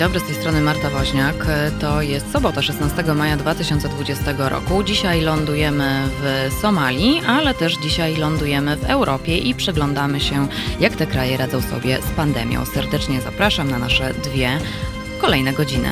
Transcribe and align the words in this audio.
dobry, 0.00 0.20
z 0.20 0.24
tej 0.24 0.34
strony 0.34 0.60
Marta 0.60 0.90
Woźniak. 0.90 1.46
To 1.80 2.02
jest 2.02 2.32
sobota, 2.32 2.62
16 2.62 3.02
maja 3.14 3.36
2020 3.36 4.34
roku. 4.38 4.82
Dzisiaj 4.82 5.20
lądujemy 5.20 6.08
w 6.22 6.50
Somalii, 6.60 7.22
ale 7.26 7.54
też 7.54 7.76
dzisiaj 7.82 8.16
lądujemy 8.16 8.76
w 8.76 8.84
Europie 8.84 9.38
i 9.38 9.54
przyglądamy 9.54 10.20
się, 10.20 10.48
jak 10.80 10.96
te 10.96 11.06
kraje 11.06 11.36
radzą 11.36 11.60
sobie 11.60 11.98
z 12.02 12.10
pandemią. 12.16 12.64
Serdecznie 12.66 13.20
zapraszam 13.20 13.70
na 13.70 13.78
nasze 13.78 14.14
dwie 14.14 14.58
kolejne 15.20 15.52
godziny. 15.52 15.88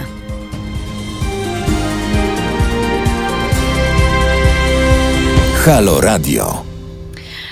Halo 5.64 6.00
Radio 6.00 6.67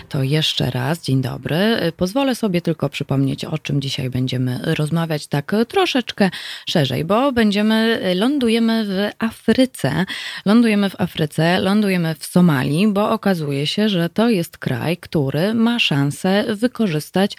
to 0.06 0.22
jeszcze 0.22 0.70
raz 0.70 1.02
dzień 1.02 1.22
dobry. 1.22 1.56
Pozwolę 1.96 2.34
sobie 2.34 2.60
tylko 2.60 2.88
przypomnieć, 2.88 3.44
o 3.44 3.58
czym 3.58 3.80
dzisiaj 3.80 4.10
będziemy 4.10 4.60
rozmawiać 4.62 5.26
tak 5.26 5.52
troszeczkę 5.68 6.30
szerzej, 6.68 7.04
bo 7.04 7.32
będziemy, 7.32 8.00
lądujemy 8.14 8.84
w 8.84 9.10
Afryce. 9.18 10.04
Lądujemy 10.44 10.90
w 10.90 11.00
Afryce, 11.00 11.60
lądujemy 11.60 12.14
w 12.18 12.26
Somalii, 12.26 12.88
bo 12.88 13.10
okazuje 13.10 13.66
się, 13.66 13.88
że 13.88 14.08
to 14.08 14.28
jest 14.28 14.58
kraj, 14.58 14.96
który 14.96 15.54
ma 15.54 15.78
szansę 15.78 16.44
wykorzystać 16.54 17.36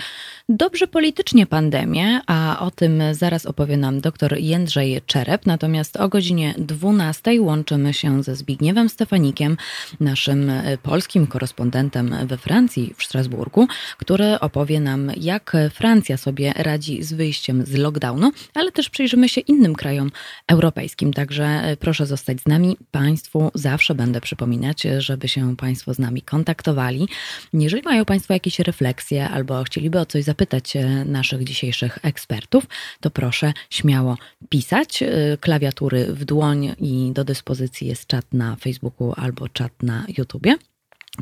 dobrze 0.49 0.87
politycznie 0.87 1.45
pandemię, 1.45 2.21
a 2.27 2.59
o 2.59 2.71
tym 2.71 3.01
zaraz 3.11 3.45
opowie 3.45 3.77
nam 3.77 4.01
dr 4.01 4.37
Jędrzej 4.37 5.01
Czerep. 5.05 5.45
Natomiast 5.45 5.97
o 5.97 6.09
godzinie 6.09 6.53
12 6.57 7.41
łączymy 7.41 7.93
się 7.93 8.23
ze 8.23 8.35
Zbigniewem 8.35 8.89
Stefanikiem, 8.89 9.57
naszym 9.99 10.51
polskim 10.83 11.27
korespondentem 11.27 12.15
we 12.25 12.37
Francji 12.37 12.56
Francji 12.57 12.93
w 12.97 13.03
Strasburgu, 13.03 13.67
który 13.97 14.39
opowie 14.39 14.79
nam, 14.79 15.11
jak 15.17 15.53
Francja 15.71 16.17
sobie 16.17 16.53
radzi 16.55 17.03
z 17.03 17.13
wyjściem 17.13 17.65
z 17.65 17.73
lockdownu, 17.75 18.31
ale 18.53 18.71
też 18.71 18.89
przyjrzymy 18.89 19.29
się 19.29 19.41
innym 19.41 19.75
krajom 19.75 20.11
europejskim. 20.47 21.13
Także 21.13 21.45
e, 21.45 21.77
proszę 21.77 22.05
zostać 22.05 22.41
z 22.41 22.45
nami. 22.47 22.77
Państwu 22.91 23.51
zawsze 23.53 23.95
będę 23.95 24.21
przypominać, 24.21 24.83
żeby 24.97 25.27
się 25.27 25.55
Państwo 25.55 25.93
z 25.93 25.99
nami 25.99 26.21
kontaktowali. 26.21 27.07
Jeżeli 27.53 27.83
mają 27.83 28.05
Państwo 28.05 28.33
jakieś 28.33 28.59
refleksje 28.59 29.29
albo 29.29 29.63
chcieliby 29.63 29.99
o 29.99 30.05
coś 30.05 30.23
zapytać 30.23 30.75
e, 30.75 31.05
naszych 31.05 31.43
dzisiejszych 31.43 31.99
ekspertów, 32.03 32.65
to 33.01 33.09
proszę 33.09 33.53
śmiało 33.69 34.17
pisać. 34.49 35.03
E, 35.03 35.37
klawiatury 35.39 36.05
w 36.05 36.25
dłoń 36.25 36.75
i 36.79 37.11
do 37.13 37.23
dyspozycji 37.23 37.87
jest 37.87 38.07
czat 38.07 38.25
na 38.33 38.55
Facebooku 38.55 39.13
albo 39.17 39.49
czat 39.49 39.83
na 39.83 40.05
YouTubie 40.17 40.55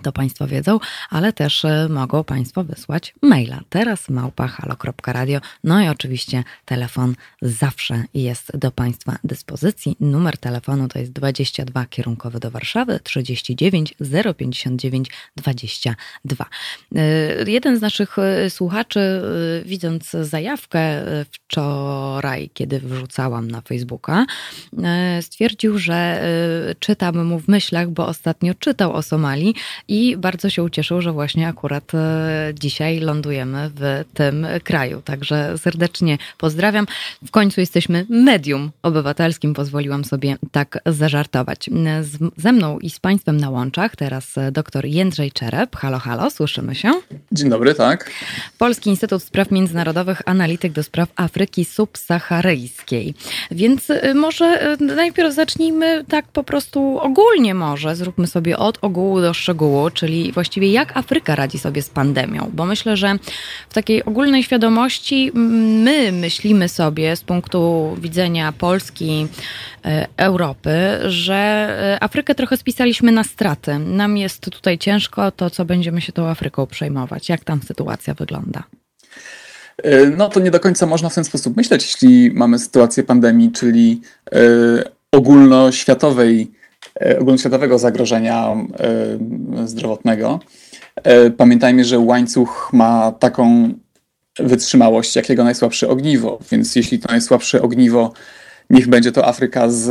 to 0.01 0.11
Państwo 0.11 0.47
wiedzą, 0.47 0.79
ale 1.09 1.33
też 1.33 1.65
e, 1.65 1.87
mogą 1.89 2.23
Państwo 2.23 2.63
wysłać 2.63 3.13
maila. 3.21 3.61
Teraz 3.69 4.09
małpa 4.09 4.47
halo.radio. 4.47 5.39
No 5.63 5.81
i 5.81 5.87
oczywiście 5.87 6.43
telefon 6.65 7.15
zawsze 7.41 8.03
jest 8.13 8.57
do 8.57 8.71
Państwa 8.71 9.17
dyspozycji. 9.23 9.95
Numer 9.99 10.37
telefonu 10.37 10.87
to 10.87 10.99
jest 10.99 11.11
22 11.11 11.85
kierunkowy 11.85 12.39
do 12.39 12.51
Warszawy 12.51 12.99
39 13.03 13.95
059 14.37 15.11
22. 15.35 16.45
Jeden 17.47 17.77
z 17.77 17.81
naszych 17.81 18.19
e, 18.19 18.49
słuchaczy, 18.49 18.99
e, 18.99 19.65
widząc 19.65 20.11
zajawkę 20.11 21.05
wczoraj, 21.31 22.49
kiedy 22.53 22.79
wrzucałam 22.79 23.51
na 23.51 23.61
Facebooka, 23.61 24.25
stwierdził, 25.21 25.77
że 25.77 26.23
czytam 26.79 27.25
mu 27.25 27.39
w 27.39 27.47
myślach, 27.47 27.89
bo 27.89 28.07
ostatnio 28.07 28.53
czytał 28.53 28.93
o 28.93 29.01
Somalii 29.01 29.55
i 29.87 30.17
bardzo 30.17 30.49
się 30.49 30.63
ucieszył, 30.63 31.01
że 31.01 31.11
właśnie 31.11 31.47
akurat 31.47 31.95
e, 31.95 32.53
dzisiaj 32.59 32.99
lądujemy 32.99 33.71
w 33.75 34.03
tym 34.13 34.47
kraju. 34.63 35.01
Także 35.01 35.57
serdecznie 35.57 36.17
pozdrawiam. 36.37 36.87
W 37.25 37.31
końcu 37.31 37.59
jesteśmy 37.61 38.05
medium 38.09 38.71
obywatelskim, 38.83 39.53
pozwoliłam 39.53 40.05
sobie 40.05 40.37
tak 40.51 40.79
zażartować. 40.85 41.69
Z, 42.01 42.17
ze 42.37 42.51
mną 42.51 42.79
i 42.79 42.89
z 42.89 42.99
Państwem 42.99 43.37
na 43.37 43.49
łączach 43.49 43.95
teraz 43.95 44.35
dr 44.51 44.85
Jędrzej 44.85 45.31
Czerep. 45.31 45.75
Halo, 45.75 45.99
halo, 45.99 46.31
słyszymy 46.31 46.75
się? 46.75 46.91
Dzień 47.31 47.49
dobry, 47.49 47.73
tak. 47.73 48.11
Polski 48.57 48.89
Instytut 48.89 49.23
Spraw 49.23 49.51
Międzynarodowych, 49.51 50.21
analityk 50.25 50.71
do 50.71 50.83
spraw 50.83 51.09
Afryki 51.15 51.65
subsaharyjskiej. 51.65 53.13
Więc 53.51 53.89
e, 53.89 54.13
może 54.13 54.45
e, 54.45 54.77
najpierw 54.77 55.33
zacznijmy 55.33 56.05
tak 56.09 56.27
po 56.27 56.43
prostu 56.43 56.99
ogólnie 56.99 57.53
może, 57.53 57.95
zróbmy 57.95 58.27
sobie 58.27 58.57
od 58.57 58.77
ogółu 58.81 59.21
do 59.21 59.33
szczegółu 59.33 59.74
czyli 59.93 60.31
właściwie 60.31 60.71
jak 60.71 60.97
Afryka 60.97 61.35
radzi 61.35 61.59
sobie 61.59 61.81
z 61.81 61.89
pandemią, 61.89 62.51
bo 62.53 62.65
myślę, 62.65 62.97
że 62.97 63.15
w 63.69 63.73
takiej 63.73 64.05
ogólnej 64.05 64.43
świadomości 64.43 65.31
my 65.33 66.11
myślimy 66.11 66.69
sobie 66.69 67.15
z 67.15 67.21
punktu 67.21 67.95
widzenia 68.01 68.51
Polski, 68.51 69.27
e, 69.85 70.07
Europy, 70.17 70.71
że 71.05 71.35
e, 71.35 72.03
Afrykę 72.03 72.35
trochę 72.35 72.57
spisaliśmy 72.57 73.11
na 73.11 73.23
straty. 73.23 73.79
Nam 73.79 74.17
jest 74.17 74.49
tutaj 74.49 74.77
ciężko, 74.77 75.31
to 75.31 75.49
co 75.49 75.65
będziemy 75.65 76.01
się 76.01 76.11
tą 76.11 76.27
Afryką 76.27 76.67
przejmować? 76.67 77.29
Jak 77.29 77.43
tam 77.43 77.61
sytuacja 77.61 78.13
wygląda? 78.13 78.63
E, 79.83 80.05
no 80.05 80.29
to 80.29 80.39
nie 80.39 80.51
do 80.51 80.59
końca 80.59 80.85
można 80.85 81.09
w 81.09 81.15
ten 81.15 81.23
sposób 81.23 81.57
myśleć, 81.57 81.83
jeśli 81.83 82.31
mamy 82.31 82.59
sytuację 82.59 83.03
pandemii, 83.03 83.51
czyli 83.51 84.01
ogólnoświatowej 85.11 86.51
ogólnoświatowego 87.19 87.79
zagrożenia 87.79 88.55
e, 89.63 89.67
zdrowotnego. 89.67 90.39
E, 90.95 91.29
pamiętajmy, 91.29 91.83
że 91.83 91.99
łańcuch 91.99 92.69
ma 92.73 93.11
taką 93.11 93.73
wytrzymałość, 94.39 95.15
jak 95.15 95.29
jego 95.29 95.43
najsłabsze 95.43 95.89
ogniwo, 95.89 96.39
więc 96.51 96.75
jeśli 96.75 96.99
to 96.99 97.11
najsłabsze 97.11 97.61
ogniwo 97.61 98.13
niech 98.69 98.87
będzie 98.87 99.11
to 99.11 99.27
Afryka 99.27 99.69
z, 99.69 99.83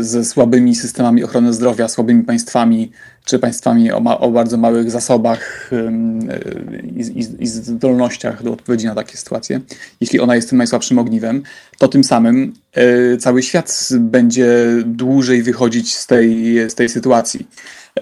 ze 0.00 0.24
słabymi 0.24 0.74
systemami 0.74 1.24
ochrony 1.24 1.52
zdrowia, 1.52 1.88
słabymi 1.88 2.22
państwami, 2.22 2.92
czy 3.24 3.38
państwami 3.38 3.92
o, 3.92 4.00
ma, 4.00 4.18
o 4.18 4.30
bardzo 4.30 4.56
małych 4.56 4.90
zasobach 4.90 5.70
i, 6.96 7.00
i, 7.00 7.42
i, 7.42 7.46
zdolnościach 7.46 8.42
do 8.42 8.52
odpowiedzi 8.52 8.86
na 8.86 8.94
takie 8.94 9.16
sytuacje. 9.16 9.60
Jeśli 10.00 10.20
ona 10.20 10.36
jest 10.36 10.48
tym 10.48 10.58
najsłabszym 10.58 10.98
ogniwem, 10.98 11.42
to 11.78 11.88
tym 11.88 12.04
samym 12.04 12.52
y, 13.14 13.16
cały 13.16 13.42
świat 13.42 13.88
będzie 13.98 14.66
dłużej 14.84 15.42
wychodzić 15.42 15.96
z 15.96 16.06
tej, 16.06 16.58
z 16.70 16.74
tej 16.74 16.88
sytuacji. 16.88 17.46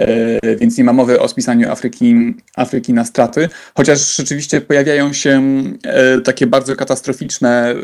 Y, 0.00 0.56
więc 0.56 0.78
nie 0.78 0.84
ma 0.84 0.92
mowy 0.92 1.20
o 1.20 1.28
spisaniu 1.28 1.70
Afryki, 1.70 2.34
Afryki 2.56 2.92
na 2.92 3.04
straty, 3.04 3.48
chociaż 3.74 4.16
rzeczywiście 4.16 4.60
pojawiają 4.60 5.12
się 5.12 5.62
y, 6.16 6.20
takie 6.20 6.46
bardzo 6.46 6.76
katastroficzne 6.76 7.74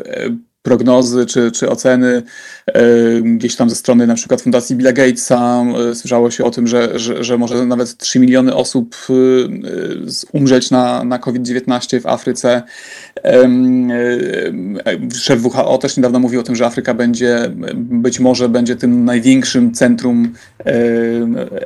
prognozy 0.64 1.26
czy, 1.26 1.52
czy 1.52 1.68
oceny 1.70 2.22
e, 2.66 2.82
gdzieś 3.22 3.56
tam 3.56 3.70
ze 3.70 3.76
strony 3.76 4.06
na 4.06 4.14
przykład 4.14 4.42
Fundacji 4.42 4.76
Billa 4.76 4.92
Gatesa. 4.92 5.64
E, 5.90 5.94
słyszało 5.94 6.30
się 6.30 6.44
o 6.44 6.50
tym, 6.50 6.66
że, 6.66 6.98
że, 6.98 7.24
że 7.24 7.38
może 7.38 7.66
nawet 7.66 7.96
3 7.96 8.18
miliony 8.18 8.54
osób 8.54 8.96
e, 9.10 9.12
umrzeć 10.32 10.70
na, 10.70 11.04
na 11.04 11.18
COVID-19 11.18 12.00
w 12.00 12.06
Afryce. 12.06 12.62
Szef 15.14 15.44
WHO 15.44 15.78
też 15.78 15.96
niedawno 15.96 16.18
mówił 16.18 16.40
o 16.40 16.42
tym, 16.42 16.56
że 16.56 16.66
Afryka 16.66 16.94
będzie, 16.94 17.50
być 17.74 18.20
może 18.20 18.48
będzie 18.48 18.76
tym 18.76 19.04
największym 19.04 19.72
centrum 19.72 20.32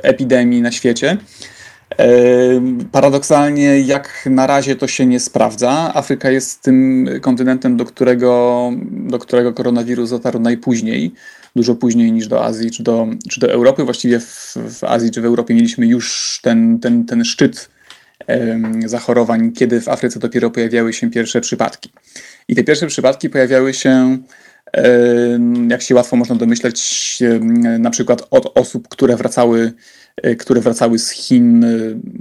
epidemii 0.03 0.61
na 0.61 0.71
świecie. 0.71 1.17
Paradoksalnie, 2.91 3.79
jak 3.79 4.29
na 4.29 4.47
razie 4.47 4.75
to 4.75 4.87
się 4.87 5.05
nie 5.05 5.19
sprawdza. 5.19 5.91
Afryka 5.93 6.31
jest 6.31 6.61
tym 6.61 7.09
kontynentem, 7.21 7.77
do 7.77 7.85
którego, 7.85 8.71
do 8.91 9.19
którego 9.19 9.53
koronawirus 9.53 10.09
dotarł 10.09 10.39
najpóźniej, 10.39 11.11
dużo 11.55 11.75
później 11.75 12.11
niż 12.11 12.27
do 12.27 12.45
Azji 12.45 12.71
czy 12.71 12.83
do, 12.83 13.07
czy 13.29 13.39
do 13.39 13.51
Europy. 13.51 13.83
Właściwie 13.83 14.19
w, 14.19 14.55
w 14.55 14.83
Azji 14.83 15.11
czy 15.11 15.21
w 15.21 15.25
Europie 15.25 15.53
mieliśmy 15.53 15.87
już 15.87 16.39
ten, 16.43 16.79
ten, 16.79 17.05
ten 17.05 17.25
szczyt 17.25 17.69
zachorowań, 18.85 19.51
kiedy 19.51 19.81
w 19.81 19.87
Afryce 19.87 20.19
dopiero 20.19 20.49
pojawiały 20.49 20.93
się 20.93 21.09
pierwsze 21.09 21.41
przypadki. 21.41 21.89
I 22.47 22.55
te 22.55 22.63
pierwsze 22.63 22.87
przypadki 22.87 23.29
pojawiały 23.29 23.73
się, 23.73 24.17
jak 25.69 25.81
się 25.81 25.95
łatwo 25.95 26.15
można 26.15 26.35
domyśleć, 26.35 27.19
na 27.79 27.89
przykład 27.89 28.27
od 28.31 28.57
osób, 28.57 28.87
które 28.87 29.15
wracały 29.15 29.73
które 30.39 30.61
wracały 30.61 30.99
z 30.99 31.09
Chin, 31.09 31.63
e, 31.63 31.67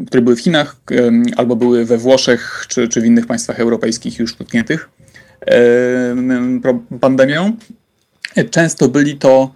które 0.07 0.23
były 0.23 0.37
w 0.37 0.41
Chinach 0.41 0.77
albo 1.37 1.57
były 1.57 1.85
we 1.85 1.99
Włoszech 1.99 2.65
czy, 2.69 2.89
czy 2.89 3.01
w 3.01 3.05
innych 3.05 3.27
państwach 3.27 3.61
europejskich 3.61 4.19
już 4.19 4.35
dotkniętych 4.35 4.89
pandemią. 7.01 7.57
Często 8.51 8.89
byli 8.89 9.17
to 9.17 9.55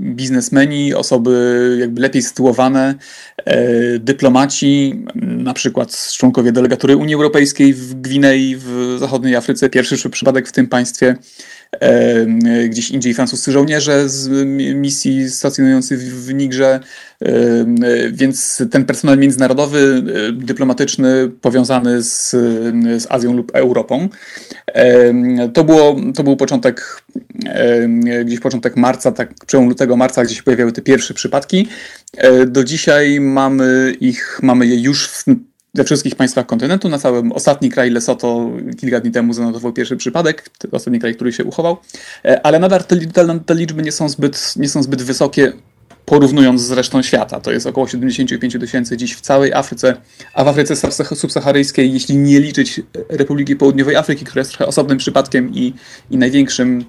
biznesmeni, 0.00 0.94
osoby 0.94 1.76
jakby 1.80 2.00
lepiej 2.00 2.22
sytuowane, 2.22 2.94
e, 3.36 3.98
dyplomaci, 3.98 5.04
na 5.14 5.54
przykład 5.54 6.12
członkowie 6.16 6.52
delegatury 6.52 6.96
Unii 6.96 7.14
Europejskiej 7.14 7.74
w 7.74 7.94
Gwinei, 7.94 8.56
w 8.58 8.96
zachodniej 9.00 9.36
Afryce. 9.36 9.70
Pierwszy 9.70 10.10
przypadek 10.10 10.48
w 10.48 10.52
tym 10.52 10.66
państwie 10.66 11.16
gdzieś 12.68 12.90
indziej 12.90 13.14
francuscy 13.14 13.52
żołnierze 13.52 14.08
z 14.08 14.46
misji 14.74 15.30
stacjonujących 15.30 16.00
w 16.00 16.34
Nigrze, 16.34 16.80
więc 18.12 18.62
ten 18.70 18.84
personel 18.84 19.18
międzynarodowy, 19.18 20.02
dyplomatyczny, 20.32 21.30
powiązany 21.40 22.02
z, 22.02 22.30
z 23.02 23.06
Azją 23.10 23.32
lub 23.32 23.50
Europą. 23.54 24.08
To, 25.54 25.64
było, 25.64 25.96
to 26.14 26.22
był 26.22 26.36
początek, 26.36 27.02
gdzieś 28.24 28.40
początek 28.40 28.76
marca, 28.76 29.12
tak 29.12 29.34
przełom 29.46 29.68
lutego, 29.68 29.96
marca, 29.96 30.24
gdzie 30.24 30.34
się 30.34 30.42
pojawiały 30.42 30.72
te 30.72 30.82
pierwsze 30.82 31.14
przypadki. 31.14 31.68
E, 32.16 32.46
do 32.46 32.64
dzisiaj 32.64 33.20
mamy 33.20 33.96
ich, 34.00 34.40
mamy 34.42 34.66
je 34.66 34.82
już 34.82 35.08
w 35.08 35.24
we 35.74 35.84
wszystkich 35.84 36.14
państwach 36.14 36.46
kontynentu, 36.46 36.88
na 36.88 36.98
całym 36.98 37.32
ostatni 37.32 37.70
kraj 37.70 37.90
Lesoto 37.90 38.50
kilka 38.80 39.00
dni 39.00 39.10
temu 39.10 39.32
zanotował 39.32 39.72
pierwszy 39.72 39.96
przypadek, 39.96 40.50
ostatni 40.72 41.00
kraj, 41.00 41.14
który 41.14 41.32
się 41.32 41.44
uchował, 41.44 41.76
e, 42.24 42.46
ale 42.46 42.58
nadal 42.58 42.84
te, 42.84 42.96
te, 42.96 43.40
te 43.46 43.54
liczby 43.54 43.82
nie 43.82 43.92
są, 43.92 44.08
zbyt, 44.08 44.54
nie 44.56 44.68
są 44.68 44.82
zbyt 44.82 45.02
wysokie 45.02 45.52
porównując 46.04 46.62
z 46.62 46.72
resztą 46.72 47.02
świata. 47.02 47.40
To 47.40 47.52
jest 47.52 47.66
około 47.66 47.88
75 47.88 48.56
tysięcy 48.60 48.96
dziś 48.96 49.14
w 49.14 49.20
całej 49.20 49.52
Afryce, 49.52 49.96
a 50.34 50.44
w 50.44 50.48
Afryce 50.48 50.76
subsaharyjskiej, 51.16 51.92
jeśli 51.92 52.16
nie 52.16 52.40
liczyć 52.40 52.80
Republiki 53.08 53.56
Południowej 53.56 53.96
Afryki, 53.96 54.24
która 54.24 54.40
jest 54.40 54.50
trochę 54.50 54.66
osobnym 54.66 54.98
przypadkiem 54.98 55.54
i, 55.54 55.74
i 56.10 56.18
największym 56.18 56.84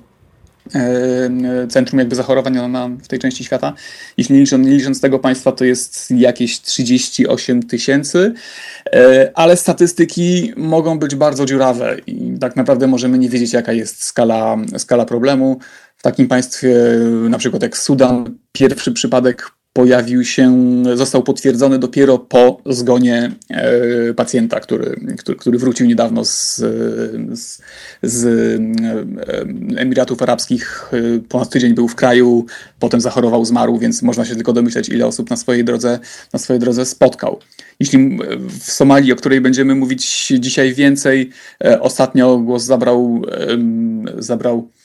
centrum 1.69 2.00
jakby 2.00 2.15
zachorowań 2.15 2.69
na, 2.69 2.88
w 2.88 3.07
tej 3.07 3.19
części 3.19 3.44
świata. 3.44 3.73
Jeśli 4.17 4.35
nie 4.35 4.41
licząc, 4.41 4.67
nie 4.67 4.73
licząc 4.73 5.01
tego 5.01 5.19
państwa, 5.19 5.51
to 5.51 5.65
jest 5.65 6.12
jakieś 6.12 6.62
38 6.62 7.63
tysięcy, 7.63 8.33
e, 8.94 9.31
ale 9.33 9.57
statystyki 9.57 10.53
mogą 10.57 11.00
być 11.00 11.15
bardzo 11.15 11.45
dziurawe 11.45 11.97
i 12.07 12.38
tak 12.39 12.56
naprawdę 12.56 12.88
możemy 12.88 13.17
nie 13.17 13.29
wiedzieć, 13.29 13.53
jaka 13.53 13.73
jest 13.73 14.03
skala, 14.03 14.57
skala 14.77 15.06
problemu 15.06 15.59
takim 16.06 16.27
państwie, 16.27 16.75
na 17.29 17.38
przykład 17.38 17.63
jak 17.63 17.77
Sudan, 17.77 18.38
pierwszy 18.51 18.91
przypadek 18.91 19.51
pojawił 19.75 20.24
się, 20.24 20.56
został 20.94 21.24
potwierdzony 21.24 21.80
dopiero 21.80 22.18
po 22.18 22.62
zgonie 22.66 23.31
e, 23.50 24.13
pacjenta, 24.13 24.60
który, 24.60 25.16
który, 25.18 25.38
który 25.38 25.57
wrócił 25.57 25.88
niedawno 25.88 26.25
z, 26.25 26.56
z, 27.31 27.62
z 28.04 28.25
e, 28.25 29.81
Emiratów 29.81 30.22
Arabskich. 30.22 30.92
E, 30.94 31.19
ponad 31.19 31.50
tydzień 31.50 31.74
był 31.74 31.88
w 31.88 31.95
kraju, 31.95 32.45
potem 32.80 33.01
zachorował, 33.01 33.45
zmarł, 33.45 33.77
więc 33.77 34.01
można 34.01 34.25
się 34.25 34.36
tylko 34.36 34.54
domyśleć, 34.54 34.89
ile 34.89 35.07
osób 35.07 35.30
na 35.30 35.38
swojej 35.38 35.63
drodze, 35.63 36.00
na 36.33 36.39
swojej 36.39 36.60
drodze 36.60 36.86
spotkał. 36.86 37.39
Jeśli 37.80 38.19
w 38.50 38.72
Somalii, 38.72 39.13
o 39.13 39.16
której 39.16 39.42
będziemy 39.42 39.75
mówić 39.75 40.33
dzisiaj 40.39 40.74
więcej, 40.74 41.30
ostatnio 41.80 42.38
głos 42.38 42.63
zabrał, 42.63 43.22
zabrał 44.18 44.69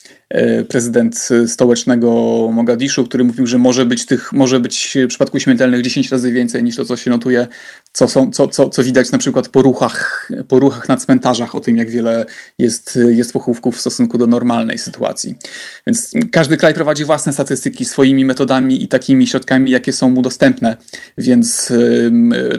prezydent 0.67 1.29
stołecznego 1.47 2.11
Mogadiszu, 2.53 3.03
który 3.03 3.23
mówił, 3.23 3.47
że 3.47 3.57
może 3.57 3.85
być 3.85 4.05
tych, 4.05 4.33
może 4.33 4.59
być 4.59 4.97
przypadków 5.07 5.41
śmiertelnych 5.41 5.81
10 5.81 6.11
razy 6.11 6.31
więcej 6.31 6.63
niż 6.63 6.75
to, 6.75 6.85
co 6.85 6.97
się 6.97 7.09
notuje, 7.09 7.47
co, 7.93 8.07
są, 8.07 8.31
co, 8.31 8.47
co, 8.47 8.69
co 8.69 8.83
widać 8.83 9.11
na 9.11 9.17
przykład 9.17 9.49
po 9.49 9.61
ruchach, 9.61 10.29
po 10.47 10.59
ruchach 10.59 10.89
na 10.89 10.97
cmentarzach, 10.97 11.55
o 11.55 11.59
tym, 11.59 11.77
jak 11.77 11.89
wiele 11.89 12.25
jest, 12.57 12.99
jest 13.09 13.33
pochówków 13.33 13.77
w 13.77 13.79
stosunku 13.79 14.17
do 14.17 14.27
normalnej 14.27 14.77
sytuacji. 14.77 15.35
Więc 15.87 16.11
każdy 16.31 16.57
kraj 16.57 16.73
prowadzi 16.73 17.05
własne 17.05 17.33
statystyki 17.33 17.85
swoimi 17.85 18.25
metodami 18.25 18.83
i 18.83 18.87
takimi 18.87 19.27
środkami, 19.27 19.71
jakie 19.71 19.93
są 19.93 20.09
mu 20.09 20.21
dostępne, 20.21 20.77
więc 21.17 21.71
y, 21.71 22.11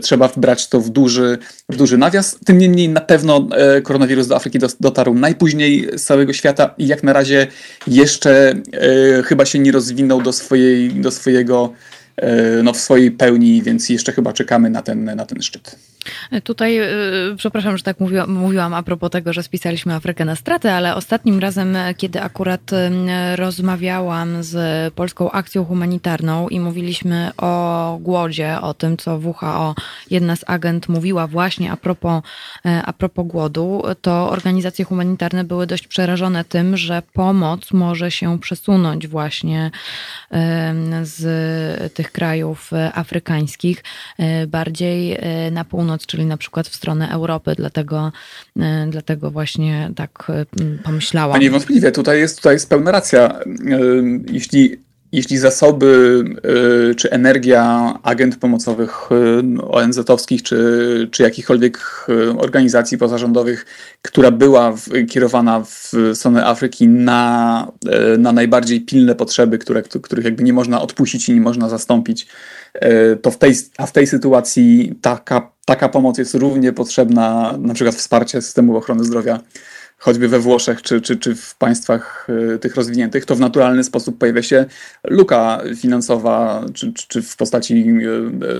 trzeba 0.02 0.30
brać 0.36 0.68
to 0.68 0.80
w 0.80 0.90
duży, 0.90 1.38
w 1.68 1.76
duży 1.76 1.98
nawias. 1.98 2.36
Tym 2.44 2.58
niemniej 2.58 2.88
na 2.88 3.00
pewno 3.00 3.48
e, 3.56 3.82
koronawirus 3.82 4.26
do 4.26 4.36
Afryki 4.36 4.58
dotarł 4.80 5.14
najpóźniej 5.14 5.88
z 5.96 6.04
całego 6.04 6.32
świata 6.32 6.74
i 6.78 6.86
jak 6.86 7.02
na 7.02 7.12
razie 7.12 7.46
jeszcze 7.86 8.54
e, 8.72 9.22
chyba 9.22 9.44
się 9.44 9.58
nie 9.58 9.72
rozwinął 9.72 10.22
do, 10.22 10.32
swojej, 10.32 10.90
do 10.90 11.10
swojego 11.10 11.72
no, 12.62 12.72
w 12.72 12.76
swojej 12.76 13.10
pełni, 13.10 13.62
więc 13.62 13.88
jeszcze 13.88 14.12
chyba 14.12 14.32
czekamy 14.32 14.70
na 14.70 14.82
ten, 14.82 15.04
na 15.04 15.26
ten 15.26 15.42
szczyt. 15.42 15.76
Tutaj, 16.44 16.78
e, 16.78 16.88
przepraszam, 17.36 17.76
że 17.76 17.84
tak 17.84 17.96
mówiłam, 18.28 18.74
a 18.74 18.82
propos 18.82 19.10
tego, 19.10 19.32
że 19.32 19.42
spisaliśmy 19.42 19.94
Afrykę 19.94 20.24
na 20.24 20.36
stratę, 20.36 20.74
ale 20.74 20.94
ostatnim 20.94 21.40
razem, 21.40 21.76
kiedy 21.96 22.22
akurat 22.22 22.70
rozmawiałam 23.36 24.42
z 24.42 24.94
Polską 24.94 25.30
Akcją 25.30 25.64
Humanitarną 25.64 26.48
i 26.48 26.60
mówiliśmy 26.60 27.30
o 27.36 27.98
głodzie, 28.00 28.60
o 28.60 28.74
tym, 28.74 28.96
co 28.96 29.18
WHO, 29.18 29.74
jedna 30.10 30.36
z 30.36 30.44
agent 30.46 30.88
mówiła 30.88 31.26
właśnie 31.26 31.72
a 31.72 31.76
propos, 31.76 32.22
e, 32.66 32.82
a 32.84 32.92
propos 32.92 33.26
głodu, 33.26 33.82
to 34.02 34.30
organizacje 34.30 34.84
humanitarne 34.84 35.44
były 35.44 35.66
dość 35.66 35.86
przerażone 35.86 36.44
tym, 36.44 36.76
że 36.76 37.02
pomoc 37.12 37.72
może 37.72 38.10
się 38.10 38.38
przesunąć 38.38 39.08
właśnie 39.08 39.70
z 41.02 41.94
tych 41.94 42.12
krajów 42.12 42.70
afrykańskich 42.94 43.84
bardziej 44.46 45.18
na 45.50 45.64
północ, 45.64 45.91
czyli 45.98 46.26
na 46.26 46.36
przykład 46.36 46.68
w 46.68 46.74
stronę 46.74 47.10
Europy, 47.10 47.54
dlatego, 47.56 48.12
dlatego 48.88 49.30
właśnie 49.30 49.90
tak 49.96 50.32
pomyślałam. 50.84 51.36
A 51.36 51.38
niewątpliwie, 51.38 51.92
tutaj 51.92 52.18
jest, 52.18 52.36
tutaj 52.36 52.54
jest 52.54 52.68
pełna 52.68 52.92
racja. 52.92 53.40
Jeśli 54.30 54.76
jeśli 55.12 55.38
zasoby 55.38 56.24
czy 56.96 57.10
energia 57.10 57.94
agent 58.02 58.36
pomocowych 58.36 59.08
ONZ-owskich 59.68 60.42
czy, 60.42 61.08
czy 61.10 61.22
jakichkolwiek 61.22 62.06
organizacji 62.38 62.98
pozarządowych, 62.98 63.66
która 64.02 64.30
była 64.30 64.72
w, 64.72 64.88
kierowana 65.10 65.64
w 65.64 65.92
stronę 66.14 66.46
Afryki 66.46 66.88
na, 66.88 67.72
na 68.18 68.32
najbardziej 68.32 68.80
pilne 68.80 69.14
potrzeby, 69.14 69.58
które, 69.58 69.82
których 69.82 70.24
jakby 70.24 70.42
nie 70.42 70.52
można 70.52 70.82
odpuścić 70.82 71.28
i 71.28 71.34
nie 71.34 71.40
można 71.40 71.68
zastąpić, 71.68 72.26
to 73.22 73.30
w 73.30 73.38
tej, 73.38 73.54
a 73.78 73.86
w 73.86 73.92
tej 73.92 74.06
sytuacji 74.06 74.94
taka, 75.00 75.51
taka 75.64 75.88
pomoc 75.88 76.18
jest 76.18 76.34
równie 76.34 76.72
potrzebna, 76.72 77.54
na 77.58 77.74
przykład 77.74 77.94
wsparcie 77.94 78.42
systemu 78.42 78.76
ochrony 78.76 79.04
zdrowia 79.04 79.40
choćby 80.02 80.28
we 80.28 80.38
Włoszech 80.38 80.82
czy, 80.82 81.00
czy, 81.00 81.16
czy 81.16 81.34
w 81.34 81.54
państwach 81.54 82.26
y, 82.54 82.58
tych 82.58 82.76
rozwiniętych, 82.76 83.24
to 83.24 83.36
w 83.36 83.40
naturalny 83.40 83.84
sposób 83.84 84.18
pojawia 84.18 84.42
się 84.42 84.64
luka 85.04 85.60
finansowa, 85.76 86.64
czy, 86.74 86.92
czy, 86.92 87.08
czy 87.08 87.22
w 87.22 87.36
postaci 87.36 87.74
y, 87.74 88.08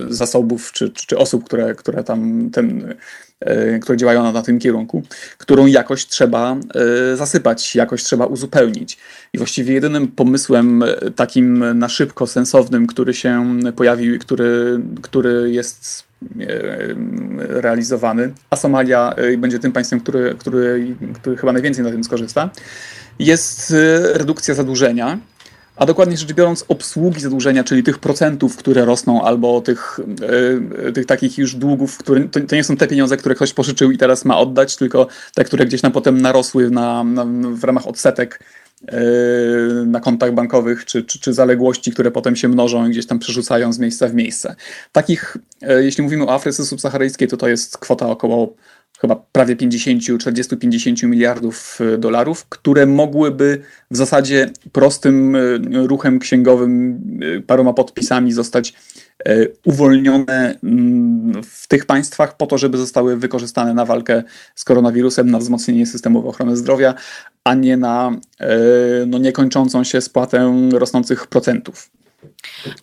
y, 0.09 0.13
zasobów, 0.13 0.71
czy, 0.71 0.89
czy, 0.89 1.17
osób, 1.17 1.43
które, 1.43 1.75
które 1.75 2.03
tam 2.03 2.49
ten 2.49 2.95
które 3.81 3.97
działają 3.97 4.31
na, 4.31 4.41
tym 4.41 4.59
kierunku, 4.59 5.03
którą 5.37 5.65
jakoś 5.65 6.07
trzeba 6.07 6.57
zasypać, 7.15 7.75
jakoś 7.75 8.03
trzeba 8.03 8.25
uzupełnić. 8.25 8.97
I 9.33 9.37
właściwie 9.37 9.73
jedynym 9.73 10.07
pomysłem 10.07 10.83
takim 11.15 11.79
na 11.79 11.89
szybko 11.89 12.27
sensownym, 12.27 12.87
który 12.87 13.13
się 13.13 13.59
pojawił, 13.75 14.19
który, 14.19 14.79
który 15.01 15.51
jest 15.51 16.03
realizowany, 17.37 18.33
a 18.49 18.55
Somalia 18.55 19.13
e, 19.15 19.37
będzie 19.37 19.59
tym 19.59 19.71
państwem, 19.71 19.99
który, 19.99 20.35
który, 20.39 20.95
który 21.13 21.37
chyba 21.37 21.53
najwięcej 21.53 21.83
na 21.83 21.91
tym 21.91 22.03
skorzysta, 22.03 22.49
jest 23.19 23.71
e, 23.71 24.17
redukcja 24.17 24.53
zadłużenia, 24.53 25.19
a 25.75 25.85
dokładnie 25.85 26.17
rzecz 26.17 26.33
biorąc 26.33 26.65
obsługi 26.67 27.21
zadłużenia, 27.21 27.63
czyli 27.63 27.83
tych 27.83 27.99
procentów, 27.99 28.57
które 28.57 28.85
rosną, 28.85 29.23
albo 29.23 29.61
tych, 29.61 29.99
tych 30.93 31.05
takich 31.05 31.37
już 31.37 31.55
długów, 31.55 31.97
które, 31.97 32.21
to, 32.21 32.39
to, 32.39 32.55
nie 32.55 32.63
są 32.63 32.77
te 32.77 32.87
pieniądze, 32.87 33.17
które 33.17 33.35
ktoś 33.35 33.53
pożyczył 33.53 33.91
i 33.91 33.97
teraz 33.97 34.25
ma 34.25 34.37
oddać, 34.37 34.75
tylko 34.75 35.07
te, 35.33 35.43
które 35.43 35.65
gdzieś 35.65 35.81
tam 35.81 35.91
potem 35.91 36.21
narosły 36.21 36.69
na, 36.69 37.03
na 37.03 37.25
w 37.51 37.63
ramach 37.63 37.87
odsetek 37.87 38.39
na 39.85 39.99
kontach 39.99 40.33
bankowych, 40.33 40.85
czy, 40.85 41.03
czy, 41.03 41.19
czy, 41.19 41.33
zaległości, 41.33 41.91
które 41.91 42.11
potem 42.11 42.35
się 42.35 42.47
mnożą 42.47 42.87
i 42.87 42.89
gdzieś 42.89 43.05
tam 43.05 43.19
przerzucają 43.19 43.73
z 43.73 43.79
miejsca 43.79 44.07
w 44.07 44.13
miejsce. 44.13 44.55
Takich, 44.91 45.37
yy, 45.61 45.83
jeśli 45.83 46.03
mówimy 46.03 46.25
o 46.25 46.33
Afryce 46.33 46.65
subsaharyjskiej, 46.65 47.27
to 47.27 47.37
to 47.37 47.47
jest 47.47 47.77
kwota 47.77 48.07
około 48.09 48.55
chyba 48.99 49.15
prawie 49.31 49.55
50, 49.55 50.03
40-50 50.03 51.07
miliardów 51.07 51.77
yy, 51.79 51.97
dolarów, 51.97 52.45
które 52.45 52.85
mogłyby 52.85 53.61
w 53.91 53.97
zasadzie 53.97 54.49
prostym 54.71 55.37
ruchem 55.73 56.19
księgowym, 56.19 57.01
paroma 57.47 57.73
podpisami 57.73 58.33
zostać 58.33 58.73
uwolnione 59.65 60.59
mm, 60.63 61.43
w 61.43 61.67
tych 61.67 61.85
państwach 61.85 62.37
po 62.37 62.47
to, 62.47 62.57
żeby 62.57 62.77
zostały 62.77 63.17
wykorzystane 63.17 63.73
na 63.73 63.85
walkę 63.85 64.23
z 64.55 64.63
koronawirusem, 64.63 65.31
na 65.31 65.39
wzmocnienie 65.39 65.85
systemu 65.85 66.29
ochrony 66.29 66.57
zdrowia, 66.57 66.93
a 67.43 67.53
nie 67.53 67.77
na 67.77 68.11
e, 68.39 68.47
no, 69.07 69.17
niekończącą 69.17 69.83
się 69.83 70.01
spłatę 70.01 70.69
rosnących 70.71 71.27
procentów. 71.27 71.89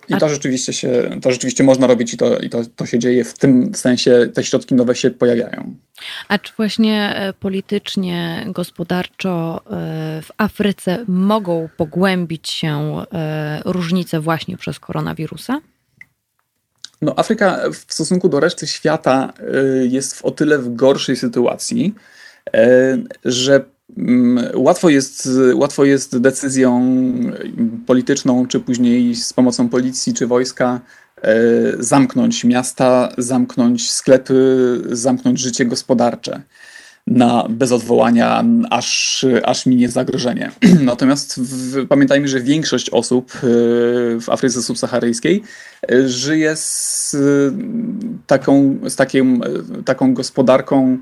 I 0.09 0.16
to 0.16 0.28
rzeczywiście 0.28 0.73
się, 0.73 1.11
to 1.23 1.32
rzeczywiście 1.32 1.64
można 1.64 1.87
robić 1.87 2.14
i, 2.14 2.16
to, 2.16 2.38
i 2.38 2.50
to, 2.50 2.62
to 2.76 2.87
się 2.87 2.99
dzieje 2.99 3.25
w 3.25 3.38
tym 3.38 3.75
sensie, 3.75 4.28
te 4.35 4.44
środki 4.44 4.75
nowe 4.75 4.94
się 4.94 5.11
pojawiają. 5.11 5.75
A 6.28 6.38
czy 6.38 6.52
właśnie 6.56 7.16
e, 7.16 7.32
politycznie, 7.32 8.47
gospodarczo 8.49 9.61
e, 9.66 10.23
w 10.23 10.28
Afryce 10.37 11.04
mogą 11.09 11.68
pogłębić 11.76 12.49
się 12.49 13.04
różnice 13.64 14.20
właśnie 14.20 14.56
przez 14.56 14.80
koronawirusa? 14.80 15.61
No, 17.02 17.19
Afryka 17.19 17.61
w 17.87 17.92
stosunku 17.92 18.28
do 18.28 18.40
reszty 18.40 18.66
świata 18.66 19.33
jest 19.88 20.14
w 20.14 20.25
o 20.25 20.30
tyle 20.30 20.59
w 20.59 20.75
gorszej 20.75 21.16
sytuacji, 21.16 21.95
że 23.25 23.64
mm, 23.97 24.45
łatwo 24.54 24.88
jest, 24.88 25.28
łatwo 25.54 25.85
jest 25.85 26.19
decyzją 26.19 26.83
polityczną, 27.87 28.47
czy 28.47 28.61
później 28.61 29.14
z 29.14 29.33
pomocą 29.33 29.69
policji, 29.69 30.14
czy 30.14 30.26
wojska 30.26 30.80
zamknąć 31.78 32.45
miasta, 32.45 33.12
zamknąć 33.19 33.90
sklepy, 33.90 34.80
zamknąć 34.90 35.40
życie 35.40 35.64
gospodarcze 35.64 36.42
na, 37.07 37.47
bez 37.49 37.73
odwołania, 37.73 38.45
aż, 38.71 39.26
aż 39.45 39.66
minie 39.66 39.88
zagrożenie. 39.88 40.50
Natomiast 40.80 41.40
w, 41.40 41.87
pamiętajmy, 41.87 42.28
że 42.28 42.40
większość 42.40 42.90
osób 42.90 43.33
e, 43.35 43.38
w 44.21 44.25
Afryce 44.28 44.62
subsaharyjskiej 44.62 45.42
e, 45.92 46.09
żyje 46.09 46.57
z 46.57 47.16
taką, 48.26 48.78
z 48.88 48.97
takim, 48.97 49.42
taką 49.85 50.14
gospodarką 50.14 50.99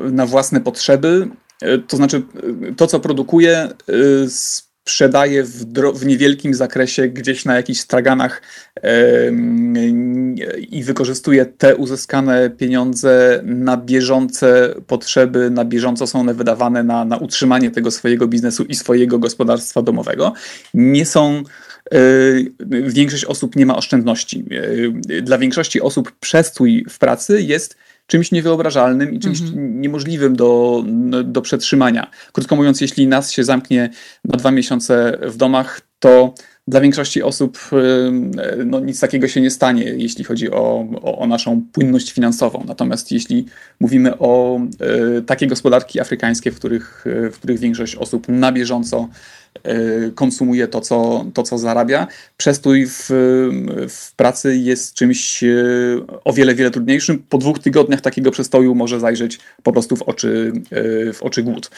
na 0.00 0.26
własne 0.26 0.60
potrzeby. 0.60 1.28
To 1.88 1.96
znaczy, 1.96 2.22
to 2.76 2.86
co 2.86 3.00
produkuje, 3.00 3.68
sprzedaje 4.88 5.44
w, 5.44 5.64
w, 5.94 6.06
niewielkim 6.06 6.54
zakresie 6.54 7.08
gdzieś 7.08 7.44
na 7.44 7.54
jakichś 7.54 7.80
straganach 7.80 8.42
i 10.70 10.84
wykorzystuje 10.84 11.46
te 11.46 11.76
uzyskane 11.76 12.50
pieniądze 12.50 13.40
na 13.44 13.76
bieżące 13.76 14.74
potrzeby, 14.86 15.50
na 15.50 15.64
bieżąco 15.64 16.06
są 16.06 16.20
one 16.20 16.34
wydawane 16.34 16.84
na, 16.84 17.04
na 17.04 17.16
utrzymanie 17.16 17.70
tego 17.70 17.90
swojego 17.90 18.28
biznesu 18.28 18.64
i 18.64 18.74
swojego 18.74 19.18
gospodarstwa 19.18 19.82
domowego. 19.82 20.32
Nie 20.74 21.06
są 21.06 21.42
e, 21.92 21.98
większość 22.82 23.24
osób 23.24 23.56
nie 23.56 23.66
ma 23.66 23.76
oszczędności. 23.76 24.44
E, 25.08 25.22
dla 25.22 25.38
większości 25.38 25.80
osób 25.80 26.12
przestój 26.20 26.86
w 26.90 26.98
pracy 26.98 27.42
jest 27.42 27.76
czymś 28.06 28.32
niewyobrażalnym 28.32 29.14
i 29.14 29.18
czymś 29.18 29.40
mhm. 29.40 29.80
niemożliwym 29.80 30.36
do, 30.36 30.84
do 31.24 31.42
przetrzymania. 31.42 32.10
Krótko 32.32 32.56
mówiąc, 32.56 32.80
jeśli 32.80 33.06
nas 33.06 33.32
się 33.32 33.44
zamknie 33.44 33.90
na 34.24 34.36
dwa 34.36 34.50
miesiące 34.50 35.18
w 35.22 35.36
domach, 35.36 35.80
to 35.98 36.34
dla 36.68 36.80
większości 36.80 37.22
osób 37.22 37.58
no, 38.66 38.80
nic 38.80 39.00
takiego 39.00 39.28
się 39.28 39.40
nie 39.40 39.50
stanie, 39.50 39.82
jeśli 39.84 40.24
chodzi 40.24 40.50
o, 40.50 40.88
o, 41.02 41.18
o 41.18 41.26
naszą 41.26 41.62
płynność 41.72 42.12
finansową. 42.12 42.64
Natomiast 42.66 43.12
jeśli 43.12 43.46
mówimy 43.80 44.18
o 44.18 44.60
y, 45.18 45.22
takie 45.22 45.46
gospodarki 45.46 46.00
afrykańskie, 46.00 46.50
w 46.50 46.56
których, 46.56 47.04
w 47.32 47.38
których 47.38 47.58
większość 47.58 47.96
osób 47.96 48.28
na 48.28 48.52
bieżąco 48.52 49.08
Y, 49.08 49.45
konsumuje 50.14 50.68
to, 50.68 50.80
co, 50.80 51.24
to, 51.34 51.42
co 51.42 51.58
zarabia. 51.58 52.06
Przestój 52.36 52.86
w, 52.86 53.06
w 53.88 54.12
pracy 54.16 54.56
jest 54.56 54.94
czymś 54.94 55.42
y, 55.42 56.00
o 56.24 56.32
wiele, 56.32 56.54
wiele 56.54 56.70
trudniejszym. 56.70 57.22
Po 57.28 57.38
dwóch 57.38 57.58
tygodniach 57.58 58.00
takiego 58.00 58.30
przestoju 58.30 58.74
może 58.74 59.00
zajrzeć 59.00 59.38
po 59.62 59.72
prostu 59.72 59.96
w 59.96 60.02
oczy, 60.02 60.52
y, 60.72 61.12
w 61.12 61.22
oczy 61.22 61.42
głód. 61.42 61.70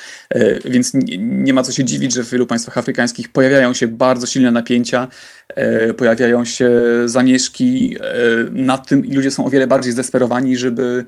Więc 0.64 0.94
nie, 0.94 1.18
nie 1.18 1.52
ma 1.52 1.62
co 1.62 1.72
się 1.72 1.84
dziwić, 1.84 2.14
że 2.14 2.24
w 2.24 2.30
wielu 2.30 2.46
państwach 2.46 2.78
afrykańskich 2.78 3.28
pojawiają 3.28 3.74
się 3.74 3.88
bardzo 3.88 4.26
silne 4.26 4.50
napięcia, 4.50 5.08
pojawiają 5.96 6.44
się 6.44 6.70
zamieszki 7.04 7.96
nad 8.52 8.88
tym 8.88 9.06
i 9.06 9.12
ludzie 9.12 9.30
są 9.30 9.44
o 9.44 9.50
wiele 9.50 9.66
bardziej 9.66 9.92
zdesperowani, 9.92 10.56
żeby, 10.56 11.04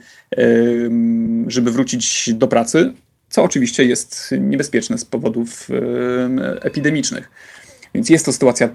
żeby 1.46 1.70
wrócić 1.70 2.30
do 2.34 2.48
pracy 2.48 2.92
co 3.30 3.42
oczywiście 3.42 3.84
jest 3.84 4.34
niebezpieczne 4.40 4.98
z 4.98 5.04
powodów 5.04 5.68
epidemicznych. 6.62 7.30
Więc 7.94 8.10
jest 8.10 8.24
to 8.24 8.32
sytuacja 8.32 8.68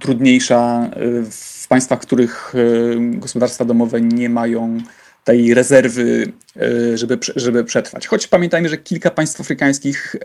trudniejsza 0.00 0.90
e, 0.92 0.98
w 1.30 1.68
państwach, 1.68 1.98
w 1.98 2.02
których 2.02 2.52
e, 2.54 3.18
gospodarstwa 3.18 3.64
domowe 3.64 4.00
nie 4.00 4.28
mają 4.28 4.78
tej 5.24 5.54
rezerwy, 5.54 6.32
e, 6.56 6.98
żeby, 6.98 7.18
żeby 7.36 7.64
przetrwać. 7.64 8.06
Choć 8.06 8.26
pamiętajmy, 8.26 8.68
że 8.68 8.78
kilka 8.78 9.10
państw 9.10 9.40
afrykańskich, 9.40 10.16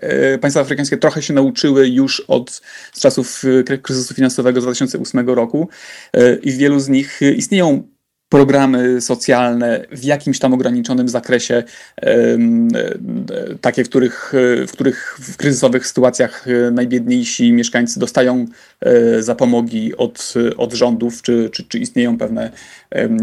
państwa 0.41 0.61
afrykańskie 0.61 0.97
trochę 0.97 1.21
się 1.21 1.33
nauczyły 1.33 1.87
już 1.89 2.19
od 2.19 2.61
z 2.93 2.99
czasów 2.99 3.43
kryzysu 3.81 4.13
finansowego 4.13 4.61
z 4.61 4.63
2008 4.63 5.29
roku 5.29 5.69
i 6.43 6.51
w 6.51 6.57
wielu 6.57 6.79
z 6.79 6.89
nich 6.89 7.19
istnieją 7.35 7.87
programy 8.29 9.01
socjalne 9.01 9.85
w 9.91 10.03
jakimś 10.03 10.39
tam 10.39 10.53
ograniczonym 10.53 11.09
zakresie, 11.09 11.63
takie, 13.61 13.83
w 13.83 13.89
których, 13.89 14.33
w 14.67 14.71
których 14.71 15.17
w 15.19 15.37
kryzysowych 15.37 15.87
sytuacjach 15.87 16.47
e, 16.47 16.71
najbiedniejsi 16.71 17.51
mieszkańcy 17.51 17.99
dostają 17.99 18.45
e, 18.81 19.23
zapomogi 19.23 19.97
od, 19.97 20.33
od 20.57 20.73
rządów, 20.73 21.21
czy, 21.21 21.49
czy, 21.53 21.63
czy 21.63 21.79
istnieją 21.79 22.17
pewne 22.17 22.51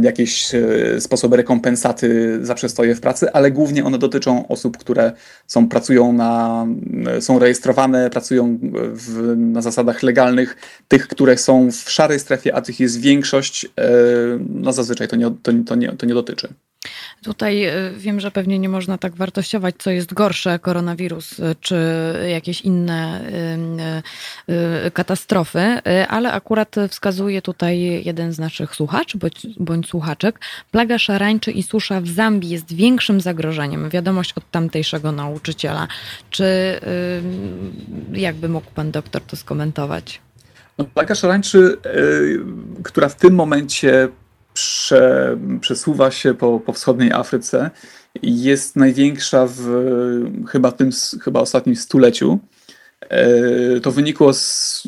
jakieś 0.03 0.55
e, 0.55 1.01
sposoby 1.01 1.37
rekompensaty 1.37 2.39
za 2.43 2.55
przestoje 2.55 2.95
w 2.95 3.01
pracy, 3.01 3.33
ale 3.33 3.51
głównie 3.51 3.85
one 3.85 3.99
dotyczą 3.99 4.49
osób, 4.49 4.79
które 4.79 5.13
są, 5.47 5.69
pracują 5.69 6.13
na, 6.13 6.67
są 7.21 7.39
rejestrowane, 7.39 8.11
pracują 8.11 8.59
w, 8.93 9.37
na 9.37 9.63
zasadach 9.63 10.03
legalnych, 10.03 10.57
tych, 10.89 11.09
które 11.09 11.39
są 11.39 11.71
w 11.71 11.91
szarej 11.91 12.21
strefie, 12.21 12.55
a 12.55 12.61
tych 12.61 12.81
jest 12.81 13.01
większość, 13.01 13.67
no 14.49 14.73
zazwyczaj 14.73 15.09
to 15.09 15.17
nie, 15.17 15.31
to, 15.43 15.53
to 15.67 15.75
nie, 15.75 15.93
to 15.93 16.07
nie 16.07 16.15
dotyczy. 16.15 16.49
Tutaj 17.23 17.67
y, 17.67 17.93
wiem, 17.97 18.21
że 18.21 18.31
pewnie 18.31 18.59
nie 18.59 18.69
można 18.69 18.99
tak 18.99 19.15
wartościować, 19.15 19.75
co 19.79 19.91
jest 19.91 20.15
gorsze, 20.15 20.59
koronawirus 20.59 21.39
y, 21.39 21.57
czy 21.61 21.77
jakieś 22.31 22.61
inne 22.61 23.23
y, 24.87 24.91
katastrofy, 24.91 25.61
ale 26.09 26.33
akurat 26.33 26.77
wskazuje 26.89 27.43
tutaj 27.43 28.03
jeden 28.05 28.33
z 28.33 28.39
naszych 28.39 28.75
słuchaczy 28.75 29.19
bądź, 29.19 29.47
bądź 29.57 29.89
słuchaczek. 29.89 30.41
Plaga 30.71 30.99
szarańczy 30.99 31.51
i 31.51 31.63
susza 31.63 32.01
w 32.01 32.09
Zambii 32.09 32.51
jest 32.51 32.75
większym 32.75 33.21
zagrożeniem. 33.21 33.91
Wiadomość 33.91 34.33
od 34.33 34.51
tamtejszego 34.51 35.13
nauczyciela. 35.13 35.89
Czy 36.31 36.45
jakby 38.13 38.49
mógł 38.49 38.71
pan 38.75 38.91
doktor 38.91 39.23
to 39.23 39.37
skomentować? 39.37 40.21
No, 40.79 40.85
plaga 40.85 41.15
szarańczy, 41.15 41.77
która 42.83 43.09
w 43.09 43.17
tym 43.17 43.35
momencie 43.35 44.09
prze, 44.55 45.37
przesuwa 45.61 46.11
się 46.11 46.35
po, 46.35 46.61
po 46.61 46.73
wschodniej 46.73 47.13
Afryce. 47.13 47.71
Jest 48.23 48.77
największa 48.77 49.47
w 49.47 49.67
chyba 50.49 50.73
tym 50.73 50.91
chyba 51.23 51.41
ostatnim 51.41 51.77
stuleciu. 51.77 52.39
E, 53.09 53.81
to 53.81 53.93
wynikło 53.93 54.33
z, 54.33 54.83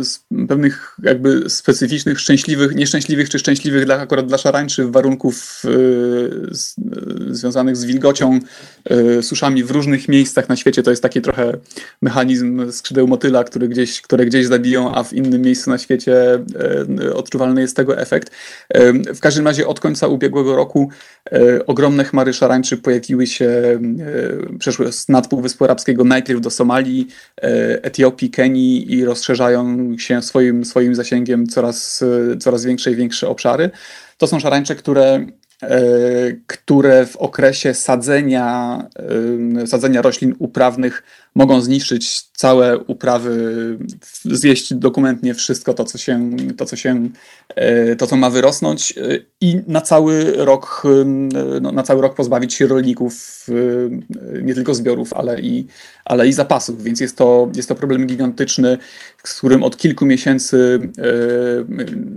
z, 0.00 0.24
pewnych 0.48 0.96
jakby 1.02 1.50
specyficznych, 1.50 2.20
szczęśliwych, 2.20 2.74
nieszczęśliwych 2.74 3.28
czy 3.28 3.38
szczęśliwych 3.38 3.84
dla, 3.84 4.00
akurat 4.00 4.26
dla 4.26 4.38
szarańczy 4.38 4.86
warunków 4.90 5.62
e, 5.64 5.68
z, 6.54 6.74
związanych 7.30 7.76
z 7.76 7.84
wilgocią, 7.84 8.34
e, 8.34 8.40
suszami 9.20 9.64
w 9.64 9.70
różnych 9.70 10.08
miejscach 10.08 10.48
na 10.48 10.56
świecie. 10.56 10.82
To 10.82 10.90
jest 10.90 11.02
taki 11.02 11.20
trochę 11.20 11.52
mechanizm 12.02 12.72
skrzydeł 12.72 13.08
motyla, 13.08 13.44
który 13.44 13.68
gdzieś, 13.68 14.00
które 14.00 14.26
gdzieś 14.26 14.46
zabiją, 14.46 14.94
a 14.94 15.04
w 15.04 15.12
innym 15.12 15.42
miejscu 15.42 15.70
na 15.70 15.78
świecie 15.78 16.14
odczuwalny 17.14 17.60
jest 17.60 17.76
tego 17.76 17.98
efekt. 17.98 18.30
W 19.14 19.20
każdym 19.20 19.46
razie 19.46 19.66
od 19.66 19.80
końca 19.80 20.06
ubiegłego 20.06 20.56
roku 20.56 20.88
ogromne 21.66 22.04
chmary 22.04 22.32
szarańczy 22.32 22.76
pojawiły 22.76 23.26
się, 23.26 23.80
przeszły 24.58 24.92
z 24.92 25.08
nad 25.08 25.28
Półwyspu 25.28 25.64
Arabskiego 25.64 26.04
najpierw 26.04 26.40
do 26.40 26.50
Somalii, 26.50 27.06
Etiopii, 27.82 28.30
Kenii 28.30 28.92
i 28.92 29.04
rozszerzają 29.04 29.78
się 29.98 30.22
swoim, 30.22 30.64
swoim 30.64 30.94
zasięgiem 30.94 31.46
coraz, 31.46 32.04
coraz 32.40 32.64
większe 32.64 32.92
i 32.92 32.96
większe 32.96 33.28
obszary. 33.28 33.70
To 34.18 34.26
są 34.26 34.40
szarańcze, 34.40 34.74
które 34.74 35.26
które 36.46 37.06
w 37.06 37.16
okresie 37.16 37.74
sadzenia, 37.74 38.78
e, 39.62 39.66
sadzenia 39.66 40.02
roślin 40.02 40.34
uprawnych 40.38 41.02
mogą 41.34 41.60
zniszczyć 41.60 42.22
całe 42.22 42.78
uprawy, 42.78 43.78
zjeść 44.24 44.74
dokumentnie 44.74 45.34
wszystko 45.34 45.74
to, 45.74 45.84
co 45.84 45.98
się, 45.98 46.30
to, 46.56 46.64
co 46.64 46.76
się, 46.76 47.08
e, 47.48 47.96
to, 47.96 48.06
co 48.06 48.16
ma 48.16 48.30
wyrosnąć 48.30 48.94
i 49.40 49.60
na 49.66 49.80
cały 49.80 50.32
rok, 50.36 50.82
no, 51.60 51.72
na 51.72 51.82
cały 51.82 52.02
rok 52.02 52.14
pozbawić 52.14 52.54
się 52.54 52.66
rolników 52.66 53.46
nie 54.42 54.54
tylko 54.54 54.74
zbiorów, 54.74 55.12
ale 55.12 55.40
i, 55.40 55.66
ale 56.04 56.28
i 56.28 56.32
zapasów, 56.32 56.82
więc 56.82 57.00
jest 57.00 57.16
to, 57.16 57.50
jest 57.56 57.68
to 57.68 57.74
problem 57.74 58.06
gigantyczny, 58.06 58.78
z 59.24 59.38
którym 59.38 59.62
od 59.62 59.76
kilku 59.76 60.06
miesięcy 60.06 60.80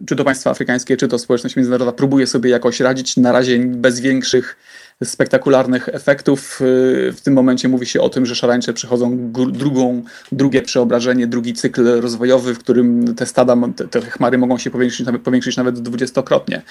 czy 0.07 0.15
to 0.15 0.23
państwa 0.23 0.49
afrykańskie, 0.49 0.97
czy 0.97 1.07
to 1.07 1.19
społeczność 1.19 1.55
międzynarodowa 1.55 1.91
próbuje 1.91 2.27
sobie 2.27 2.49
jakoś 2.49 2.79
radzić, 2.79 3.17
na 3.17 3.31
razie 3.31 3.59
bez 3.59 3.99
większych 3.99 4.57
spektakularnych 5.03 5.89
efektów. 5.89 6.61
Y, 6.61 7.13
w 7.13 7.21
tym 7.21 7.33
momencie 7.33 7.69
mówi 7.69 7.85
się 7.85 8.01
o 8.01 8.09
tym, 8.09 8.25
że 8.25 8.35
szarańcze 8.35 8.73
przechodzą 8.73 9.31
drugą, 9.31 10.03
drugie 10.31 10.61
przeobrażenie, 10.61 11.27
drugi 11.27 11.53
cykl 11.53 12.01
rozwojowy, 12.01 12.53
w 12.53 12.59
którym 12.59 13.15
te 13.15 13.25
stada, 13.25 13.55
te, 13.75 13.87
te 13.87 14.01
chmary 14.01 14.37
mogą 14.37 14.57
się 14.57 14.71
powiększyć, 14.71 15.07
powiększyć 15.23 15.57
nawet 15.57 15.79
dwudziestokrotnie. 15.79 16.61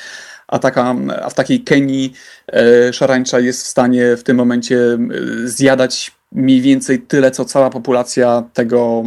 A, 0.48 0.58
taka, 0.58 0.94
a 1.22 1.30
w 1.30 1.34
takiej 1.34 1.60
Kenii 1.60 2.12
e, 2.52 2.92
szarańcza 2.92 3.40
jest 3.40 3.62
w 3.62 3.66
stanie 3.66 4.16
w 4.16 4.22
tym 4.22 4.36
momencie 4.36 4.98
zjadać 5.44 6.16
mniej 6.36 6.60
więcej 6.60 6.98
tyle, 6.98 7.30
co 7.30 7.44
cała 7.44 7.70
populacja 7.70 8.44
tego, 8.52 9.02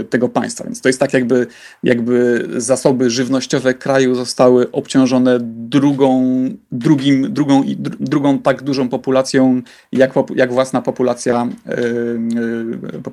y, 0.00 0.04
tego 0.04 0.28
państwa. 0.28 0.64
Więc 0.64 0.80
to 0.80 0.88
jest 0.88 1.00
tak, 1.00 1.12
jakby, 1.12 1.46
jakby 1.82 2.48
zasoby 2.56 3.10
żywnościowe 3.10 3.74
kraju 3.74 4.14
zostały 4.14 4.70
obciążone 4.70 5.38
drugą, 5.40 6.22
drugim, 6.72 7.32
drugą, 7.32 7.62
drugą 8.00 8.38
tak 8.38 8.62
dużą 8.62 8.88
populacją, 8.88 9.62
jak, 9.92 10.14
jak 10.36 10.52
własna 10.52 10.82
populacja, 10.82 11.48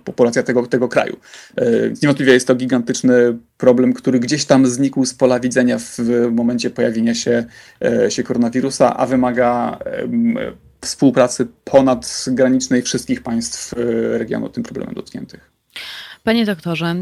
populacja 0.05 0.43
tego, 0.43 0.67
tego 0.67 0.87
kraju. 0.87 1.17
Niewątpliwie 2.03 2.33
jest 2.33 2.47
to 2.47 2.55
gigantyczny 2.55 3.37
problem, 3.57 3.93
który 3.93 4.19
gdzieś 4.19 4.45
tam 4.45 4.67
znikł 4.67 5.05
z 5.05 5.13
pola 5.13 5.39
widzenia 5.39 5.77
w 5.79 5.97
momencie 6.31 6.69
pojawienia 6.69 7.15
się, 7.15 7.45
się 8.09 8.23
koronawirusa, 8.23 8.97
a 8.97 9.05
wymaga 9.05 9.79
współpracy 10.81 11.47
ponadgranicznej 11.63 12.81
wszystkich 12.81 13.23
państw 13.23 13.73
e, 13.73 13.77
regionu 14.17 14.49
tym 14.49 14.63
problemem 14.63 14.95
dotkniętych. 14.95 15.51
Panie 16.23 16.45
doktorze, 16.45 16.95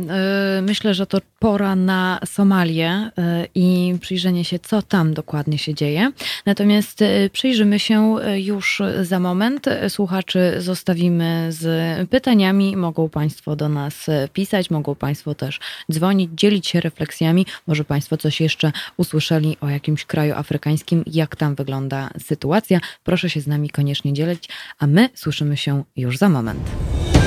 y, 0.60 0.62
myślę, 0.62 0.94
że 0.94 1.06
to 1.06 1.18
pora 1.40 1.76
na 1.76 2.20
Somalię 2.26 3.12
y, 3.44 3.48
i 3.56 3.96
przyjrzenie 4.02 4.46
się, 4.46 4.60
co 4.60 4.82
tam 4.82 5.14
dokładnie 5.14 5.58
się 5.58 5.74
dzieje. 5.74 6.12
Natomiast 6.46 7.02
y, 7.02 7.30
przyjrzymy 7.34 7.80
się 7.80 8.16
już 8.36 8.82
za 9.02 9.20
moment. 9.20 9.66
Słuchaczy 9.90 10.56
zostawimy 10.58 11.48
z 11.50 12.10
pytaniami. 12.10 12.78
Mogą 12.78 13.10
Państwo 13.10 13.56
do 13.56 13.70
nas 13.70 14.06
pisać, 14.34 14.70
mogą 14.70 14.96
Państwo 14.96 15.36
też 15.36 15.60
dzwonić, 15.92 16.32
dzielić 16.36 16.68
się 16.68 16.82
refleksjami. 16.82 17.46
Może 17.68 17.84
Państwo 17.84 18.18
coś 18.18 18.42
jeszcze 18.42 18.72
usłyszeli 18.98 19.58
o 19.62 19.70
jakimś 19.70 20.06
kraju 20.06 20.34
afrykańskim, 20.34 21.04
jak 21.08 21.36
tam 21.36 21.56
wygląda 21.56 22.10
sytuacja. 22.24 22.80
Proszę 23.04 23.30
się 23.30 23.42
z 23.42 23.48
nami 23.48 23.70
koniecznie 23.70 24.14
dzielić, 24.14 24.50
a 24.80 24.88
my 24.88 25.10
słyszymy 25.14 25.58
się 25.58 25.84
już 25.96 26.18
za 26.18 26.30
moment. 26.30 27.19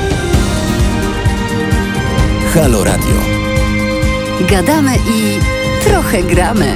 Halo 2.54 2.84
Radio. 2.84 3.14
Gadamy 4.50 4.94
i 4.94 5.38
trochę 5.84 6.22
gramy. 6.22 6.66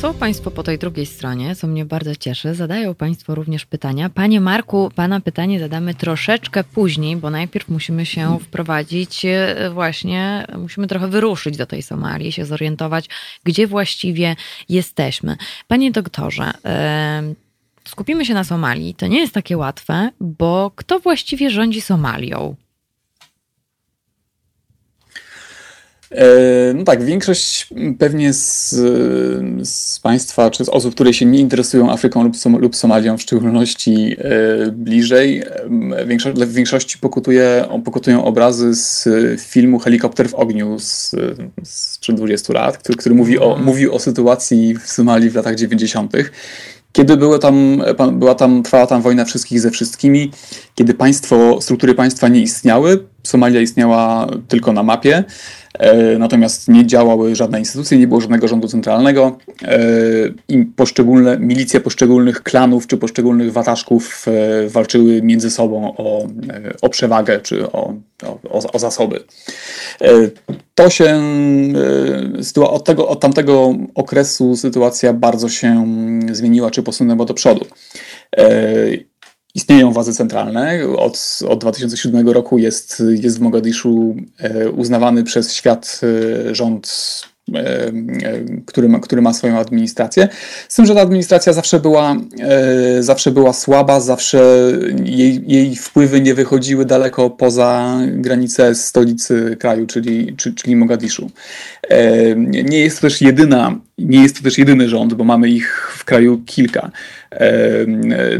Są 0.00 0.14
Państwo 0.14 0.50
po 0.50 0.62
tej 0.62 0.78
drugiej 0.78 1.06
stronie, 1.06 1.56
co 1.56 1.66
mnie 1.66 1.84
bardzo 1.84 2.16
cieszy. 2.16 2.54
Zadają 2.54 2.94
Państwo 2.94 3.34
również 3.34 3.66
pytania. 3.66 4.10
Panie 4.10 4.40
Marku, 4.40 4.90
Pana 4.94 5.20
pytanie 5.20 5.60
zadamy 5.60 5.94
troszeczkę 5.94 6.64
później, 6.64 7.16
bo 7.16 7.30
najpierw 7.30 7.68
musimy 7.68 8.06
się 8.06 8.38
wprowadzić, 8.42 9.24
e, 9.24 9.70
właśnie 9.74 10.46
musimy 10.58 10.86
trochę 10.86 11.08
wyruszyć 11.08 11.56
do 11.56 11.66
tej 11.66 11.82
Somalii, 11.82 12.32
się 12.32 12.44
zorientować, 12.44 13.08
gdzie 13.44 13.66
właściwie 13.66 14.36
jesteśmy. 14.68 15.36
Panie 15.68 15.90
doktorze, 15.90 16.52
skupimy 17.88 18.24
się 18.24 18.34
na 18.34 18.44
Somalii. 18.44 18.94
To 18.94 19.06
nie 19.06 19.20
jest 19.20 19.34
takie 19.34 19.56
łatwe, 19.56 20.10
bo 20.20 20.72
kto 20.76 20.98
właściwie 20.98 21.50
rządzi 21.50 21.80
Somalią? 21.80 22.56
E, 26.10 26.72
no 26.74 26.84
tak, 26.84 27.04
większość 27.04 27.68
pewnie 27.98 28.32
z, 28.32 28.70
z, 29.68 30.00
Państwa, 30.00 30.50
czy 30.50 30.64
z 30.64 30.68
osób, 30.68 30.94
które 30.94 31.14
się 31.14 31.26
nie 31.26 31.38
interesują 31.38 31.92
Afryką 31.92 32.22
lub, 32.22 32.36
Som 32.36 32.58
lub 32.58 32.76
Somalią 32.76 33.18
w 33.18 33.22
szczególności 33.22 34.16
e, 34.18 34.72
bliżej, 34.72 35.42
e, 35.96 36.06
większość, 36.06 36.40
w 36.40 36.52
większości 36.52 36.98
pokutuje, 36.98 37.64
pokutują 37.84 38.24
obrazy 38.24 38.74
z 38.74 39.08
filmu 39.40 39.78
Helikopter 39.78 40.28
w 40.28 40.34
ogniu 40.34 40.78
z, 40.78 41.14
sprzed 41.64 42.16
20 42.16 42.52
lat, 42.52 42.78
który, 42.78 42.98
który 42.98 43.14
mówi, 43.14 43.38
o, 43.38 43.56
mówi 43.56 43.90
o 43.90 43.98
sytuacji 43.98 44.74
w 44.74 44.86
Somalii 44.86 45.30
w 45.30 45.34
latach 45.34 45.54
90. 45.54 46.12
Kiedy 46.92 47.16
było 47.16 47.38
tam, 47.38 47.82
była 48.12 48.34
tam, 48.34 48.62
trwała 48.62 48.86
tam 48.86 49.02
wojna 49.02 49.24
wszystkich 49.24 49.60
ze 49.60 49.70
wszystkimi, 49.70 50.30
kiedy 50.74 50.94
państwo, 50.94 51.60
struktury 51.60 51.94
państwa 51.94 52.28
nie 52.28 52.40
istniały, 52.40 53.04
Somalia 53.22 53.60
istniała 53.60 54.26
tylko 54.48 54.72
na 54.72 54.82
mapie, 54.82 55.16
e, 55.16 55.24
natomiast 56.18 56.68
nie 56.68 56.86
działały 56.86 57.34
żadne 57.34 57.58
instytucje, 57.58 57.98
nie 57.98 58.08
było 58.08 58.20
żadnego 58.20 58.48
rządu 58.48 58.68
centralnego 58.68 59.38
e, 59.62 59.78
i 60.48 60.64
poszczególne 60.64 61.38
milicje 61.38 61.80
poszczególnych 61.80 62.42
klanów 62.42 62.86
czy 62.86 62.96
poszczególnych 62.96 63.52
wataszków 63.52 64.26
e, 64.28 64.68
walczyły 64.68 65.22
między 65.22 65.50
sobą 65.50 65.94
o, 65.96 66.26
o 66.82 66.88
przewagę 66.88 67.40
czy 67.40 67.72
o, 67.72 67.94
o, 68.50 68.72
o 68.72 68.78
zasoby. 68.78 69.24
To 70.74 70.90
się 70.90 71.20
od, 72.56 72.84
tego, 72.84 73.08
od 73.08 73.20
tamtego 73.20 73.74
okresu 73.94 74.56
sytuacja 74.56 75.12
bardzo 75.12 75.48
się 75.48 75.86
zmieniła 76.32 76.70
czy 76.70 76.82
posunęła 76.82 77.24
do 77.24 77.34
przodu. 77.34 77.66
Istnieją 79.58 79.92
władze 79.92 80.12
centralne. 80.12 80.80
Od, 80.96 81.38
od 81.48 81.60
2007 81.60 82.28
roku 82.28 82.58
jest, 82.58 83.02
jest 83.10 83.38
w 83.38 83.40
Mogadiszu 83.40 84.16
e, 84.38 84.70
uznawany 84.70 85.24
przez 85.24 85.54
świat 85.54 86.00
e, 86.48 86.54
rząd 86.54 86.88
który 88.66 88.88
ma, 88.88 89.00
który 89.00 89.22
ma 89.22 89.32
swoją 89.32 89.58
administrację. 89.58 90.28
Z 90.68 90.74
tym, 90.74 90.86
że 90.86 90.94
ta 90.94 91.00
administracja 91.00 91.52
zawsze 91.52 91.80
była, 91.80 92.16
e, 92.40 93.02
zawsze 93.02 93.30
była 93.30 93.52
słaba, 93.52 94.00
zawsze 94.00 94.72
jej, 95.04 95.42
jej 95.46 95.76
wpływy 95.76 96.20
nie 96.20 96.34
wychodziły 96.34 96.84
daleko 96.84 97.30
poza 97.30 97.98
granice 98.06 98.74
stolicy 98.74 99.56
kraju, 99.60 99.86
czyli, 99.86 100.36
czyli 100.36 100.76
Mogadiszu. 100.76 101.30
Nie 102.64 102.78
jest 102.78 102.96
to 102.96 103.00
też 103.00 103.20
jedyna, 103.20 103.80
nie 103.98 104.22
jest 104.22 104.36
to 104.36 104.42
też 104.42 104.58
jedyny 104.58 104.88
rząd, 104.88 105.14
bo 105.14 105.24
mamy 105.24 105.48
ich 105.48 105.92
w 105.96 106.04
kraju 106.04 106.42
kilka. 106.46 106.90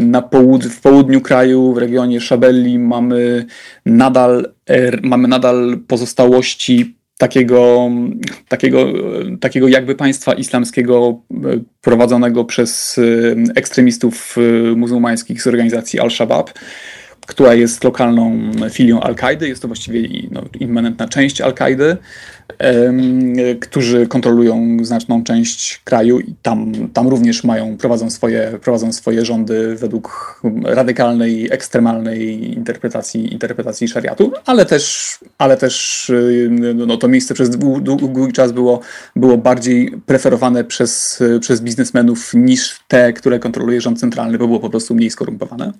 Na 0.01 0.23
połud 0.23 0.65
w 0.65 0.81
południu 0.81 1.21
kraju, 1.21 1.73
w 1.73 1.79
regionie 1.79 2.21
Szabelli 2.21 2.79
mamy 2.79 3.47
nadal, 3.87 4.53
mamy 5.03 5.29
nadal 5.29 5.79
pozostałości 5.87 6.98
takiego, 7.19 7.91
takiego, 8.49 8.87
takiego 9.41 9.69
jakby 9.69 9.95
państwa 9.95 10.33
islamskiego 10.33 11.21
e, 11.31 11.37
prowadzonego 11.81 12.45
przez 12.45 12.99
e, 12.99 13.03
ekstremistów 13.57 14.37
e, 14.39 14.77
muzułmańskich 14.77 15.43
z 15.43 15.47
organizacji 15.47 16.01
Al-Shabaab, 16.01 16.51
która 17.29 17.55
jest 17.55 17.85
lokalną 17.85 18.51
filią 18.71 19.01
Al-Kaidy. 19.01 19.49
Jest 19.49 19.63
to 19.63 19.69
właściwie 19.69 20.09
no, 20.31 20.45
immanentna 20.61 21.09
część 21.09 21.41
Al-Kaidy 21.41 21.97
którzy 23.61 24.07
kontrolują 24.07 24.77
znaczną 24.83 25.25
część 25.25 25.81
kraju 25.85 26.21
i 26.21 26.35
tam, 26.43 26.73
tam 26.93 27.09
również 27.09 27.45
mają, 27.45 27.77
prowadzą 27.77 28.11
swoje, 28.11 28.59
prowadzą 28.63 28.93
swoje 28.93 29.25
rządy 29.25 29.77
według 29.77 30.41
radykalnej, 30.65 31.49
ekstremalnej 31.53 32.55
interpretacji, 32.55 33.33
interpretacji 33.33 33.89
szariatu, 33.89 34.33
ale 34.47 34.67
też, 34.67 35.19
ale 35.39 35.57
też 35.57 36.13
no, 36.75 36.97
to 36.97 37.09
miejsce 37.09 37.35
przez 37.35 37.51
długi 37.81 38.33
czas 38.33 38.53
było, 38.53 38.81
było 39.17 39.39
bardziej 39.39 39.91
preferowane 40.07 40.65
przez, 40.65 41.23
przez 41.41 41.61
biznesmenów 41.61 42.35
niż 42.35 42.81
te, 42.89 43.13
które 43.13 43.39
kontroluje 43.39 43.81
rząd 43.81 44.01
centralny, 44.01 44.39
bo 44.39 44.47
było 44.47 44.61
po 44.61 44.71
prostu 44.71 44.95
mniej 44.95 45.11
skorumpowane. 45.11 45.73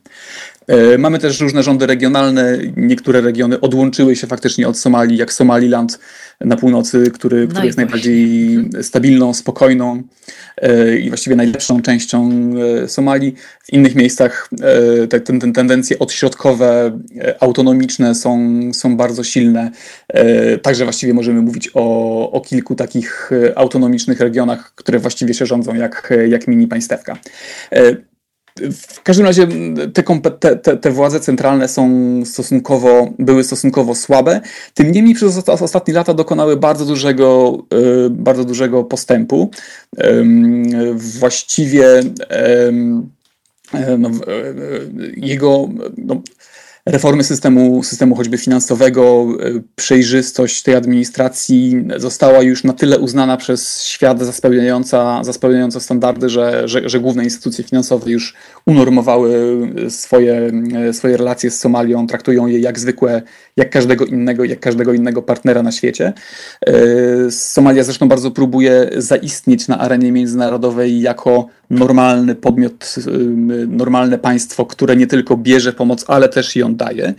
E, 0.69 0.99
mamy 0.99 1.19
też 1.19 1.41
różne 1.41 1.63
rządy 1.63 1.87
regionalne. 1.87 2.59
Niektóre 2.77 3.21
regiony 3.21 3.61
odłączyły 3.61 4.17
się 4.17 4.27
faktycznie 4.27 4.69
od 4.69 4.79
Somalii, 4.79 5.17
jak 5.17 5.33
Somaliland 5.33 5.99
na 6.41 6.57
północy, 6.57 7.11
który, 7.15 7.41
no 7.41 7.51
który 7.51 7.67
jest 7.67 7.79
najbardziej 7.79 8.59
stabilną, 8.83 9.35
spokojną 9.35 10.03
e, 10.57 10.99
i 10.99 11.09
właściwie 11.09 11.37
najlepszą 11.37 11.83
częścią 11.83 12.31
e, 12.85 12.89
Somalii. 12.89 13.35
W 13.63 13.73
innych 13.73 13.95
miejscach 13.95 14.51
te, 15.11 15.21
te, 15.21 15.39
te 15.39 15.53
tendencje 15.53 15.99
odśrodkowe, 15.99 16.99
autonomiczne 17.41 18.15
są, 18.15 18.61
są 18.73 18.97
bardzo 18.97 19.25
silne. 19.25 19.71
Także 20.63 20.85
właściwie 20.85 21.15
możemy 21.15 21.43
mówić 21.43 21.71
o, 21.75 22.31
o 22.33 22.41
kilku 22.41 22.75
takich 22.75 23.31
autonomicznych 23.57 24.21
regionach, 24.21 24.75
które 24.75 24.99
właściwie 24.99 25.35
się 25.35 25.47
rządzą 25.47 25.75
jak, 25.75 26.13
jak 26.29 26.49
mini 26.49 26.67
państewka. 26.67 27.19
W 28.73 29.03
każdym 29.03 29.27
razie 29.27 29.49
te, 29.95 30.31
te, 30.57 30.77
te, 30.77 30.91
władze 30.91 31.21
centralne 31.21 31.69
są 31.69 31.91
stosunkowo, 32.25 33.11
były 33.19 33.45
stosunkowo 33.45 33.95
słabe. 33.95 34.41
Tym 34.75 34.93
niemniej 34.93 35.15
przez 35.15 35.49
ostatnie 35.49 35.95
lata 35.95 36.15
dokonały 36.15 36.57
bardzo 36.57 36.85
dużego, 36.85 37.59
e, 38.07 38.11
bardzo 38.11 38.45
dużego 38.45 38.85
postępu. 38.85 39.51
Właściwie 40.95 42.03
e, 42.31 42.73
no, 43.99 44.09
e, 44.09 44.13
jego 45.17 45.69
no, 45.97 46.23
reformy 46.89 47.25
systemu, 47.25 47.83
systemu 47.83 48.15
choćby 48.15 48.39
finansowego, 48.39 49.27
przejrzystość 49.77 50.63
tej 50.63 50.75
administracji 50.75 51.85
została 51.97 52.43
już 52.43 52.65
na 52.65 52.73
tyle 52.73 52.99
uznana 52.99 53.37
przez 53.37 53.85
świat 53.85 54.21
za 54.23 54.33
spełniająca, 54.33 55.25
za 55.25 55.33
spełniająca 55.33 55.81
standardy, 55.81 56.29
że, 56.29 56.69
że, 56.69 56.89
że 56.89 57.01
główne 57.01 57.25
instytucje 57.25 57.65
finansowe 57.65 58.11
już 58.11 58.35
unormowały 58.67 59.31
swoje, 59.89 60.51
swoje 60.93 61.17
relacje 61.17 61.51
z 61.51 61.59
Somalią, 61.59 62.07
traktują 62.07 62.47
je 62.47 62.59
jak 62.59 62.79
zwykłe, 62.79 63.23
jak 63.57 63.71
każdego 63.71 64.05
innego, 64.05 64.45
jak 64.45 64.61
każdego 64.61 64.93
innego 64.93 65.23
partnera 65.23 65.63
na 65.63 65.73
świecie. 65.73 66.13
Somalia 67.31 67.85
zresztą 67.85 68.09
bardzo 68.09 68.31
próbuje 68.31 68.91
zaistnieć 68.97 69.69
na 69.69 69.79
arenie 69.79 70.13
międzynarodowej 70.13 71.01
jako 71.01 71.47
normalny 71.71 72.35
podmiot, 72.35 72.95
normalne 73.69 74.19
państwo, 74.19 74.67
które 74.67 74.97
nie 74.97 75.07
tylko 75.07 75.37
bierze 75.37 75.73
pomoc, 75.73 76.05
ale 76.09 76.29
też 76.29 76.57
ją 76.57 76.77
daje. 76.79 77.07
E, 77.07 77.15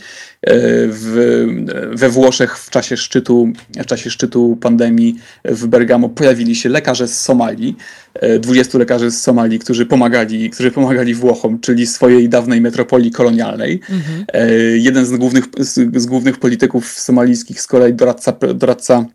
w, 0.87 1.45
we 1.91 2.09
Włoszech 2.09 2.57
w 2.57 2.69
czasie 2.69 2.97
szczytu, 2.97 3.47
w 3.77 3.85
czasie 3.85 4.09
szczytu 4.09 4.57
pandemii 4.61 5.15
w 5.45 5.67
Bergamo 5.67 6.09
pojawili 6.09 6.55
się 6.55 6.69
lekarze 6.69 7.07
z 7.07 7.21
Somalii, 7.21 7.77
20 8.39 8.77
e, 8.77 8.79
lekarzy 8.79 9.11
z 9.11 9.21
Somalii, 9.21 9.59
którzy 9.59 9.85
pomagali, 9.85 10.49
którzy 10.49 10.71
pomagali 10.71 11.13
Włochom, 11.15 11.59
czyli 11.59 11.87
swojej 11.87 12.29
dawnej 12.29 12.61
metropolii 12.61 13.11
kolonialnej. 13.11 13.79
Mhm. 13.89 14.25
E, 14.33 14.51
jeden 14.77 15.05
z 15.05 15.11
głównych, 15.11 15.45
z, 15.57 16.01
z 16.01 16.05
głównych 16.05 16.37
polityków 16.37 16.99
somalijskich, 16.99 17.61
z 17.61 17.67
kolei 17.67 17.93
doradca, 17.93 18.33
doradca 18.53 19.05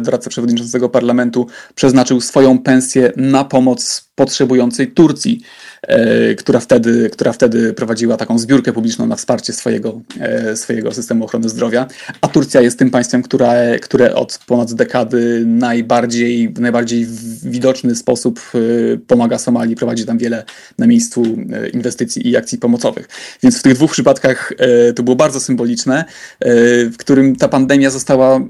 doradca 0.00 0.30
przewodniczącego 0.30 0.88
parlamentu 0.88 1.46
przeznaczył 1.74 2.20
swoją 2.20 2.58
pensję 2.58 3.12
na 3.16 3.44
pomoc 3.44 4.10
potrzebującej 4.14 4.92
Turcji, 4.92 5.40
e, 5.82 6.34
która 6.34 6.60
wtedy, 6.60 7.10
która 7.10 7.32
wtedy 7.32 7.72
prowadziła 7.72 8.16
taką 8.16 8.38
zbiórkę 8.38 8.72
publiczną 8.72 9.06
na 9.06 9.16
wsparcie 9.16 9.52
swojego, 9.52 10.00
e, 10.20 10.56
swojego 10.56 10.92
systemu 10.92 11.24
ochrony 11.24 11.48
zdrowia. 11.48 11.86
A 12.20 12.28
Turcja 12.28 12.60
jest 12.60 12.78
tym 12.78 12.90
państwem, 12.90 13.22
które, 13.22 13.78
które 13.82 14.14
od 14.14 14.38
ponad 14.46 14.74
dekady 14.74 15.42
najbardziej, 15.46 16.48
w 16.48 16.60
najbardziej 16.60 17.06
widoczny 17.42 17.94
sposób 17.94 18.40
e, 18.54 18.58
pomaga 18.96 19.38
Somalii, 19.38 19.76
prowadzi 19.76 20.06
tam 20.06 20.18
wiele 20.18 20.44
na 20.78 20.86
miejscu 20.86 21.22
inwestycji 21.72 22.28
i 22.28 22.36
akcji 22.36 22.58
pomocowych. 22.58 23.08
Więc 23.42 23.58
w 23.58 23.62
tych 23.62 23.74
dwóch 23.74 23.92
przypadkach 23.92 24.52
to 24.96 25.02
było 25.02 25.16
bardzo 25.16 25.40
symboliczne, 25.40 26.04
w 26.92 26.94
którym 26.98 27.36
ta 27.36 27.48
pandemia 27.48 27.90
została 27.90 28.40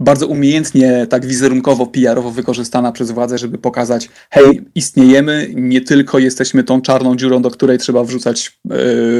bardzo 0.00 0.26
umiejętnie, 0.26 1.06
tak 1.10 1.26
wizerunkowo, 1.26 1.86
PR-owo 1.86 2.30
wykorzystana 2.30 2.92
przez 2.92 3.10
władze, 3.10 3.38
żeby 3.38 3.58
pokazać, 3.58 4.08
hej, 4.30 4.62
istniejemy, 4.90 5.50
nie 5.54 5.80
tylko 5.80 6.18
jesteśmy 6.18 6.64
tą 6.64 6.80
czarną 6.80 7.16
dziurą, 7.16 7.42
do 7.42 7.50
której 7.50 7.78
trzeba 7.78 8.04
wrzucać 8.04 8.58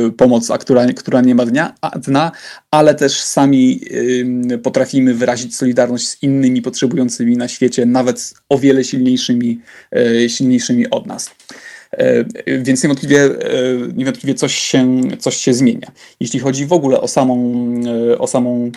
y, 0.08 0.12
pomoc, 0.12 0.50
a 0.50 0.58
która, 0.58 0.86
która 0.86 1.20
nie 1.20 1.34
ma 1.34 1.46
dnia, 1.46 1.74
a, 1.80 1.98
dna, 1.98 2.32
ale 2.70 2.94
też 2.94 3.22
sami 3.22 3.80
y, 4.52 4.58
potrafimy 4.58 5.14
wyrazić 5.14 5.56
solidarność 5.56 6.08
z 6.08 6.22
innymi 6.22 6.62
potrzebującymi 6.62 7.36
na 7.36 7.48
świecie, 7.48 7.86
nawet 7.86 8.34
o 8.48 8.58
wiele 8.58 8.84
silniejszymi, 8.84 9.60
y, 9.96 10.28
silniejszymi 10.28 10.90
od 10.90 11.06
nas. 11.06 11.30
Więc 12.46 12.82
niewątpliwie, 12.82 13.30
niewątpliwie 13.96 14.34
coś, 14.34 14.54
się, 14.54 15.00
coś 15.18 15.36
się 15.36 15.54
zmienia. 15.54 15.92
Jeśli 16.20 16.40
chodzi 16.40 16.66
w 16.66 16.72
ogóle 16.72 17.00
o 17.00 17.08
samą, 17.08 17.74
o 18.18 18.26
samą 18.26 18.70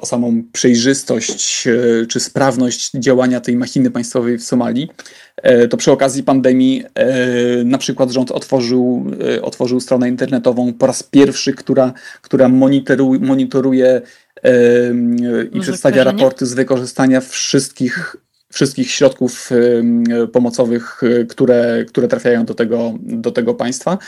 o 0.00 0.06
samą 0.06 0.42
przejrzystość 0.52 1.68
czy 2.08 2.20
sprawność 2.20 2.90
działania 2.94 3.40
tej 3.40 3.56
machiny 3.56 3.90
państwowej 3.90 4.38
w 4.38 4.44
Somalii, 4.44 4.88
E, 5.42 5.68
to 5.68 5.76
przy 5.76 5.92
okazji 5.92 6.22
pandemii 6.22 6.84
e, 6.94 7.64
na 7.64 7.78
przykład 7.78 8.10
rząd 8.10 8.30
otworzył, 8.30 9.06
e, 9.36 9.42
otworzył 9.42 9.80
stronę 9.80 10.08
internetową 10.08 10.72
po 10.72 10.86
raz 10.86 11.02
pierwszy, 11.02 11.52
która, 11.52 11.92
która 12.22 12.48
monitoruje, 12.48 13.20
monitoruje 13.20 14.02
i 15.52 15.60
przedstawia 15.60 16.04
raporty 16.04 16.46
z 16.46 16.54
wykorzystania 16.54 17.20
wszystkich 17.20 18.16
wszystkich 18.56 18.90
środków 18.90 19.50
pomocowych, 20.32 21.00
które, 21.28 21.84
które 21.88 22.08
trafiają 22.08 22.44
do 22.44 22.54
tego, 22.54 22.94
do 23.00 23.30
tego 23.30 23.54
państwa, 23.54 23.98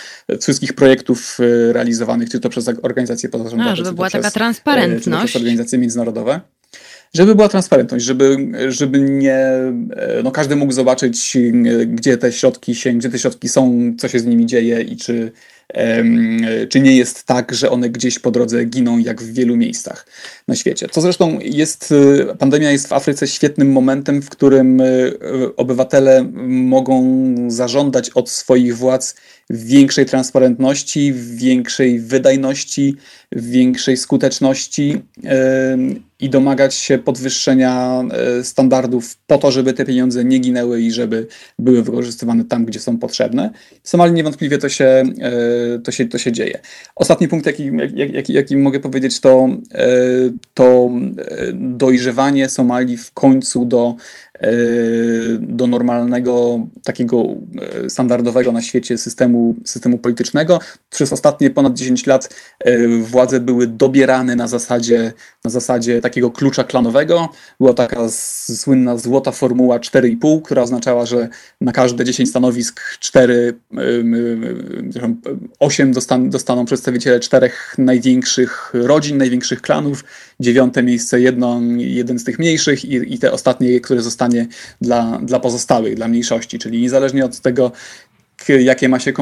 wszystkich 0.41 0.73
projektów 0.73 1.39
realizowanych, 1.73 2.31
czy 2.31 2.41
to 2.41 2.49
przez 2.49 2.71
organizacje 2.83 3.29
pozarządowe, 3.29 3.71
A, 3.71 3.77
żeby 3.77 3.93
była 3.93 4.11
taka 4.11 4.31
transparentność. 4.31 5.05
Czy 5.05 5.11
to 5.11 5.19
przez 5.19 5.37
organizacje 5.37 5.79
międzynarodowe 5.79 6.41
żeby 7.14 7.35
była 7.35 7.49
transparentność, 7.49 8.05
żeby, 8.05 8.37
żeby 8.68 9.01
nie, 9.01 9.38
no 10.25 10.31
każdy 10.31 10.57
mógł 10.57 10.73
zobaczyć, 10.73 11.37
gdzie 11.87 12.16
te 12.16 12.33
środki 12.33 12.75
się, 12.75 12.92
gdzie 12.92 13.11
te 13.11 13.18
środki 13.18 13.49
są, 13.49 13.92
co 13.99 14.09
się 14.09 14.18
z 14.18 14.27
nimi 14.27 14.47
dzieje 14.47 14.81
i 14.81 14.97
czy, 14.97 15.33
czy 16.68 16.81
nie 16.81 16.97
jest 16.97 17.25
tak, 17.25 17.55
że 17.55 17.71
one 17.71 17.90
gdzieś 17.90 18.18
po 18.18 18.31
drodze 18.31 18.64
giną, 18.64 18.99
jak 18.99 19.23
w 19.23 19.33
wielu 19.33 19.57
miejscach 19.57 20.07
na 20.49 20.55
świecie. 20.55 20.87
Co 20.90 21.01
zresztą 21.01 21.38
jest, 21.42 21.94
pandemia 22.38 22.71
jest 22.71 22.88
w 22.88 22.92
Afryce 22.92 23.27
świetnym 23.27 23.73
momentem, 23.73 24.23
w 24.23 24.31
którym 24.31 24.83
obywatele 25.57 26.31
mogą 26.49 27.35
zażądać 27.49 28.11
od 28.11 28.31
swoich 28.31 28.77
władz 28.77 29.14
większej 29.51 30.07
transparentności, 30.07 31.14
większej 31.35 32.01
wydajności, 32.01 32.97
większej 33.33 33.97
skuteczności 33.97 35.03
i 36.21 36.31
domagać 36.31 36.75
się 36.75 36.99
podwyższenia 36.99 38.03
e, 38.11 38.45
standardów 38.45 39.17
po 39.27 39.39
to, 39.39 39.51
żeby 39.51 39.73
te 39.73 39.85
pieniądze 39.85 40.25
nie 40.25 40.39
ginęły 40.39 40.81
i 40.81 40.93
żeby 40.93 41.27
były 41.59 41.83
wykorzystywane 41.83 42.45
tam, 42.45 42.65
gdzie 42.65 42.81
są 42.81 42.99
potrzebne. 42.99 43.51
W 43.83 43.89
Somalii 43.89 44.15
niewątpliwie 44.15 44.59
to 44.59 44.69
się, 44.69 44.85
e, 44.85 45.79
to 45.79 45.93
się, 45.93 46.09
to 46.09 46.19
się 46.19 46.33
dzieje. 46.33 46.61
Ostatni 46.97 47.29
punkt, 47.29 47.47
jaki, 47.47 47.71
jaki, 47.95 48.33
jaki 48.33 48.57
mogę 48.57 48.81
powiedzieć, 48.81 49.21
to, 49.21 49.49
e, 49.75 49.87
to 50.55 50.91
dojrzewanie 51.55 52.49
Somalii 52.49 52.97
w 52.97 53.13
końcu 53.13 53.65
do 53.65 53.95
do 55.40 55.66
normalnego, 55.66 56.66
takiego 56.85 57.24
e, 57.85 57.90
standardowego 57.90 58.53
na 58.53 58.62
świecie 58.62 58.98
systemu, 58.98 59.55
systemu 59.64 59.98
politycznego. 59.98 60.61
Przez 60.90 61.12
ostatnie 61.12 61.51
ponad 61.51 61.74
10 61.74 62.07
lat 62.07 62.35
e, 62.61 62.88
władze 62.88 63.40
były 63.40 63.66
dobierane 63.66 64.37
na 64.37 64.48
zasadzie, 64.48 65.12
na 65.44 65.51
zasadzie 65.51 66.01
takiego 66.01 66.31
klucza 66.31 66.64
klanowego. 66.64 67.29
Była 67.61 67.74
taka 67.74 68.09
słynna 68.09 68.98
złota 68.98 69.33
formuła 69.33 69.79
4,5, 69.79 70.42
która 70.42 70.62
oznaczała, 70.62 71.07
że 71.07 71.29
na 71.61 71.72
każde 71.72 72.05
10 72.05 72.31
stanowisk 72.31 72.81
4, 73.01 73.55
8 75.59 75.92
dostaną, 75.92 76.31
dostaną 76.31 76.64
przedstawiciele 76.64 77.20
czterech 77.20 77.74
największych 77.79 78.70
rodzin, 78.74 79.18
największych 79.18 79.62
klanów, 79.62 80.05
dziewiąte 80.40 80.83
miejsce 80.83 81.20
jedno, 81.20 81.61
jeden 81.77 82.18
z 82.18 82.24
tych 82.24 82.38
mniejszych 82.38 82.85
i, 82.85 83.14
i 83.14 83.18
te 83.18 83.33
ostatnie, 83.33 83.81
które 83.81 84.03
dla, 84.81 85.19
dla 85.23 85.41
pozostałych, 85.41 85.95
dla 85.95 86.09
mniejszości, 86.09 86.59
czyli 86.59 86.81
niezależnie 86.81 87.25
od 87.25 87.41
tego, 87.41 87.73
jakie 88.49 88.88
ma 88.88 88.99
się 88.99 89.12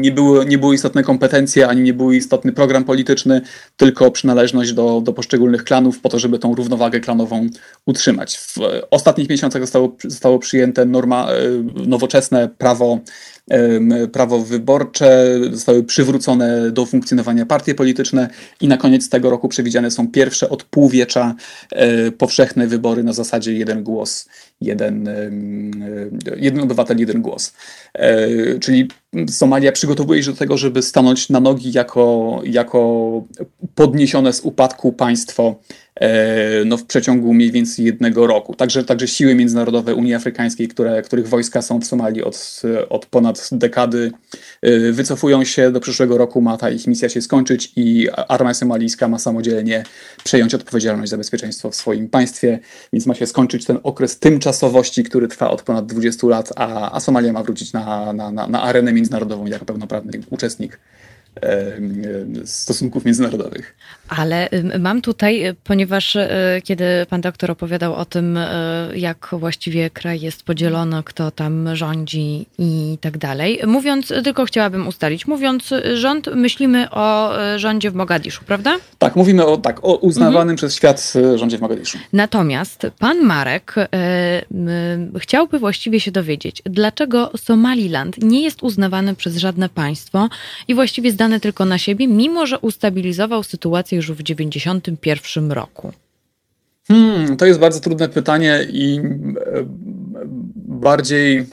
nie, 0.00 0.12
były, 0.12 0.46
nie 0.46 0.58
były 0.58 0.74
istotne 0.74 1.02
kompetencje, 1.02 1.68
ani 1.68 1.82
nie 1.82 1.94
był 1.94 2.12
istotny 2.12 2.52
program 2.52 2.84
polityczny, 2.84 3.40
tylko 3.76 4.10
przynależność 4.10 4.72
do, 4.72 5.00
do 5.00 5.12
poszczególnych 5.12 5.64
klanów 5.64 6.00
po 6.00 6.08
to, 6.08 6.18
żeby 6.18 6.38
tą 6.38 6.54
równowagę 6.54 7.00
klanową 7.00 7.46
utrzymać. 7.86 8.38
W 8.38 8.56
ostatnich 8.90 9.28
miesiącach 9.28 9.62
zostało, 9.62 9.96
zostało 10.04 10.38
przyjęte 10.38 10.84
norma, 10.84 11.28
e, 11.30 11.34
nowoczesne 11.86 12.48
prawo 12.58 12.98
prawo 14.12 14.38
wyborcze, 14.38 15.38
zostały 15.52 15.84
przywrócone 15.84 16.70
do 16.70 16.86
funkcjonowania 16.86 17.46
partie 17.46 17.74
polityczne 17.74 18.28
i 18.60 18.68
na 18.68 18.76
koniec 18.76 19.08
tego 19.08 19.30
roku 19.30 19.48
przewidziane 19.48 19.90
są 19.90 20.08
pierwsze 20.08 20.48
od 20.48 20.64
półwiecza 20.64 21.34
e, 21.72 22.10
powszechne 22.12 22.66
wybory 22.66 23.04
na 23.04 23.12
zasadzie 23.12 23.52
jeden 23.52 23.82
głos, 23.82 24.28
jeden, 24.60 25.08
jeden 26.36 26.60
obywatel, 26.60 26.98
jeden 26.98 27.22
głos. 27.22 27.54
E, 27.94 28.58
czyli 28.58 28.88
Somalia 29.30 29.72
przygotowuje 29.72 30.22
się 30.22 30.30
do 30.30 30.36
tego, 30.36 30.56
żeby 30.56 30.82
stanąć 30.82 31.28
na 31.28 31.40
nogi 31.40 31.72
jako, 31.72 32.40
jako 32.44 33.24
podniesione 33.74 34.32
z 34.32 34.40
upadku 34.40 34.92
państwo 34.92 35.56
E, 35.87 35.87
no, 36.64 36.76
w 36.76 36.84
przeciągu 36.84 37.34
mniej 37.34 37.52
więcej 37.52 37.84
jednego 37.84 38.26
roku. 38.26 38.54
Także, 38.54 38.84
także 38.84 39.08
siły 39.08 39.34
międzynarodowe 39.34 39.94
Unii 39.94 40.14
Afrykańskiej, 40.14 40.68
które, 40.68 41.02
których 41.02 41.28
wojska 41.28 41.62
są 41.62 41.80
w 41.80 41.84
Somalii 41.84 42.22
od, 42.22 42.62
od 42.88 43.06
ponad 43.06 43.48
dekady, 43.52 44.12
e, 44.62 44.92
wycofują 44.92 45.44
się. 45.44 45.70
Do 45.70 45.80
przyszłego 45.80 46.18
roku 46.18 46.40
ma 46.40 46.56
ta 46.56 46.70
ich 46.70 46.86
misja 46.86 47.08
się 47.08 47.22
skończyć 47.22 47.72
i 47.76 48.08
armia 48.28 48.54
somalijska 48.54 49.08
ma 49.08 49.18
samodzielnie 49.18 49.84
przejąć 50.24 50.54
odpowiedzialność 50.54 51.10
za 51.10 51.16
bezpieczeństwo 51.16 51.70
w 51.70 51.74
swoim 51.74 52.08
państwie, 52.08 52.58
więc 52.92 53.06
ma 53.06 53.14
się 53.14 53.26
skończyć 53.26 53.64
ten 53.64 53.78
okres 53.82 54.18
tymczasowości, 54.18 55.04
który 55.04 55.28
trwa 55.28 55.50
od 55.50 55.62
ponad 55.62 55.86
20 55.86 56.26
lat, 56.26 56.52
a, 56.56 56.92
a 56.96 57.00
Somalia 57.00 57.32
ma 57.32 57.42
wrócić 57.42 57.72
na, 57.72 58.12
na, 58.12 58.30
na, 58.30 58.46
na 58.46 58.62
arenę 58.62 58.92
międzynarodową 58.92 59.46
jako 59.46 59.64
pełnoprawny 59.64 60.20
uczestnik 60.30 60.78
stosunków 62.44 63.04
międzynarodowych. 63.04 63.76
Ale 64.08 64.48
mam 64.78 65.02
tutaj, 65.02 65.42
ponieważ 65.64 66.16
kiedy 66.64 66.84
pan 67.08 67.20
doktor 67.20 67.50
opowiadał 67.50 67.94
o 67.94 68.04
tym, 68.04 68.38
jak 68.94 69.28
właściwie 69.32 69.90
kraj 69.90 70.20
jest 70.20 70.42
podzielony, 70.42 71.02
kto 71.04 71.30
tam 71.30 71.76
rządzi 71.76 72.46
i 72.58 72.98
tak 73.00 73.18
dalej, 73.18 73.60
mówiąc, 73.66 74.12
tylko 74.24 74.44
chciałabym 74.44 74.88
ustalić, 74.88 75.26
mówiąc 75.26 75.70
rząd, 75.94 76.26
myślimy 76.34 76.90
o 76.90 77.32
rządzie 77.56 77.90
w 77.90 77.94
Mogadiszu, 77.94 78.44
prawda? 78.46 78.76
Tak, 78.98 79.16
mówimy 79.16 79.46
o, 79.46 79.56
tak, 79.56 79.84
o 79.84 79.96
uznawanym 79.96 80.40
mhm. 80.40 80.56
przez 80.56 80.74
świat 80.74 81.12
rządzie 81.36 81.58
w 81.58 81.60
Mogadiszu. 81.60 81.98
Natomiast 82.12 82.86
pan 82.98 83.20
Marek 83.20 83.74
chciałby 85.18 85.58
właściwie 85.58 86.00
się 86.00 86.10
dowiedzieć, 86.10 86.62
dlaczego 86.64 87.30
Somaliland 87.36 88.22
nie 88.22 88.42
jest 88.42 88.62
uznawany 88.62 89.14
przez 89.14 89.36
żadne 89.36 89.68
państwo 89.68 90.28
i 90.68 90.74
właściwie 90.74 91.12
zdany 91.18 91.40
tylko 91.40 91.64
na 91.64 91.78
siebie, 91.78 92.08
mimo 92.08 92.46
że 92.46 92.58
ustabilizował 92.58 93.42
sytuację 93.42 93.96
już 93.96 94.12
w 94.12 94.22
1991 94.22 95.52
roku? 95.52 95.92
Hmm, 96.88 97.36
to 97.36 97.46
jest 97.46 97.60
bardzo 97.60 97.80
trudne 97.80 98.08
pytanie 98.08 98.66
i 98.70 99.00
e, 99.00 99.64
bardziej 100.56 101.46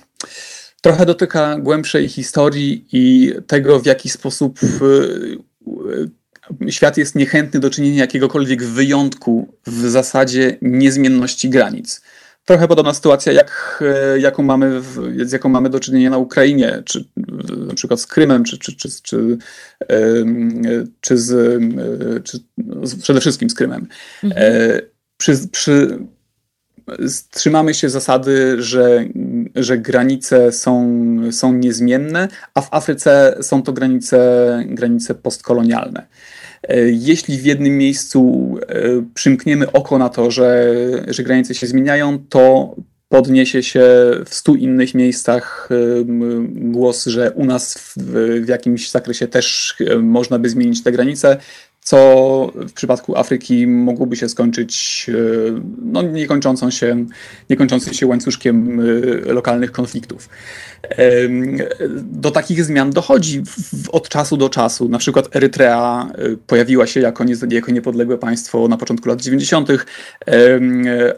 trochę 0.81 1.05
dotyka 1.05 1.57
głębszej 1.59 2.09
historii 2.09 2.85
i 2.91 3.33
tego, 3.47 3.79
w 3.79 3.85
jaki 3.85 4.09
sposób 4.09 4.59
e, 6.67 6.71
świat 6.71 6.97
jest 6.97 7.15
niechętny 7.15 7.59
do 7.59 7.69
czynienia 7.69 7.97
jakiegokolwiek 7.97 8.63
wyjątku 8.63 9.53
w 9.67 9.89
zasadzie 9.89 10.57
niezmienności 10.61 11.49
granic 11.49 12.01
trochę 12.45 12.67
podobna 12.67 12.93
sytuacja, 12.93 13.33
jak, 13.33 13.83
e, 13.85 14.19
jaką 14.19 14.43
mamy 14.43 14.81
w, 14.81 14.99
z 15.25 15.31
jaką 15.31 15.49
mamy 15.49 15.69
do 15.69 15.79
czynienia 15.79 16.09
na 16.09 16.17
Ukrainie, 16.17 16.81
czy 16.85 17.05
na 17.67 17.73
przykład 17.73 17.99
z 17.99 18.07
Krymem, 18.07 18.43
czy, 18.43 18.57
czy, 18.57 18.75
czy, 18.75 18.89
czy, 19.01 19.37
czy, 21.01 21.17
z, 21.17 21.31
e, 21.31 22.19
czy 22.19 22.39
przede 23.01 23.21
wszystkim 23.21 23.49
z 23.49 23.53
Krymem. 23.53 23.87
Mhm. 24.23 24.43
E, 24.45 24.81
przy, 25.17 25.47
przy, 25.51 25.99
trzymamy 27.31 27.73
się 27.73 27.89
zasady, 27.89 28.61
że, 28.63 29.05
że 29.55 29.77
granice 29.77 30.51
są, 30.51 30.95
są 31.31 31.53
niezmienne, 31.53 32.27
a 32.53 32.61
w 32.61 32.67
Afryce 32.71 33.37
są 33.41 33.63
to 33.63 33.73
granice, 33.73 34.63
granice 34.67 35.15
postkolonialne. 35.15 36.07
E, 36.69 36.79
jeśli 36.89 37.37
w 37.37 37.45
jednym 37.45 37.77
miejscu 37.77 38.49
e, 38.67 38.83
przymkniemy 39.13 39.71
oko 39.71 39.97
na 39.97 40.09
to, 40.09 40.31
że, 40.31 40.73
że 41.07 41.23
granice 41.23 41.55
się 41.55 41.67
zmieniają, 41.67 42.19
to 42.29 42.75
podniesie 43.09 43.63
się 43.63 43.83
w 44.25 44.35
stu 44.35 44.55
innych 44.55 44.93
miejscach 44.93 45.69
e, 45.71 45.75
głos, 46.45 47.05
że 47.05 47.31
u 47.31 47.45
nas 47.45 47.73
w, 47.73 47.93
w 48.45 48.47
jakimś 48.47 48.91
zakresie 48.91 49.27
też 49.27 49.75
można 50.01 50.39
by 50.39 50.49
zmienić 50.49 50.83
te 50.83 50.91
granice 50.91 51.37
co 51.81 52.51
w 52.55 52.73
przypadku 52.73 53.17
Afryki 53.17 53.67
mogłoby 53.67 54.15
się 54.15 54.29
skończyć 54.29 55.05
no, 55.81 56.01
niekończącą 56.01 56.69
się, 56.71 57.05
niekończącym 57.49 57.93
się 57.93 58.07
łańcuszkiem 58.07 58.81
lokalnych 59.25 59.71
konfliktów. 59.71 60.29
Do 62.03 62.31
takich 62.31 62.63
zmian 62.63 62.89
dochodzi 62.89 63.43
od 63.91 64.09
czasu 64.09 64.37
do 64.37 64.49
czasu. 64.49 64.89
Na 64.89 64.97
przykład 64.97 65.35
Erytrea 65.35 66.07
e, 66.17 66.37
pojawiła 66.47 66.87
się 66.87 66.99
jako, 66.99 67.23
nie, 67.23 67.35
jako 67.49 67.71
niepodległe 67.71 68.17
państwo 68.17 68.67
na 68.67 68.77
początku 68.77 69.09
lat 69.09 69.21
90., 69.21 69.69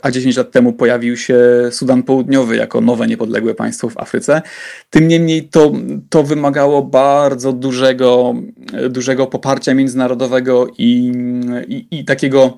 a 0.01 0.11
10 0.11 0.37
lat 0.37 0.51
temu 0.51 0.73
pojawił 0.73 1.17
się 1.17 1.37
Sudan 1.71 2.03
Południowy 2.03 2.55
jako 2.55 2.81
nowe 2.81 3.07
niepodległe 3.07 3.55
państwo 3.55 3.89
w 3.89 3.97
Afryce. 3.97 4.41
Tym 4.89 5.07
niemniej 5.07 5.43
to, 5.49 5.71
to 6.09 6.23
wymagało 6.23 6.81
bardzo 6.83 7.53
dużego, 7.53 8.35
dużego 8.89 9.27
poparcia 9.27 9.73
międzynarodowego 9.73 10.67
i, 10.77 11.11
i, 11.67 11.99
i 11.99 12.05
takiego 12.05 12.57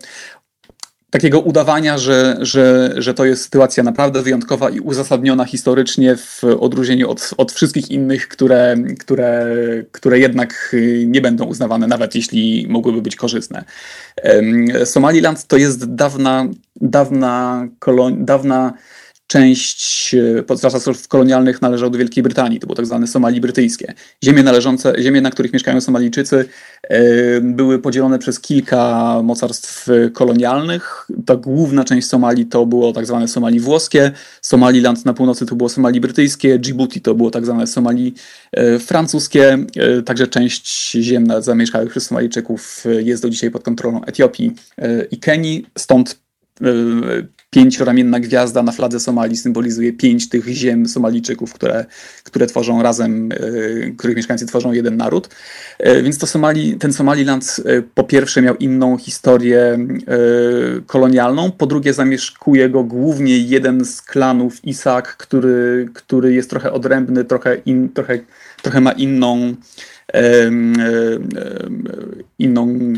takiego 1.10 1.40
udawania, 1.40 1.98
że, 1.98 2.38
że, 2.42 2.94
że 2.98 3.14
to 3.14 3.26
jest 3.26 3.44
sytuacja 3.44 3.84
naprawdę 3.84 4.22
wyjątkowa 4.22 4.70
i 4.70 4.80
uzasadniona 4.80 5.46
historycznie 5.46 6.16
w 6.16 6.42
odróżnieniu 6.60 7.10
od, 7.10 7.32
od 7.38 7.52
wszystkich 7.52 7.92
innych, 7.92 8.28
które, 8.28 8.76
które, 9.00 9.46
które 9.92 10.20
jednak 10.20 10.76
nie 11.06 11.22
będą 11.22 11.46
uznawane, 11.46 11.88
nawet 11.88 12.16
jeśli 12.16 12.68
mogłyby 12.70 13.02
być 13.02 13.16
korzystne. 13.16 13.64
Somaliland 14.86 15.48
to 15.48 15.58
jest 15.58 15.96
dawna, 15.96 16.48
dawna, 16.82 17.68
kolon, 17.80 18.26
dawna 18.26 18.74
część 19.30 20.16
e, 20.50 20.58
czasów 20.62 21.08
kolonialnych 21.08 21.62
należał 21.62 21.90
do 21.90 21.98
Wielkiej 21.98 22.24
Brytanii, 22.24 22.60
to 22.60 22.68
było 22.68 22.76
tak 22.76 22.86
zwane 22.86 23.08
Somalii 23.08 23.42
brytyjskie. 23.42 23.94
Ziemie 24.24 24.44
należące, 24.44 24.94
ziemie, 25.00 25.22
na 25.22 25.32
których 25.32 25.54
mieszkają 25.54 25.82
Somalijczycy, 25.82 26.46
e, 26.84 27.42
były 27.42 27.80
podzielone 27.80 28.20
przez 28.20 28.40
kilka 28.40 29.22
mocarstw 29.24 29.88
kolonialnych. 30.14 31.08
Ta 31.26 31.36
główna 31.36 31.84
część 31.84 32.08
Somalii 32.08 32.46
to 32.46 32.66
było 32.66 32.94
tak 32.94 33.06
zwane 33.06 33.28
Somalii 33.28 33.60
włoskie, 33.60 34.12
Somaliland 34.42 35.06
na 35.06 35.14
północy 35.14 35.46
to 35.46 35.56
było 35.56 35.70
Somalii 35.70 36.02
brytyjskie, 36.02 36.60
Djibouti 36.60 37.02
to 37.02 37.16
było 37.16 37.32
tak 37.32 37.46
zwane 37.46 37.68
Somalii 37.68 38.14
e, 38.52 38.80
francuskie, 38.80 39.58
także 40.06 40.28
część 40.28 40.92
ziem 40.92 41.28
zamieszkałych 41.40 41.90
przez 41.90 42.06
Somalijczyków 42.06 42.84
jest 43.00 43.24
do 43.24 43.30
dzisiaj 43.30 43.52
pod 43.52 43.64
kontrolą 43.64 44.04
Etiopii 44.06 44.56
i 45.12 45.18
Kenii, 45.18 45.66
stąd 45.78 46.20
pięcioramienna 47.50 48.20
gwiazda 48.20 48.64
na 48.64 48.72
fladze 48.72 49.00
Somalii 49.00 49.38
symbolizuje 49.38 49.94
pięć 49.94 50.30
tych 50.30 50.48
ziem 50.48 50.88
Somalijczyków, 50.88 51.54
które, 51.54 51.86
które 52.24 52.48
tworzą 52.48 52.84
razem, 52.84 53.30
e, 53.32 53.38
których 53.98 54.18
mieszkańcy 54.18 54.46
tworzą 54.46 54.72
jeden 54.72 54.98
naród. 54.98 55.30
E, 55.80 56.04
więc 56.04 56.18
to 56.18 56.28
Somali, 56.28 56.78
ten 56.78 56.94
Somaliland 56.94 57.62
e, 57.66 57.82
po 57.82 58.04
pierwsze 58.04 58.42
miał 58.42 58.56
inną 58.56 58.98
historię 58.98 59.80
kolonialną, 60.86 61.52
po 61.52 61.66
drugie 61.66 61.94
zamieszkuje 61.94 62.70
go 62.70 62.84
głównie 62.84 63.38
jeden 63.38 63.86
z 63.86 64.02
klanów 64.02 64.66
Isak, 64.66 65.18
który, 65.18 65.90
który 65.94 66.34
jest 66.34 66.50
trochę 66.50 66.72
odrębny, 66.72 67.26
trochę, 67.26 67.56
in, 67.56 67.90
trochę, 67.90 68.20
trochę 68.62 68.82
ma 68.82 68.92
inną 68.92 69.56
inną. 72.40 72.94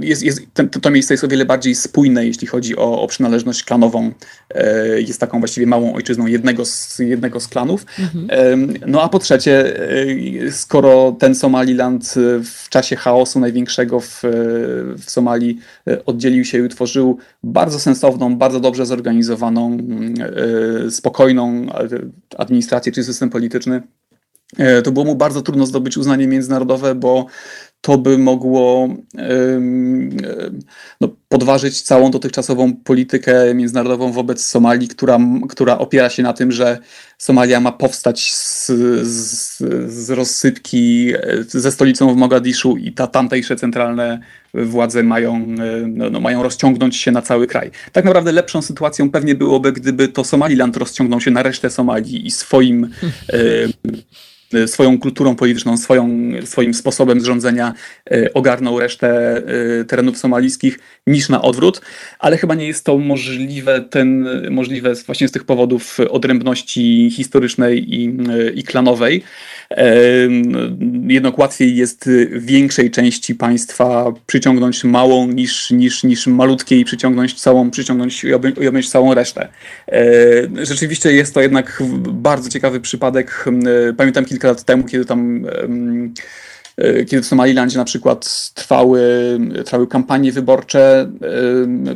Jest, 0.00 0.22
jest, 0.22 0.40
to 0.82 0.90
miejsce 0.90 1.14
jest 1.14 1.24
o 1.24 1.28
wiele 1.28 1.44
bardziej 1.44 1.74
spójne, 1.74 2.26
jeśli 2.26 2.46
chodzi 2.46 2.76
o, 2.76 3.02
o 3.02 3.06
przynależność 3.06 3.64
klanową. 3.64 4.12
E, 4.54 5.00
jest 5.00 5.20
taką 5.20 5.38
właściwie 5.38 5.66
małą 5.66 5.94
ojczyzną 5.94 6.26
jednego 6.26 6.64
z, 6.64 6.98
jednego 6.98 7.40
z 7.40 7.48
klanów. 7.48 7.86
Mhm. 7.98 8.74
No 8.86 9.02
a 9.02 9.08
po 9.08 9.18
trzecie, 9.18 9.80
e, 10.46 10.52
skoro 10.52 11.16
ten 11.18 11.34
Somaliland 11.34 12.14
w 12.44 12.68
czasie 12.68 12.96
chaosu 12.96 13.40
największego 13.40 14.00
w, 14.00 14.22
w 14.98 15.10
Somalii 15.10 15.58
e, 15.88 16.04
oddzielił 16.04 16.44
się 16.44 16.58
i 16.58 16.62
utworzył 16.62 17.18
bardzo 17.42 17.80
sensowną, 17.80 18.36
bardzo 18.36 18.60
dobrze 18.60 18.86
zorganizowaną, 18.86 19.78
spokojną 20.90 21.66
administrację 22.38 22.92
czy 22.92 23.04
system 23.04 23.30
polityczny, 23.30 23.82
E, 23.82 24.05
to 24.84 24.92
było 24.92 25.04
mu 25.04 25.16
bardzo 25.16 25.42
trudno 25.42 25.66
zdobyć 25.66 25.96
uznanie 25.96 26.26
międzynarodowe, 26.26 26.94
bo 26.94 27.26
to 27.80 27.98
by 27.98 28.18
mogło 28.18 28.88
no, 31.00 31.08
podważyć 31.28 31.82
całą 31.82 32.10
dotychczasową 32.10 32.76
politykę 32.76 33.54
międzynarodową 33.54 34.12
wobec 34.12 34.44
Somalii, 34.44 34.88
która, 34.88 35.18
która 35.48 35.78
opiera 35.78 36.10
się 36.10 36.22
na 36.22 36.32
tym, 36.32 36.52
że 36.52 36.78
Somalia 37.18 37.60
ma 37.60 37.72
powstać 37.72 38.34
z, 38.34 38.66
z, 39.02 39.58
z 39.92 40.10
rozsypki 40.10 41.12
e, 41.14 41.44
ze 41.48 41.72
stolicą 41.72 42.14
w 42.14 42.16
Mogadiszu 42.16 42.76
i 42.76 42.92
ta 42.92 43.06
tamtejsze 43.06 43.56
centralne 43.56 44.20
władze 44.54 45.02
mają, 45.02 45.34
e, 45.34 45.86
no, 45.86 46.10
no, 46.10 46.20
mają 46.20 46.42
rozciągnąć 46.42 46.96
się 46.96 47.10
na 47.12 47.22
cały 47.22 47.46
kraj. 47.46 47.70
Tak 47.92 48.04
naprawdę 48.04 48.32
lepszą 48.32 48.62
sytuacją 48.62 49.10
pewnie 49.10 49.34
byłoby, 49.34 49.72
gdyby 49.72 50.08
to 50.08 50.24
Somaliland 50.24 50.76
rozciągnął 50.76 51.20
się 51.20 51.30
na 51.30 51.42
resztę 51.42 51.70
Somalii 51.70 52.26
i 52.26 52.30
swoim 52.30 52.90
Y, 53.32 53.72
swoją 54.66 54.98
kulturą 54.98 55.36
polityczną, 55.36 55.76
swoją, 55.76 56.30
swoim 56.44 56.74
sposobem 56.74 57.20
zrządzenia 57.20 57.74
y, 58.12 58.32
ogarnął 58.32 58.80
resztę 58.80 59.42
y, 59.80 59.84
terenów 59.84 60.18
somalijskich 60.18 60.78
niż 61.06 61.28
na 61.28 61.42
odwrót, 61.42 61.80
ale 62.18 62.36
chyba 62.36 62.54
nie 62.54 62.66
jest 62.66 62.84
to 62.84 62.98
możliwe, 62.98 63.80
ten, 63.80 64.28
możliwe 64.50 64.94
właśnie 64.94 65.28
z 65.28 65.32
tych 65.32 65.44
powodów 65.44 65.98
odrębności 66.10 67.10
historycznej 67.10 67.94
i, 67.94 68.18
i 68.54 68.62
klanowej. 68.62 69.22
Jednak 71.08 71.38
łatwiej 71.38 71.76
jest 71.76 72.10
większej 72.32 72.90
części 72.90 73.34
państwa 73.34 74.12
przyciągnąć 74.26 74.84
małą 74.84 75.26
niż, 75.26 75.70
niż, 75.70 76.04
niż 76.04 76.26
malutkiej 76.26 76.84
przyciągnąć 76.84 77.40
całą, 77.40 77.70
przyciągnąć 77.70 78.24
i 78.24 78.34
objąć 78.34 78.90
całą 78.90 79.14
resztę. 79.14 79.48
Rzeczywiście 80.62 81.12
jest 81.12 81.34
to 81.34 81.40
jednak 81.40 81.82
bardzo 81.98 82.50
ciekawy 82.50 82.80
przypadek. 82.80 83.44
Pamiętam 83.96 84.24
kilka 84.24 84.48
lat 84.48 84.64
temu, 84.64 84.84
kiedy 84.84 85.04
tam 85.04 85.46
kiedy 86.78 87.22
w 87.22 87.26
Somalilandzie 87.26 87.78
na 87.78 87.84
przykład 87.84 88.50
trwały, 88.54 89.00
trwały 89.64 89.86
kampanie 89.86 90.32
wyborcze 90.32 91.10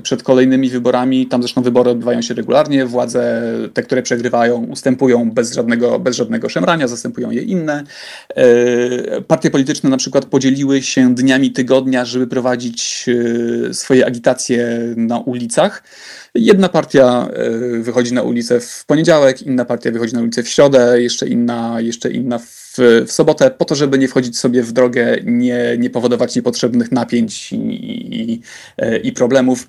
przed 0.03 0.23
kolejnymi 0.23 0.71
wyborami, 0.71 1.27
tam 1.27 1.43
zresztą 1.43 1.62
wybory 1.62 1.90
odbywają 1.90 2.23
się 2.23 2.35
regularnie, 2.35 2.87
władze, 2.87 3.43
te, 3.75 3.83
które 3.83 4.03
przegrywają, 4.03 4.64
ustępują 4.64 5.31
bez 5.31 5.53
żadnego, 5.53 5.99
bez 5.99 6.16
żadnego 6.16 6.49
szemrania, 6.49 6.88
zastępują 6.88 7.31
je 7.31 7.43
inne. 7.43 7.85
Partie 9.27 9.51
polityczne 9.51 9.90
na 9.90 9.97
przykład 9.97 10.25
podzieliły 10.25 10.83
się 10.83 11.14
dniami 11.14 11.51
tygodnia, 11.51 12.05
żeby 12.05 12.27
prowadzić 12.27 13.07
swoje 13.73 14.07
agitacje 14.07 14.79
na 14.97 15.19
ulicach. 15.19 15.83
Jedna 16.35 16.69
partia 16.69 17.29
e, 17.33 17.79
wychodzi 17.79 18.14
na 18.14 18.23
ulicę 18.23 18.61
w 18.61 18.85
poniedziałek, 18.87 19.43
inna 19.43 19.64
partia 19.64 19.90
wychodzi 19.90 20.14
na 20.14 20.21
ulicę 20.21 20.43
w 20.43 20.49
środę, 20.49 21.03
jeszcze 21.03 21.29
inna, 21.29 21.81
jeszcze 21.81 22.11
inna 22.11 22.38
w, 22.38 22.69
w 23.07 23.12
sobotę, 23.12 23.51
po 23.51 23.64
to, 23.64 23.75
żeby 23.75 23.99
nie 23.99 24.09
wchodzić 24.09 24.38
sobie 24.38 24.62
w 24.62 24.73
drogę, 24.73 25.16
nie, 25.25 25.77
nie 25.79 25.90
powodować 25.90 26.37
niepotrzebnych 26.37 26.93
napięć 26.93 27.53
i, 27.53 27.57
i, 27.57 28.43
i 29.03 29.12
problemów. 29.12 29.69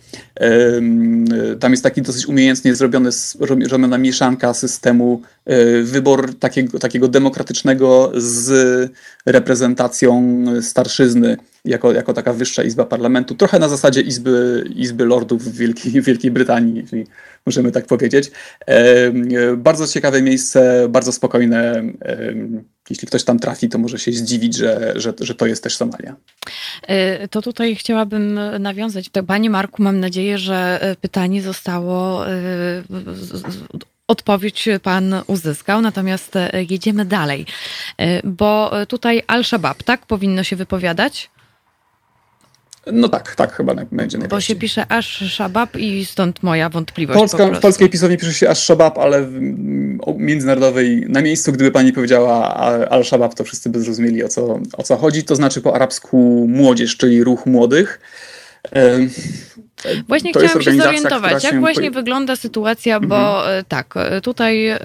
Tam 1.60 1.72
jest 1.72 1.84
taki 1.84 2.02
dosyć 2.02 2.26
umiejętnie 2.26 2.76
zrobiony, 2.76 3.12
zrobiona 3.12 3.98
mieszanka 3.98 4.54
systemu 4.54 5.22
e, 5.46 5.82
wybór 5.82 6.40
takiego, 6.40 6.80
takiego 6.80 7.08
demokratycznego 7.08 8.12
z 8.16 8.92
reprezentacją 9.26 10.44
starszyzny 10.62 11.38
jako, 11.66 11.92
jako 11.92 12.14
taka 12.14 12.34
wyższa 12.34 12.64
izba 12.64 12.86
parlamentu, 12.86 13.36
trochę 13.36 13.60
na 13.60 13.70
zasadzie 13.70 14.02
Izby, 14.02 14.66
izby 14.76 15.06
Lordów 15.06 15.44
w 15.44 15.58
Wielkiej, 15.58 16.02
Wielkiej 16.02 16.32
Brytanii, 16.32 16.76
jeśli 16.76 17.08
możemy 17.46 17.72
tak 17.72 17.86
powiedzieć. 17.86 18.32
E, 18.68 19.12
bardzo 19.58 19.88
ciekawe 19.88 20.22
miejsce, 20.22 20.88
bardzo 20.90 21.12
spokojne. 21.12 21.84
E, 22.06 22.34
jeśli 22.90 23.08
ktoś 23.08 23.24
tam 23.24 23.40
trafi, 23.40 23.70
to 23.70 23.78
może 23.78 24.00
się 24.00 24.12
zdziwić, 24.12 24.56
że, 24.56 24.94
że, 24.96 25.14
że 25.20 25.36
to 25.36 25.46
jest 25.46 25.64
też 25.64 25.78
Somalia. 25.78 26.16
E, 26.88 27.28
to 27.28 27.42
tutaj 27.42 27.76
chciałabym 27.76 28.40
nawiązać. 28.60 29.10
Panie 29.28 29.50
Marku, 29.50 29.84
mam 29.84 30.00
nadzieję, 30.00 30.38
że 30.38 30.80
pytanie 31.02 31.42
zostało 31.42 32.26
odpowiedź 34.08 34.70
pan 34.84 35.16
uzyskał, 35.28 35.82
natomiast 35.82 36.34
jedziemy 36.70 37.06
dalej, 37.06 37.46
bo 38.24 38.72
tutaj 38.88 39.24
Al-Shabaab, 39.28 39.84
tak 39.84 40.06
powinno 40.06 40.44
się 40.44 40.56
wypowiadać? 40.56 41.30
No 42.94 43.10
tak, 43.10 43.36
tak 43.36 43.54
chyba 43.54 43.74
będzie 43.76 44.18
najpierw. 44.18 44.30
Bo 44.30 44.42
się 44.42 44.56
pisze 44.56 44.86
aż 44.90 45.34
Shabab 45.34 45.76
i 45.78 46.06
stąd 46.06 46.44
moja 46.44 46.70
wątpliwość. 46.70 47.20
Polska, 47.20 47.48
w 47.48 47.60
polskiej 47.60 47.90
pisowni 47.90 48.18
pisze 48.18 48.34
się 48.34 48.50
aż 48.50 48.60
Shabab, 48.60 48.98
ale 48.98 49.24
w 49.24 49.40
międzynarodowej 50.18 51.06
na 51.10 51.22
miejscu, 51.22 51.52
gdyby 51.52 51.72
pani 51.72 51.94
powiedziała 51.94 52.56
al-Shabab, 52.90 53.36
to 53.36 53.44
wszyscy 53.44 53.70
by 53.70 53.80
zrozumieli 53.80 54.24
o 54.24 54.28
co, 54.28 54.60
o 54.78 54.84
co 54.84 54.98
chodzi. 54.98 55.24
To 55.24 55.36
znaczy 55.36 55.62
po 55.62 55.76
arabsku 55.76 56.46
młodzież, 56.50 56.98
czyli 56.98 57.24
ruch 57.24 57.46
młodych. 57.46 58.00
Właśnie 60.08 60.34
to 60.34 60.40
chciałam 60.40 60.62
się 60.62 60.74
zorientować, 60.74 61.44
jak 61.44 61.54
się 61.54 61.60
właśnie 61.60 61.92
wygląda 61.92 62.36
sytuacja, 62.36 63.00
bo 63.00 63.40
mhm. 63.40 63.60
E, 63.60 63.64
tak, 63.64 63.94
e, 63.98 64.22
tutaj 64.22 64.68
e, 64.68 64.80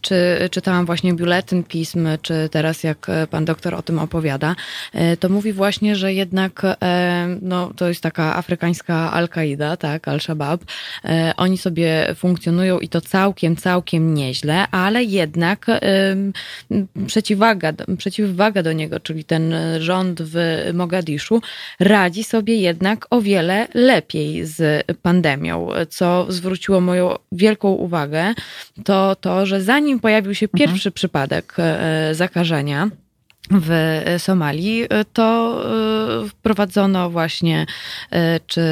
czy 0.00 0.48
czytałam 0.50 0.86
właśnie 0.86 1.14
biuletyn 1.14 1.64
pism, 1.64 2.08
czy 2.22 2.48
teraz 2.50 2.82
jak 2.82 3.06
pan 3.30 3.44
doktor 3.44 3.74
o 3.74 3.82
tym 3.82 3.98
opowiada, 3.98 4.56
to 5.20 5.28
mówi 5.28 5.52
właśnie, 5.52 5.96
że 5.96 6.14
jednak 6.14 6.62
no, 7.42 7.72
to 7.76 7.88
jest 7.88 8.00
taka 8.00 8.36
afrykańska 8.36 9.12
Al-Kaida, 9.12 9.76
tak, 9.76 10.08
Al-Shabaab. 10.08 10.60
Oni 11.36 11.58
sobie 11.58 12.14
funkcjonują 12.14 12.78
i 12.78 12.88
to 12.88 13.00
całkiem, 13.00 13.56
całkiem 13.56 14.14
nieźle, 14.14 14.66
ale 14.70 15.04
jednak 15.04 15.66
przeciwwaga, 17.06 17.72
przeciwwaga 17.98 18.62
do 18.62 18.72
niego, 18.72 19.00
czyli 19.00 19.24
ten 19.24 19.54
rząd 19.78 20.22
w 20.22 20.36
Mogadiszu 20.74 21.40
radzi 21.80 22.24
sobie 22.32 22.56
jednak 22.56 23.06
o 23.10 23.20
wiele 23.20 23.68
lepiej 23.74 24.46
z 24.46 24.86
pandemią. 25.02 25.68
Co 25.88 26.26
zwróciło 26.28 26.80
moją 26.80 27.14
wielką 27.32 27.68
uwagę, 27.72 28.34
to 28.84 29.16
to, 29.16 29.46
że 29.46 29.62
zanim 29.62 30.00
pojawił 30.00 30.34
się 30.34 30.48
pierwszy 30.48 30.88
mhm. 30.88 30.92
przypadek 30.92 31.54
e, 31.58 32.14
zakażenia, 32.14 32.90
w 33.50 34.04
Somalii, 34.18 34.86
to 35.12 35.58
e, 36.24 36.28
wprowadzono 36.28 37.10
właśnie 37.10 37.66
e, 38.10 38.40
czy 38.40 38.62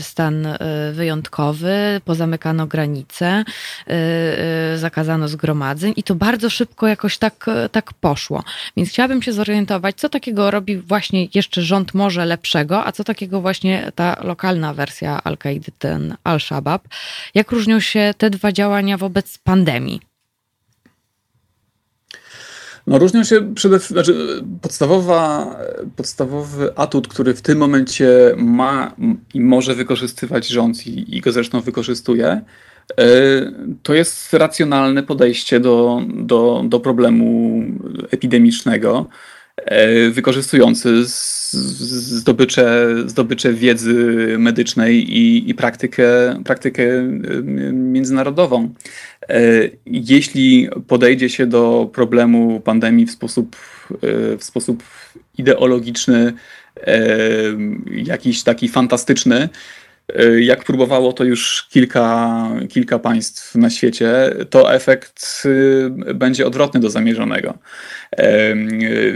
stan 0.00 0.48
wyjątkowy, 0.92 2.00
pozamykano 2.04 2.66
granice, 2.66 3.44
zakazano 4.76 5.28
zgromadzeń 5.28 5.92
i 5.96 6.02
to 6.02 6.14
bardzo 6.14 6.50
szybko 6.50 6.86
jakoś 6.86 7.18
tak, 7.18 7.46
tak 7.72 7.92
poszło. 7.92 8.44
Więc 8.76 8.90
chciałabym 8.90 9.22
się 9.22 9.32
zorientować, 9.32 9.96
co 9.96 10.08
takiego 10.08 10.50
robi 10.50 10.76
właśnie 10.76 11.28
jeszcze 11.34 11.62
rząd 11.62 11.94
może 11.94 12.26
lepszego, 12.26 12.86
a 12.86 12.92
co 12.92 13.04
takiego 13.04 13.40
właśnie 13.40 13.92
ta 13.94 14.16
lokalna 14.22 14.74
wersja 14.74 15.20
Al-Kaidy, 15.24 15.72
ten 15.78 16.16
Al-Shabaab. 16.24 16.88
Jak 17.34 17.52
różnią 17.52 17.80
się 17.80 18.14
te 18.18 18.30
dwa 18.30 18.52
działania 18.52 18.98
wobec 18.98 19.38
pandemii? 19.38 20.15
No 22.86 22.98
różnią 22.98 23.24
się 23.24 23.54
przede 23.54 23.78
wszystkim, 23.78 23.94
znaczy 23.94 24.44
podstawowa, 24.62 25.56
podstawowy 25.96 26.76
atut, 26.76 27.08
który 27.08 27.34
w 27.34 27.42
tym 27.42 27.58
momencie 27.58 28.08
ma 28.36 28.94
i 29.34 29.40
może 29.40 29.74
wykorzystywać 29.74 30.48
rząd 30.48 30.86
i, 30.86 31.16
i 31.16 31.20
go 31.20 31.32
zresztą 31.32 31.60
wykorzystuje, 31.60 32.26
e, 32.26 32.42
to 33.82 33.94
jest 33.94 34.34
racjonalne 34.34 35.02
podejście 35.02 35.60
do, 35.60 36.02
do, 36.14 36.62
do 36.68 36.80
problemu 36.80 37.62
epidemicznego, 38.10 39.06
wykorzystujący 40.10 41.04
zdobycze, 41.56 42.94
zdobycze 43.06 43.52
wiedzy 43.52 43.94
medycznej 44.38 45.16
i, 45.16 45.50
i 45.50 45.54
praktykę, 45.54 46.04
praktykę 46.44 46.82
międzynarodową. 47.72 48.74
E, 49.28 49.40
jeśli 49.86 50.68
podejdzie 50.86 51.28
się 51.28 51.46
do 51.46 51.90
problemu 51.92 52.60
pandemii 52.60 53.06
w 53.06 53.10
sposób, 53.10 53.56
e, 53.90 54.36
w 54.36 54.44
sposób 54.44 54.82
ideologiczny, 55.38 56.32
e, 56.76 56.98
jakiś 57.88 58.42
taki 58.42 58.68
fantastyczny, 58.68 59.48
jak 60.40 60.64
próbowało 60.64 61.12
to 61.12 61.24
już 61.24 61.68
kilka, 61.70 62.48
kilka 62.68 62.98
państw 62.98 63.54
na 63.54 63.70
świecie, 63.70 64.30
to 64.50 64.74
efekt 64.74 65.42
będzie 66.14 66.46
odwrotny 66.46 66.80
do 66.80 66.90
zamierzonego. 66.90 67.58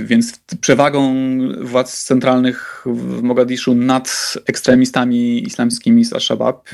Więc 0.02 0.40
przewagą 0.60 1.14
władz 1.60 2.04
centralnych 2.04 2.84
w 2.86 3.22
Mogadiszu 3.22 3.74
nad 3.74 4.34
ekstremistami 4.46 5.46
islamskimi 5.46 6.04
z 6.04 6.12
Al-Shabaab 6.12 6.68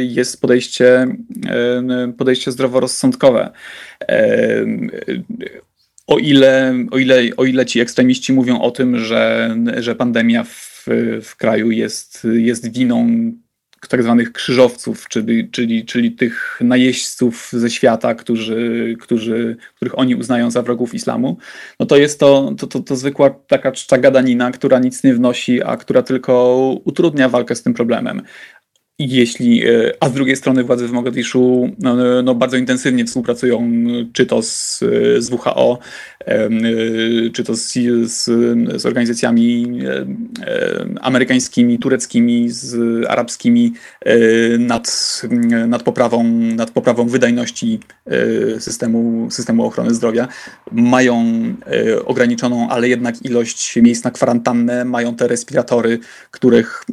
jest 0.00 0.40
podejście, 0.40 1.06
podejście 2.18 2.52
zdroworozsądkowe. 2.52 3.50
O 6.06 6.18
ile, 6.18 6.74
o, 6.90 6.98
ile, 6.98 7.22
o 7.36 7.44
ile 7.44 7.66
ci 7.66 7.80
ekstremiści 7.80 8.32
mówią 8.32 8.60
o 8.60 8.70
tym, 8.70 8.98
że, 8.98 9.56
że 9.76 9.94
pandemia 9.94 10.44
w, 10.44 10.86
w 11.22 11.36
kraju 11.36 11.70
jest, 11.70 12.26
jest 12.32 12.72
winą 12.72 13.32
tak 13.88 14.02
zwanych 14.02 14.32
krzyżowców, 14.32 15.08
czyli, 15.08 15.50
czyli, 15.50 15.84
czyli 15.84 16.12
tych 16.12 16.58
najeźdźców 16.60 17.48
ze 17.52 17.70
świata, 17.70 18.14
którzy, 18.14 18.96
którzy, 19.00 19.56
których 19.76 19.98
oni 19.98 20.14
uznają 20.14 20.50
za 20.50 20.62
wrogów 20.62 20.94
islamu, 20.94 21.36
no 21.80 21.86
to 21.86 21.96
jest 21.96 22.20
to, 22.20 22.54
to, 22.58 22.66
to, 22.66 22.80
to 22.80 22.96
zwykła 22.96 23.30
taka 23.30 23.72
czcza 23.72 23.98
gadanina, 23.98 24.50
która 24.50 24.78
nic 24.78 25.04
nie 25.04 25.14
wnosi, 25.14 25.62
a 25.62 25.76
która 25.76 26.02
tylko 26.02 26.60
utrudnia 26.84 27.28
walkę 27.28 27.54
z 27.54 27.62
tym 27.62 27.74
problemem 27.74 28.22
jeśli, 28.98 29.66
e, 29.66 29.92
a 30.00 30.08
z 30.08 30.12
drugiej 30.12 30.36
strony 30.36 30.64
władze 30.64 30.88
w 30.88 30.92
Mogadiszu 30.92 31.70
no, 31.78 32.22
no, 32.22 32.34
bardzo 32.34 32.56
intensywnie 32.56 33.04
współpracują, 33.04 33.70
czy 34.12 34.26
to 34.26 34.42
z, 34.42 34.78
z 35.18 35.30
WHO, 35.30 35.78
e, 36.26 36.50
czy 37.32 37.44
to 37.44 37.54
z, 37.56 37.72
z, 38.04 38.24
z 38.80 38.86
organizacjami 38.86 39.78
e, 39.84 40.06
amerykańskimi, 41.00 41.78
tureckimi, 41.78 42.50
z 42.50 42.76
arabskimi 43.08 43.72
nad, 44.58 45.22
nad, 45.66 45.82
poprawą, 45.82 46.24
nad 46.32 46.70
poprawą 46.70 47.08
wydajności 47.08 47.80
systemu, 48.58 49.30
systemu 49.30 49.64
ochrony 49.64 49.94
zdrowia. 49.94 50.28
Mają 50.72 51.24
ograniczoną, 52.04 52.68
ale 52.68 52.88
jednak 52.88 53.24
ilość 53.24 53.76
miejsc 53.76 54.04
na 54.04 54.10
kwarantannę, 54.10 54.84
mają 54.84 55.16
te 55.16 55.28
respiratory, 55.28 55.98
których, 56.30 56.84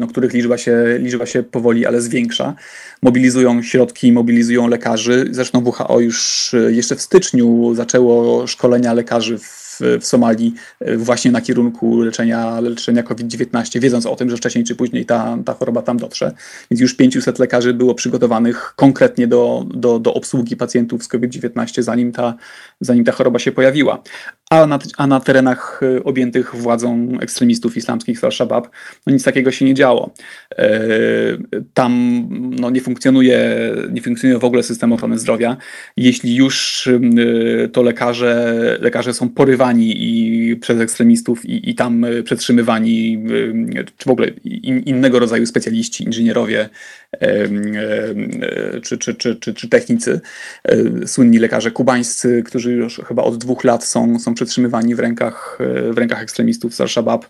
no, 0.00 0.06
których 0.06 0.32
liczba 0.32 0.58
się 0.58 0.89
liczba 0.98 1.26
się 1.26 1.42
powoli, 1.42 1.86
ale 1.86 2.00
zwiększa. 2.00 2.54
Mobilizują 3.02 3.62
środki, 3.62 4.12
mobilizują 4.12 4.68
lekarzy. 4.68 5.28
Zresztą 5.30 5.64
WHO 5.64 6.00
już 6.00 6.50
e, 6.54 6.72
jeszcze 6.72 6.96
w 6.96 7.02
styczniu 7.02 7.74
zaczęło 7.74 8.46
szkolenia 8.46 8.92
lekarzy 8.92 9.38
w 9.38 9.69
w, 9.80 10.06
Somalii 10.06 10.54
właśnie 10.96 11.30
na 11.30 11.40
kierunku 11.40 12.00
leczenia, 12.00 12.60
leczenia 12.60 13.02
COVID-19, 13.02 13.80
wiedząc 13.80 14.06
o 14.06 14.16
tym, 14.16 14.30
że 14.30 14.36
wcześniej 14.36 14.64
czy 14.64 14.74
później 14.74 15.06
ta, 15.06 15.38
ta 15.44 15.54
choroba 15.54 15.82
tam 15.82 15.96
dotrze. 15.96 16.32
Więc 16.70 16.80
już 16.80 16.94
500 16.94 17.38
lekarzy 17.38 17.74
było 17.74 17.94
przygotowanych 17.94 18.72
konkretnie 18.76 19.26
do, 19.26 19.66
do, 19.74 19.98
do 19.98 20.14
obsługi 20.14 20.56
pacjentów 20.56 21.04
z 21.04 21.08
COVID-19, 21.08 21.82
zanim 21.82 22.12
ta, 22.12 22.34
zanim 22.80 23.04
ta 23.04 23.12
choroba 23.12 23.38
się 23.38 23.52
pojawiła. 23.52 24.02
A 24.50 24.66
na, 24.66 24.78
a 24.96 25.06
na 25.06 25.20
terenach 25.20 25.80
objętych 26.04 26.56
władzą 26.56 27.08
ekstremistów 27.20 27.76
islamskich 27.76 28.18
z 28.18 28.24
Al-Shabaab 28.24 28.68
no 29.06 29.12
nic 29.12 29.24
takiego 29.24 29.50
się 29.50 29.64
nie 29.64 29.74
działo. 29.74 30.14
Tam 31.74 32.22
no, 32.60 32.70
nie, 32.70 32.80
funkcjonuje, 32.80 33.56
nie 33.90 34.02
funkcjonuje 34.02 34.38
w 34.38 34.44
ogóle 34.44 34.62
system 34.62 34.92
ochrony 34.92 35.18
zdrowia. 35.18 35.56
Jeśli 35.96 36.34
już 36.34 36.88
to 37.72 37.82
lekarze, 37.82 38.54
lekarze 38.80 39.14
są 39.14 39.28
porywani 39.28 39.69
i 39.78 40.56
przez 40.56 40.80
ekstremistów 40.80 41.46
i, 41.46 41.70
i 41.70 41.74
tam 41.74 42.06
przetrzymywani, 42.24 43.24
czy 43.96 44.08
w 44.08 44.10
ogóle 44.10 44.28
in, 44.44 44.80
innego 44.80 45.18
rodzaju 45.18 45.46
specjaliści, 45.46 46.04
inżynierowie 46.04 46.68
czy, 48.82 48.98
czy, 48.98 49.14
czy, 49.14 49.36
czy, 49.36 49.54
czy 49.54 49.68
technicy, 49.68 50.20
słynni 51.06 51.38
lekarze 51.38 51.70
kubańscy, 51.70 52.42
którzy 52.46 52.72
już 52.72 53.00
chyba 53.08 53.22
od 53.22 53.36
dwóch 53.36 53.64
lat 53.64 53.84
są, 53.84 54.18
są 54.18 54.34
przetrzymywani 54.34 54.94
w 54.94 54.98
rękach, 54.98 55.58
w 55.90 55.98
rękach 55.98 56.22
ekstremistów 56.22 56.74
z 56.74 56.80
Al-Shabaab. 56.80 57.26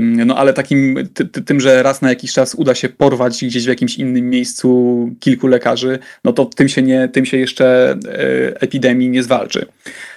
No 0.00 0.36
ale 0.36 0.52
takim, 0.52 1.08
ty, 1.14 1.26
tym, 1.26 1.60
że 1.60 1.82
raz 1.82 2.02
na 2.02 2.08
jakiś 2.08 2.32
czas 2.32 2.54
uda 2.54 2.74
się 2.74 2.88
porwać 2.88 3.44
gdzieś 3.44 3.64
w 3.64 3.68
jakimś 3.68 3.98
innym 3.98 4.30
miejscu 4.30 5.10
kilku 5.20 5.46
lekarzy, 5.46 5.98
no 6.24 6.32
to 6.32 6.44
tym 6.44 6.68
się, 6.68 6.82
nie, 6.82 7.08
tym 7.08 7.26
się 7.26 7.36
jeszcze 7.36 7.90
e, 7.90 8.60
epidemii 8.60 9.08
nie 9.08 9.22
zwalczy. 9.22 9.66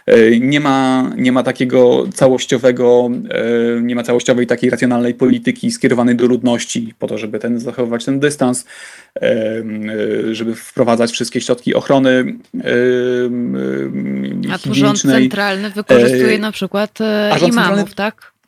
E, 0.10 0.40
nie 0.40 0.60
ma, 0.60 1.10
nie 1.18 1.32
ma 1.32 1.44
takiego 1.44 2.08
całościowego, 2.14 3.10
e, 3.30 3.82
nie 3.82 3.96
ma 3.96 4.04
całościowej 4.04 4.48
takiej 4.48 4.70
racjonalnej 4.70 5.14
polityki 5.14 5.72
skierowanej 5.72 6.16
do 6.16 6.26
ludności 6.26 6.94
po 7.00 7.08
to, 7.08 7.18
żeby 7.18 7.40
ten, 7.40 7.60
zachowywać 7.60 8.06
ten 8.06 8.20
dystans, 8.20 8.66
żeby 10.32 10.56
wprowadzać 10.56 11.12
wszystkie 11.12 11.42
środki 11.42 11.76
ochrony 11.76 12.38
A 14.52 14.58
tu 14.58 14.74
rząd 14.74 15.02
centralny 15.02 15.70
wykorzystuje 15.70 16.40
na 16.40 16.52
przykład 16.52 17.00
imamów, 17.48 17.96
tak? 17.96 18.39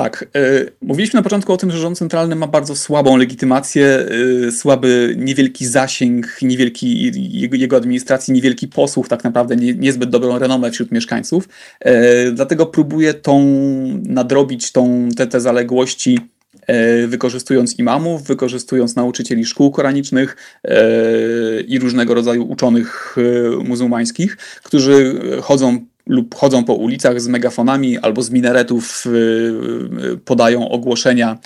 Tak. 0.00 0.26
Y, 0.36 0.72
mówiliśmy 0.82 1.18
na 1.18 1.22
początku 1.22 1.52
o 1.52 1.56
tym, 1.56 1.70
że 1.70 1.78
rząd 1.78 1.98
centralny 1.98 2.36
ma 2.36 2.46
bardzo 2.46 2.76
słabą 2.76 3.16
legitymację, 3.16 4.06
y, 4.46 4.52
słaby, 4.52 5.14
niewielki 5.18 5.66
zasięg, 5.66 6.38
niewielki, 6.42 7.12
jego, 7.52 7.76
administracji, 7.76 8.34
niewielki 8.34 8.68
posłuch, 8.68 9.08
tak 9.08 9.24
naprawdę 9.24 9.56
nie, 9.56 9.74
niezbyt 9.74 10.10
dobrą 10.10 10.38
renomę 10.38 10.70
wśród 10.70 10.92
mieszkańców. 10.92 11.48
Y, 11.86 12.32
dlatego 12.32 12.66
próbuje 12.66 13.14
tą 13.14 13.44
nadrobić 14.02 14.72
tą, 14.72 15.08
te, 15.16 15.26
te 15.26 15.40
zaległości 15.40 16.18
wykorzystując 17.08 17.78
imamów, 17.78 18.22
wykorzystując 18.22 18.96
nauczycieli 18.96 19.44
szkół 19.44 19.70
koranicznych 19.70 20.36
i 21.66 21.78
różnego 21.78 22.14
rodzaju 22.14 22.50
uczonych 22.50 23.16
muzułmańskich, 23.64 24.36
którzy 24.62 25.20
chodzą 25.42 25.86
lub 26.06 26.34
chodzą 26.34 26.64
po 26.64 26.74
ulicach 26.74 27.20
z 27.20 27.28
megafonami 27.28 27.98
albo 27.98 28.22
z 28.22 28.30
minaretów 28.30 29.06
y, 29.06 29.10
y, 30.12 30.18
podają 30.24 30.68
ogłoszenia 30.68 31.38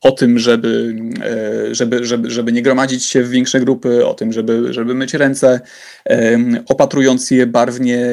o 0.00 0.12
tym, 0.12 0.38
żeby, 0.38 0.94
e, 1.24 1.74
żeby, 1.74 2.04
żeby, 2.04 2.30
żeby 2.30 2.52
nie 2.52 2.62
gromadzić 2.62 3.04
się 3.04 3.22
w 3.22 3.30
większe 3.30 3.60
grupy, 3.60 4.06
o 4.06 4.14
tym, 4.14 4.32
żeby, 4.32 4.72
żeby 4.72 4.94
myć 4.94 5.14
ręce, 5.14 5.60
opatrując 6.66 7.30
je 7.30 7.46
barwnie 7.46 8.06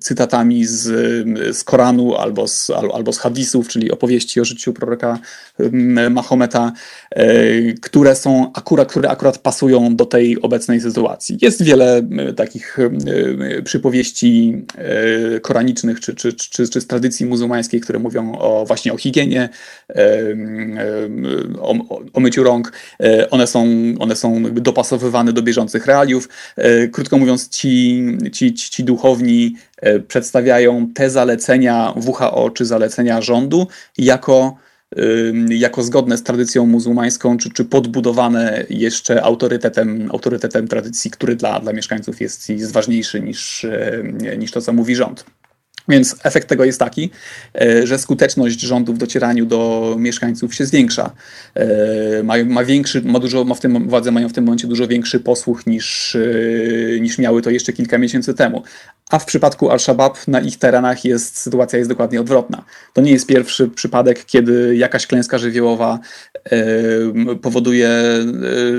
cytatami 0.00 0.64
z, 0.64 0.82
z 1.56 1.64
Koranu 1.64 2.14
albo 2.14 2.48
z, 2.48 2.70
albo 2.70 3.12
z 3.12 3.18
hadisów, 3.18 3.68
czyli 3.68 3.90
opowieści 3.90 4.40
o 4.40 4.44
życiu 4.44 4.72
proroka 4.72 5.18
Mahometa, 6.10 6.72
które 7.82 8.14
są 8.14 8.52
akurat, 8.54 8.90
które 8.90 9.08
akurat 9.08 9.38
pasują 9.38 9.96
do 9.96 10.06
tej 10.06 10.42
obecnej 10.42 10.80
sytuacji. 10.80 11.38
Jest 11.42 11.62
wiele 11.62 12.02
takich 12.36 12.78
przypowieści 13.64 14.62
e, 14.76 15.40
koranicznych 15.40 16.00
czy, 16.00 16.14
czy, 16.14 16.32
czy, 16.32 16.68
czy 16.68 16.80
z 16.80 16.86
tradycji 16.86 17.26
muzułmańskiej, 17.26 17.80
które 17.80 17.98
mówią 17.98 18.34
o, 18.38 18.64
właśnie 18.66 18.92
o 18.92 18.96
higienie, 18.96 19.48
o, 21.60 21.74
o 22.12 22.20
myciu 22.20 22.44
rąk. 22.44 22.72
E, 23.00 23.30
one 23.30 23.46
są, 23.46 23.66
one 23.98 24.16
są 24.16 24.42
dopasowywane 24.42 25.32
do 25.32 25.42
bieżących 25.42 25.86
realiów. 25.86 26.28
E, 26.56 26.88
krótko 26.88 27.18
mówiąc, 27.18 27.48
ci, 27.48 28.02
ci, 28.32 28.54
ci 28.54 28.84
duchowni 28.84 29.56
e, 29.76 30.00
przedstawiają 30.00 30.86
te 30.94 31.10
zalecenia 31.10 31.94
WHO 32.06 32.50
czy 32.50 32.64
zalecenia 32.64 33.20
rządu 33.20 33.66
jako 33.98 34.56
jako 35.48 35.82
zgodne 35.82 36.16
z 36.16 36.22
tradycją 36.22 36.66
muzułmańską, 36.66 37.36
czy, 37.36 37.50
czy 37.50 37.64
podbudowane 37.64 38.64
jeszcze 38.70 39.22
autorytetem, 39.22 40.08
autorytetem 40.12 40.68
tradycji, 40.68 41.10
który 41.10 41.36
dla, 41.36 41.60
dla 41.60 41.72
mieszkańców 41.72 42.20
jest, 42.20 42.48
jest 42.48 42.72
ważniejszy 42.72 43.20
niż, 43.20 43.66
niż 44.38 44.50
to, 44.50 44.60
co 44.60 44.72
mówi 44.72 44.96
rząd. 44.96 45.24
Więc 45.90 46.16
efekt 46.24 46.48
tego 46.48 46.64
jest 46.64 46.78
taki, 46.78 47.10
e, 47.60 47.86
że 47.86 47.98
skuteczność 47.98 48.60
rządu 48.60 48.94
w 48.94 48.98
docieraniu 48.98 49.46
do 49.46 49.94
mieszkańców 49.98 50.54
się 50.54 50.66
zwiększa. 50.66 51.10
E, 51.54 52.22
ma, 52.22 52.34
ma 52.44 52.64
większy, 52.64 53.02
ma 53.02 53.18
dużo, 53.18 53.44
ma 53.44 53.54
w 53.54 53.60
tym, 53.60 53.88
władze 53.88 54.10
mają 54.10 54.28
w 54.28 54.32
tym 54.32 54.44
momencie 54.44 54.66
dużo 54.66 54.86
większy 54.86 55.20
posłuch 55.20 55.66
niż, 55.66 56.14
e, 56.16 57.00
niż 57.00 57.18
miały 57.18 57.42
to 57.42 57.50
jeszcze 57.50 57.72
kilka 57.72 57.98
miesięcy 57.98 58.34
temu. 58.34 58.62
A 59.10 59.18
w 59.18 59.24
przypadku 59.24 59.70
Al-Shabaab 59.70 60.28
na 60.28 60.40
ich 60.40 60.58
terenach 60.58 61.04
jest, 61.04 61.36
sytuacja 61.36 61.78
jest 61.78 61.90
dokładnie 61.90 62.20
odwrotna. 62.20 62.64
To 62.92 63.00
nie 63.00 63.12
jest 63.12 63.26
pierwszy 63.26 63.68
przypadek, 63.68 64.24
kiedy 64.24 64.76
jakaś 64.76 65.06
klęska 65.06 65.38
żywiołowa 65.38 65.98
powoduje, 67.42 67.90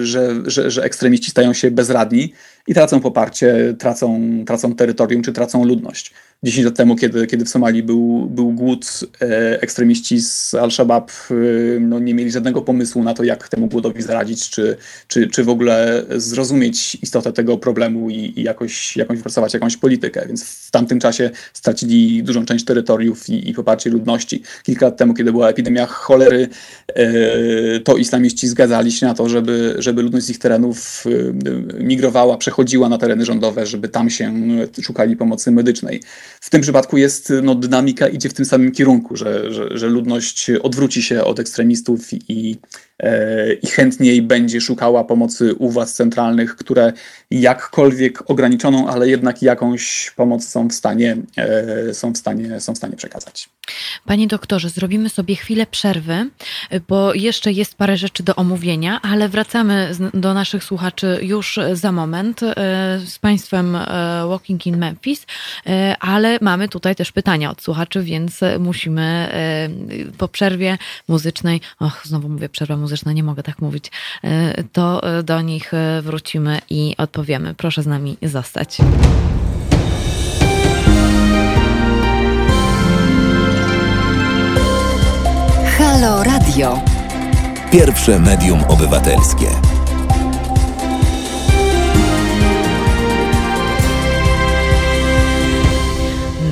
że, 0.01 0.35
że, 0.45 0.71
że 0.71 0.83
ekstremiści 0.83 1.31
stają 1.31 1.53
się 1.53 1.71
bezradni 1.71 2.33
i 2.67 2.73
tracą 2.73 2.99
poparcie, 2.99 3.75
tracą, 3.79 4.21
tracą 4.45 4.75
terytorium 4.75 5.21
czy 5.21 5.33
tracą 5.33 5.65
ludność. 5.65 6.13
10 6.43 6.65
lat 6.65 6.75
temu, 6.75 6.95
kiedy, 6.95 7.27
kiedy 7.27 7.45
w 7.45 7.49
Somalii 7.49 7.83
był, 7.83 8.25
był 8.25 8.51
głód, 8.51 8.99
e, 9.21 9.61
ekstremiści 9.61 10.21
z 10.21 10.53
Al-Shabaab 10.53 11.11
e, 11.11 11.33
no, 11.79 11.99
nie 11.99 12.13
mieli 12.13 12.31
żadnego 12.31 12.61
pomysłu 12.61 13.03
na 13.03 13.13
to, 13.13 13.23
jak 13.23 13.49
temu 13.49 13.67
głodowi 13.67 14.01
zaradzić, 14.01 14.49
czy, 14.49 14.77
czy, 15.07 15.27
czy 15.27 15.43
w 15.43 15.49
ogóle 15.49 16.05
zrozumieć 16.15 16.97
istotę 17.01 17.33
tego 17.33 17.57
problemu 17.57 18.09
i, 18.09 18.33
i 18.39 18.43
jakoś, 18.43 18.97
jakąś 18.97 19.17
wypracować 19.17 19.53
jakąś 19.53 19.77
politykę. 19.77 20.25
Więc 20.27 20.43
w 20.43 20.71
tamtym 20.71 20.99
czasie 20.99 21.29
stracili 21.53 22.23
dużą 22.23 22.45
część 22.45 22.65
terytoriów 22.65 23.29
i, 23.29 23.49
i 23.49 23.53
poparcie 23.53 23.89
ludności. 23.89 24.43
Kilka 24.63 24.85
lat 24.85 24.97
temu, 24.97 25.13
kiedy 25.13 25.31
była 25.31 25.49
epidemia 25.49 25.85
cholery, 25.85 26.47
e, 26.87 27.79
to 27.79 27.97
islamiści 27.97 28.47
zgadzali 28.47 28.91
się 28.91 29.05
na 29.05 29.13
to, 29.13 29.29
żeby, 29.29 29.75
żeby 29.79 30.01
ludność 30.01 30.25
z 30.25 30.29
ich 30.29 30.39
terenów 30.39 31.03
migrowała, 31.79 32.37
przechodziła 32.37 32.50
na 32.89 32.97
tereny 32.97 33.25
rządowe, 33.25 33.65
żeby 33.65 33.89
tam 33.89 34.09
się 34.09 34.33
szukali 34.81 35.15
pomocy 35.17 35.51
medycznej. 35.51 36.01
W 36.41 36.49
tym 36.49 36.61
przypadku 36.61 36.97
jest, 36.97 37.33
no, 37.43 37.55
dynamika 37.55 38.07
idzie 38.07 38.29
w 38.29 38.33
tym 38.33 38.45
samym 38.45 38.71
kierunku, 38.71 39.15
że, 39.15 39.53
że, 39.53 39.77
że 39.77 39.87
ludność 39.87 40.51
odwróci 40.63 41.03
się 41.03 41.23
od 41.23 41.39
ekstremistów 41.39 42.13
i, 42.13 42.19
e, 42.49 42.57
i 43.61 43.67
chętniej 43.67 44.21
będzie 44.21 44.61
szukała 44.61 45.03
pomocy 45.03 45.55
u 45.55 45.69
władz 45.69 45.93
centralnych, 45.93 46.55
które 46.55 46.93
jakkolwiek 47.31 48.31
ograniczoną, 48.31 48.87
ale 48.87 49.09
jednak 49.09 49.41
jakąś 49.41 50.11
pomoc 50.15 50.47
są 50.47 50.67
w 50.67 50.73
stanie, 50.73 51.17
e, 51.37 51.93
są 51.93 52.13
w 52.13 52.17
stanie, 52.17 52.59
są 52.59 52.73
w 52.73 52.77
stanie 52.77 52.95
przekazać. 52.95 53.49
Panie 54.05 54.27
doktorze, 54.27 54.69
zrobimy 54.69 55.09
sobie 55.09 55.35
chwilę 55.35 55.65
przerwy, 55.65 56.29
bo 56.87 57.13
jeszcze 57.13 57.51
jest 57.51 57.75
parę 57.75 57.97
rzeczy 57.97 58.23
do 58.23 58.35
omówienia, 58.35 58.99
ale 59.01 59.29
wracamy 59.29 59.91
do 60.13 60.33
naszych 60.33 60.63
słuchaczy 60.63 61.19
już 61.21 61.59
za 61.73 61.91
moment 61.91 62.43
e, 62.43 62.55
z 63.05 63.19
Państwem 63.19 63.77
Walking 64.27 64.67
in 64.67 64.77
Memphis, 64.77 65.25
ale 65.99 66.37
mamy 66.41 66.69
tutaj 66.69 66.95
też 66.95 67.11
pytania 67.11 67.51
od 67.51 67.61
słuchaczy, 67.61 68.03
więc 68.03 68.39
musimy 68.59 69.01
e, 69.01 69.69
po 70.17 70.27
przerwie 70.27 70.77
muzycznej, 71.07 71.61
och, 71.79 72.01
znowu 72.03 72.29
mówię 72.29 72.49
przerwa 72.49 72.77
muzyczna, 72.77 72.90
nie 73.13 73.23
mogę 73.23 73.43
tak 73.43 73.59
mówić, 73.59 73.91
e, 74.23 74.63
to 74.63 75.01
do 75.23 75.41
nich 75.41 75.71
wrócimy 76.01 76.59
i 76.69 76.95
odpowiemy. 76.97 77.53
Proszę 77.53 77.83
z 77.83 77.87
nami 77.87 78.17
zostać. 78.23 78.77
Halo 85.77 86.23
Radio. 86.23 86.79
Pierwsze 87.71 88.19
medium 88.19 88.63
obywatelskie. 88.63 89.80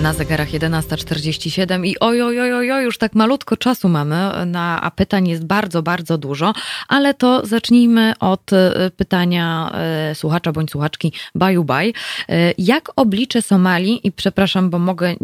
Na 0.02 0.14
zegarach 0.14 0.50
11.47 0.50 1.86
i 1.86 2.00
oj, 2.00 2.22
oj, 2.22 2.42
oj, 2.42 2.72
oj, 2.72 2.84
już 2.84 2.98
tak 2.98 3.16
malutko 3.16 3.58
czasu 3.58 3.90
mamy, 3.90 4.46
na, 4.46 4.82
a 4.82 4.92
pytań 4.92 5.28
jest 5.28 5.46
bardzo, 5.46 5.82
bardzo 5.84 6.18
dużo, 6.18 6.54
ale 6.88 7.14
to 7.14 7.46
zacznijmy 7.46 8.14
od 8.20 8.54
e, 8.54 8.92
pytania 8.98 9.72
e, 9.74 10.16
słuchacza 10.16 10.52
bądź 10.52 10.72
słuchaczki 10.72 11.14
Baju 11.36 11.64
Baj. 11.64 11.94
E, 12.30 12.54
jak 12.58 12.92
oblicze 12.96 13.42
Somalii, 13.42 14.08
i 14.08 14.12
przepraszam, 14.12 14.70
bo 14.70 14.80
mogę 14.80 15.16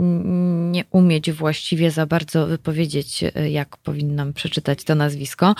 nie 0.71 0.83
umieć 0.91 1.31
właściwie 1.31 1.91
za 1.91 2.05
bardzo 2.05 2.47
wypowiedzieć, 2.47 3.23
jak 3.49 3.77
powinnam 3.77 4.33
przeczytać 4.33 4.83
to 4.83 4.95
nazwisko, 4.95 5.55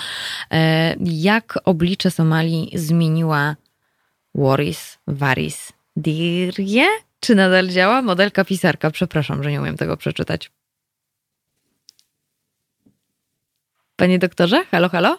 jak 1.00 1.58
oblicze 1.64 2.10
Somalii 2.10 2.70
zmieniła 2.74 3.56
Waris 4.34 4.98
Waris 5.06 5.72
Dirje? 5.96 7.05
Czy 7.20 7.34
nadal 7.34 7.68
działa? 7.68 8.02
Modelka 8.02 8.44
pisarka. 8.44 8.90
Przepraszam, 8.90 9.42
że 9.42 9.50
nie 9.50 9.60
umiem 9.60 9.76
tego 9.76 9.96
przeczytać. 9.96 10.50
Panie 13.96 14.18
doktorze, 14.18 14.64
halo, 14.64 14.88
halo? 14.88 15.18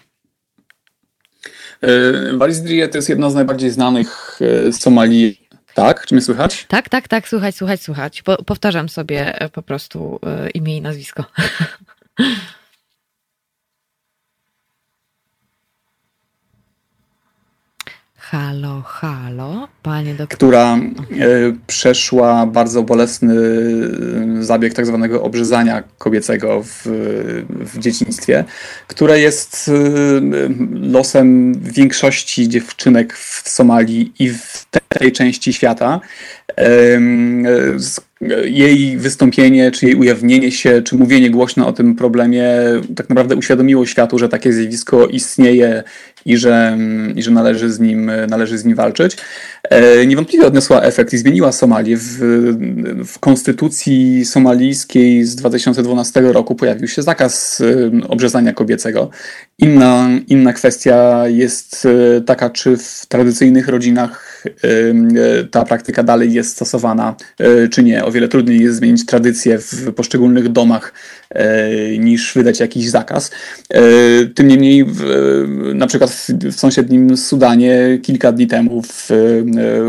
Waris 2.38 2.62
Dirje 2.62 2.88
to 2.88 2.98
jest 2.98 3.10
jedna 3.10 3.30
z 3.30 3.36
najbardziej 3.36 3.72
znanych 3.72 4.40
Somalii. 4.72 5.48
Tak? 5.74 6.06
Czy 6.06 6.16
mnie 6.16 6.22
słychać? 6.22 6.66
Tak, 6.68 6.90
tak, 6.90 7.08
tak, 7.08 7.28
słychać, 7.28 7.56
słychać, 7.56 7.82
słychać. 7.82 8.22
Po, 8.22 8.44
powtarzam 8.44 8.90
sobie 8.90 9.42
e, 9.42 9.50
po 9.50 9.62
prostu 9.62 10.20
e, 10.26 10.50
imię 10.50 10.78
i 10.78 10.82
nazwisko. 10.82 11.24
Halo, 18.32 18.82
halo, 18.82 19.68
panie 19.84 20.16
doktorze. 20.16 20.38
Która 20.38 20.76
e, 20.76 20.80
przeszła 21.68 22.46
bardzo 22.46 22.84
bolesny 22.84 23.36
e, 24.40 24.44
zabieg 24.44 24.74
tak 24.74 24.86
zwanego 24.86 25.24
obrzezania 25.24 25.84
kobiecego 25.98 26.64
w, 26.64 26.82
w 27.50 27.80
dzieciństwie, 27.80 28.46
które 28.88 29.20
jest 29.20 29.70
e, 29.70 29.72
losem 30.72 31.54
większości 31.62 32.50
dziewczynek 32.50 33.14
w 33.14 33.50
Somalii 33.50 34.14
i 34.20 34.30
w 34.30 34.66
tej 34.90 35.12
części 35.12 35.54
świata. 35.54 36.00
Jej 38.44 38.98
wystąpienie, 38.98 39.72
czy 39.72 39.86
jej 39.86 39.96
ujawnienie 39.96 40.52
się, 40.52 40.82
czy 40.82 40.96
mówienie 40.96 41.30
głośno 41.30 41.68
o 41.68 41.74
tym 41.74 41.96
problemie 41.96 42.54
tak 42.96 43.10
naprawdę 43.10 43.36
uświadomiło 43.36 43.86
światu, 43.86 44.20
że 44.20 44.30
takie 44.30 44.54
zjawisko 44.54 45.08
istnieje 45.08 45.84
i 46.28 46.38
że, 46.38 46.78
i 47.16 47.24
że 47.24 47.32
należy, 47.32 47.72
z 47.72 47.80
nim, 47.80 48.12
należy 48.30 48.58
z 48.58 48.66
nim 48.66 48.76
walczyć. 48.76 49.18
E, 49.64 50.06
niewątpliwie 50.06 50.48
odniosła 50.48 50.82
efekt 50.82 51.14
i 51.14 51.18
zmieniła 51.18 51.52
Somalię. 51.52 51.98
W, 51.98 52.20
w 53.06 53.20
konstytucji 53.20 54.26
somalijskiej 54.26 55.24
z 55.24 55.36
2012 55.36 56.22
roku 56.22 56.56
pojawił 56.56 56.88
się 56.88 57.02
zakaz 57.02 57.62
e, 57.62 58.08
obrzezania 58.08 58.54
kobiecego. 58.54 59.10
Inna, 59.60 60.10
inna 60.28 60.54
kwestia 60.54 61.28
jest 61.28 61.88
e, 62.18 62.22
taka, 62.22 62.50
czy 62.50 62.78
w 62.78 63.06
tradycyjnych 63.06 63.68
rodzinach 63.68 64.37
ta 65.52 65.66
praktyka 65.66 66.04
dalej 66.04 66.34
jest 66.34 66.50
stosowana, 66.50 67.16
czy 67.72 67.84
nie. 67.84 68.06
O 68.06 68.12
wiele 68.12 68.28
trudniej 68.28 68.60
jest 68.60 68.78
zmienić 68.78 69.06
tradycję 69.06 69.60
w 69.60 69.94
poszczególnych 69.94 70.50
domach 70.50 70.94
niż 72.00 72.34
wydać 72.34 72.60
jakiś 72.60 72.90
zakaz. 72.90 73.32
Tym 74.36 74.48
niemniej, 74.48 74.86
na 75.74 75.88
przykład 75.88 76.12
w, 76.12 76.56
sąsiednim 76.56 77.18
Sudanie 77.18 78.00
kilka 78.02 78.32
dni 78.32 78.48
temu 78.48 78.82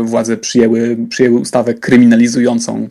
władze 0.03 0.37
przyjęły, 0.37 0.97
przyjęły 1.09 1.39
ustawę 1.39 1.73
kryminalizującą 1.73 2.87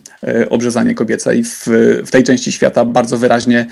obrzezanie 0.51 0.95
kobiece 0.95 1.37
i 1.37 1.45
w, 1.45 1.67
w 2.07 2.11
tej 2.11 2.25
części 2.25 2.53
świata 2.53 2.85
bardzo 2.85 3.19
wyraźnie 3.19 3.67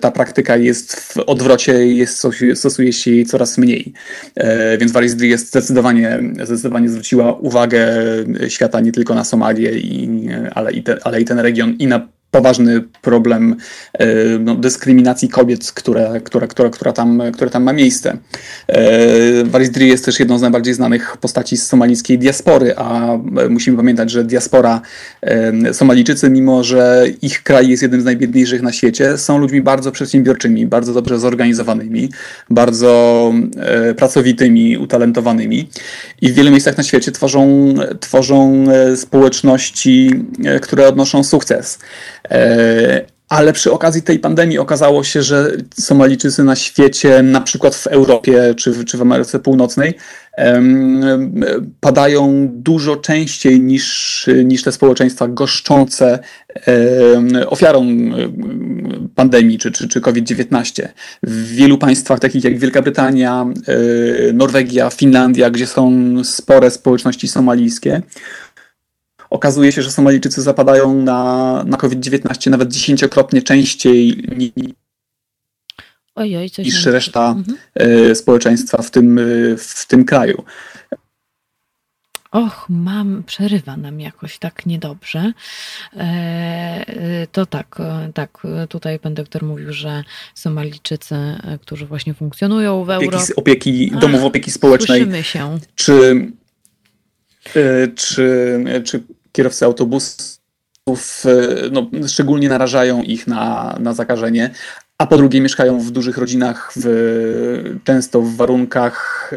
ta 0.00 0.10
praktyka 0.10 0.56
jest 0.56 0.96
w 0.96 1.16
odwrocie 1.18 1.86
jest, 1.86 2.26
stosuje 2.54 2.92
się 2.92 3.10
jej 3.10 3.26
coraz 3.26 3.58
mniej. 3.58 3.92
E, 4.34 4.78
więc 4.78 4.92
Waris 4.92 5.20
jest 5.20 5.48
zdecydowanie, 5.48 6.20
zdecydowanie 6.44 6.81
zwróciła 6.88 7.32
uwagę 7.32 7.88
świata 8.48 8.80
nie 8.80 8.92
tylko 8.92 9.14
na 9.14 9.24
Somalię, 9.24 9.78
i, 9.78 10.28
ale, 10.54 10.72
i 10.72 10.82
te, 10.82 10.98
ale 11.04 11.20
i 11.20 11.24
ten 11.24 11.38
region 11.38 11.74
i 11.78 11.86
na 11.86 12.08
poważny 12.32 12.84
problem 13.02 13.56
e, 13.92 14.06
no, 14.38 14.54
dyskryminacji 14.54 15.28
kobiet, 15.28 15.72
które, 15.72 16.20
które, 16.24 16.48
które, 16.48 16.70
która, 16.70 16.92
tam, 16.92 17.22
które 17.32 17.50
tam 17.50 17.62
ma 17.62 17.72
miejsce. 17.72 18.16
Waris 19.44 19.70
e, 19.76 19.84
jest 19.84 20.04
też 20.04 20.20
jedną 20.20 20.38
z 20.38 20.42
najbardziej 20.42 20.74
znanych 20.74 21.16
postaci 21.16 21.56
z 21.56 21.66
somalijskiej 21.66 22.18
diaspory, 22.18 22.76
a 22.76 23.18
musimy 23.50 23.76
pamiętać, 23.76 24.10
że 24.10 24.24
diaspora 24.24 24.80
e, 25.22 25.74
Somalijczycy, 25.74 26.30
mimo 26.30 26.64
że 26.64 27.06
ich 27.22 27.42
kraj 27.42 27.68
jest 27.68 27.82
jednym 27.82 28.00
z 28.00 28.04
najbiedniejszych 28.04 28.62
na 28.62 28.72
świecie, 28.72 29.18
są 29.18 29.38
ludźmi 29.38 29.62
bardzo 29.62 29.92
przedsiębiorczymi, 29.92 30.66
bardzo 30.66 30.92
dobrze 30.92 31.18
zorganizowanymi, 31.18 32.08
bardzo 32.50 33.32
pracowitymi, 33.96 34.78
utalentowanymi 34.78 35.68
i 36.20 36.28
w 36.32 36.34
wielu 36.34 36.50
miejscach 36.50 36.76
na 36.76 36.82
świecie 36.82 37.12
tworzą, 37.12 37.74
tworzą 38.00 38.64
społeczności, 38.96 40.10
które 40.60 40.88
odnoszą 40.88 41.24
sukces. 41.24 41.78
E, 42.30 43.12
ale 43.28 43.52
przy 43.52 43.72
okazji 43.72 44.02
tej 44.02 44.18
pandemii 44.18 44.58
okazało 44.58 45.04
się, 45.04 45.22
że 45.22 45.52
Somalijczycy 45.80 46.44
na 46.44 46.56
świecie, 46.56 47.22
na 47.22 47.40
przykład 47.40 47.74
w 47.74 47.86
Europie 47.86 48.54
czy, 48.56 48.84
czy 48.84 48.98
w 48.98 49.02
Ameryce 49.02 49.38
Północnej, 49.38 49.94
padają 51.80 52.48
dużo 52.52 52.96
częściej 52.96 53.60
niż, 53.60 54.28
niż 54.44 54.62
te 54.62 54.72
społeczeństwa 54.72 55.28
goszczące 55.28 56.18
ofiarą 57.46 57.86
pandemii 59.14 59.58
czy, 59.58 59.72
czy, 59.72 59.88
czy 59.88 60.00
COVID-19. 60.00 60.88
W 61.22 61.48
wielu 61.48 61.78
państwach, 61.78 62.20
takich 62.20 62.44
jak 62.44 62.58
Wielka 62.58 62.82
Brytania, 62.82 63.46
e, 63.66 64.32
Norwegia, 64.32 64.90
Finlandia, 64.90 65.50
gdzie 65.50 65.66
są 65.66 66.12
spore 66.24 66.70
społeczności 66.70 67.28
somalijskie, 67.28 68.02
okazuje 69.32 69.72
się, 69.72 69.82
że 69.82 69.90
Somalijczycy 69.90 70.42
zapadają 70.42 70.94
na, 70.94 71.64
na 71.66 71.76
COVID-19 71.76 72.50
nawet 72.50 72.68
dziesięciokrotnie 72.68 73.42
częściej 73.42 74.24
Ojoj, 76.14 76.50
niż 76.58 76.86
reszta 76.86 77.28
mhm. 77.30 77.58
E, 77.74 78.14
społeczeństwa 78.14 78.82
w 78.82 78.90
tym, 78.90 79.18
e, 79.18 79.22
w 79.56 79.86
tym 79.86 80.04
kraju. 80.04 80.44
Och, 82.30 82.66
mam, 82.68 83.22
przerywa 83.26 83.76
nam 83.76 84.00
jakoś 84.00 84.38
tak 84.38 84.66
niedobrze. 84.66 85.32
E, 85.96 87.26
to 87.32 87.46
tak, 87.46 87.78
tak, 88.14 88.46
tutaj 88.68 88.98
pan 88.98 89.14
doktor 89.14 89.42
mówił, 89.42 89.72
że 89.72 90.04
Somalijczycy, 90.34 91.16
którzy 91.60 91.86
właśnie 91.86 92.14
funkcjonują 92.14 92.84
w 92.84 92.90
Europie. 92.90 93.16
Opieki, 93.36 93.36
opieki 93.36 93.92
domów 94.00 94.24
opieki 94.24 94.50
społecznej. 94.50 95.00
Słyszymy 95.00 95.22
się. 95.22 95.58
Czy, 95.74 96.30
czy, 97.96 98.24
czy 98.84 99.02
kierowcy 99.32 99.64
autobusów 99.64 100.38
e, 101.24 101.70
no, 101.72 101.90
szczególnie 102.08 102.48
narażają 102.48 103.02
ich 103.02 103.26
na, 103.26 103.76
na 103.80 103.94
zakażenie, 103.94 104.50
a 105.02 105.06
po 105.06 105.16
drugie 105.16 105.40
mieszkają 105.40 105.80
w 105.80 105.90
dużych 105.90 106.18
rodzinach, 106.18 106.72
w, 106.76 107.78
często 107.84 108.22
w 108.22 108.36
warunkach 108.36 109.30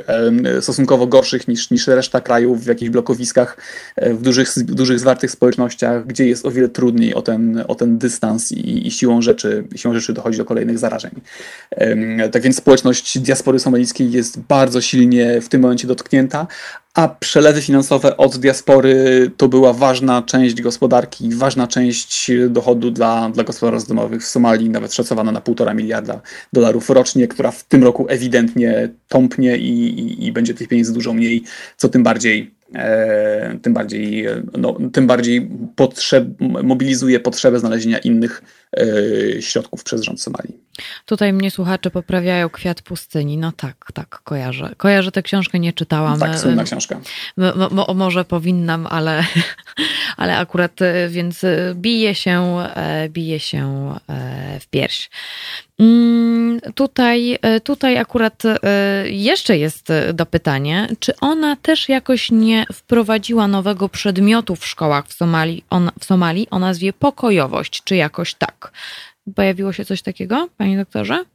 stosunkowo 0.61 1.07
gorszych 1.07 1.47
niż, 1.47 1.71
niż 1.71 1.87
reszta 1.87 2.21
kraju, 2.21 2.55
w 2.55 2.65
jakichś 2.65 2.89
blokowiskach, 2.89 3.57
e, 3.95 4.13
w 4.13 4.21
dużych, 4.21 4.63
dużych 4.63 4.99
zwartych 4.99 5.31
społecznościach, 5.31 6.07
gdzie 6.07 6.27
jest 6.27 6.45
o 6.45 6.51
wiele 6.51 6.69
trudniej 6.69 7.13
o 7.13 7.21
ten, 7.21 7.63
o 7.67 7.75
ten 7.75 7.97
dystans 7.97 8.51
i, 8.51 8.87
i 8.87 8.91
siłą, 8.91 9.21
rzeczy, 9.21 9.67
siłą 9.75 9.93
rzeczy 9.93 10.13
dochodzi 10.13 10.37
do 10.37 10.45
kolejnych 10.45 10.79
zarażeń. 10.79 11.11
Tak 12.31 12.41
więc 12.41 12.55
społeczność 12.55 13.19
diaspory 13.19 13.59
somalijskiej 13.59 14.11
jest 14.11 14.39
bardzo 14.39 14.81
silnie 14.81 15.41
w 15.41 15.49
tym 15.49 15.61
momencie 15.61 15.87
dotknięta, 15.87 16.47
a 16.95 17.07
przelewy 17.07 17.61
finansowe 17.61 18.17
od 18.17 18.37
diaspory 18.37 19.31
to 19.37 19.47
była 19.47 19.73
ważna 19.73 20.21
część 20.21 20.61
gospodarki, 20.61 21.29
ważna 21.35 21.67
część 21.67 22.31
dochodu 22.49 22.91
dla, 22.91 23.29
dla 23.29 23.43
gospodarstw 23.43 23.89
domowych 23.89 24.21
w 24.21 24.27
Somalii, 24.27 24.69
nawet 24.69 24.93
szacowana 24.93 25.31
na 25.31 25.41
półtora 25.41 25.73
miliarda 25.73 26.21
dolarów 26.53 26.89
rocznie, 26.89 27.27
która 27.27 27.51
w 27.51 27.63
tym 27.63 27.83
roku 27.83 28.05
ewidentnie 28.09 28.89
tąpnie 29.07 29.57
i, 29.57 29.99
i, 29.99 30.25
i 30.25 30.31
będzie 30.31 30.53
tych 30.53 30.67
pieniędzy 30.67 30.93
dużo 30.93 31.13
mniej, 31.13 31.43
co 31.77 31.89
tym 31.89 32.03
bardziej 32.03 32.54
tym 33.61 33.73
bardziej, 33.73 34.25
no, 34.57 34.77
tym 34.93 35.07
bardziej 35.07 35.49
potrzeb, 35.75 36.27
mobilizuje 36.63 37.19
potrzebę 37.19 37.59
znalezienia 37.59 37.97
innych 37.97 38.41
e, 38.77 39.41
środków 39.41 39.83
przez 39.83 40.01
rząd 40.01 40.21
Somalii. 40.21 40.59
Tutaj 41.05 41.33
mnie 41.33 41.51
słuchacze 41.51 41.91
poprawiają 41.91 42.49
Kwiat 42.49 42.81
Pustyni. 42.81 43.37
No 43.37 43.51
tak, 43.51 43.91
tak, 43.93 44.21
kojarzę. 44.23 44.73
Kojarzę 44.77 45.11
tę 45.11 45.23
książkę, 45.23 45.59
nie 45.59 45.73
czytałam. 45.73 46.19
Tak, 46.19 46.39
słynna 46.39 46.63
książka. 46.63 46.99
Mo, 47.71 47.93
może 47.95 48.25
powinnam, 48.25 48.87
ale, 48.87 49.23
ale 50.17 50.37
akurat, 50.37 50.79
więc 51.09 51.41
bije 51.75 52.15
się, 52.15 52.57
bije 53.09 53.39
się 53.39 53.93
w 54.59 54.67
pierś. 54.67 55.09
Mm, 55.79 56.61
tutaj, 56.75 57.37
e, 57.41 57.59
tutaj 57.59 57.97
akurat 57.97 58.43
e, 58.45 58.59
jeszcze 59.09 59.57
jest 59.57 59.87
do 60.13 60.25
pytania, 60.25 60.87
czy 60.99 61.19
ona 61.19 61.55
też 61.55 61.89
jakoś 61.89 62.31
nie 62.31 62.65
wprowadziła 62.73 63.47
nowego 63.47 63.89
przedmiotu 63.89 64.55
w 64.55 64.65
szkołach 64.65 65.07
w 65.07 65.13
Somalii, 65.13 65.63
on, 65.69 65.91
w 65.99 66.05
Somalii 66.05 66.47
o 66.51 66.59
nazwie 66.59 66.93
pokojowość, 66.93 67.83
czy 67.83 67.95
jakoś 67.95 68.33
tak? 68.33 68.71
Pojawiło 69.35 69.73
się 69.73 69.85
coś 69.85 70.01
takiego, 70.01 70.49
panie 70.57 70.77
doktorze? 70.77 71.25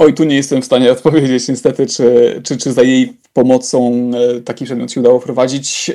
Oj, 0.00 0.14
tu 0.14 0.24
nie 0.24 0.36
jestem 0.36 0.62
w 0.62 0.64
stanie 0.64 0.92
odpowiedzieć 0.96 1.48
niestety, 1.48 1.86
czy, 1.86 2.40
czy, 2.44 2.56
czy 2.56 2.72
za 2.72 2.82
jej 2.82 3.16
pomocą 3.32 4.10
e, 4.14 4.40
taki 4.40 4.64
przedmiot 4.64 4.92
się 4.92 5.00
udało 5.00 5.20
wprowadzić. 5.20 5.90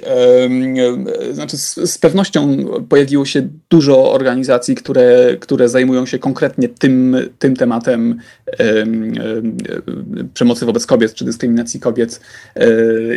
E, 1.30 1.34
znaczy, 1.34 1.58
z, 1.58 1.76
z, 1.76 1.98
pewnością 1.98 2.66
pojawiło 2.90 3.26
się 3.26 3.48
dużo 3.70 4.12
organizacji, 4.12 4.76
które, 4.76 5.38
które 5.40 5.70
zajmują 5.70 6.06
się 6.06 6.20
konkretnie 6.20 6.70
tym, 6.70 7.18
tym 7.40 7.56
tematem 7.56 8.20
przemocy 10.34 10.66
wobec 10.66 10.86
kobiet 10.86 11.14
czy 11.14 11.26
dyskryminacji 11.26 11.80
kobiet. 11.80 12.22
E, 12.56 12.68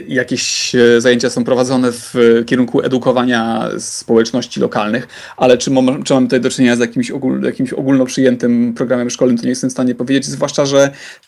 jakieś 0.09 0.73
zajęcia 0.99 1.31
są 1.31 1.45
prowadzone 1.45 1.93
w 1.93 2.15
kierunku 2.47 2.83
edukowania 2.83 3.71
społeczności 3.79 4.61
lokalnych, 4.61 5.09
ale 5.37 5.59
czy, 5.59 5.71
mam, 5.71 6.03
czy 6.03 6.15
mamy 6.15 6.27
tutaj 6.27 6.41
do 6.41 6.51
czynienia 6.51 6.77
z 6.77 6.81
jakimś, 6.81 7.11
ogól, 7.11 7.43
jakimś 7.43 7.73
ogólno 7.73 8.07
przyjętym 8.07 8.75
programem 8.75 9.11
szkolnym, 9.11 9.39
to 9.39 9.43
nie 9.43 9.51
jestem 9.51 9.71
w 9.71 9.73
stanie 9.73 9.95
powiedzieć, 9.95 10.25
zwłaszcza, 10.25 10.67
że 10.67 10.76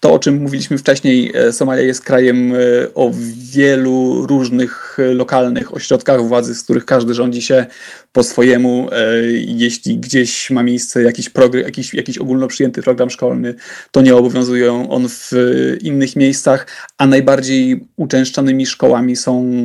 to, 0.01 0.13
o 0.13 0.19
czym 0.19 0.43
mówiliśmy 0.43 0.79
wcześniej, 0.79 1.33
Somalia 1.53 1.83
jest 1.83 2.05
krajem 2.05 2.53
o 2.95 3.11
wielu 3.37 4.27
różnych 4.27 4.99
lokalnych 5.15 5.75
ośrodkach 5.75 6.23
władzy, 6.23 6.55
z 6.55 6.63
których 6.63 6.85
każdy 6.85 7.15
rządzi 7.15 7.43
się 7.43 7.67
po 8.13 8.23
swojemu. 8.23 8.89
E, 8.93 9.23
jeśli 9.33 9.99
gdzieś 9.99 10.51
ma 10.51 10.63
miejsce 10.63 11.03
jakiś, 11.03 11.31
jakiś, 11.65 11.95
jakiś 11.95 12.19
ogólno 12.19 12.49
przyjęty 12.49 12.83
program 12.83 13.11
szkolny, 13.11 13.55
to 13.91 14.01
nie 14.01 14.17
obowiązuje 14.17 14.73
on 14.73 15.09
w 15.09 15.33
innych 15.81 16.17
miejscach, 16.17 16.67
a 16.99 17.07
najbardziej 17.07 17.85
uczęszczanymi 17.97 18.67
szkołami 18.67 19.17
są, 19.17 19.63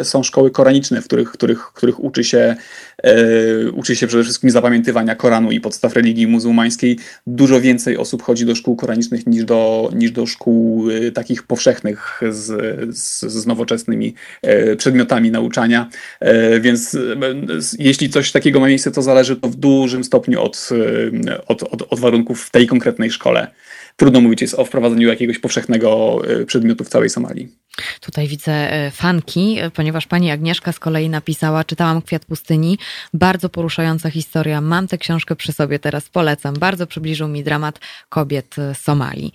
e, 0.00 0.04
są 0.04 0.22
szkoły 0.22 0.50
koraniczne, 0.50 1.02
w 1.02 1.04
których, 1.04 1.32
których, 1.32 1.58
których 1.58 2.04
uczy 2.04 2.24
się 2.24 2.38
E, 2.48 2.87
uczy 3.72 3.96
się 3.96 4.06
przede 4.06 4.24
wszystkim 4.24 4.50
zapamiętywania 4.50 5.14
Koranu 5.14 5.50
i 5.50 5.60
podstaw 5.60 5.94
religii 5.94 6.26
muzułmańskiej. 6.26 6.98
Dużo 7.26 7.60
więcej 7.60 7.96
osób 7.96 8.22
chodzi 8.22 8.46
do 8.46 8.54
szkół 8.54 8.76
koranicznych 8.76 9.26
niż 9.26 9.44
do, 9.44 9.90
niż 9.94 10.10
do 10.10 10.26
szkół 10.26 10.90
e, 10.90 11.12
takich 11.12 11.42
powszechnych 11.42 12.20
z, 12.30 12.46
z, 12.96 13.20
z 13.20 13.46
nowoczesnymi 13.46 14.14
e, 14.42 14.76
przedmiotami 14.76 15.30
nauczania. 15.30 15.88
Więc 16.60 16.96
jeśli 17.78 18.10
coś 18.10 18.32
takiego 18.32 18.60
ma 18.60 18.68
miejsce, 18.68 18.90
to 18.90 19.02
zależy 19.02 19.36
to 19.36 19.48
w 19.48 19.56
dużym 19.56 20.04
stopniu 20.04 20.42
od, 20.42 20.68
od, 21.46 21.62
od, 21.62 21.82
od 21.92 22.00
warunków 22.00 22.42
w 22.42 22.50
tej 22.50 22.66
konkretnej 22.66 23.10
szkole 23.10 23.46
trudno 23.98 24.20
mówić 24.20 24.40
jest 24.40 24.54
o 24.54 24.64
wprowadzeniu 24.64 25.08
jakiegoś 25.08 25.38
powszechnego 25.38 26.20
e, 26.28 26.44
przedmiotu 26.44 26.84
w 26.84 26.88
całej 26.88 27.10
Somalii. 27.10 27.48
Tutaj 28.00 28.28
widzę 28.28 28.52
e, 28.52 28.90
fanki, 28.90 29.58
e, 29.60 29.70
ponieważ 29.70 30.06
pani 30.06 30.30
Agnieszka 30.30 30.72
z 30.72 30.78
kolei 30.78 31.08
napisała, 31.08 31.64
czytałam 31.64 32.02
Kwiat 32.02 32.24
Pustyni, 32.24 32.78
bardzo 33.14 33.48
poruszająca 33.48 34.10
historia, 34.10 34.60
mam 34.60 34.88
tę 34.88 34.98
książkę 34.98 35.36
przy 35.36 35.52
sobie, 35.52 35.78
teraz 35.78 36.08
polecam, 36.08 36.54
bardzo 36.54 36.86
przybliżył 36.86 37.28
mi 37.28 37.44
dramat 37.44 37.80
kobiet 38.08 38.56
Somalii. 38.74 39.32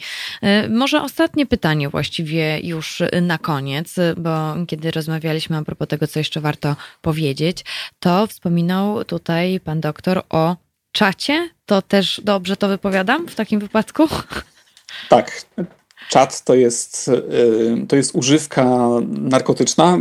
Może 0.70 1.02
ostatnie 1.02 1.46
pytanie 1.46 1.90
właściwie 1.90 2.60
już 2.60 3.02
na 3.22 3.38
koniec, 3.38 3.96
bo 4.18 4.56
kiedy 4.68 4.92
rozmawialiśmy 4.92 5.58
a 5.58 5.64
propos 5.64 5.88
tego, 5.88 6.08
co 6.08 6.20
jeszcze 6.20 6.42
warto 6.42 6.76
powiedzieć, 7.02 7.66
to 8.00 8.28
wspominał 8.28 9.04
tutaj 9.04 9.60
pan 9.60 9.82
doktor 9.82 10.24
o 10.30 10.56
czacie. 10.92 11.50
To 11.66 11.82
też 11.82 12.22
dobrze 12.24 12.58
to 12.58 12.68
wypowiadam 12.68 13.28
w 13.28 13.36
takim 13.36 13.60
wypadku? 13.60 14.08
Tak. 15.10 15.42
Czat 16.10 16.44
to 16.44 16.56
jest, 16.56 17.08
y, 17.08 17.86
to 17.88 17.96
jest 17.96 18.16
używka 18.16 18.88
narkotyczna, 19.08 19.98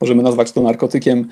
możemy 0.00 0.22
nazwać 0.22 0.52
to 0.52 0.62
narkotykiem, 0.62 1.28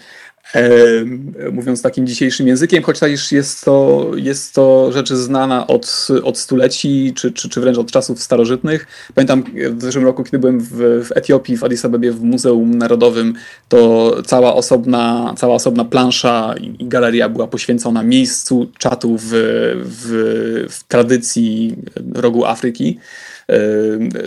mówiąc 1.52 1.82
takim 1.82 2.06
dzisiejszym 2.06 2.48
językiem, 2.48 2.82
choć 2.82 2.98
też 2.98 3.32
jest 3.32 3.64
to, 3.64 4.10
jest 4.16 4.54
to 4.54 4.92
rzecz 4.92 5.12
znana 5.12 5.66
od, 5.66 6.08
od 6.22 6.38
stuleci, 6.38 7.12
czy, 7.16 7.32
czy, 7.32 7.48
czy 7.48 7.60
wręcz 7.60 7.78
od 7.78 7.90
czasów 7.90 8.22
starożytnych. 8.22 8.86
Pamiętam 9.14 9.44
w 9.70 9.82
zeszłym 9.82 10.04
roku, 10.04 10.24
kiedy 10.24 10.38
byłem 10.38 10.60
w, 10.60 10.70
w 11.08 11.12
Etiopii, 11.14 11.56
w 11.56 11.64
Addis 11.64 11.84
Abebie, 11.84 12.12
w 12.12 12.22
Muzeum 12.22 12.78
Narodowym, 12.78 13.34
to 13.68 14.12
cała 14.26 14.54
osobna, 14.54 15.34
cała 15.36 15.54
osobna 15.54 15.84
plansza 15.84 16.54
i, 16.60 16.88
galeria 16.88 17.28
była 17.28 17.46
poświęcona 17.46 18.02
miejscu 18.02 18.70
czatu 18.78 19.16
w, 19.18 19.30
w, 19.84 20.66
w 20.70 20.84
tradycji 20.84 21.76
rogu 22.14 22.44
Afryki. 22.44 22.98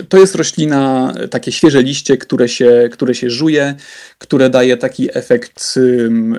To 0.08 0.18
jest 0.18 0.34
roślina, 0.34 1.14
takie 1.30 1.52
świeże 1.52 1.82
liście, 1.82 2.16
które 2.16 2.48
się, 2.48 2.88
które 2.92 3.14
się 3.14 3.30
żuje, 3.30 3.74
które 4.18 4.50
daje 4.50 4.76
taki 4.76 5.08
efekt, 5.18 5.74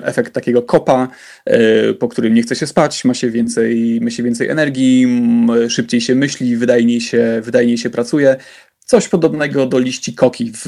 efekt 0.02 0.32
takiego 0.32 0.62
kopa, 0.62 1.08
e, 1.44 1.94
po 1.94 2.08
którym 2.08 2.34
nie 2.34 2.42
chce 2.42 2.56
się 2.56 2.66
spać, 2.66 3.04
ma 3.04 3.14
się 3.14 3.30
więcej, 3.30 4.00
ma 4.02 4.10
się 4.10 4.22
więcej 4.22 4.48
energii, 4.48 5.06
szybciej 5.68 6.00
się 6.00 6.14
myśli, 6.14 6.56
wydajniej 6.56 7.00
się, 7.00 7.40
wydajniej 7.44 7.78
się 7.78 7.90
pracuje. 7.90 8.36
Coś 8.90 9.08
podobnego 9.08 9.66
do 9.66 9.78
liści 9.78 10.14
koki 10.14 10.52
w, 10.52 10.62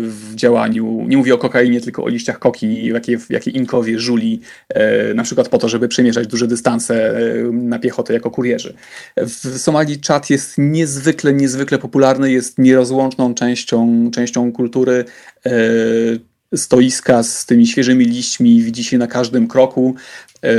w 0.00 0.34
działaniu. 0.34 1.04
Nie 1.08 1.16
mówię 1.16 1.34
o 1.34 1.38
kokainie, 1.38 1.80
tylko 1.80 2.04
o 2.04 2.08
liściach 2.08 2.38
koki, 2.38 2.86
jakie, 2.86 3.18
jakie 3.30 3.50
Inkowie 3.50 3.98
żuli, 3.98 4.40
e, 4.68 5.14
na 5.14 5.22
przykład 5.22 5.48
po 5.48 5.58
to, 5.58 5.68
żeby 5.68 5.88
przemierzać 5.88 6.26
duże 6.26 6.46
dystanse 6.46 7.18
e, 7.18 7.42
na 7.52 7.78
piechotę 7.78 8.14
jako 8.14 8.30
kurierzy. 8.30 8.74
W 9.16 9.58
Somalii 9.58 10.00
czat 10.00 10.30
jest 10.30 10.54
niezwykle, 10.58 11.32
niezwykle 11.32 11.78
popularny, 11.78 12.32
jest 12.32 12.58
nierozłączną 12.58 13.34
częścią, 13.34 14.10
częścią 14.10 14.52
kultury. 14.52 15.04
E, 15.46 15.50
stoiska 16.56 17.22
z 17.22 17.46
tymi 17.46 17.66
świeżymi 17.66 18.04
liśćmi 18.04 18.62
widzi 18.62 18.84
się 18.84 18.98
na 18.98 19.06
każdym 19.06 19.48
kroku. 19.48 19.94
E, 20.42 20.56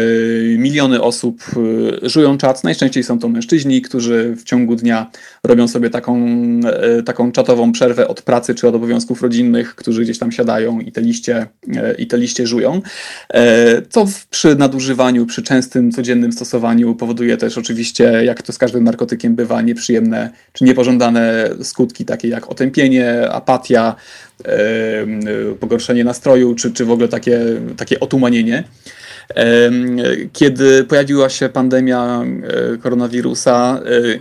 miliony 0.57 1.01
osób 1.01 1.41
e, 2.03 2.09
żują 2.09 2.37
czat. 2.37 2.63
Najczęściej 2.63 3.03
są 3.03 3.19
to 3.19 3.29
mężczyźni, 3.29 3.81
którzy 3.81 4.35
w 4.35 4.43
ciągu 4.43 4.75
dnia 4.75 5.11
robią 5.43 5.67
sobie 5.67 5.89
taką, 5.89 6.25
e, 6.65 7.03
taką 7.03 7.31
czatową 7.31 7.71
przerwę 7.71 8.07
od 8.07 8.21
pracy 8.21 8.55
czy 8.55 8.67
od 8.67 8.75
obowiązków 8.75 9.21
rodzinnych, 9.21 9.75
którzy 9.75 10.01
gdzieś 10.01 10.19
tam 10.19 10.31
siadają 10.31 10.79
i 10.79 10.91
te 10.91 11.01
liście, 11.01 11.47
i 11.97 12.07
te 12.07 12.17
liście 12.17 12.47
żują. 12.47 12.81
Co 13.89 14.07
przy 14.29 14.55
nadużywaniu, 14.55 15.25
przy 15.25 15.43
częstym, 15.43 15.91
codziennym 15.91 16.31
stosowaniu 16.31 16.95
powoduje 16.95 17.37
też 17.37 17.57
oczywiście, 17.57 18.03
jak 18.03 18.41
to 18.41 18.53
z 18.53 18.57
każdym 18.57 18.83
narkotykiem 18.83 19.35
bywa, 19.35 19.61
nieprzyjemne 19.61 20.29
czy 20.53 20.63
niepożądane 20.63 21.49
skutki, 21.63 22.05
takie 22.05 22.27
jak 22.27 22.51
otępienie, 22.51 23.29
apatia, 23.31 23.95
pogorszenie 25.59 26.03
nastroju, 26.03 26.55
czy, 26.55 26.71
czy 26.71 26.85
w 26.85 26.91
ogóle 26.91 27.07
takie, 27.07 27.39
takie 27.77 27.99
otumanienie. 27.99 28.63
Kiedy 30.33 30.83
pojawiła 30.83 31.29
się 31.29 31.49
pandemia 31.49 32.23
e, 32.73 32.77
koronawirusa, 32.77 33.81
e, 33.85 34.19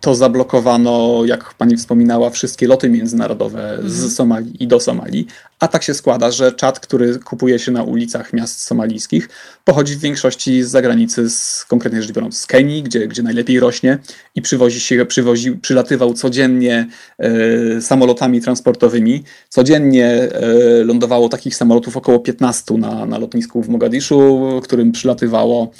to 0.00 0.14
zablokowano, 0.14 1.22
jak 1.24 1.54
pani 1.54 1.76
wspominała, 1.76 2.30
wszystkie 2.30 2.66
loty 2.66 2.88
międzynarodowe 2.88 3.78
z 3.84 3.94
mhm. 3.94 4.10
Somalii 4.10 4.62
i 4.62 4.66
do 4.66 4.80
Somalii. 4.80 5.26
A 5.60 5.68
tak 5.68 5.82
się 5.82 5.94
składa, 5.94 6.30
że 6.30 6.52
czat, 6.52 6.80
który 6.80 7.18
kupuje 7.18 7.58
się 7.58 7.72
na 7.72 7.82
ulicach 7.82 8.32
miast 8.32 8.62
somalijskich, 8.62 9.28
pochodzi 9.64 9.96
w 9.96 9.98
większości 9.98 10.62
z 10.62 10.68
zagranicy, 10.68 11.30
z, 11.30 11.64
konkretnie 11.64 12.02
rzecz 12.02 12.12
biorąc 12.12 12.38
z 12.38 12.46
Kenii, 12.46 12.82
gdzie, 12.82 13.08
gdzie 13.08 13.22
najlepiej 13.22 13.60
rośnie 13.60 13.98
i 14.34 14.42
przywozi 14.42 14.80
się, 14.80 15.06
przywozi, 15.06 15.52
przylatywał 15.52 16.14
codziennie 16.14 16.86
e, 17.18 17.80
samolotami 17.80 18.40
transportowymi. 18.40 19.22
Codziennie 19.48 20.06
e, 20.06 20.30
lądowało 20.84 21.28
takich 21.28 21.56
samolotów 21.56 21.96
około 21.96 22.18
15 22.18 22.74
na, 22.74 23.06
na 23.06 23.18
lotnisku 23.18 23.62
w 23.62 23.68
Mogadiszu, 23.68 24.40
którym 24.64 24.92
przylatywało, 24.92 25.70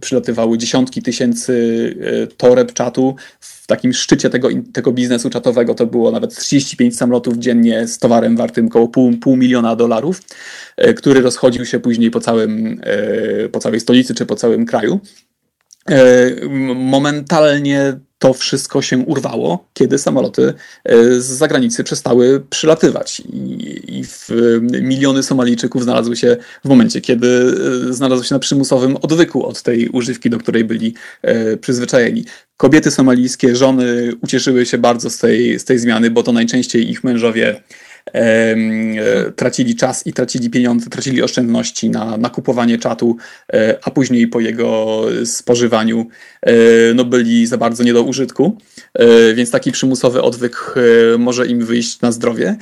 przylatywały 0.00 0.58
dziesiątki 0.58 1.02
tysięcy 1.02 1.94
e, 2.00 2.26
toreb 2.26 2.72
czatu. 2.72 3.16
W 3.40 3.66
takim 3.66 3.92
szczycie 3.92 4.30
tego, 4.30 4.48
tego 4.72 4.92
biznesu 4.92 5.30
czatowego 5.30 5.74
to 5.74 5.86
było 5.86 6.10
nawet 6.10 6.36
35 6.36 6.96
samolotów 6.96 7.36
dziennie 7.36 7.88
z 7.88 7.98
towarem 7.98 8.36
wartym 8.36 8.66
około 8.66 8.88
pół, 8.88 9.16
pół 9.16 9.36
miliona 9.36 9.76
dolarów, 9.76 10.22
e, 10.76 10.94
który 10.94 11.20
rozchodził 11.20 11.64
się 11.64 11.80
później 11.80 12.10
po, 12.10 12.20
całym, 12.20 12.80
e, 12.82 13.48
po 13.48 13.58
całej 13.58 13.80
stolicy 13.80 14.14
czy 14.14 14.26
po 14.26 14.36
całym 14.36 14.66
kraju. 14.66 15.00
Momentalnie 16.74 17.98
to 18.26 18.32
wszystko 18.32 18.82
się 18.82 18.98
urwało, 18.98 19.68
kiedy 19.74 19.98
samoloty 19.98 20.54
z 21.18 21.24
zagranicy 21.24 21.84
przestały 21.84 22.42
przylatywać. 22.50 23.20
I, 23.20 24.00
i 24.00 24.04
miliony 24.82 25.22
Somalijczyków 25.22 25.82
znalazły 25.82 26.16
się 26.16 26.36
w 26.64 26.68
momencie, 26.68 27.00
kiedy 27.00 27.54
znalazły 27.94 28.24
się 28.24 28.34
na 28.34 28.38
przymusowym 28.38 28.96
odwyku 28.96 29.46
od 29.46 29.62
tej 29.62 29.88
używki, 29.88 30.30
do 30.30 30.38
której 30.38 30.64
byli 30.64 30.94
przyzwyczajeni. 31.60 32.24
Kobiety 32.56 32.90
somalijskie, 32.90 33.56
żony 33.56 34.12
ucieszyły 34.22 34.66
się 34.66 34.78
bardzo 34.78 35.10
z 35.10 35.18
tej, 35.18 35.58
z 35.58 35.64
tej 35.64 35.78
zmiany, 35.78 36.10
bo 36.10 36.22
to 36.22 36.32
najczęściej 36.32 36.90
ich 36.90 37.04
mężowie 37.04 37.62
tracili 39.36 39.76
czas 39.76 40.06
i 40.06 40.12
tracili 40.12 40.50
pieniądze, 40.50 40.90
tracili 40.90 41.22
oszczędności 41.22 41.90
na, 41.90 42.16
na 42.16 42.30
kupowanie 42.30 42.78
czatu, 42.78 43.16
a 43.82 43.90
później 43.90 44.28
po 44.28 44.40
jego 44.40 45.02
spożywaniu 45.24 46.06
no 46.94 47.04
byli 47.04 47.46
za 47.46 47.58
bardzo 47.58 47.84
nie 47.84 47.92
do 47.92 48.02
użytku, 48.02 48.58
więc 49.34 49.50
taki 49.50 49.72
przymusowy 49.72 50.22
odwyk 50.22 50.74
może 51.18 51.46
im 51.46 51.66
wyjść 51.66 52.00
na 52.00 52.12
zdrowie. 52.12 52.56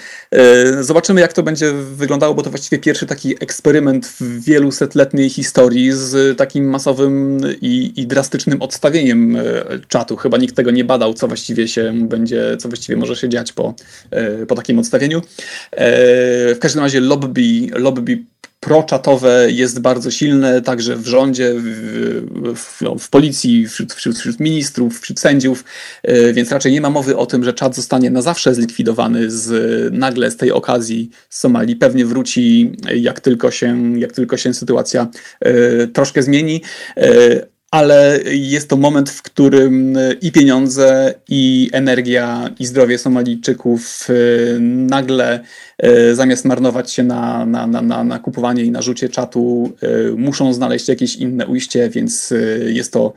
Zobaczymy, 0.80 1.20
jak 1.20 1.32
to 1.32 1.42
będzie 1.42 1.72
wyglądało, 1.72 2.34
bo 2.34 2.42
to 2.42 2.50
właściwie 2.50 2.78
pierwszy 2.78 3.06
taki 3.06 3.34
eksperyment 3.34 4.06
w 4.06 4.44
wielu 4.44 4.72
setletniej 4.72 5.30
historii 5.30 5.92
z 5.92 6.38
takim 6.38 6.70
masowym 6.70 7.40
i, 7.60 7.92
i 7.96 8.06
drastycznym 8.06 8.62
odstawieniem 8.62 9.38
czatu. 9.88 10.16
Chyba 10.16 10.38
nikt 10.38 10.56
tego 10.56 10.70
nie 10.70 10.84
badał, 10.84 11.14
co 11.14 11.28
właściwie 11.28 11.68
się 11.68 11.92
będzie, 12.08 12.56
co 12.56 12.68
właściwie 12.68 12.96
może 12.96 13.16
się 13.16 13.28
dziać 13.28 13.52
po, 13.52 13.74
po 14.48 14.54
takim 14.54 14.78
odstawieniu. 14.78 15.22
W 15.76 16.56
każdym 16.60 16.82
razie 16.82 17.00
lobby, 17.00 17.68
lobby 17.72 18.24
proczatowe 18.64 19.46
jest 19.50 19.80
bardzo 19.80 20.10
silne, 20.10 20.62
także 20.62 20.96
w 20.96 21.06
rządzie, 21.06 21.54
w, 21.56 22.56
w, 22.56 22.82
no, 22.82 22.98
w 22.98 23.10
policji, 23.10 23.68
wśród, 23.68 23.92
wśród, 23.92 24.18
wśród, 24.18 24.40
ministrów, 24.40 25.00
wśród 25.00 25.20
sędziów, 25.20 25.64
e, 26.02 26.32
więc 26.32 26.52
raczej 26.52 26.72
nie 26.72 26.80
ma 26.80 26.90
mowy 26.90 27.16
o 27.16 27.26
tym, 27.26 27.44
że 27.44 27.52
czat 27.52 27.76
zostanie 27.76 28.10
na 28.10 28.22
zawsze 28.22 28.54
zlikwidowany 28.54 29.30
z, 29.30 29.94
nagle 29.94 30.30
z 30.30 30.36
tej 30.36 30.52
okazji 30.52 31.10
z 31.28 31.38
Somalii. 31.38 31.76
Pewnie 31.76 32.06
wróci, 32.06 32.72
jak 32.96 33.20
tylko 33.20 33.50
się, 33.50 33.98
jak 33.98 34.12
tylko 34.12 34.36
się 34.36 34.54
sytuacja 34.54 35.08
e, 35.40 35.86
troszkę 35.86 36.22
zmieni 36.22 36.62
e, 36.96 37.53
ale 37.74 38.20
jest 38.32 38.68
to 38.68 38.76
moment, 38.76 39.10
w 39.10 39.22
którym 39.22 39.98
i 40.20 40.32
pieniądze, 40.32 41.14
i 41.28 41.70
energia, 41.72 42.50
i 42.58 42.66
zdrowie 42.66 42.98
Somalijczyków 42.98 44.10
y, 44.10 44.58
nagle 44.60 45.40
y, 45.84 46.14
zamiast 46.14 46.44
marnować 46.44 46.92
się 46.92 47.02
na, 47.02 47.46
na, 47.46 47.66
na, 47.66 48.04
na 48.04 48.18
kupowanie 48.18 48.64
i 48.64 48.70
narzucie 48.70 49.08
czatu, 49.08 49.72
y, 49.82 50.12
muszą 50.16 50.52
znaleźć 50.52 50.88
jakieś 50.88 51.16
inne 51.16 51.46
ujście, 51.46 51.90
więc 51.90 52.34
jest 52.66 52.92
to, 52.92 53.12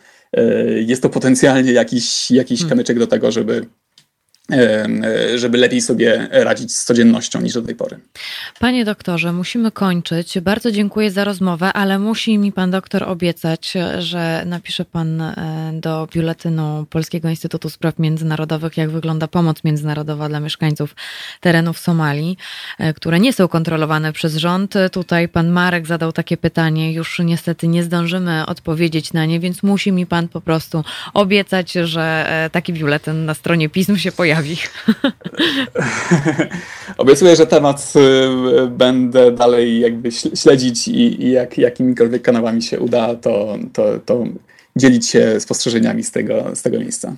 jest 0.86 1.02
to 1.02 1.10
potencjalnie 1.10 1.72
jakiś, 1.72 2.32
jakiś 2.32 2.60
hmm. 2.60 2.70
kamyczek 2.70 3.00
do 3.00 3.08
tego, 3.08 3.32
żeby 3.32 3.66
żeby 5.36 5.58
lepiej 5.58 5.82
sobie 5.82 6.28
radzić 6.32 6.76
z 6.76 6.84
codziennością 6.86 7.42
niż 7.42 7.54
do 7.54 7.62
tej 7.62 7.76
pory. 7.76 8.00
Panie 8.60 8.86
doktorze, 8.86 9.34
musimy 9.34 9.72
kończyć. 9.72 10.40
Bardzo 10.40 10.72
dziękuję 10.72 11.12
za 11.12 11.24
rozmowę, 11.24 11.74
ale 11.74 12.00
musi 12.00 12.38
mi 12.38 12.52
pan 12.52 12.72
doktor 12.72 13.04
obiecać, 13.04 13.74
że 14.00 14.44
napisze 14.46 14.86
pan 14.86 15.22
e, 15.22 15.72
do 15.74 16.08
biuletynu 16.14 16.86
Polskiego 16.90 17.30
Instytutu 17.30 17.70
Spraw 17.70 18.00
Międzynarodowych, 18.00 18.78
jak 18.78 18.90
wygląda 18.90 19.28
pomoc 19.28 19.64
międzynarodowa 19.64 20.30
dla 20.30 20.40
mieszkańców 20.40 20.96
terenów 21.42 21.80
Somalii, 21.80 22.38
e, 22.80 22.94
które 22.94 23.20
nie 23.20 23.34
są 23.34 23.48
kontrolowane 23.48 24.14
przez 24.14 24.36
rząd. 24.36 24.74
Tutaj 24.92 25.30
pan 25.30 25.50
Marek 25.50 25.88
zadał 25.88 26.12
takie 26.12 26.38
pytanie, 26.38 26.94
już 26.94 27.20
niestety 27.20 27.68
nie 27.68 27.84
zdążymy 27.84 28.46
odpowiedzieć 28.46 29.14
na 29.14 29.26
nie, 29.26 29.40
więc 29.40 29.64
musi 29.64 29.92
mi 29.92 30.06
pan 30.06 30.28
po 30.28 30.42
prostu 30.42 30.84
obiecać, 31.14 31.72
że 31.72 32.30
taki 32.52 32.74
biuletyn 32.74 33.26
na 33.26 33.34
stronie 33.34 33.70
pism 33.70 33.98
się 33.98 34.12
pojawi 34.12 34.37
pojawi. 34.38 34.58
Obiecuję, 36.98 37.36
że 37.36 37.48
temat 37.48 37.94
y, 37.96 38.68
będę 38.68 39.32
dalej 39.32 39.80
jakby 39.80 40.12
śledzić 40.12 40.88
i, 40.88 41.24
i 41.24 41.32
jak 41.32 41.58
jakimikolwiek 41.58 42.22
kanałami 42.22 42.62
się 42.62 42.80
uda, 42.80 43.16
to, 43.16 43.58
to, 43.74 44.00
to 44.06 44.24
dzielić 44.76 45.10
się 45.10 45.40
spostrzeżeniami 45.40 46.04
z 46.04 46.12
tego, 46.12 46.56
z 46.56 46.62
tego 46.62 46.80
miejsca. 46.80 47.16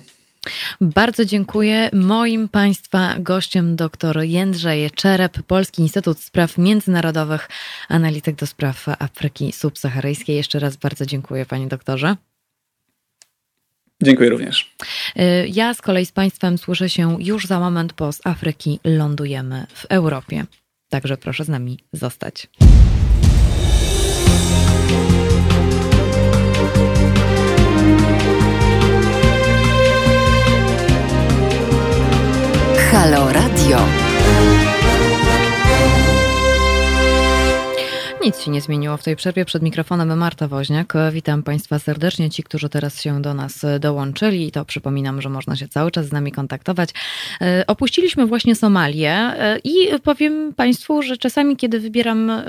Bardzo 0.80 1.24
dziękuję. 1.24 1.90
Moim 1.92 2.48
Państwa 2.48 3.14
gościem 3.18 3.76
dr 3.76 4.22
Jędrzej 4.22 4.90
Czerep, 4.90 5.42
Polski 5.42 5.82
Instytut 5.82 6.20
Spraw 6.20 6.58
Międzynarodowych, 6.58 7.48
analityk 7.88 8.36
do 8.36 8.46
spraw 8.46 8.88
Afryki 8.88 9.52
Subsaharyjskiej. 9.52 10.36
Jeszcze 10.36 10.58
raz 10.58 10.76
bardzo 10.76 11.06
dziękuję 11.06 11.46
Panie 11.46 11.66
doktorze. 11.66 12.16
Dziękuję 14.02 14.30
również. 14.30 14.76
Y, 15.16 15.48
ja 15.48 15.74
z 15.74 15.82
kolei 15.82 16.06
z 16.06 16.12
Państwem 16.12 16.58
słyszę 16.58 16.88
się 16.88 17.16
już 17.20 17.46
za 17.46 17.60
moment, 17.60 17.92
bo 17.92 18.12
z 18.12 18.26
Afryki 18.26 18.80
lądujemy 18.84 19.66
w 19.74 19.84
Europie. 19.84 20.44
Także 20.88 21.16
proszę 21.16 21.44
z 21.44 21.48
nami 21.48 21.78
zostać. 21.92 22.48
Halo 32.92 33.32
Radio. 33.32 33.99
Nic 38.24 38.40
się 38.40 38.50
nie 38.50 38.60
zmieniło 38.60 38.96
w 38.96 39.02
tej 39.02 39.16
przerwie. 39.16 39.44
Przed 39.44 39.62
mikrofonem 39.62 40.18
Marta 40.18 40.48
Woźniak. 40.48 40.92
Witam 41.12 41.42
Państwa 41.42 41.78
serdecznie. 41.78 42.30
Ci, 42.30 42.42
którzy 42.42 42.68
teraz 42.68 43.02
się 43.02 43.22
do 43.22 43.34
nas 43.34 43.66
dołączyli, 43.80 44.52
to 44.52 44.64
przypominam, 44.64 45.22
że 45.22 45.28
można 45.28 45.56
się 45.56 45.68
cały 45.68 45.90
czas 45.90 46.06
z 46.06 46.12
nami 46.12 46.32
kontaktować. 46.32 46.90
E, 47.40 47.64
opuściliśmy 47.66 48.26
właśnie 48.26 48.54
Somalię 48.54 49.12
e, 49.12 49.58
i 49.64 50.00
powiem 50.02 50.54
Państwu, 50.54 51.02
że 51.02 51.16
czasami, 51.16 51.56
kiedy 51.56 51.80
wybieram 51.80 52.30
e, 52.30 52.44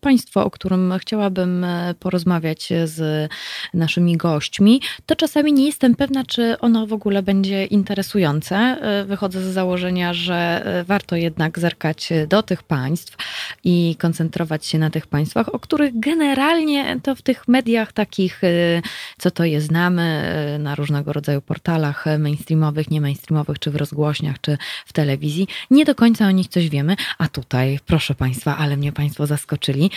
państwo, 0.00 0.44
o 0.44 0.50
którym 0.50 0.94
chciałabym 0.98 1.66
porozmawiać 2.00 2.68
z 2.84 3.30
naszymi 3.74 4.16
gośćmi, 4.16 4.80
to 5.06 5.16
czasami 5.16 5.52
nie 5.52 5.66
jestem 5.66 5.94
pewna, 5.94 6.24
czy 6.24 6.58
ono 6.58 6.86
w 6.86 6.92
ogóle 6.92 7.22
będzie 7.22 7.64
interesujące. 7.64 8.76
Wychodzę 9.06 9.40
z 9.40 9.54
założenia, 9.54 10.14
że 10.14 10.64
warto 10.86 11.16
jednak 11.16 11.58
zerkać 11.58 12.08
do 12.28 12.42
tych 12.42 12.62
państw 12.62 13.16
i 13.64 13.96
koncentrować 13.98 14.66
się 14.66 14.78
na 14.78 14.90
tych 14.90 15.05
państwach, 15.06 15.54
o 15.54 15.58
których 15.58 16.00
generalnie 16.00 17.00
to 17.02 17.14
w 17.14 17.22
tych 17.22 17.48
mediach 17.48 17.92
takich, 17.92 18.44
y, 18.44 18.82
co 19.18 19.30
to 19.30 19.44
je 19.44 19.60
znamy, 19.60 20.32
y, 20.56 20.58
na 20.58 20.74
różnego 20.74 21.12
rodzaju 21.12 21.40
portalach 21.40 22.04
mainstreamowych, 22.18 22.90
nie 22.90 23.00
mainstreamowych, 23.00 23.58
czy 23.58 23.70
w 23.70 23.76
rozgłośniach, 23.76 24.40
czy 24.40 24.58
w 24.86 24.92
telewizji, 24.92 25.48
nie 25.70 25.84
do 25.84 25.94
końca 25.94 26.26
o 26.26 26.30
nich 26.30 26.48
coś 26.48 26.68
wiemy, 26.68 26.96
a 27.18 27.28
tutaj, 27.28 27.78
proszę 27.86 28.14
Państwa, 28.14 28.56
ale 28.56 28.76
mnie 28.76 28.92
Państwo 28.92 29.26
zaskoczyli, 29.26 29.90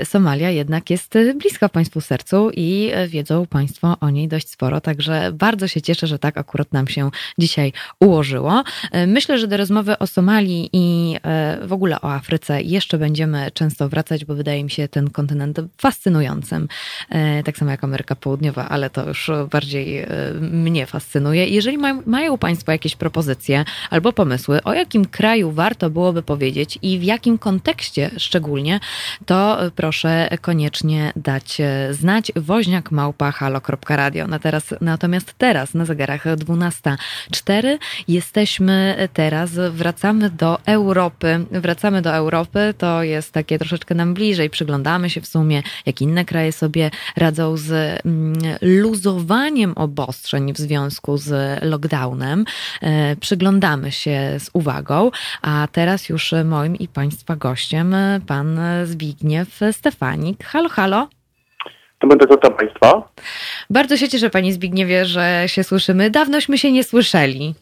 y, 0.00 0.04
Somalia 0.04 0.50
jednak 0.50 0.90
jest 0.90 1.14
bliska 1.34 1.68
Państwu 1.68 2.00
sercu 2.00 2.50
i 2.54 2.90
wiedzą 3.08 3.46
Państwo 3.46 3.96
o 4.00 4.10
niej 4.10 4.28
dość 4.28 4.48
sporo, 4.48 4.80
także 4.80 5.32
bardzo 5.32 5.68
się 5.68 5.82
cieszę, 5.82 6.06
że 6.06 6.18
tak 6.18 6.38
akurat 6.38 6.72
nam 6.72 6.88
się 6.88 7.10
dzisiaj 7.38 7.72
ułożyło. 8.00 8.64
Myślę, 9.06 9.38
że 9.38 9.48
do 9.48 9.56
rozmowy 9.56 9.98
o 9.98 10.06
Somalii 10.06 10.70
i 10.72 11.16
w 11.62 11.72
ogóle 11.72 12.00
o 12.00 12.12
Afryce 12.12 12.62
jeszcze 12.62 12.98
będziemy 12.98 13.50
często 13.54 13.88
wracać, 13.88 14.24
bo 14.24 14.34
wydaje 14.40 14.64
mi 14.64 14.70
się 14.70 14.88
ten 14.88 15.10
kontynent 15.10 15.60
fascynującym, 15.78 16.68
e, 17.10 17.42
tak 17.42 17.58
samo 17.58 17.70
jak 17.70 17.84
Ameryka 17.84 18.14
Południowa, 18.16 18.68
ale 18.68 18.90
to 18.90 19.08
już 19.08 19.30
bardziej 19.50 19.98
e, 19.98 20.08
mnie 20.40 20.86
fascynuje. 20.86 21.46
Jeżeli 21.48 21.78
mają 22.06 22.38
Państwo 22.38 22.72
jakieś 22.72 22.96
propozycje 22.96 23.64
albo 23.90 24.12
pomysły, 24.12 24.62
o 24.64 24.72
jakim 24.74 25.04
kraju 25.04 25.50
warto 25.50 25.90
byłoby 25.90 26.22
powiedzieć 26.22 26.78
i 26.82 26.98
w 26.98 27.02
jakim 27.02 27.38
kontekście 27.38 28.10
szczególnie, 28.16 28.80
to 29.26 29.58
proszę 29.76 30.28
koniecznie 30.40 31.12
dać 31.16 31.60
e, 31.60 31.94
znać 31.94 32.32
woźniak 32.36 32.90
małpa 32.90 33.32
halo.radio. 33.32 34.26
Na 34.26 34.38
teraz, 34.38 34.74
natomiast 34.80 35.34
teraz 35.38 35.74
na 35.74 35.84
zegarach 35.84 36.24
12.04 36.24 37.78
jesteśmy 38.08 39.08
teraz, 39.12 39.50
wracamy 39.70 40.30
do 40.30 40.58
Europy. 40.66 41.46
Wracamy 41.50 42.02
do 42.02 42.14
Europy, 42.14 42.74
to 42.78 43.02
jest 43.02 43.32
takie 43.32 43.58
troszeczkę 43.58 43.94
nam 43.94 44.14
bliżej, 44.14 44.29
przyglądamy 44.50 45.10
się 45.10 45.20
w 45.20 45.26
sumie, 45.26 45.62
jak 45.86 46.00
inne 46.00 46.24
kraje 46.24 46.52
sobie 46.52 46.90
radzą 47.16 47.56
z 47.56 47.70
mm, 48.06 48.34
luzowaniem 48.60 49.72
obostrzeń 49.76 50.52
w 50.52 50.58
związku 50.58 51.16
z 51.16 51.62
lockdownem. 51.64 52.44
E, 52.82 53.16
przyglądamy 53.16 53.92
się 53.92 54.36
z 54.38 54.50
uwagą, 54.52 55.10
a 55.42 55.68
teraz 55.72 56.08
już 56.08 56.34
moim 56.44 56.76
i 56.76 56.88
Państwa 56.88 57.36
gościem 57.36 57.94
pan 58.26 58.60
Zbigniew 58.84 59.60
Stefanik. 59.72 60.44
Halo, 60.44 60.68
halo. 60.68 61.08
To 61.98 62.06
będę 62.06 62.26
to 62.26 62.50
Państwa. 62.50 63.08
Bardzo 63.70 63.96
się 63.96 64.08
cieszę, 64.08 64.30
Panie 64.30 64.52
Zbigniewie, 64.52 65.04
że 65.04 65.44
się 65.46 65.64
słyszymy. 65.64 66.10
Dawnośmy 66.10 66.58
się 66.58 66.72
nie 66.72 66.84
słyszeli. 66.84 67.54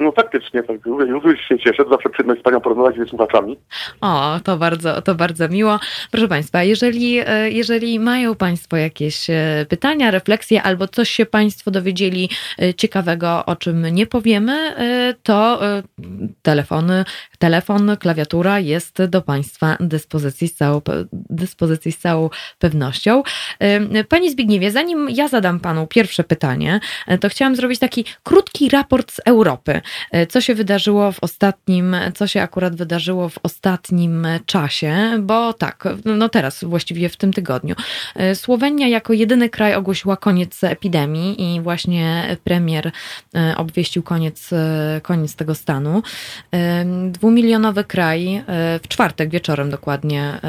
No 0.00 0.12
faktycznie, 0.12 0.62
tak. 0.62 0.86
Również 0.86 1.40
się 1.40 1.58
cieszę. 1.58 1.84
Zawsze 1.90 2.10
przyjemność 2.10 2.40
z 2.40 2.44
Panią 2.44 2.60
porozmawiać 2.60 2.96
ze 2.96 3.06
słuchaczami. 3.06 3.56
O, 4.00 4.40
to 4.44 4.56
bardzo, 4.56 5.02
to 5.02 5.14
bardzo 5.14 5.48
miło. 5.48 5.78
Proszę 6.10 6.28
Państwa, 6.28 6.62
jeżeli, 6.62 7.18
e, 7.26 7.50
jeżeli 7.50 8.00
mają 8.00 8.34
Państwo 8.34 8.76
jakieś 8.76 9.30
e, 9.30 9.66
pytania, 9.68 10.10
refleksje 10.10 10.62
albo 10.62 10.88
coś 10.88 11.10
się 11.10 11.26
Państwo 11.26 11.70
dowiedzieli 11.70 12.30
e, 12.62 12.74
ciekawego, 12.74 13.46
o 13.46 13.56
czym 13.56 13.86
nie 13.86 14.06
powiemy, 14.06 14.74
to 15.22 15.60
telefony, 16.42 17.04
telefon, 17.38 17.96
klawiatura 18.00 18.60
jest 18.60 19.04
do 19.04 19.22
Państwa 19.22 19.76
dyspozycji 19.80 20.48
z 20.48 20.54
całą, 20.54 20.80
dyspozycji 21.12 21.92
z 21.92 21.98
całą 21.98 22.30
pewnością. 22.58 23.22
Panie 24.08 24.30
Zbigniewie, 24.30 24.70
zanim 24.70 25.10
ja 25.10 25.28
zadam 25.28 25.60
Panu 25.60 25.86
pierwsze 25.86 26.24
pytanie, 26.24 26.80
to 27.20 27.28
chciałam 27.28 27.56
zrobić 27.56 27.78
taki 27.80 28.04
krótki 28.22 28.68
raport 28.68 29.12
z 29.12 29.20
Europy. 29.24 29.80
Co 30.28 30.40
się 30.40 30.54
wydarzyło 30.54 31.12
w 31.12 31.18
ostatnim, 31.20 31.96
co 32.14 32.26
się 32.26 32.42
akurat 32.42 32.76
wydarzyło 32.76 33.28
w 33.28 33.38
ostatnim 33.42 34.26
czasie, 34.46 34.96
bo 35.20 35.52
tak, 35.52 35.88
no 36.04 36.28
teraz 36.28 36.64
właściwie 36.64 37.08
w 37.08 37.16
tym 37.16 37.32
tygodniu. 37.32 37.74
Słowenia 38.34 38.88
jako 38.88 39.12
jedyny 39.12 39.48
kraj 39.48 39.74
ogłosiła 39.74 40.16
koniec 40.16 40.64
epidemii 40.64 41.54
i 41.54 41.60
właśnie 41.60 42.36
premier 42.44 42.92
obwieścił 43.56 44.02
koniec, 44.02 44.50
koniec 45.02 45.36
tego 45.36 45.54
stanu. 45.54 46.02
Dwumilionowy 47.10 47.84
kraj 47.84 48.44
w 48.82 48.88
czwartek 48.88 49.30
wieczorem 49.30 49.70
dokładnie 49.70 50.40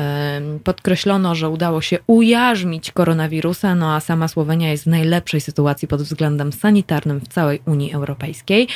podkreślono, 0.64 1.36
że 1.36 1.50
udało 1.50 1.82
się 1.82 1.98
ujarzmić 2.08 2.92
koronawirusa, 2.92 3.76
no 3.76 3.96
a 3.96 4.00
sama 4.00 4.28
Słowenia 4.28 4.72
jest 4.72 4.84
w 4.84 4.88
najlepszej 4.88 5.42
sytuacji 5.42 5.88
pod 5.88 6.02
względem 6.02 6.54
sanitarnym 6.54 7.20
w 7.22 7.28
całej 7.28 7.62
Unii 7.66 7.94
Europejskiej. 7.94 8.68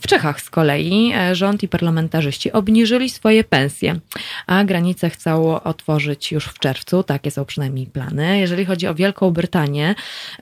W 0.00 0.06
Czechach 0.08 0.40
z 0.40 0.50
kolei 0.50 1.12
e, 1.12 1.34
rząd 1.34 1.62
i 1.62 1.68
parlamentarzyści 1.68 2.52
obniżyli 2.52 3.10
swoje 3.10 3.44
pensje, 3.44 4.00
a 4.46 4.64
granice 4.64 5.10
chcą 5.10 5.62
otworzyć 5.62 6.32
już 6.32 6.44
w 6.44 6.58
czerwcu, 6.58 7.02
takie 7.02 7.30
są 7.30 7.44
przynajmniej 7.44 7.86
plany. 7.86 8.38
Jeżeli 8.38 8.64
chodzi 8.64 8.86
o 8.86 8.94
Wielką 8.94 9.30
Brytanię, 9.30 9.94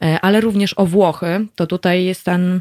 e, 0.03 0.21
ale 0.21 0.41
również 0.41 0.75
o 0.77 0.87
Włochy, 0.87 1.47
to 1.55 1.67
tutaj 1.67 2.05
jest 2.05 2.25
ten 2.25 2.61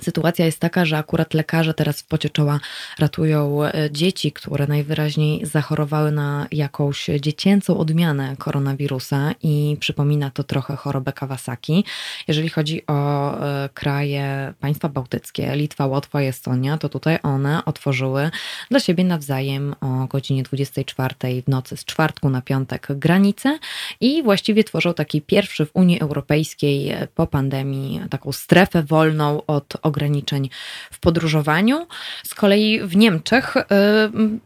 Sytuacja 0.00 0.44
jest 0.46 0.58
taka, 0.58 0.84
że 0.84 0.98
akurat 0.98 1.34
lekarze 1.34 1.74
teraz 1.74 2.00
w 2.00 2.06
pocie 2.06 2.30
czoła 2.30 2.60
ratują 2.98 3.64
e, 3.64 3.72
dzieci, 3.90 4.32
które 4.32 4.66
najwyraźniej 4.66 5.46
zachorowały 5.46 6.12
na 6.12 6.46
jakąś 6.52 7.06
dziecięcą 7.20 7.78
odmianę 7.78 8.36
koronawirusa 8.38 9.34
i 9.42 9.76
przypomina 9.80 10.30
to 10.30 10.44
trochę 10.44 10.76
chorobę 10.76 11.12
Kawasaki. 11.12 11.84
Jeżeli 12.28 12.48
chodzi 12.48 12.86
o 12.86 13.40
e, 13.40 13.68
kraje 13.74 14.54
państwa 14.60 14.88
bałtyckie, 14.88 15.56
Litwa, 15.56 15.86
Łotwa 15.86 16.22
i 16.22 16.26
Estonia, 16.26 16.78
to 16.78 16.88
tutaj 16.88 17.18
one 17.22 17.64
otworzyły 17.64 18.30
dla 18.70 18.80
siebie 18.80 19.04
nawzajem 19.04 19.74
o 19.80 20.06
godzinie 20.06 20.42
24 20.42 21.14
w 21.42 21.48
nocy 21.48 21.76
z 21.76 21.84
czwartku 21.84 22.30
na 22.30 22.42
piątek 22.42 22.86
granice 22.90 23.58
i 24.00 24.22
właściwie 24.22 24.64
tworzą 24.64 24.94
taki 24.94 25.22
pierwszy 25.22 25.66
w 25.66 25.70
Unii 25.74 26.00
Europejskiej 26.00 26.94
po 27.14 27.26
pandemii 27.26 28.00
taką 28.10 28.32
strefę 28.32 28.82
wolną 28.82 29.46
od 29.46 29.81
ograniczeń 29.82 30.50
w 30.90 31.00
podróżowaniu. 31.00 31.86
Z 32.24 32.34
kolei 32.34 32.80
w 32.80 32.96
Niemczech 32.96 33.56
y, 33.56 33.62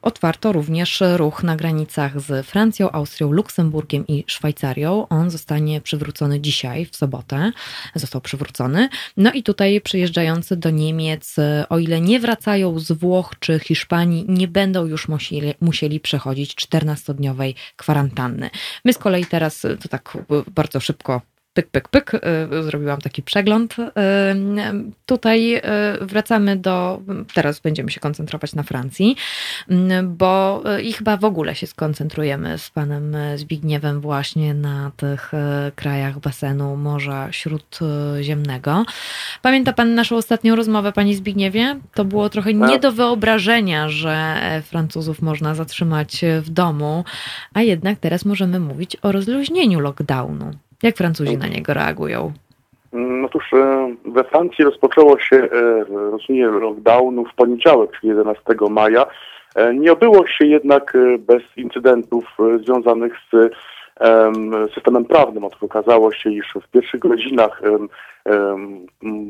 otwarto 0.03 0.53
również 0.53 1.03
ruch 1.17 1.43
na 1.43 1.57
granicach 1.57 2.21
z 2.21 2.47
Francją, 2.47 2.93
Austrią, 2.93 3.33
Luksemburgiem 3.33 4.07
i 4.07 4.25
Szwajcarią. 4.27 5.07
On 5.09 5.31
zostanie 5.31 5.81
przywrócony 5.81 6.41
dzisiaj, 6.41 6.87
w 6.87 6.97
sobotę. 6.97 7.53
Został 7.95 8.21
przywrócony. 8.21 8.89
No 9.17 9.33
i 9.33 9.43
tutaj 9.43 9.81
przyjeżdżający 9.81 10.57
do 10.57 10.71
Niemiec, 10.71 11.39
y, 11.39 11.65
o 11.69 11.79
ile 11.79 12.01
nie 12.01 12.21
wracają 12.21 12.79
z 12.79 12.93
Włoch 12.93 13.35
czy 13.41 13.59
Hiszpanii, 13.59 14.25
nie 14.29 14.49
będą 14.49 14.87
już 14.87 15.09
musieli, 15.09 15.55
musieli 15.61 16.01
przechodzić 16.01 16.55
14-dniowej 16.55 17.55
kwarantanny. 17.77 18.51
My 18.85 18.93
z 18.93 18.99
kolei 18.99 19.27
teraz, 19.27 19.65
y, 19.65 19.77
to 19.77 19.89
tak 19.89 20.19
bardzo 20.55 20.81
szybko 20.81 21.21
pyk, 21.57 21.69
pyk, 21.69 21.89
pyk, 21.89 22.15
y, 22.15 22.63
zrobiłam 22.63 23.01
taki 23.01 23.23
przegląd. 23.23 23.77
Y, 23.79 23.83
tutaj 25.07 25.57
y, 25.57 25.61
wracamy 26.01 26.57
do, 26.57 27.01
teraz 27.35 27.61
będziemy 27.61 27.91
się 27.91 28.01
koncentrować 28.01 28.55
na 28.55 28.63
Francji, 28.63 29.17
bo 30.05 30.63
i 30.83 30.93
chyba 30.93 31.17
w 31.17 31.25
ogóle 31.25 31.55
się 31.55 31.67
skoncentrujemy 31.67 32.59
z 32.59 32.71
panem 32.71 33.17
Zbigniewem 33.37 34.01
właśnie 34.01 34.55
na 34.55 34.91
tych 34.97 35.33
krajach 35.75 36.19
basenu 36.19 36.77
Morza 36.77 37.33
Śródziemnego. 37.33 38.85
Pamięta 39.43 39.73
pan 39.73 39.95
naszą 39.95 40.17
ostatnią 40.17 40.57
rozmowę, 40.57 40.93
panie 40.93 41.17
Zbigniewie? 41.17 41.81
To 41.95 42.05
było 42.05 42.29
trochę 42.29 42.55
nie 42.55 42.79
do 42.79 42.93
wyobrażenia, 42.93 43.89
że 43.89 44.37
Francuzów 44.65 45.23
można 45.23 45.55
zatrzymać 45.55 46.25
w 46.41 46.51
domu, 46.51 47.05
a 47.55 47.63
jednak 47.63 47.99
teraz 47.99 48.25
możemy 48.25 48.61
mówić 48.61 48.97
o 49.03 49.13
rozluźnieniu 49.13 49.81
lockdownu. 49.81 50.66
Jak 50.87 50.97
Francuzi 50.97 51.39
na 51.39 51.49
niego 51.49 51.75
reagują? 51.75 52.33
No 52.93 53.29
cóż, 53.29 53.53
e, 53.53 53.95
we 54.05 54.25
Francji 54.25 54.65
rozpoczęło 54.65 55.19
się 55.19 55.37
e, 55.37 55.85
rozumienie 55.85 56.47
lockdownu 56.47 57.25
w 57.25 57.35
poniedziałek, 57.35 57.91
czyli 58.01 58.09
11 58.09 58.43
maja. 58.71 59.07
E, 59.55 59.75
nie 59.75 59.93
obyło 59.93 60.27
się 60.27 60.47
jednak 60.47 60.97
bez 61.19 61.43
incydentów 61.57 62.25
związanych 62.65 63.13
z 63.33 63.55
systemem 64.75 65.05
prawnym. 65.05 65.45
Otóż 65.45 65.63
okazało 65.63 66.13
się, 66.13 66.31
iż 66.31 66.55
w 66.63 66.69
pierwszych 66.69 67.01
godzinach 67.01 67.63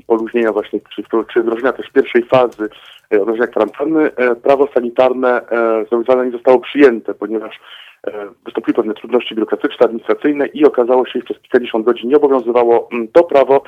poluźnienia 0.07 0.53
właśnie, 0.53 0.81
czy, 0.95 1.03
czy 1.33 1.43
wdrożenia 1.43 1.73
też 1.73 1.91
pierwszej 1.91 2.25
fazy 2.25 2.69
wdrożenia 3.11 3.47
kwarantanny, 3.47 4.11
prawo 4.43 4.69
sanitarne 4.75 5.41
zobowiązane 5.91 6.27
nie 6.27 6.33
zostało 6.33 6.61
przyjęte, 6.61 7.15
ponieważ 7.15 7.61
wystąpiły 8.45 8.75
pewne 8.75 8.95
trudności 8.95 9.35
biurokratyczne, 9.35 9.87
administracyjne 9.87 10.47
i 10.47 10.65
okazało 10.65 11.07
się, 11.07 11.19
że 11.19 11.25
przez 11.25 11.39
kilkadziesiąt 11.39 11.85
godzin 11.85 12.11
nie 12.11 12.17
obowiązywało 12.17 12.89
mm, 12.93 13.09
to 13.09 13.25
prawo, 13.25 13.63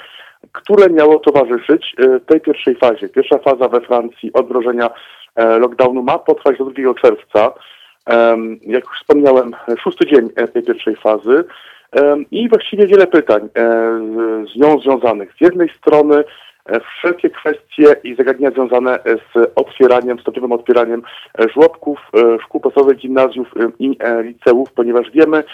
które 0.53 0.91
miało 0.91 1.19
towarzyszyć 1.19 1.95
e, 1.99 2.21
tej 2.21 2.41
pierwszej 2.41 2.75
fazie. 2.75 3.09
Pierwsza 3.09 3.39
faza 3.39 3.69
we 3.69 3.81
Francji 3.81 4.33
od 4.33 4.47
wdrożenia 4.47 4.91
e, 5.35 5.59
lockdownu 5.59 6.03
ma 6.03 6.19
potrwać 6.19 6.59
do 6.59 6.65
2 6.65 6.95
czerwca. 6.95 7.53
Jak 8.63 8.85
już 8.85 8.99
wspomniałem, 9.01 9.51
szósty 9.83 10.07
dzień 10.07 10.29
tej 10.53 10.63
pierwszej 10.63 10.97
fazy 10.97 11.45
i 12.31 12.49
właściwie 12.49 12.87
wiele 12.87 13.07
pytań 13.07 13.49
z 14.55 14.57
nią 14.57 14.79
związanych. 14.81 15.33
Z 15.39 15.41
jednej 15.41 15.69
strony 15.69 16.25
E, 16.25 16.25
wszelkie 16.99 17.31
kwestie 17.31 17.97
i 18.05 18.15
zagadnienia 18.15 18.51
związane 18.51 18.99
z 19.05 19.53
otwieraniem, 19.55 20.19
stopniowym 20.19 20.53
otwieraniem 20.53 21.03
e, 21.39 21.49
żłobków, 21.49 21.99
e, 22.15 22.39
szkół 22.45 22.61
podstawowych, 22.61 22.99
gimnazjów 22.99 23.49
i 23.79 23.99
liceów, 24.23 24.73
ponieważ 24.73 25.11
wiemy, 25.11 25.45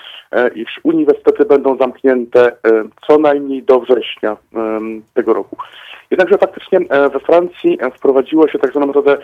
iż 0.55 0.81
uniwersytety 0.83 1.45
będą 1.45 1.77
zamknięte 1.77 2.57
co 3.07 3.19
najmniej 3.19 3.62
do 3.62 3.81
września 3.81 4.37
tego 5.15 5.35
roku. 5.35 5.57
Jednakże 6.11 6.39
faktycznie 6.39 6.81
we 7.12 7.21
Francji 7.21 7.79
wprowadziło 7.97 8.49
się 8.49 8.59
tak 8.59 8.71
zwaną 8.71 8.87
metodę 8.87 9.17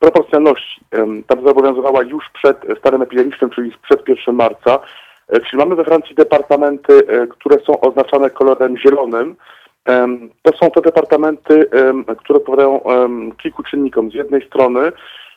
proporcjonalności. 0.00 0.80
Ta 1.26 1.42
zobowiązywała 1.42 2.02
już 2.02 2.24
przed 2.32 2.56
stanem 2.78 3.02
epidemicznym, 3.02 3.50
czyli 3.50 3.72
przed 3.82 4.08
1 4.08 4.34
marca. 4.34 4.78
Czyli 5.32 5.58
mamy 5.58 5.76
we 5.76 5.84
Francji 5.84 6.14
departamenty, 6.14 7.02
które 7.28 7.56
są 7.58 7.80
oznaczane 7.80 8.30
kolorem 8.30 8.76
zielonym, 8.78 9.36
to 10.42 10.56
są 10.56 10.70
te 10.70 10.80
departamenty, 10.80 11.70
które 12.18 12.38
odpowiadają 12.38 12.80
kilku 13.42 13.62
czynnikom. 13.62 14.10
Z 14.10 14.14
jednej 14.14 14.46
strony 14.46 14.92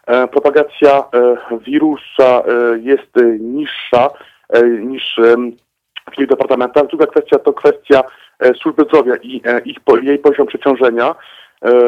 e, 0.08 0.28
propagacja 0.28 1.04
e, 1.14 1.38
wirusa 1.60 2.44
e, 2.44 2.80
jest 2.80 3.40
niższa 3.40 4.10
niż 4.80 5.20
w 6.12 6.16
tych 6.16 6.28
departamentach. 6.28 6.88
Druga 6.88 7.06
kwestia 7.06 7.40
to 7.40 7.54
kwestia 7.54 8.04
służby 8.62 8.84
zdrowia 8.84 9.16
i 9.16 9.42
ich, 9.66 9.78
jej 10.02 10.18
poziom 10.18 10.48
przeciążenia. 10.48 11.16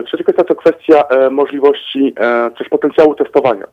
Trzecia 0.06 0.24
kwestia 0.24 0.44
to 0.44 0.56
kwestia 0.56 1.04
możliwości 1.32 2.14
też 2.58 2.70
potencjału 2.70 3.16
testowania. 3.16 3.66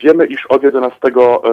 Wiemy, 0.00 0.26
iż 0.26 0.46
od 0.46 0.62
11 0.62 0.98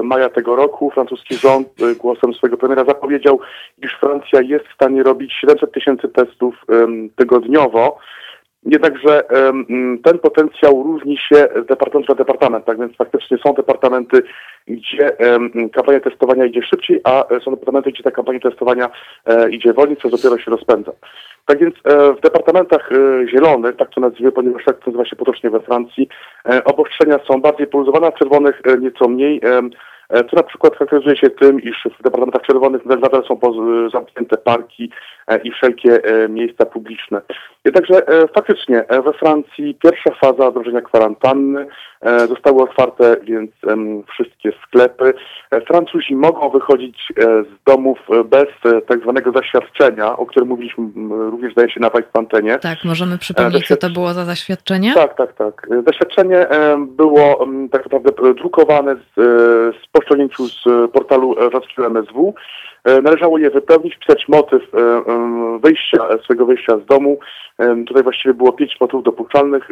maja 0.03 0.29
tego 0.29 0.55
roku 0.55 0.91
francuski 0.91 1.35
rząd 1.35 1.67
e, 1.81 1.95
głosem 1.95 2.33
swojego 2.33 2.57
premiera 2.57 2.85
zapowiedział, 2.85 3.39
iż 3.83 3.97
Francja 3.99 4.41
jest 4.41 4.65
w 4.67 4.73
stanie 4.73 5.03
robić 5.03 5.33
700 5.33 5.71
tysięcy 5.71 6.07
testów 6.07 6.55
tygodniowo. 7.15 7.99
Jednakże 8.63 9.23
ten 10.03 10.19
potencjał 10.19 10.83
różni 10.83 11.17
się 11.17 11.47
z 11.63 11.65
departamentu 11.65 12.11
na 12.13 12.17
departament, 12.17 12.65
tak 12.65 12.79
więc 12.79 12.95
faktycznie 12.95 13.37
są 13.37 13.53
departamenty, 13.53 14.23
gdzie 14.67 15.11
kampania 15.73 15.99
testowania 15.99 16.45
idzie 16.45 16.61
szybciej, 16.61 17.01
a 17.03 17.27
e, 17.27 17.39
są 17.39 17.51
departamenty, 17.51 17.91
gdzie 17.91 18.03
ta 18.03 18.11
kampania 18.11 18.39
testowania 18.39 18.89
e, 19.25 19.49
idzie 19.49 19.73
wolniej, 19.73 19.97
co 19.97 20.09
dopiero 20.09 20.37
się 20.37 20.51
rozpędza. 20.51 20.91
Tak 21.45 21.59
więc 21.59 21.75
e, 21.83 22.13
w 22.13 22.21
departamentach 22.21 22.89
zielonych, 23.31 23.75
tak 23.75 23.89
to 23.89 24.01
nazwijmy, 24.01 24.31
ponieważ 24.31 24.65
tak 24.65 24.79
to 24.79 24.85
nazywa 24.85 25.05
się 25.05 25.15
potocznie 25.15 25.49
we 25.49 25.59
Francji, 25.59 26.07
obostrzenia 26.65 27.19
są 27.27 27.41
bardziej 27.41 27.67
poluzowane, 27.67 28.07
a 28.07 28.11
czerwonych 28.11 28.61
nieco 28.79 29.07
mniej. 29.07 29.41
E, 30.09 30.23
co 30.23 30.35
na 30.35 30.43
przykład 30.43 30.73
charakteryzuje 30.73 31.17
się 31.17 31.29
tym, 31.29 31.61
iż 31.61 31.87
w 31.99 32.03
departamentach 32.03 32.41
czerwonych 32.41 32.85
nadal 32.85 33.23
są 33.27 33.39
zamknięte 33.91 34.37
parki 34.37 34.89
e, 34.89 34.91
i 35.43 35.51
wszelkie 35.51 36.03
e, 36.03 36.29
miejsca 36.29 36.65
publiczne. 36.65 37.21
Jednakże 37.65 38.01
faktycznie 38.35 38.85
we 39.05 39.13
Francji 39.13 39.77
pierwsza 39.83 40.11
faza 40.21 40.51
wdrożenia 40.51 40.81
kwarantanny 40.81 41.67
zostały 42.27 42.63
otwarte 42.63 43.15
więc 43.23 43.51
wszystkie 44.13 44.51
sklepy. 44.67 45.13
Francuzi 45.67 46.15
mogą 46.15 46.49
wychodzić 46.49 47.13
z 47.17 47.63
domów 47.65 47.99
bez 48.25 48.47
tak 48.87 48.99
zwanego 49.01 49.31
zaświadczenia, 49.31 50.17
o 50.17 50.25
którym 50.25 50.49
mówiliśmy 50.49 50.83
również 51.07 51.51
zdaje 51.51 51.69
się 51.69 51.79
na 51.79 51.89
Państwa 51.89 52.19
antenie. 52.19 52.59
Tak, 52.59 52.77
możemy 52.85 53.17
przypomnieć, 53.17 53.67
co 53.67 53.77
to 53.77 53.89
było 53.89 54.13
za 54.13 54.25
zaświadczenie? 54.25 54.93
Tak, 54.93 55.17
tak, 55.17 55.33
tak. 55.33 55.67
Zaświadczenie 55.87 56.47
było 56.77 57.47
tak 57.71 57.83
naprawdę 57.83 58.33
drukowane 58.33 58.95
z, 58.95 59.15
z 59.75 59.87
z 60.51 60.91
portalu 60.91 61.35
francuskiego 61.51 61.87
MSW. 61.87 62.33
Należało 63.03 63.37
je 63.37 63.49
wypełnić, 63.49 63.95
wpisać 63.95 64.27
motyw 64.27 64.61
wyjścia, 65.63 65.97
swojego 66.23 66.45
wyjścia 66.45 66.77
z 66.77 66.85
domu. 66.85 67.19
Tutaj 67.87 68.03
właściwie 68.03 68.33
było 68.33 68.53
pięć 68.53 68.77
motywów 68.79 69.03
dopuszczalnych 69.03 69.69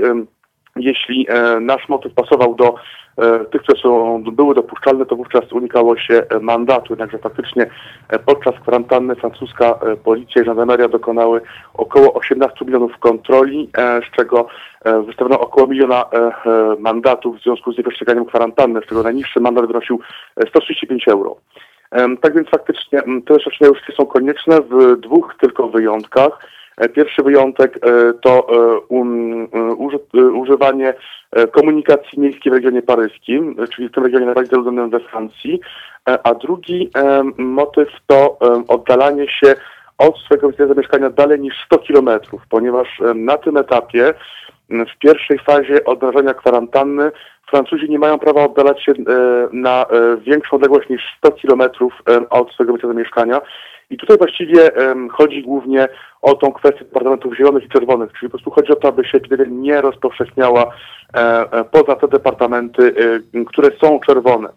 jeśli 0.75 1.25
e, 1.29 1.59
nasz 1.59 1.89
motyw 1.89 2.13
pasował 2.13 2.55
do 2.55 2.75
e, 3.17 3.45
tych, 3.45 3.61
które 3.61 3.81
są, 3.81 4.23
były 4.23 4.55
dopuszczalne, 4.55 5.05
to 5.05 5.15
wówczas 5.15 5.51
unikało 5.51 5.97
się 5.97 6.23
e, 6.29 6.39
mandatu. 6.39 6.85
Jednakże 6.89 7.17
faktycznie 7.17 7.65
podczas 8.25 8.55
kwarantanny 8.61 9.15
francuska 9.15 9.79
policja 10.03 10.41
i 10.41 10.45
żandarmeria 10.45 10.87
dokonały 10.87 11.41
około 11.73 12.13
18 12.13 12.65
milionów 12.65 12.97
kontroli, 12.97 13.69
z 13.77 14.15
czego 14.17 14.47
wystawiono 15.05 15.39
około 15.39 15.67
miliona 15.67 16.05
mandatów 16.79 17.37
w 17.37 17.43
związku 17.43 17.73
z 17.73 17.77
nieprzestrzeganiem 17.77 18.25
kwarantanny, 18.25 18.81
z 18.81 18.85
czego 18.85 19.03
najniższy 19.03 19.39
mandat 19.39 19.65
wynosił 19.67 19.99
135 20.49 21.07
euro. 21.07 21.35
Tak 22.21 22.35
więc 22.35 22.49
faktycznie 22.49 23.01
te 23.01 23.33
oświadczenia 23.33 23.69
już 23.69 23.95
są 23.97 24.05
konieczne 24.05 24.61
w 24.61 24.99
dwóch 24.99 25.35
tylko 25.39 25.67
wyjątkach. 25.67 26.39
E, 26.77 26.89
pierwszy 26.89 27.23
wyjątek 27.23 27.77
e, 27.77 28.13
to 28.13 28.47
e, 28.49 28.79
um, 28.79 29.47
używanie 30.33 30.93
komunikacji 31.51 32.19
miejskiej 32.19 32.51
w 32.51 32.55
regionie 32.55 32.81
paryskim, 32.81 33.55
czyli 33.75 33.89
w 33.89 33.91
tym 33.91 34.03
regionie 34.03 34.25
najbardziej 34.25 34.51
zaludnionym 34.51 34.89
we 34.89 34.99
Francji, 34.99 35.59
a 36.05 36.33
drugi 36.33 36.89
motyw 37.37 37.89
to 38.07 38.39
oddalanie 38.67 39.27
się 39.29 39.55
od 39.97 40.17
swojego 40.17 40.47
miejsca 40.47 40.67
zamieszkania 40.67 41.09
dalej 41.09 41.39
niż 41.39 41.53
100 41.65 41.77
kilometrów, 41.77 42.41
ponieważ 42.49 43.01
na 43.15 43.37
tym 43.37 43.57
etapie, 43.57 44.13
w 44.69 44.99
pierwszej 44.99 45.39
fazie 45.39 45.85
odmrażania 45.85 46.33
kwarantanny, 46.33 47.11
Francuzi 47.49 47.89
nie 47.89 47.99
mają 47.99 48.19
prawa 48.19 48.45
oddalać 48.45 48.83
się 48.83 48.93
na 49.51 49.85
większą 50.17 50.55
odległość 50.55 50.89
niż 50.89 51.01
100 51.17 51.31
kilometrów 51.31 51.93
od 52.29 52.51
swojego 52.51 52.73
miejsca 52.73 52.87
zamieszkania. 52.87 53.41
I 53.89 53.97
tutaj 53.97 54.17
właściwie 54.17 54.71
chodzi 55.11 55.43
głównie 55.43 55.87
o 56.21 56.35
tą 56.35 56.51
kwestię 56.51 56.85
departamentów 56.85 57.37
zielonych 57.37 57.63
i 57.63 57.69
czerwonych, 57.69 58.11
czyli 58.13 58.31
po 58.31 58.37
prostu 58.37 58.51
chodzi 58.51 58.71
o 58.71 58.75
to, 58.75 58.87
aby 58.87 59.05
się 59.05 59.17
epidemia 59.17 59.45
nie 59.49 59.81
rozpowszechniała 59.81 60.73
e, 61.13 61.19
e, 61.51 61.63
poza 61.63 61.95
te 61.95 62.07
departamenty, 62.07 62.95
e, 63.33 63.45
które 63.45 63.69
są 63.81 63.99
czerwone. 63.99 64.49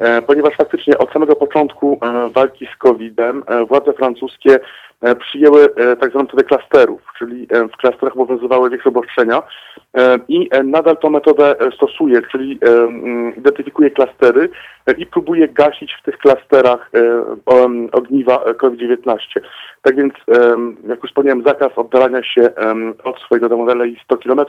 E, 0.00 0.22
ponieważ 0.22 0.56
faktycznie 0.56 0.98
od 0.98 1.12
samego 1.12 1.36
początku 1.36 1.98
e, 2.02 2.30
walki 2.30 2.66
z 2.74 2.76
COVID-em 2.76 3.42
e, 3.46 3.64
władze 3.64 3.92
francuskie 3.92 4.60
przyjęły 5.20 5.68
tak 6.00 6.10
zwaną 6.10 6.24
metodę 6.24 6.44
klasterów, 6.44 7.00
czyli 7.18 7.46
w 7.72 7.76
klasterach 7.76 8.14
obowiązywały 8.14 8.70
większe 8.70 8.88
obostrzenia 8.88 9.42
i 10.28 10.50
nadal 10.64 10.96
tą 10.96 11.10
metodę 11.10 11.54
stosuje, 11.74 12.22
czyli 12.32 12.58
identyfikuje 13.36 13.90
klastery 13.90 14.48
i 14.98 15.06
próbuje 15.06 15.48
gasić 15.48 15.92
w 15.92 16.02
tych 16.02 16.18
klasterach 16.18 16.90
ogniwa 17.92 18.44
COVID-19. 18.58 19.18
Tak 19.82 19.96
więc, 19.96 20.14
jak 20.88 21.02
już 21.02 21.10
wspomniałem, 21.10 21.42
zakaz 21.42 21.72
oddalania 21.76 22.22
się 22.22 22.50
od 23.04 23.20
swojego 23.20 23.48
domu 23.48 23.66
dalej 23.66 24.00
100 24.04 24.16
km 24.16 24.40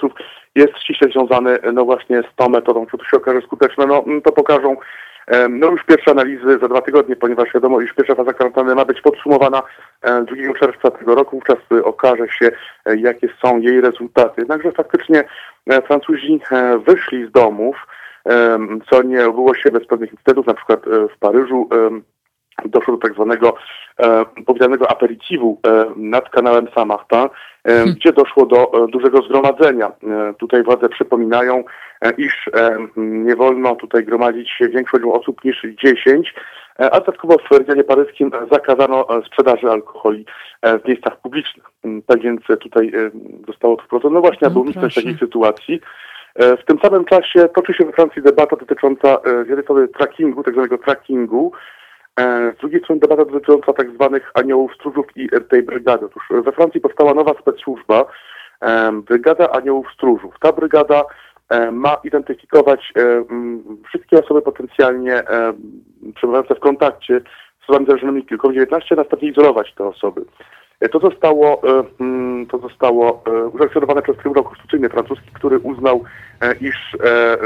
jest 0.56 0.78
ściśle 0.78 1.08
związany 1.12 1.58
no 1.74 1.86
właśnie 1.86 2.24
z 2.34 2.36
tą 2.36 2.50
metodą. 2.50 2.86
Czy 2.92 2.98
to 2.98 3.06
się 3.06 3.18
okaże 3.18 3.42
skuteczne? 3.42 3.86
No 3.86 4.04
to 4.24 4.32
pokażą 4.32 4.76
no 5.50 5.72
już 5.72 5.84
pierwsze 5.84 6.12
analizy 6.12 6.60
za 6.62 6.68
dwa 6.68 6.82
tygodnie, 6.82 7.16
ponieważ 7.16 7.54
wiadomo, 7.54 7.82
iż 7.82 7.94
pierwsza 7.94 8.16
faza 8.16 8.34
kwarantanny 8.34 8.76
ma 8.76 8.86
być 8.86 9.02
podsumowana 9.02 9.62
2 10.04 10.60
czerwca 10.60 10.92
tego 10.92 11.16
roku. 11.16 11.36
Wówczas 11.36 11.58
okaże 11.84 12.28
się, 12.28 12.52
e, 12.86 12.98
jakie 12.98 13.30
są 13.46 13.60
jej 13.60 13.82
rezultaty. 13.82 14.42
Jednakże 14.42 14.72
faktycznie 14.72 15.24
e, 15.68 15.82
Francuzi 15.82 16.40
e, 16.52 16.78
wyszli 16.78 17.28
z 17.28 17.32
domów, 17.32 17.76
co 18.90 19.04
nie 19.04 19.18
było 19.18 19.56
się 19.56 19.72
bez 19.72 19.88
pewnych 19.88 20.12
incydentów, 20.12 20.48
na 20.48 20.54
przykład 20.54 20.86
w 21.16 21.20
Paryżu 21.20 21.70
doszło 22.70 22.94
do 22.94 23.00
tak 23.00 23.14
zwanego 23.14 23.56
e, 24.00 24.26
powiedzianego 24.46 24.92
aperitivu 24.92 25.60
e, 25.68 25.86
nad 25.96 26.30
kanałem 26.30 26.68
Saint-Martin, 26.76 27.20
e, 27.20 27.30
hmm. 27.64 27.96
gdzie 27.96 28.14
doszło 28.14 28.46
do 28.46 28.58
e, 28.74 28.88
dużego 28.88 29.22
zgromadzenia. 29.22 29.88
E, 29.88 30.34
tutaj 30.34 30.64
władze 30.64 30.90
przypominają, 30.90 31.64
e, 32.02 32.12
iż 32.12 32.50
nie 32.98 33.36
wolno 33.36 33.76
tutaj 33.76 34.06
gromadzić 34.06 34.50
się 34.50 34.70
większą 34.70 35.14
osób 35.14 35.44
niż 35.44 35.66
10, 35.84 36.34
a 36.78 37.00
dodatkowo 37.00 37.38
w 37.38 37.58
regionie 37.58 37.84
paryskim 37.84 38.32
zakazano 38.52 39.08
sprzedaży 39.26 39.70
alkoholi 39.70 40.26
w 40.64 40.88
miejscach 40.88 41.22
publicznych. 41.22 41.66
Mm, 41.84 42.02
tak 42.02 42.22
więc 42.22 42.42
tutaj 42.60 42.92
zostało 43.48 43.76
to 43.76 43.84
wprowadzone 43.84 44.16
no 44.16 44.22
właśnie, 44.22 44.48
aby 44.48 44.56
no 44.56 44.62
uniknąć 44.62 44.96
takiej 44.96 45.18
sytuacji. 45.18 45.82
W 46.36 46.66
tym 46.66 46.80
samym 46.84 47.06
czasie 47.06 47.50
toczy 47.56 47.74
się 47.74 47.86
we 47.86 47.92
Francji 47.92 48.22
debata 48.22 48.56
dotycząca 48.56 49.18
z 49.24 49.48
jednej 49.48 49.64
strony 49.64 49.88
trackingu, 49.88 50.44
tak 50.44 50.54
zwanego 50.54 50.78
trackingu, 50.78 51.52
E, 51.54 51.81
z 52.20 52.58
drugiej 52.60 52.82
strony 52.82 53.00
debata 53.00 53.26
dotycząca 53.26 53.74
tak 53.74 53.92
zwanych 53.92 54.32
aniołów 54.34 54.74
stróżów 54.76 55.06
i 55.16 55.30
tej 55.50 55.64
brygady. 55.64 56.06
Otóż 56.06 56.24
we 56.46 56.52
Francji 56.52 56.82
powstała 56.82 57.14
nowa 57.14 57.34
specsłużba, 57.42 58.06
e, 58.62 58.92
Brygada 58.92 59.52
Aniołów 59.52 59.88
Stróżów. 59.94 60.36
Ta 60.40 60.52
brygada 60.52 61.04
e, 61.50 61.72
ma 61.72 61.98
identyfikować 62.04 62.94
wszystkie 63.88 64.20
osoby 64.20 64.42
potencjalnie 64.42 65.24
przebywające 66.16 66.56
w 66.56 66.60
kontakcie 66.60 67.22
z 67.60 67.64
osobami 67.64 67.86
zarażonymi 67.86 68.26
COVID-19, 68.26 68.82
a 68.92 68.96
następnie 68.96 69.30
izolować 69.30 69.74
te 69.76 69.86
osoby. 69.86 70.26
To 70.92 71.00
zostało, 71.00 71.62
to 72.52 72.58
zostało 72.58 73.24
usankcjonowane 73.54 74.02
przez 74.02 74.18
Trybunał 74.18 74.44
Konstytucyjny 74.44 74.90
francuski, 74.90 75.32
który 75.34 75.60
uznał, 75.60 76.04
iż 76.62 76.98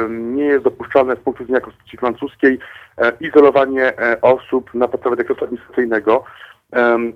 nie 0.09 0.43
jest 0.43 0.63
dopuszczalne 0.63 1.15
z 1.15 1.19
punktu 1.19 1.43
widzenia 1.43 1.61
konstytucji 1.61 1.97
francuskiej 1.99 2.59
E, 2.97 3.11
izolowanie 3.19 3.99
e, 3.99 4.21
osób 4.21 4.73
na 4.73 4.87
podstawie 4.87 5.15
dekretu 5.15 5.45
administracyjnego. 5.45 6.23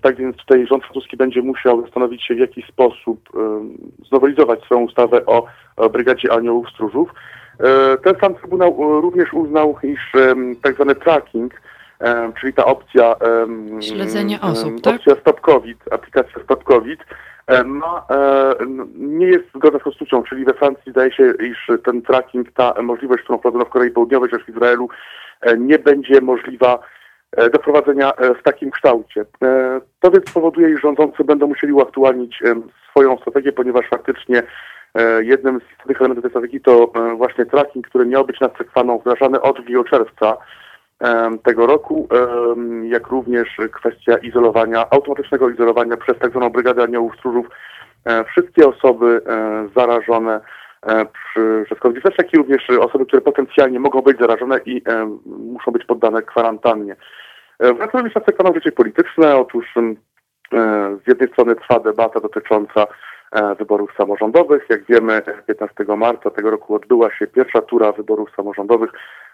Tak 0.01 0.15
więc 0.15 0.38
tutaj 0.38 0.67
rząd 0.67 0.84
francuski 0.84 1.17
będzie 1.17 1.41
musiał 1.41 1.82
zastanowić 1.82 2.26
się, 2.26 2.36
w 2.36 2.39
jaki 2.39 2.61
sposób 2.61 3.30
znowelizować 4.07 4.63
swoją 4.63 4.82
ustawę 4.82 5.26
o, 5.26 5.45
Brygadzie 5.89 6.34
Aniołów 6.34 6.70
Stróżów. 6.70 7.09
E, 7.59 7.97
ten 7.97 8.15
sam 8.22 8.36
Trybunał 8.36 9.01
również 9.01 9.34
uznał, 9.34 9.78
iż 9.84 10.11
tak 10.61 10.76
zwany 10.76 10.95
tracking, 10.95 11.61
czyli 12.41 12.53
ta 12.53 12.65
opcja 12.65 13.15
śledzenie 13.81 14.41
osób, 14.41 14.81
tak? 14.81 14.95
Opcja 14.95 15.15
Stop 15.15 15.41
COVID, 15.41 15.77
aplikacja 15.91 16.43
Stop 16.43 16.63
COVID, 16.63 16.99
ma, 17.65 18.07
nie 18.95 19.27
jest 19.27 19.45
zgodna 19.55 19.79
z 19.79 19.83
konstytucją, 19.83 20.23
czyli 20.23 20.45
we 20.45 20.53
Francji 20.53 20.91
zdaje 20.91 21.11
się, 21.11 21.33
iż 21.49 21.71
ten 21.85 22.01
tracking, 22.01 22.51
ta 22.51 22.81
możliwość, 22.81 23.23
którą 23.23 23.39
wprowadzono 23.39 23.65
w 23.65 23.69
Korei 23.69 23.91
Południowej 23.91 24.29
czy 24.29 24.39
w 24.39 24.49
Izraelu, 24.49 24.89
E, 25.41 25.57
nie 25.57 25.79
będzie 25.79 26.21
możliwa 26.21 26.79
e, 27.31 27.49
do 27.49 27.59
prowadzenia 27.59 28.13
e, 28.13 28.35
w 28.35 28.43
takim 28.43 28.71
kształcie. 28.71 29.25
To 29.99 30.11
więc 30.11 30.31
powoduje, 30.31 30.69
iż 30.69 30.81
rządzący 30.81 31.23
będą 31.23 31.47
musieli 31.47 31.73
uaktualnić 31.73 32.43
swoją 32.89 33.17
strategię, 33.17 33.51
ponieważ 33.51 33.85
faktycznie 33.89 34.43
jednym 35.19 35.59
z 35.59 35.87
tych 35.87 35.99
elementów 35.99 36.21
tej 36.21 36.31
strategii 36.31 36.61
to 36.61 36.91
właśnie 37.17 37.45
tracking, 37.45 37.87
który 37.87 38.05
miał 38.05 38.25
być 38.25 38.39
nad 38.39 38.57
Sekwaną 38.57 38.97
wdrażany 38.97 39.41
od 39.41 39.65
2 39.65 39.83
czerwca 39.83 40.37
tego 41.43 41.65
roku, 41.65 42.07
jak 42.83 43.07
również 43.07 43.57
kwestia 43.71 44.17
izolowania, 44.17 44.89
automatycznego 44.89 45.49
izolowania 45.49 45.97
przez 45.97 46.19
tak 46.19 46.31
zwaną 46.31 46.49
Brygadę 46.49 46.83
Aniołów 46.83 47.15
Stróżów 47.15 47.47
wszystkie 48.25 48.67
osoby 48.67 49.21
zarażone 49.75 50.41
E, 50.85 51.05
przez 51.65 51.79
COVID-19, 51.79 52.11
jak 52.17 52.33
i 52.33 52.37
również 52.37 52.69
osoby, 52.69 53.05
które 53.05 53.21
potencjalnie 53.21 53.79
mogą 53.79 54.01
być 54.01 54.19
zarażone 54.19 54.59
i 54.65 54.81
e, 54.85 55.17
muszą 55.25 55.71
być 55.71 55.85
poddane 55.85 56.21
kwarantannie. 56.21 56.95
E, 57.59 57.73
wracając 57.73 58.05
jeszcze 58.05 58.19
na 58.19 58.25
kwestie 58.25 58.53
życie 58.53 58.71
polityczne, 58.71 59.37
otóż 59.37 59.65
z 61.05 61.07
jednej 61.07 61.29
strony 61.29 61.55
trwa 61.55 61.79
debata 61.79 62.19
dotycząca 62.19 62.87
wyborów 63.59 63.93
samorządowych. 63.97 64.65
Jak 64.69 64.85
wiemy, 64.85 65.21
15 65.47 65.85
marca 65.97 66.29
tego 66.29 66.51
roku 66.51 66.75
odbyła 66.75 67.15
się 67.15 67.27
pierwsza 67.27 67.61
tura 67.61 67.91
wyborów 67.91 68.29
samorządowych, 68.35 68.89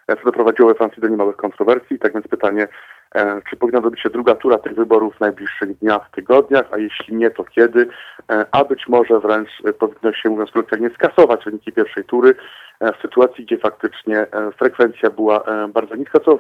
co 0.08 0.24
doprowadziło 0.26 0.70
we 0.70 0.76
Francji 0.76 1.02
do 1.02 1.08
niemałych 1.08 1.36
kontrowersji. 1.36 2.00
Tak 2.00 2.14
więc 2.14 2.28
pytanie, 2.28 2.68
E, 3.16 3.42
czy 3.50 3.56
powinna 3.56 3.82
zrobić 3.82 4.02
się 4.02 4.10
druga 4.10 4.36
tura 4.36 4.58
tych 4.58 4.76
wyborów 4.76 5.16
w 5.16 5.20
najbliższych 5.20 5.78
dniach, 5.78 6.10
tygodniach, 6.12 6.66
a 6.72 6.78
jeśli 6.78 7.16
nie, 7.16 7.32
to 7.32 7.44
kiedy? 7.44 7.88
E, 8.32 8.46
a 8.52 8.64
być 8.64 8.88
może 8.88 9.20
wręcz 9.20 9.50
powinno 9.80 10.14
się, 10.14 10.30
mówiąc 10.30 10.52
kolokwialnie, 10.52 10.90
skasować 10.90 11.46
wyniki 11.46 11.72
pierwszej 11.72 12.04
tury 12.04 12.36
e, 12.80 12.94
w 12.94 13.02
sytuacji, 13.02 13.46
gdzie 13.46 13.58
faktycznie 13.58 14.26
frekwencja 14.58 15.10
była 15.10 15.44
bardzo 15.74 15.96
niska, 15.96 16.20
co 16.20 16.40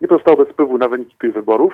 nie 0.00 0.08
pozostało 0.08 0.36
bez 0.36 0.48
wpływu 0.48 0.78
na 0.78 0.88
wyniki 0.88 1.16
tych 1.18 1.32
wyborów. 1.32 1.72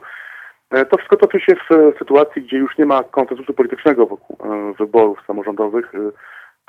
To 0.90 0.96
wszystko 0.96 1.16
toczy 1.16 1.40
się 1.40 1.54
w 1.54 1.98
sytuacji, 1.98 2.42
gdzie 2.42 2.56
już 2.56 2.78
nie 2.78 2.86
ma 2.86 3.02
konsensusu 3.02 3.54
politycznego 3.54 4.06
wokół 4.06 4.36
wyborów 4.78 5.18
samorządowych, 5.26 5.92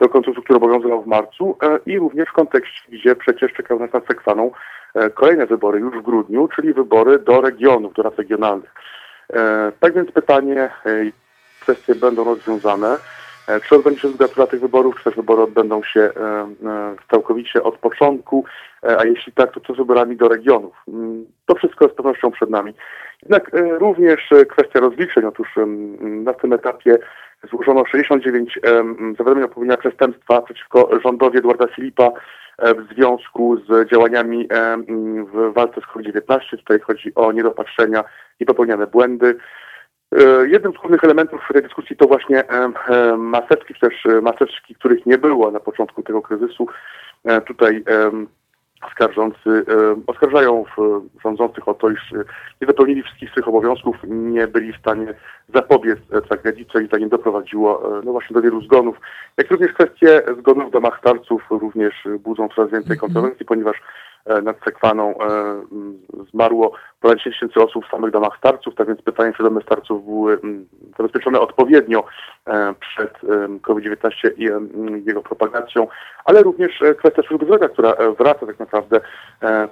to 0.02 0.10
konsensus, 0.10 0.44
który 0.44 0.58
obowiązywał 0.58 1.04
w 1.04 1.08
marcu 1.08 1.58
i 1.86 2.00
również 2.00 2.30
w 2.30 2.34
kontekście, 2.34 2.92
gdzie 2.92 3.16
przecież 3.16 3.54
czekał 3.54 3.80
nas 3.80 3.94
nad 3.94 4.08
Sekwaną 4.08 4.52
E, 4.96 5.10
kolejne 5.10 5.46
wybory 5.46 5.80
już 5.80 5.98
w 5.98 6.02
grudniu, 6.02 6.48
czyli 6.48 6.74
wybory 6.74 7.20
do 7.20 7.42
regionów, 7.42 7.94
do 7.94 8.04
rad 8.04 8.18
regionalnych. 8.18 8.74
E, 9.34 9.72
tak 9.80 9.94
więc 9.94 10.12
pytanie, 10.12 10.70
e, 10.86 11.12
kwestie 11.62 11.96
będą 11.96 12.24
rozwiązane. 12.24 12.98
Czy 13.68 13.76
odbędzie 13.76 14.00
się 14.00 14.10
zgadza 14.10 14.48
tych 14.48 14.62
wyborów, 14.62 14.98
czy 14.98 15.04
też 15.04 15.16
wybory 15.16 15.42
odbędą 15.42 15.84
się 15.84 16.12
całkowicie 17.12 17.64
od 17.64 17.78
początku, 17.78 18.46
a 18.82 19.06
jeśli 19.06 19.34
tak, 19.34 19.54
to 19.54 19.60
co 19.60 19.74
z 19.74 19.78
wyborami 19.78 20.16
do 20.16 20.28
regionów? 20.28 20.74
Mm, 20.88 21.26
to 21.46 21.56
wszystko 21.56 21.88
z 21.88 21.94
pewnością 21.94 22.32
przed 22.32 22.50
nami. 22.50 22.74
Jednak 23.24 23.52
również 23.80 24.30
kwestia 24.50 24.80
rozliczeń. 24.80 25.26
Otóż 25.26 25.48
na 26.02 26.34
tym 26.34 26.54
etapie 26.54 26.98
złożono 27.50 27.86
69 27.86 28.60
zawiadomień 29.18 29.44
o 29.44 29.48
popełnienia 29.48 29.78
przestępstwa 29.78 30.42
przeciwko 30.42 30.90
rządowi 31.04 31.38
Edwarda 31.38 31.68
Filipa 31.68 32.12
w 32.60 32.94
związku 32.94 33.58
z 33.58 33.90
działaniami 33.90 34.48
w 35.34 35.54
walce 35.54 35.82
z 35.82 35.86
COVID-19. 35.86 36.58
Tutaj 36.58 36.80
chodzi 36.80 37.16
o 37.16 37.32
niedopatrzenia 37.32 38.04
i 38.40 38.46
popełniane 38.46 38.88
błędy. 38.88 39.38
Jednym 40.48 40.74
z 40.74 40.78
głównych 40.78 41.04
elementów 41.04 41.42
tej 41.54 41.62
dyskusji 41.62 41.96
to 41.96 42.08
właśnie 42.08 42.44
maseczki, 43.18 43.74
czy 43.74 43.80
też 43.80 44.08
maseczki, 44.22 44.76
których 44.76 45.06
nie 45.06 45.18
było 45.18 45.52
na 45.52 45.60
początku 45.60 46.04
tego 46.04 46.22
kryzysu. 46.22 46.68
Tutaj 47.46 47.84
skarżący 48.92 49.66
oskarżają 50.08 50.66
rządzących 51.24 51.68
o 51.68 51.74
to, 51.74 51.90
iż 51.90 52.12
nie 52.62 52.68
wypełnili 52.68 53.04
wszystkich 53.04 53.30
swych 53.30 53.48
obowiązków, 53.48 53.96
nie 54.08 54.48
byli 54.48 54.74
w 54.74 54.78
stanie 54.78 55.14
zapobiec 55.54 56.00
tragedii, 56.30 56.66
co 56.74 56.80
i 56.80 56.88
za 56.88 56.98
nim 56.98 57.10
doprowadziło 57.10 58.02
no 58.04 58.12
właśnie 58.12 58.34
do 58.34 58.42
wielu 58.42 58.62
zgonów. 58.62 58.98
Jak 59.38 59.52
również 59.52 59.74
kwestie 59.74 60.22
zgonów 60.40 60.70
w 60.70 60.74
domach 60.74 61.00
starców 61.00 61.42
również 61.50 62.08
budzą 62.20 62.48
coraz 62.48 62.72
więcej 62.72 62.94
mhm. 62.94 63.00
kontrowersji, 63.00 63.46
ponieważ 63.46 63.78
E, 63.78 64.11
nad 64.44 64.58
Sekwaną 64.66 65.10
e, 65.10 65.16
zmarło 66.32 66.72
ponad 67.02 67.18
10 67.18 67.36
tysięcy 67.36 67.64
osób 67.64 67.86
w 67.86 67.92
samych 67.92 68.12
domach 68.12 68.38
starców, 68.38 68.76
tak 68.76 68.88
więc 68.88 69.02
pytanie, 69.02 69.34
czy 69.38 69.44
domy 69.44 69.62
starców 69.62 70.06
były 70.06 70.40
zabezpieczone 70.98 71.40
odpowiednio 71.40 72.04
e, 72.48 72.74
przed 72.80 73.14
COVID-19 73.62 74.12
i 74.38 74.44
jego 75.08 75.22
propagacją, 75.22 75.88
ale 76.26 76.44
również 76.44 76.84
kwestia 76.98 77.22
służby 77.22 77.46
zdrowia, 77.46 77.70
która 77.70 77.94
wraca 78.20 78.46
tak 78.46 78.60
naprawdę 78.60 79.02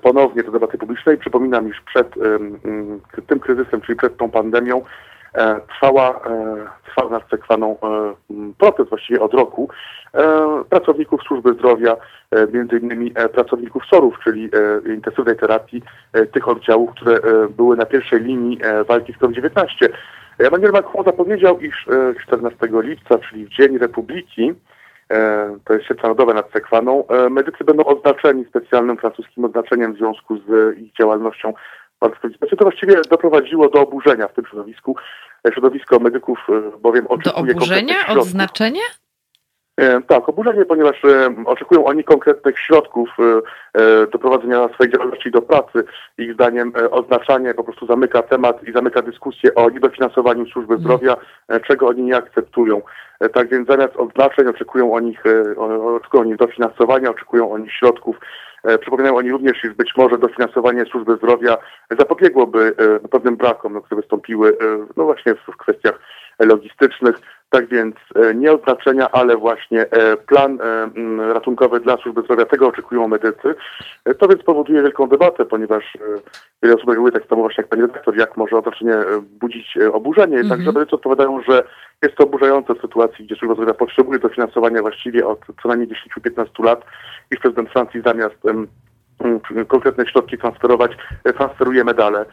ponownie 0.02 0.43
do 0.43 0.52
debaty 0.52 0.78
publicznej. 0.78 1.18
Przypominam, 1.18 1.70
iż 1.70 1.82
przed 1.82 2.14
tym 3.28 3.39
kryzysem, 3.39 3.82
czyli 3.82 3.95
przed 3.97 4.18
tą 4.18 4.32
pandemią, 4.32 4.82
trwała, 5.70 6.20
trwał 6.86 7.10
nad 7.10 7.30
Sekwaną 7.30 7.78
protest 8.58 8.90
właściwie 8.90 9.22
od 9.22 9.34
roku 9.34 9.70
pracowników 10.70 11.22
służby 11.24 11.54
zdrowia, 11.54 11.96
E, 12.32 12.48
między 12.54 12.78
innymi 12.78 13.12
e, 13.16 13.30
pracowników 13.30 13.84
SOR-ów, 13.86 14.20
czyli 14.24 14.50
e, 14.86 14.94
intensywnej 14.94 15.38
terapii 15.38 15.82
tych 16.32 16.48
oddziałów, 16.48 16.92
które 16.92 17.20
były 17.50 17.78
na 17.78 17.86
pierwszej 17.86 18.22
linii 18.22 18.60
walki 18.88 19.14
z 19.14 19.18
COVID-19. 19.18 19.66
Emmanuel 20.40 20.72
Macron 20.72 21.06
zapowiedział, 21.06 21.60
iż 21.60 21.88
14 22.24 22.58
lipca, 22.72 23.18
czyli 23.18 23.46
w 23.46 23.50
Dzień 23.50 23.78
Republiki, 23.78 24.54
to 25.66 25.74
jest 25.74 25.86
święto 25.86 26.04
narodowe 26.04 26.34
nad 26.34 26.52
Sekwaną, 26.52 27.04
medycy 27.30 27.64
będą 27.64 27.84
oznaczeni 27.86 28.46
specjalnym 28.46 28.98
francuskim 28.98 29.46
oznaczeniem 29.46 29.94
w 29.94 29.98
związku 29.98 30.38
z 30.38 30.78
ich 30.78 30.94
działalnością 30.94 31.54
znaczy 32.38 32.58
to 32.58 32.66
właściwie 32.66 33.02
doprowadziło 33.10 33.70
do 33.70 33.82
oburzenia 33.82 34.28
w 34.28 34.34
tym 34.34 34.45
środowisku. 34.45 34.95
Środowisko 35.54 36.00
medyków 36.00 36.47
bowiem 36.80 37.08
oczekuje... 37.08 37.54
Do 37.54 37.58
oburzenia? 37.60 37.95
Odznaczenie? 38.08 38.82
E, 39.80 40.02
tak, 40.02 40.30
oburzenie, 40.30 40.66
ponieważ 40.66 41.06
e, 41.06 41.34
oczekują 41.45 41.86
oni 41.86 42.04
konkretnych 42.04 42.60
środków 42.60 43.10
e, 43.74 44.08
do 44.08 44.20
prowadzenia 44.20 44.70
swojej 44.74 44.93
działalności 44.93 45.32
do 45.32 45.41
pracy. 45.41 45.84
Ich 46.18 46.34
zdaniem 46.34 46.74
oznaczanie 46.91 47.54
po 47.54 47.64
prostu 47.64 47.86
zamyka 47.86 48.22
temat 48.22 48.64
i 48.68 48.72
zamyka 48.72 49.02
dyskusję 49.02 49.56
o 49.56 49.70
niedofinansowaniu 49.70 50.45
służby 50.45 50.74
mm. 50.74 50.84
zdrowia, 50.84 51.16
czego 51.68 51.88
oni 51.88 52.04
nie 52.04 52.18
akceptują. 52.18 52.82
Tak 53.34 53.50
więc 53.50 53.68
zamiast 53.68 53.95
odznaczeń 53.95 54.47
oczekują 54.47 54.93
oni, 54.93 55.18
oczekują 55.95 56.24
oni 56.24 56.36
dofinansowania, 56.36 57.10
oczekują 57.10 57.52
oni 57.52 57.70
środków. 57.70 58.20
Przypominają 58.82 59.16
oni 59.16 59.32
również, 59.32 59.64
iż 59.64 59.74
być 59.74 59.91
może 59.97 60.18
dofinansowanie 60.18 60.86
służby 60.86 61.16
zdrowia 61.16 61.57
zapobiegłoby 61.99 62.76
pewnym 63.12 63.38
brakom, 63.38 63.74
no, 63.74 63.82
które 63.82 64.01
wystąpiły 64.01 64.57
no 64.97 65.03
właśnie 65.03 65.36
w 65.36 65.57
kwestiach 65.57 65.99
logistycznych. 66.46 67.16
Tak 67.50 67.68
więc 67.68 67.96
e, 68.16 68.36
nie 68.36 68.52
oznaczenia, 68.54 69.12
ale 69.12 69.38
właśnie 69.38 69.82
e, 69.82 70.18
plan 70.18 70.60
e, 70.62 71.34
ratunkowy 71.34 71.80
dla 71.80 71.98
służby 71.98 72.22
zdrowia, 72.22 72.46
tego 72.46 72.68
oczekują 72.68 73.08
medycy. 73.08 73.56
To 74.20 74.28
więc 74.28 74.44
powoduje 74.44 74.82
wielką 74.82 75.08
debatę, 75.08 75.46
ponieważ 75.46 75.98
wiele 76.64 76.76
osób 76.76 76.90
reaguje 76.90 77.12
tak 77.12 77.26
samo 77.26 77.42
właśnie 77.42 77.62
jak 77.62 77.70
pani 77.70 77.82
redaktor, 77.82 78.18
jak 78.18 78.38
może 78.38 78.58
otoczenie 78.58 78.94
budzić 79.40 79.78
oburzenie. 79.94 80.36
Mm 80.36 80.48
-hmm. 80.48 80.50
Także 80.50 80.72
medycy 80.72 80.96
odpowiadają, 80.96 81.42
że 81.42 81.64
jest 82.04 82.16
to 82.16 82.24
oburzające 82.24 82.76
w 82.76 82.82
sytuacji, 82.82 83.26
gdzie 83.26 83.36
służba 83.36 83.56
zdrowia 83.56 83.74
potrzebuje 83.74 84.20
dofinansowania 84.20 84.82
właściwie 84.82 85.28
od 85.28 85.40
co 85.62 85.68
najmniej 85.68 85.90
10-15 86.18 86.64
lat, 86.64 86.86
iż 87.32 87.40
prezydent 87.40 87.70
Francji 87.70 88.02
zamiast 88.02 88.36
konkretne 89.68 90.08
środki 90.08 90.38
transferować, 90.38 90.92
transferuje 91.38 91.84
medale, 91.84 92.26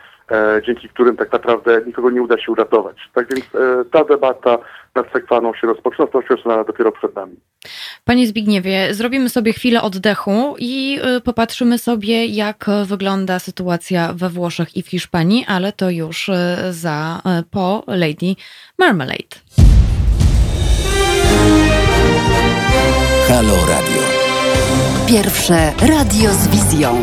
dzięki 0.66 0.88
którym 0.88 1.16
tak 1.16 1.32
naprawdę 1.32 1.80
nikogo 1.86 2.10
nie 2.10 2.22
uda 2.22 2.38
się 2.38 2.52
uratować. 2.52 2.96
Tak 3.14 3.34
więc 3.34 3.46
ta 3.92 4.04
debata 4.04 4.58
nad 4.94 5.12
Sekwaną 5.12 5.54
się 5.54 5.66
rozpoczyna, 5.66 6.06
to 6.06 6.22
się 6.22 6.36
dopiero 6.66 6.92
przed 6.92 7.16
nami. 7.16 7.36
Panie 8.04 8.26
Zbigniewie, 8.26 8.94
zrobimy 8.94 9.28
sobie 9.28 9.52
chwilę 9.52 9.82
oddechu 9.82 10.54
i 10.58 10.98
y, 11.16 11.20
popatrzymy 11.20 11.78
sobie, 11.78 12.26
jak 12.26 12.66
wygląda 12.84 13.38
sytuacja 13.38 14.12
we 14.12 14.28
Włoszech 14.28 14.76
i 14.76 14.82
w 14.82 14.88
Hiszpanii, 14.88 15.44
ale 15.48 15.72
to 15.72 15.90
już 15.90 16.28
y, 16.28 16.34
za 16.70 17.22
y, 17.40 17.42
po 17.50 17.84
Lady 17.86 18.34
Marmalade. 18.78 19.36
Halo 23.28 23.56
Radio. 23.68 24.02
Pierwsze 25.08 25.72
radio 25.88 26.30
z 26.30 26.48
wizją. 26.48 27.02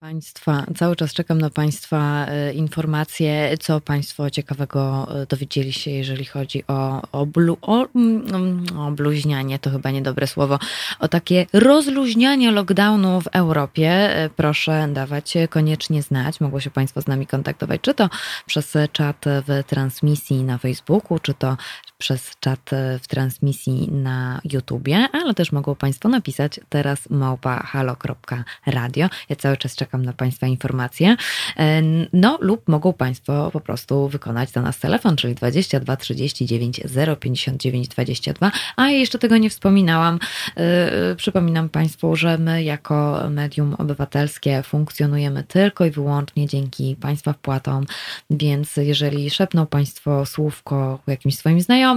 Państwa, 0.00 0.64
cały 0.76 0.96
czas 0.96 1.12
czekam 1.12 1.40
na 1.40 1.50
Państwa 1.50 2.26
e, 2.26 2.52
informacje, 2.52 3.58
co 3.60 3.80
Państwo 3.80 4.30
ciekawego 4.30 5.08
e, 5.22 5.26
dowiedzieli 5.26 5.72
się, 5.72 5.90
jeżeli 5.90 6.24
chodzi 6.24 6.64
o, 6.68 7.02
o, 7.12 7.26
blu, 7.26 7.56
o, 7.62 7.86
mm, 7.94 8.64
o 8.78 8.90
bluźnianie, 8.90 9.58
to 9.58 9.70
chyba 9.70 9.90
niedobre 9.90 10.26
słowo, 10.26 10.58
o 11.00 11.08
takie 11.08 11.46
rozluźnianie 11.52 12.50
lockdownu 12.50 13.20
w 13.20 13.26
Europie. 13.26 14.16
E, 14.16 14.30
proszę 14.30 14.88
dawać 14.92 15.34
koniecznie 15.50 16.02
znać. 16.02 16.40
Mogło 16.40 16.60
się 16.60 16.70
Państwo 16.70 17.02
z 17.02 17.06
nami 17.06 17.26
kontaktować, 17.26 17.80
czy 17.80 17.94
to 17.94 18.08
przez 18.46 18.76
czat 18.92 19.24
w 19.26 19.64
transmisji 19.66 20.42
na 20.44 20.58
Facebooku, 20.58 21.18
czy 21.18 21.34
to 21.34 21.56
przez 22.00 22.30
czat 22.40 22.70
w 23.02 23.08
transmisji 23.08 23.88
na 23.92 24.40
YouTubie, 24.44 25.08
ale 25.12 25.34
też 25.34 25.52
mogą 25.52 25.74
Państwo 25.74 26.08
napisać 26.08 26.60
teraz 26.68 27.10
małpa 27.10 27.62
halo.radio. 27.62 29.08
Ja 29.28 29.36
cały 29.36 29.56
czas 29.56 29.76
czekam 29.76 30.04
na 30.04 30.12
Państwa 30.12 30.46
informacje. 30.46 31.16
E, 31.56 31.82
no 32.12 32.38
lub 32.40 32.68
mogą 32.68 32.92
Państwo 32.92 33.50
po 33.52 33.60
prostu 33.60 34.08
wykonać 34.08 34.50
za 34.50 34.62
nas 34.62 34.78
telefon, 34.78 35.16
czyli 35.16 35.34
22 35.34 35.96
39 35.96 36.80
059 37.20 37.88
22. 37.88 38.52
A 38.76 38.88
jeszcze 38.88 39.18
tego 39.18 39.36
nie 39.36 39.50
wspominałam. 39.50 40.18
E, 40.56 41.14
przypominam 41.14 41.68
Państwu, 41.68 42.16
że 42.16 42.38
my 42.38 42.62
jako 42.62 43.22
medium 43.30 43.74
obywatelskie 43.74 44.62
funkcjonujemy 44.62 45.44
tylko 45.44 45.84
i 45.84 45.90
wyłącznie 45.90 46.46
dzięki 46.46 46.96
Państwa 47.00 47.32
wpłatom, 47.32 47.86
więc 48.30 48.76
jeżeli 48.76 49.30
szepną 49.30 49.66
Państwo 49.66 50.26
słówko 50.26 50.98
jakimś 51.06 51.36
swoim 51.36 51.60
znajomym, 51.60 51.89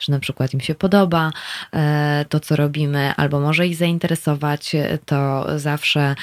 że 0.00 0.12
na 0.12 0.18
przykład 0.18 0.54
im 0.54 0.60
się 0.60 0.74
podoba 0.74 1.30
e, 1.72 2.24
to, 2.28 2.40
co 2.40 2.56
robimy, 2.56 3.12
albo 3.16 3.40
może 3.40 3.66
ich 3.66 3.76
zainteresować, 3.76 4.76
to 5.06 5.46
zawsze 5.58 6.14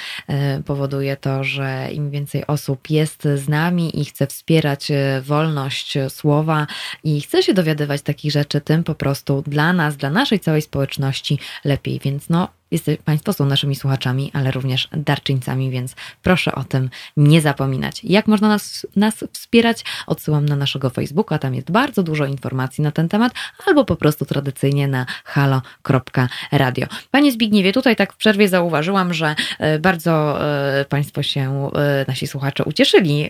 powoduje 0.66 1.18
to, 1.18 1.44
że 1.44 1.88
im 1.92 2.12
więcej 2.12 2.48
osób 2.48 2.90
jest 2.90 3.24
z 3.36 3.50
nami 3.50 4.02
i 4.02 4.06
chce 4.06 4.28
wspierać 4.28 4.92
e, 4.92 5.22
wolność 5.22 5.98
słowa 6.10 6.68
i 7.04 7.22
chce 7.22 7.44
się 7.44 7.54
dowiadywać 7.54 8.02
takich 8.02 8.32
rzeczy, 8.32 8.62
tym 8.62 8.84
po 8.84 8.96
prostu 8.96 9.44
dla 9.48 9.74
nas, 9.74 9.98
dla 9.98 10.10
naszej 10.10 10.40
całej 10.40 10.62
społeczności 10.62 11.40
lepiej. 11.64 12.00
Więc 12.04 12.30
no, 12.30 12.48
Jeste, 12.72 12.98
państwo 13.06 13.34
są 13.34 13.46
naszymi 13.46 13.76
słuchaczami, 13.76 14.32
ale 14.34 14.52
również 14.52 14.88
darczyńcami, 14.92 15.70
więc 15.70 15.96
proszę 16.24 16.56
o 16.56 16.64
tym 16.64 16.90
nie 17.18 17.42
zapominać. 17.42 18.04
Jak 18.04 18.28
można 18.28 18.48
nas, 18.48 18.88
nas 18.96 19.24
wspierać? 19.32 19.84
Odsyłam 20.08 20.46
na 20.46 20.56
naszego 20.56 20.90
Facebooka, 20.90 21.38
tam 21.38 21.56
jest 21.56 21.72
bardzo 21.72 22.04
dużo 22.04 22.26
informacji 22.26 22.84
na 22.84 22.92
ten 22.92 23.10
temat, 23.10 23.34
albo 23.68 23.86
po 23.86 23.96
prostu 23.96 24.26
tradycyjnie 24.26 24.88
na 24.88 25.06
halo.radio. 25.26 26.88
Panie 27.12 27.32
Zbigniewie, 27.32 27.74
tutaj 27.74 27.96
tak 27.96 28.14
w 28.14 28.18
przerwie 28.18 28.48
zauważyłam, 28.48 29.14
że 29.14 29.36
e, 29.60 29.80
bardzo 29.80 30.42
e, 30.42 30.86
Państwo 30.86 31.24
się, 31.24 31.70
e, 31.76 32.06
nasi 32.08 32.28
słuchacze 32.28 32.64
ucieszyli 32.64 33.30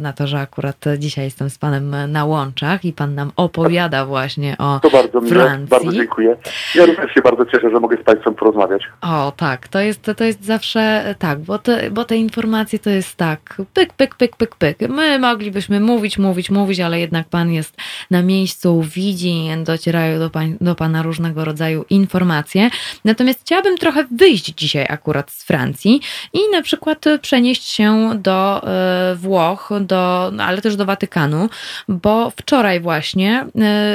na 0.00 0.12
to, 0.12 0.26
że 0.26 0.38
akurat 0.38 0.84
dzisiaj 0.98 1.24
jestem 1.24 1.50
z 1.50 1.58
Panem 1.58 2.12
na 2.12 2.24
łączach 2.24 2.84
i 2.84 2.92
Pan 2.92 3.14
nam 3.14 3.32
opowiada 3.36 4.06
właśnie 4.06 4.56
o 4.58 4.80
to 4.82 4.90
bardzo 4.90 5.20
miłe, 5.20 5.58
Bardzo 5.70 5.92
dziękuję. 5.92 6.36
Ja 6.74 6.86
również 6.86 7.14
się 7.14 7.20
bardzo 7.20 7.46
cieszę, 7.46 7.70
że 7.70 7.80
mogę 7.80 7.96
z 7.96 8.04
Państwem 8.04 8.33
Porozmawiać. 8.34 8.82
O, 9.00 9.32
tak, 9.36 9.68
to 9.68 9.80
jest, 9.80 10.10
to 10.16 10.24
jest 10.24 10.44
zawsze 10.44 11.14
tak, 11.18 11.38
bo 11.38 11.58
te, 11.58 11.90
bo 11.90 12.04
te 12.04 12.16
informacje 12.16 12.78
to 12.78 12.90
jest 12.90 13.16
tak, 13.16 13.62
pyk, 13.74 13.92
pyk, 13.92 14.14
pyk, 14.14 14.36
pyk, 14.36 14.56
pyk. 14.56 14.78
My 14.88 15.18
moglibyśmy 15.18 15.80
mówić, 15.80 16.18
mówić, 16.18 16.50
mówić, 16.50 16.80
ale 16.80 17.00
jednak 17.00 17.28
Pan 17.28 17.52
jest 17.52 17.76
na 18.10 18.22
miejscu, 18.22 18.82
widzi, 18.82 19.48
docierają 19.64 20.18
do, 20.18 20.30
pań, 20.30 20.56
do 20.60 20.74
Pana 20.74 21.02
różnego 21.02 21.44
rodzaju 21.44 21.84
informacje. 21.90 22.70
Natomiast 23.04 23.40
chciałabym 23.40 23.78
trochę 23.78 24.04
wyjść 24.10 24.44
dzisiaj 24.44 24.86
akurat 24.88 25.30
z 25.30 25.44
Francji 25.44 26.00
i 26.32 26.38
na 26.52 26.62
przykład 26.62 27.04
przenieść 27.20 27.68
się 27.68 28.10
do 28.14 28.68
e, 28.68 29.14
Włoch, 29.14 29.70
do, 29.80 30.32
ale 30.38 30.62
też 30.62 30.76
do 30.76 30.84
Watykanu, 30.84 31.48
bo 31.88 32.30
wczoraj 32.30 32.80
właśnie 32.80 33.40
e, 33.40 33.46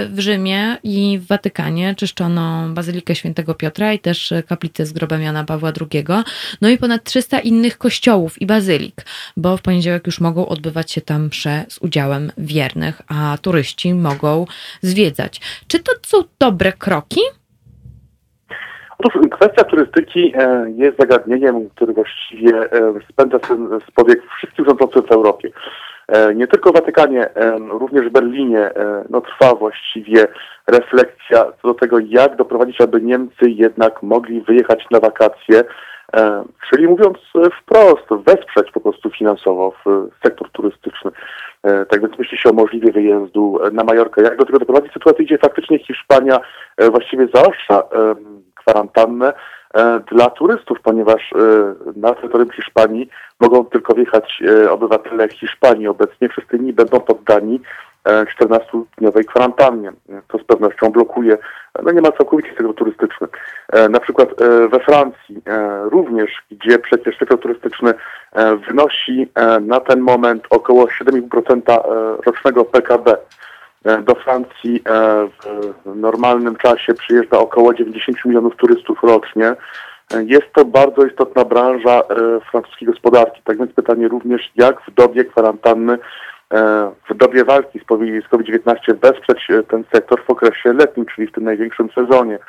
w 0.10 0.20
Rzymie 0.20 0.78
i 0.84 1.20
w 1.20 1.28
Watykanie 1.28 1.96
czyszczono 1.96 2.70
Bazylikę 2.70 3.16
Świętego 3.16 3.56
Piotra 3.56 3.94
i 3.94 4.00
też 4.00 4.29
kaplicę 4.48 4.86
z 4.86 4.94
grobem 4.94 5.22
Jana 5.22 5.44
Pawła 5.44 5.72
II, 5.82 6.06
no 6.62 6.70
i 6.70 6.78
ponad 6.78 7.04
300 7.04 7.40
innych 7.40 7.78
kościołów 7.78 8.42
i 8.42 8.46
bazylik, 8.46 9.06
bo 9.38 9.58
w 9.58 9.62
poniedziałek 9.62 10.06
już 10.06 10.22
mogą 10.22 10.48
odbywać 10.48 10.92
się 10.92 11.02
tam 11.02 11.30
z 11.70 11.78
udziałem 11.82 12.32
wiernych, 12.38 13.02
a 13.08 13.38
turyści 13.42 13.94
mogą 13.94 14.46
zwiedzać. 14.82 15.42
Czy 15.68 15.80
to 15.80 15.92
są 16.06 16.24
dobre 16.40 16.74
kroki? 16.74 17.22
Otóż 19.00 19.30
kwestia 19.32 19.64
turystyki 19.64 20.34
e, 20.36 20.72
jest 20.76 20.98
zagadnieniem, 20.98 21.70
które 21.70 21.94
właściwie 21.94 22.72
e, 22.72 22.94
spędza 23.12 23.40
z 23.88 23.92
powiek 23.92 24.20
wszystkich 24.38 24.66
rządzących 24.66 25.06
w 25.06 25.12
Europie. 25.12 25.50
E, 26.12 26.36
nie 26.36 26.48
tylko 26.48 26.70
w 26.70 26.74
Watykanie, 26.74 27.30
również 27.70 28.06
w 28.06 28.12
Berlinie 28.12 28.72
no, 29.10 29.22
trwa 29.22 29.56
właściwie 29.56 30.28
refleksja 30.68 31.46
co 31.62 31.68
do 31.68 31.74
tego, 31.74 32.00
jak 32.00 32.36
doprowadzić, 32.36 32.82
aby 32.82 33.02
Niemcy 33.02 33.50
jednak 33.50 34.04
mogli 34.04 34.42
wyjechać 34.42 34.86
na 34.92 35.00
wakacje, 35.00 35.64
czyli 36.70 36.88
mówiąc 36.88 37.18
wprost, 37.62 38.26
wesprzeć 38.26 38.72
po 38.72 38.82
prostu 38.82 39.10
finansowo 39.10 39.74
sektor 40.24 40.50
turystyczny. 40.52 41.12
Tak 41.62 42.02
więc 42.02 42.20
myśli 42.20 42.38
się 42.38 42.50
o 42.50 42.54
możliwie 42.54 42.92
wyjazdu 42.92 43.60
na 43.72 43.84
Majorkę. 43.84 44.22
Jak 44.22 44.38
do 44.38 44.46
tego 44.46 44.60
doprowadzić 44.60 44.94
sytuację, 44.94 45.26
gdzie 45.26 45.38
faktycznie 45.38 45.80
Hiszpania 45.80 46.40
właściwie 46.92 47.28
zaostrza 47.34 47.84
kwarantannę 48.56 49.28
e, 49.28 49.34
dla 50.12 50.30
turystów, 50.30 50.78
ponieważ 50.84 51.34
e, 51.34 51.38
na 51.96 52.14
terytorium 52.14 52.50
Hiszpanii 52.50 53.10
mogą 53.40 53.66
tylko 53.66 53.94
wjechać 53.94 54.44
e, 54.48 54.72
obywatele 54.72 55.30
Hiszpanii. 55.30 55.88
Obecnie 55.88 56.30
wszyscy 56.30 56.58
inni 56.58 56.74
będą 56.74 57.00
poddani 57.00 57.62
14-dniowej 58.06 59.26
kwarantannie. 59.26 59.92
To 60.28 60.38
z 60.38 60.44
pewnością 60.44 60.90
blokuje, 60.90 61.38
no 61.84 61.92
nie 61.92 62.02
ma 62.02 62.12
całkowicie 62.12 62.54
tego 62.54 62.74
turystyczny. 62.74 63.28
Na 63.90 64.00
przykład 64.00 64.30
we 64.72 64.80
Francji 64.80 65.42
również, 65.84 66.32
gdzie 66.52 66.80
przecież 66.80 67.18
sektor 67.18 67.40
turystyczny 67.40 67.94
wynosi 68.68 69.28
na 69.62 69.80
ten 69.80 70.00
moment 70.00 70.44
około 70.50 70.86
7,5% 70.86 71.82
rocznego 72.26 72.66
PKB. 72.66 73.18
E, 73.90 74.02
do 74.02 74.16
Francji 74.16 74.82
e, 74.90 75.28
w 75.86 75.96
normalnym 75.96 76.56
czasie 76.56 76.94
przyjeżdża 76.94 77.40
około 77.40 77.74
90 77.74 78.26
milionów 78.26 78.56
turystów 78.56 79.04
rocznie. 79.04 79.48
E, 79.48 80.24
jest 80.24 80.54
to 80.54 80.66
bardzo 80.66 81.06
istotna 81.06 81.46
branża 81.46 82.02
francuskiej 82.52 82.88
gospodarki. 82.88 83.42
Tak 83.44 83.58
więc 83.58 83.74
pytanie 83.74 84.08
również, 84.08 84.52
jak 84.56 84.82
w 84.82 84.94
dobie 84.94 85.26
kwarantanny, 85.26 85.98
w 87.10 87.14
dobie 87.16 87.46
walki 87.46 87.80
z 87.80 88.28
COVID-19 88.28 88.76
wesprzeć 89.02 89.48
ten 89.68 89.84
sektor 89.94 90.24
w 90.26 90.30
okresie 90.30 90.74
letnim, 90.74 91.06
czyli 91.06 91.28
w 91.28 91.32
tym 91.32 91.44
największym 91.44 91.90
sezonie. 91.96 92.40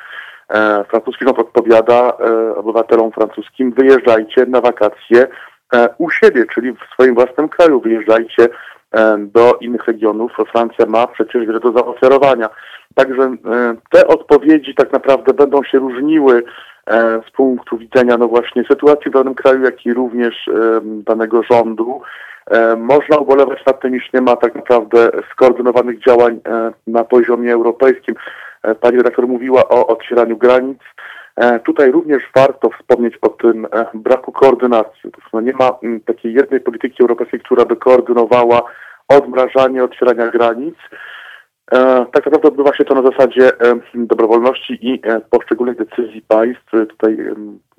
Francuski 0.89 1.25
rząd 1.25 1.39
odpowiada 1.39 2.17
obywatelom 2.55 3.11
francuskim, 3.11 3.71
wyjeżdżajcie 3.71 4.45
na 4.45 4.61
wakacje 4.61 5.27
u 5.97 6.09
siebie, 6.09 6.45
czyli 6.53 6.71
w 6.71 6.93
swoim 6.93 7.15
własnym 7.15 7.49
kraju, 7.49 7.81
wyjeżdżajcie 7.81 8.47
do 9.17 9.53
innych 9.61 9.87
regionów. 9.87 10.31
Francja 10.51 10.85
ma 10.85 11.07
przecież 11.07 11.45
wiele 11.45 11.59
do 11.59 11.71
zaoferowania. 11.71 12.49
Także 12.95 13.35
te 13.91 14.07
odpowiedzi 14.07 14.75
tak 14.75 14.91
naprawdę 14.91 15.33
będą 15.33 15.63
się 15.63 15.79
różniły 15.79 16.43
z 17.27 17.31
punktu 17.31 17.77
widzenia 17.77 18.17
no 18.17 18.27
właśnie 18.27 18.63
sytuacji 18.63 19.11
w 19.11 19.13
danym 19.13 19.35
kraju, 19.35 19.63
jak 19.63 19.85
i 19.85 19.93
również 19.93 20.49
danego 20.83 21.43
rządu. 21.43 22.01
Można 22.77 23.17
ubolewać 23.17 23.65
nad 23.65 23.81
tym, 23.81 23.95
iż 23.95 24.13
nie 24.13 24.21
ma 24.21 24.35
tak 24.35 24.55
naprawdę 24.55 25.11
skoordynowanych 25.31 25.99
działań 25.99 26.39
na 26.87 27.03
poziomie 27.03 27.53
europejskim. 27.53 28.15
Pani 28.81 28.97
redaktor 28.97 29.27
mówiła 29.27 29.69
o 29.69 29.87
otwieraniu 29.87 30.37
granic. 30.37 30.79
Tutaj 31.63 31.91
również 31.91 32.23
warto 32.35 32.69
wspomnieć 32.69 33.17
o 33.21 33.29
tym 33.29 33.67
braku 33.93 34.31
koordynacji. 34.31 35.11
No 35.33 35.41
nie 35.41 35.53
ma 35.53 35.71
takiej 36.05 36.33
jednej 36.33 36.59
polityki 36.59 37.03
europejskiej, 37.03 37.39
która 37.39 37.65
by 37.65 37.75
koordynowała 37.75 38.61
odmrażanie, 39.07 39.83
otwierania 39.83 40.27
granic. 40.27 40.75
E, 41.71 42.05
tak 42.13 42.25
naprawdę 42.25 42.47
odbywa 42.47 42.75
się 42.75 42.83
to 42.83 43.01
na 43.01 43.11
zasadzie 43.11 43.59
e, 43.59 43.79
dobrowolności 43.93 44.79
i 44.81 45.01
e, 45.03 45.21
poszczególnych 45.21 45.77
decyzji 45.77 46.21
państw. 46.27 46.71
Tutaj 46.71 47.17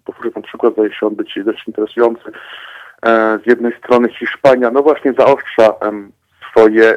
powtórzę 0.05 0.31
ten 0.31 0.43
przykład, 0.43 0.73
zdaje 0.73 0.93
się 0.93 1.07
on 1.07 1.15
być 1.15 1.39
dość 1.45 1.69
interesujący. 1.69 2.33
Z 3.45 3.47
jednej 3.47 3.73
strony 3.79 4.09
Hiszpania, 4.09 4.70
no 4.70 4.83
właśnie 4.83 5.12
zaostrza 5.19 5.74
swoje 6.51 6.95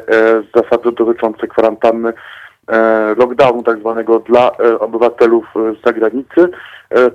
zasady 0.54 0.92
dotyczące 0.92 1.46
kwarantanny 1.46 2.12
lockdownu 3.16 3.62
tak 3.62 3.78
zwanego 3.78 4.18
dla 4.18 4.50
obywatelów 4.80 5.44
z 5.80 5.84
zagranicy, 5.84 6.48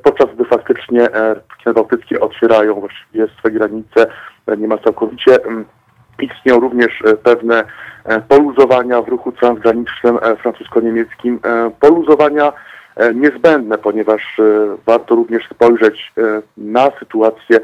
podczas 0.04 0.28
gdy 0.36 0.46
faktycznie 0.46 1.08
Chiny 1.64 1.74
Bałtyckie 1.74 2.20
otwierają 2.20 2.80
właściwie 2.80 3.28
swe 3.40 3.52
granice 3.52 4.08
niemal 4.58 4.80
całkowicie 4.80 5.38
Istnieją 6.22 6.60
również 6.60 7.02
e, 7.06 7.18
pewne 7.18 7.64
e, 8.06 8.22
poluzowania 8.22 9.02
w 9.02 9.08
ruchu 9.08 9.32
transgranicznym 9.32 10.20
e, 10.22 10.36
francusko-niemieckim. 10.36 11.40
Poluzowania 11.80 12.54
niezbędne, 13.16 13.78
ponieważ 13.78 14.42
warto 14.86 15.16
również 15.16 15.50
spojrzeć 15.50 16.14
na 16.58 16.92
sytuację 17.00 17.60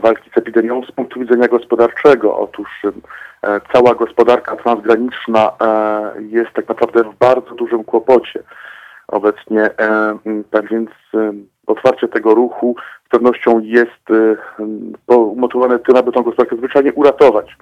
walki 0.00 0.30
z 0.34 0.38
epidemią 0.38 0.82
z 0.84 0.92
punktu 0.92 1.20
widzenia 1.20 1.48
gospodarczego. 1.48 2.38
Otóż 2.38 2.82
cała 3.72 3.94
gospodarka 3.94 4.56
transgraniczna 4.56 5.52
jest 6.18 6.52
tak 6.52 6.68
naprawdę 6.68 7.04
w 7.04 7.14
bardzo 7.18 7.54
dużym 7.54 7.84
kłopocie 7.84 8.42
obecnie. 9.08 9.70
Tak 10.50 10.68
więc 10.68 10.90
otwarcie 11.66 12.08
tego 12.08 12.34
ruchu 12.34 12.76
z 13.06 13.08
pewnością 13.08 13.60
jest 13.60 14.08
umotywowane 15.06 15.78
tym, 15.78 15.96
aby 15.96 16.12
tę 16.12 16.22
gospodarkę 16.22 16.56
zwyczajnie 16.56 16.92
uratować. 16.92 17.56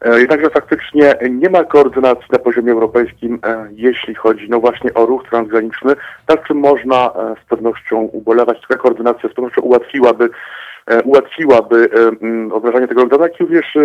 E, 0.00 0.20
jednakże 0.20 0.50
faktycznie 0.50 1.14
nie 1.30 1.50
ma 1.50 1.64
koordynacji 1.64 2.26
na 2.32 2.38
poziomie 2.38 2.72
europejskim, 2.72 3.38
e, 3.46 3.68
jeśli 3.72 4.14
chodzi 4.14 4.46
no 4.50 4.60
właśnie 4.60 4.94
o 4.94 5.06
ruch 5.06 5.28
transgraniczny, 5.30 5.94
nad 6.28 6.44
czym 6.46 6.58
można 6.58 7.06
e, 7.06 7.34
z 7.44 7.48
pewnością 7.48 7.96
ubolewać. 8.00 8.60
Taka 8.60 8.82
koordynacja 8.82 9.28
z 9.28 9.34
pewnością 9.34 9.60
ułatwiłaby, 9.62 10.28
ułatwiłaby 11.04 11.88
obrażanie 12.52 12.88
tego 12.88 13.00
lockdownu, 13.00 13.26
jak 13.26 13.40
również 13.40 13.76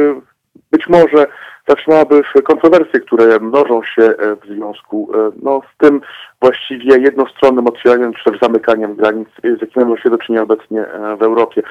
być 0.71 0.87
może 0.87 1.27
zatrzymałaby 1.67 2.21
kontrowersje, 2.43 2.99
które 2.99 3.39
mnożą 3.39 3.83
się 3.83 4.03
e, 4.03 4.35
w 4.35 4.45
związku 4.45 5.11
e, 5.13 5.31
no, 5.43 5.61
z 5.73 5.77
tym 5.77 6.01
właściwie 6.41 6.97
jednostronnym 6.97 7.67
otwieraniem 7.67 8.13
czy 8.13 8.31
też 8.31 8.39
zamykaniem 8.41 8.95
granic, 8.95 9.27
e, 9.43 9.55
z 9.55 9.61
jakim 9.61 9.83
mamy 9.83 9.97
się 9.97 10.09
do 10.09 10.17
czynienia 10.17 10.43
obecnie 10.43 10.85
w 11.19 11.23
Europie. 11.23 11.61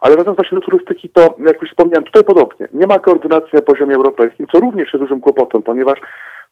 Ale 0.00 0.14
wracając 0.14 0.36
właśnie 0.36 0.58
do 0.58 0.64
turystyki, 0.64 1.08
to 1.08 1.34
jak 1.46 1.62
już 1.62 1.70
wspomniałem, 1.70 2.04
tutaj 2.04 2.24
podobnie. 2.24 2.68
Nie 2.72 2.86
ma 2.86 2.98
koordynacji 2.98 3.50
na 3.52 3.62
poziomie 3.62 3.94
europejskim, 3.94 4.46
co 4.52 4.60
również 4.60 4.92
jest 4.92 5.04
dużym 5.04 5.20
kłopotem, 5.20 5.62
ponieważ 5.62 5.98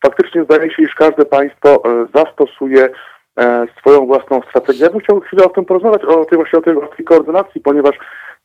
faktycznie 0.05 0.45
zdaje 0.45 0.71
się, 0.71 0.83
iż 0.83 0.95
każde 0.95 1.25
państwo 1.25 1.83
zastosuje 2.15 2.89
swoją 3.79 4.07
własną 4.07 4.41
strategię. 4.49 4.85
Ja 4.85 4.91
bym 4.91 5.01
chciał 5.01 5.21
chwilę 5.21 5.45
o 5.45 5.49
tym 5.49 5.65
porozmawiać, 5.65 6.05
o 6.05 6.25
tej 6.25 6.39
właśnie 6.39 6.59
o 6.59 6.63
tej, 6.63 6.77
o 6.77 6.87
tej 6.87 7.05
koordynacji, 7.05 7.61
ponieważ 7.61 7.97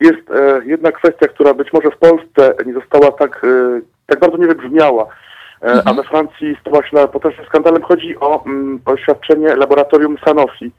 jest 0.02 0.32
e, 0.32 0.62
jedna 0.66 0.92
kwestia, 0.92 1.28
która 1.28 1.54
być 1.54 1.74
może 1.74 1.92
w 1.92 1.98
Polsce 1.98 2.54
nie 2.66 2.74
została 2.74 3.12
tak, 3.12 3.42
e, 3.44 3.82
tak 4.06 4.20
bardzo 4.20 4.38
nie 4.38 4.48
wybrzmiała, 4.48 5.04
e, 5.62 5.66
mhm. 5.66 5.82
a 5.86 5.94
we 5.94 6.04
Francji 6.04 6.58
stała 6.62 6.88
się 6.88 7.08
potężnym 7.08 7.46
skandalem. 7.46 7.84
Chodzi 7.84 8.20
o 8.20 8.44
mm, 8.46 8.80
oświadczenie 8.86 9.56
laboratorium 9.56 10.18
Sanofi. 10.26 10.72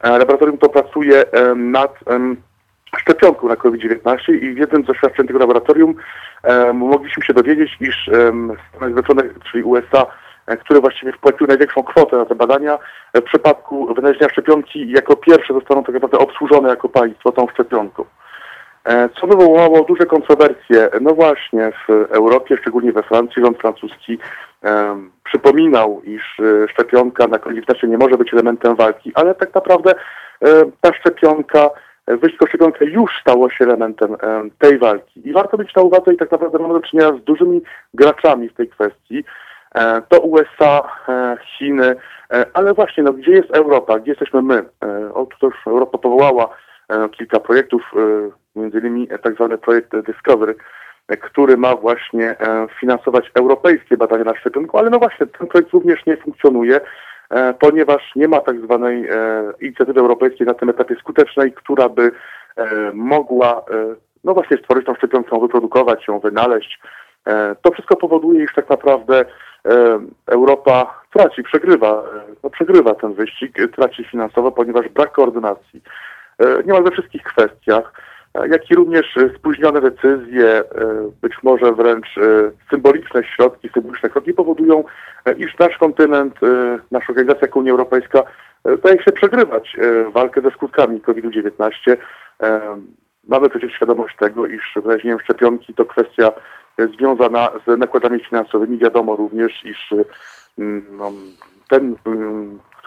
E, 0.00 0.18
laboratorium 0.18 0.58
to 0.58 0.68
pracuje 0.68 1.32
e, 1.32 1.54
nad 1.54 1.98
szczepionką 2.96 3.48
na 3.48 3.56
COVID-19 3.56 4.18
i 4.34 4.54
w 4.54 4.58
jednym 4.58 4.84
z 4.84 4.90
oświadczeń 4.90 5.26
tego 5.26 5.38
laboratorium 5.38 5.94
mogliśmy 6.74 7.24
się 7.24 7.34
dowiedzieć, 7.34 7.76
iż 7.80 8.02
Stany 8.02 8.58
Zjednoczone, 8.80 9.22
czyli 9.50 9.64
USA, 9.64 10.06
które 10.60 10.80
właściwie 10.80 11.12
wpłaciły 11.12 11.48
największą 11.48 11.82
kwotę 11.82 12.16
na 12.16 12.24
te 12.24 12.34
badania, 12.34 12.78
w 13.14 13.22
przypadku 13.22 13.94
wynalezienia 13.94 14.28
szczepionki 14.28 14.90
jako 14.90 15.16
pierwsze 15.16 15.54
zostaną 15.54 15.84
tak 15.84 15.94
naprawdę 15.94 16.18
obsłużone 16.18 16.68
jako 16.68 16.88
państwo 16.88 17.32
tą 17.32 17.46
szczepionką. 17.48 18.04
E, 18.88 19.08
co 19.20 19.26
wywołało 19.26 19.84
duże 19.84 20.06
kontrowersje. 20.06 20.88
No 21.00 21.14
właśnie 21.14 21.72
w 21.88 21.90
Europie, 22.10 22.56
szczególnie 22.56 22.92
we 22.92 23.02
Francji, 23.02 23.42
rząd 23.42 23.58
francuski 23.58 24.18
um, 24.62 25.10
przypominał, 25.24 26.02
iż 26.04 26.40
e, 26.40 26.68
szczepionka 26.68 27.26
na 27.26 27.38
COVID-19 27.38 27.88
nie 27.88 27.98
może 27.98 28.16
być 28.16 28.32
elementem 28.32 28.76
walki, 28.76 29.12
ale 29.14 29.34
tak 29.34 29.54
naprawdę 29.54 29.94
ta 30.80 30.94
szczepionka, 30.94 31.70
wyjście 32.06 32.46
szczepionkę 32.48 32.84
już 32.84 33.10
stało 33.20 33.50
się 33.50 33.64
elementem 33.64 34.16
tej 34.58 34.78
walki. 34.78 35.28
I 35.28 35.32
warto 35.32 35.58
mieć 35.58 35.74
na 35.74 35.82
uwadze, 35.82 36.14
i 36.14 36.16
tak 36.16 36.30
naprawdę 36.30 36.58
mamy 36.58 36.74
do 36.74 36.80
czynienia 36.80 37.12
z 37.12 37.24
dużymi 37.24 37.62
graczami 37.94 38.48
w 38.48 38.54
tej 38.54 38.68
kwestii. 38.68 39.24
To 40.08 40.20
USA, 40.20 40.82
Chiny, 41.58 41.96
ale 42.54 42.74
właśnie, 42.74 43.02
no, 43.02 43.12
gdzie 43.12 43.32
jest 43.32 43.50
Europa, 43.50 43.98
gdzie 43.98 44.10
jesteśmy 44.10 44.42
my? 44.42 44.64
Otóż 45.14 45.54
Europa 45.66 45.98
powołała 45.98 46.48
kilka 47.10 47.40
projektów, 47.40 47.82
między 48.58 48.78
innymi 48.78 49.08
tak 49.22 49.34
zwany 49.34 49.58
projekt 49.58 49.96
Discovery, 49.96 50.54
który 51.20 51.56
ma 51.56 51.76
właśnie 51.76 52.36
finansować 52.80 53.30
europejskie 53.34 53.96
badania 53.96 54.24
na 54.24 54.36
szczepionku, 54.36 54.78
ale 54.78 54.90
no 54.90 54.98
właśnie, 54.98 55.26
ten 55.26 55.46
projekt 55.46 55.70
również 55.70 56.06
nie 56.06 56.16
funkcjonuje. 56.16 56.80
E, 57.30 57.54
ponieważ 57.54 58.02
nie 58.16 58.28
ma 58.28 58.40
tak 58.40 58.60
zwanej 58.60 59.08
e, 59.08 59.52
inicjatywy 59.60 60.00
europejskiej 60.00 60.46
na 60.46 60.54
tym 60.54 60.68
etapie 60.68 60.96
skutecznej, 60.96 61.52
która 61.52 61.88
by 61.88 62.10
e, 62.56 62.90
mogła 62.94 63.64
no 64.24 64.34
właśnie 64.34 64.56
stworzyć 64.56 64.86
tą 64.86 64.94
szczepionkę, 64.94 65.40
wyprodukować 65.40 66.08
ją, 66.08 66.18
wynaleźć. 66.18 66.80
To 67.62 67.70
wszystko 67.70 67.96
powoduje, 67.96 68.44
iż 68.44 68.54
tak 68.54 68.70
naprawdę 68.70 69.24
Europa 70.26 71.00
traci, 71.12 71.42
przegrywa, 71.42 72.02
no 72.42 72.50
przegrywa 72.50 72.94
ten 72.94 73.14
wyścig, 73.14 73.58
traci 73.76 74.04
finansowo, 74.04 74.52
ponieważ 74.52 74.88
brak 74.88 75.12
koordynacji 75.12 75.82
niemal 76.66 76.84
we 76.84 76.90
wszystkich 76.90 77.22
kwestiach 77.22 77.92
jak 78.46 78.70
i 78.70 78.74
również 78.74 79.16
e, 79.16 79.30
spóźnione 79.38 79.80
decyzje, 79.80 80.48
e, 80.48 80.64
być 81.22 81.32
może 81.42 81.72
wręcz 81.72 82.18
e, 82.18 82.50
symboliczne 82.70 83.24
środki, 83.24 83.68
symboliczne 83.74 84.10
kroki 84.10 84.32
powodują, 84.32 84.84
iż 85.36 85.58
nasz 85.58 85.78
kontynent, 85.78 86.34
nasza 86.90 87.06
organizacja 87.08 87.40
jak 87.46 87.56
Unia 87.56 87.72
Europejska 87.72 88.22
zdaje 88.78 89.02
się 89.02 89.12
przegrywać 89.12 89.76
walkę 90.12 90.40
ze 90.40 90.50
skutkami 90.50 91.00
COVID-19. 91.00 91.96
Mamy 93.28 93.48
przecież 93.48 93.72
świadomość 93.72 94.16
tego, 94.16 94.46
iż 94.46 94.74
wyraźnie 94.84 95.16
szczepionki 95.24 95.74
to 95.74 95.84
kwestia 95.84 96.32
związana 96.94 97.48
z 97.66 97.78
nakładami 97.78 98.24
finansowymi. 98.24 98.78
Wiadomo 98.78 99.16
również, 99.16 99.64
iż 99.64 99.94
no, 100.90 101.12
ten 101.68 101.96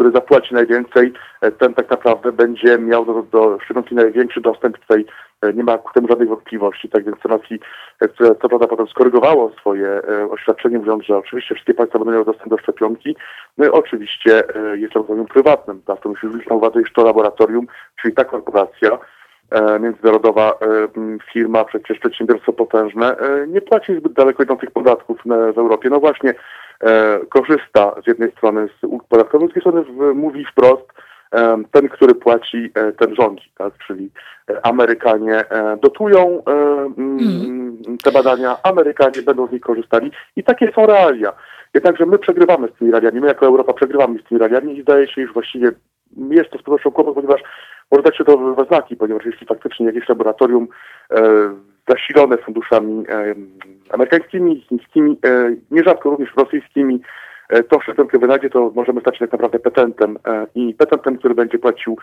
który 0.02 0.14
zapłaci 0.14 0.54
najwięcej, 0.54 1.14
e, 1.42 1.52
ten 1.52 1.74
tak 1.74 1.90
naprawdę 1.90 2.32
będzie 2.32 2.78
miał 2.78 3.06
do, 3.06 3.24
do 3.24 3.60
szczepionki 3.64 3.96
największy 3.96 4.42
dostęp. 4.42 4.78
Tutaj 4.78 5.06
e, 5.42 5.54
nie 5.54 5.64
ma 5.64 5.78
ku 5.78 5.94
temu 5.94 6.08
żadnych 6.08 6.30
wątpliwości. 6.30 6.90
Tak 6.90 7.06
więc 7.06 7.18
Sanofi, 7.24 7.60
e, 8.00 8.08
które 8.08 8.36
co 8.36 8.50
prawda 8.50 8.68
potem 8.68 8.88
skorygowało 8.88 9.52
swoje 9.60 10.02
oświadczenie, 10.30 10.78
mówiąc, 10.78 11.04
że 11.04 11.18
oczywiście 11.18 11.56
wszystkie 11.56 11.74
państwa 11.74 12.00
będą 12.00 12.12
miały 12.12 12.26
dostęp 12.26 12.50
do 12.50 12.58
szczepionki, 12.58 13.16
no 13.58 13.66
i 13.66 13.70
oczywiście 13.70 14.44
jest 14.74 14.96
laboratorium 14.96 15.28
prywatnym. 15.28 15.82
To 15.86 16.10
musimy 16.10 16.36
mieć 16.36 16.48
na 16.48 16.56
uwadze, 16.56 16.82
iż 16.82 16.94
to 16.94 17.04
laboratorium, 17.04 17.68
czyli 18.02 18.14
ta 18.14 18.26
korporacja, 18.26 18.98
międzynarodowa 19.80 20.54
firma, 21.34 21.66
przecież 21.66 22.00
przedsiębiorstwo 22.00 22.54
potężne, 22.54 23.16
nie 23.48 23.62
płaci 23.62 23.96
zbyt 23.96 24.14
daleko 24.14 24.44
idących 24.44 24.72
podatków 24.72 25.18
w 25.26 25.58
Europie. 25.58 25.90
No 25.90 26.00
właśnie, 26.00 26.34
korzysta 27.30 27.96
z 28.04 28.08
jednej 28.08 28.32
strony 28.32 28.68
z 28.80 28.84
ulg 28.84 29.04
podatkowych, 29.04 29.50
z 29.50 29.54
drugiej 29.54 29.84
strony 29.86 30.14
mówi 30.14 30.46
wprost, 30.46 30.94
e, 31.32 31.58
ten, 31.72 31.90
który 31.90 32.16
płaci, 32.16 32.72
e, 32.76 32.92
ten 32.92 33.16
rządzi, 33.16 33.52
tak? 33.58 33.74
czyli 33.88 34.12
Amerykanie 34.64 35.44
dotują 35.82 36.44
mm. 36.98 37.78
te 38.04 38.12
badania, 38.12 38.58
Amerykanie 38.64 39.22
będą 39.26 39.48
z 39.48 39.52
nich 39.52 39.62
korzystali 39.62 40.12
i 40.36 40.44
takie 40.44 40.72
są 40.76 40.86
realia. 40.86 41.34
Jednakże 41.74 42.06
my 42.06 42.20
przegrywamy 42.20 42.68
z 42.68 42.80
tymi 42.80 42.92
realiami, 42.92 43.20
my 43.20 43.28
jako 43.28 43.46
Europa 43.46 43.74
przegrywamy 43.74 44.20
z 44.20 44.24
tymi 44.24 44.40
realiami 44.40 44.78
i 44.78 44.82
zdaje 44.82 45.08
się, 45.08 45.22
iż 45.22 45.34
właściwie 45.34 45.72
jest 46.30 46.50
to 46.50 46.60
z 46.60 46.64
pewnością 46.64 46.92
kłopot, 46.92 47.16
ponieważ 47.16 47.42
może 47.92 48.04
dać 48.04 48.18
się 48.18 48.24
to 48.24 48.38
we 48.38 48.66
znaki, 48.66 48.96
ponieważ 48.96 49.26
jeśli 49.26 49.48
faktycznie 49.48 49.86
jakieś 49.86 50.10
laboratorium 50.10 50.68
zasilone 51.88 52.38
funduszami 52.38 53.04
amerykańskimi, 53.92 54.62
chińskimi, 54.62 55.18
e, 55.26 55.56
nierzadko 55.72 56.10
również 56.10 56.30
rosyjskimi, 56.38 57.02
e, 57.50 57.64
tą 57.64 57.80
szczepionkę 57.80 58.20
wynajdzie, 58.20 58.50
to 58.50 58.72
możemy 58.76 59.02
stać 59.02 59.18
się 59.18 59.20
tak 59.20 59.32
naprawdę 59.32 59.60
petentem 59.60 60.18
e, 60.28 60.48
i 60.56 60.74
petentem, 60.74 61.18
który 61.18 61.36
będzie 61.36 61.60
płacił 61.60 61.98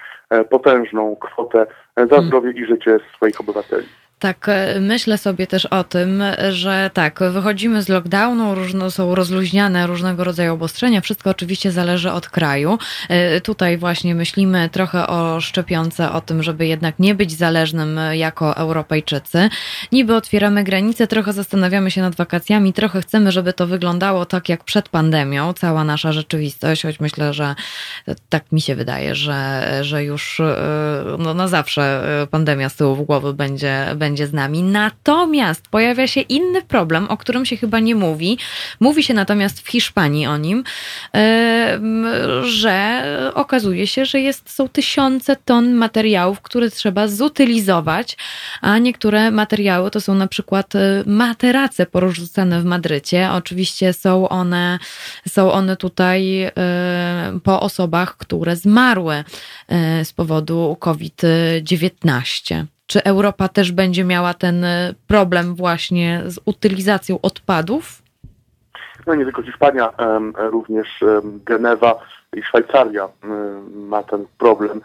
potężną 0.50 1.16
kwotę 1.16 1.66
za 1.96 2.06
hmm. 2.06 2.26
zdrowie 2.26 2.50
i 2.50 2.64
życie 2.66 2.98
swoich 3.16 3.40
obywateli. 3.40 3.86
Tak, 4.19 4.49
e, 4.49 4.81
myślę 4.81 5.19
sobie 5.19 5.47
też 5.47 5.66
o 5.66 5.85
tym, 5.85 6.23
że 6.51 6.90
tak, 6.95 7.20
wychodzimy 7.31 7.82
z 7.82 7.89
lockdownu, 7.89 8.55
różno, 8.55 8.90
są 8.90 9.15
rozluźniane 9.15 9.86
różnego 9.86 10.24
rodzaju 10.24 10.55
obostrzenia, 10.55 11.01
wszystko 11.01 11.31
oczywiście 11.31 11.73
zależy 11.73 12.12
od 12.12 12.28
kraju. 12.28 12.78
E, 13.09 13.40
tutaj 13.40 13.78
właśnie 13.78 14.15
myślimy 14.15 14.69
trochę 14.69 15.07
o 15.07 15.40
szczepionce, 15.40 16.12
o 16.12 16.20
tym, 16.20 16.43
żeby 16.43 16.66
jednak 16.66 16.99
nie 16.99 17.15
być 17.15 17.32
zależnym 17.32 18.01
jako 18.12 18.57
Europejczycy. 18.57 19.49
Niby 19.93 20.15
otwieramy 20.15 20.65
granice, 20.65 21.07
trochę 21.07 21.32
zastanawiamy 21.32 21.90
się 21.90 22.01
nad 22.01 22.15
wakacjami, 22.15 22.73
trochę 22.73 23.01
chcemy, 23.01 23.32
żeby 23.32 23.53
to 23.53 23.66
wyglądało 23.66 24.27
tak 24.27 24.49
jak 24.49 24.65
przed 24.65 24.89
pandemią, 24.89 25.53
cała 25.53 25.85
nasza 25.85 26.12
rzeczywistość, 26.12 26.82
choć 26.82 27.01
myślę, 27.01 27.35
że 27.35 27.55
tak 28.28 28.53
mi 28.53 28.61
się 28.61 28.74
wydaje, 28.74 29.15
że, 29.15 29.65
że 29.82 30.05
już 30.05 30.40
e, 30.40 30.57
no, 31.19 31.35
na 31.35 31.49
zawsze 31.49 32.03
pandemia 32.31 32.69
z 32.69 32.77
tyłu 32.77 33.05
głowy 33.05 33.35
będzie, 33.35 33.86
będzie 33.97 34.07
będzie 34.09 34.26
z 34.26 34.32
nami. 34.32 34.62
Natomiast 34.62 35.68
pojawia 35.68 36.06
się 36.06 36.20
inny 36.20 36.62
problem, 36.62 37.06
o 37.09 37.16
którym 37.16 37.47
się 37.47 37.56
chyba 37.56 37.80
nie 37.80 37.94
mówi. 37.94 38.39
Mówi 38.80 39.02
się 39.02 39.14
natomiast 39.14 39.60
w 39.60 39.68
Hiszpanii 39.68 40.26
o 40.26 40.36
nim, 40.36 40.64
że 42.43 43.05
okazuje 43.35 43.86
się, 43.86 44.05
że 44.05 44.20
jest, 44.20 44.51
są 44.51 44.68
tysiące 44.68 45.36
ton 45.36 45.74
materiałów, 45.74 46.40
które 46.40 46.70
trzeba 46.70 47.09
zutylizować, 47.09 48.16
a 48.60 48.78
niektóre 48.78 49.30
materiały 49.30 49.90
to 49.90 50.01
są 50.01 50.14
na 50.14 50.26
przykład 50.26 50.74
e, 50.74 51.02
materace 51.06 51.86
porzucane 51.86 52.60
w 52.60 52.64
Madrycie. 52.64 53.30
Oczywiście 53.32 53.93
są 53.93 54.28
one, 54.28 54.78
są 55.28 55.52
one 55.52 55.76
tutaj 55.76 56.43
e, 56.43 56.52
po 57.43 57.60
osobach, 57.60 58.16
które 58.16 58.56
zmarły 58.56 59.14
e, 59.68 60.05
z 60.05 60.12
powodu 60.12 60.76
COVID-19. 60.80 62.64
Czy 62.89 63.05
Europa 63.05 63.48
też 63.48 63.73
będzie 63.73 64.05
miała 64.05 64.35
ten 64.35 64.65
e, 64.65 64.94
problem 65.06 65.55
właśnie 65.55 66.23
z 66.27 66.40
utylizacją 66.44 67.19
odpadów? 67.23 68.02
No 69.06 69.15
nie 69.15 69.24
tylko 69.24 69.43
Hiszpania, 69.43 69.93
również 70.36 71.05
Genewa 71.44 71.94
i 72.36 72.43
Szwajcaria 72.43 73.09
ma 73.74 74.02
ten 74.02 74.27
problem. 74.39 74.81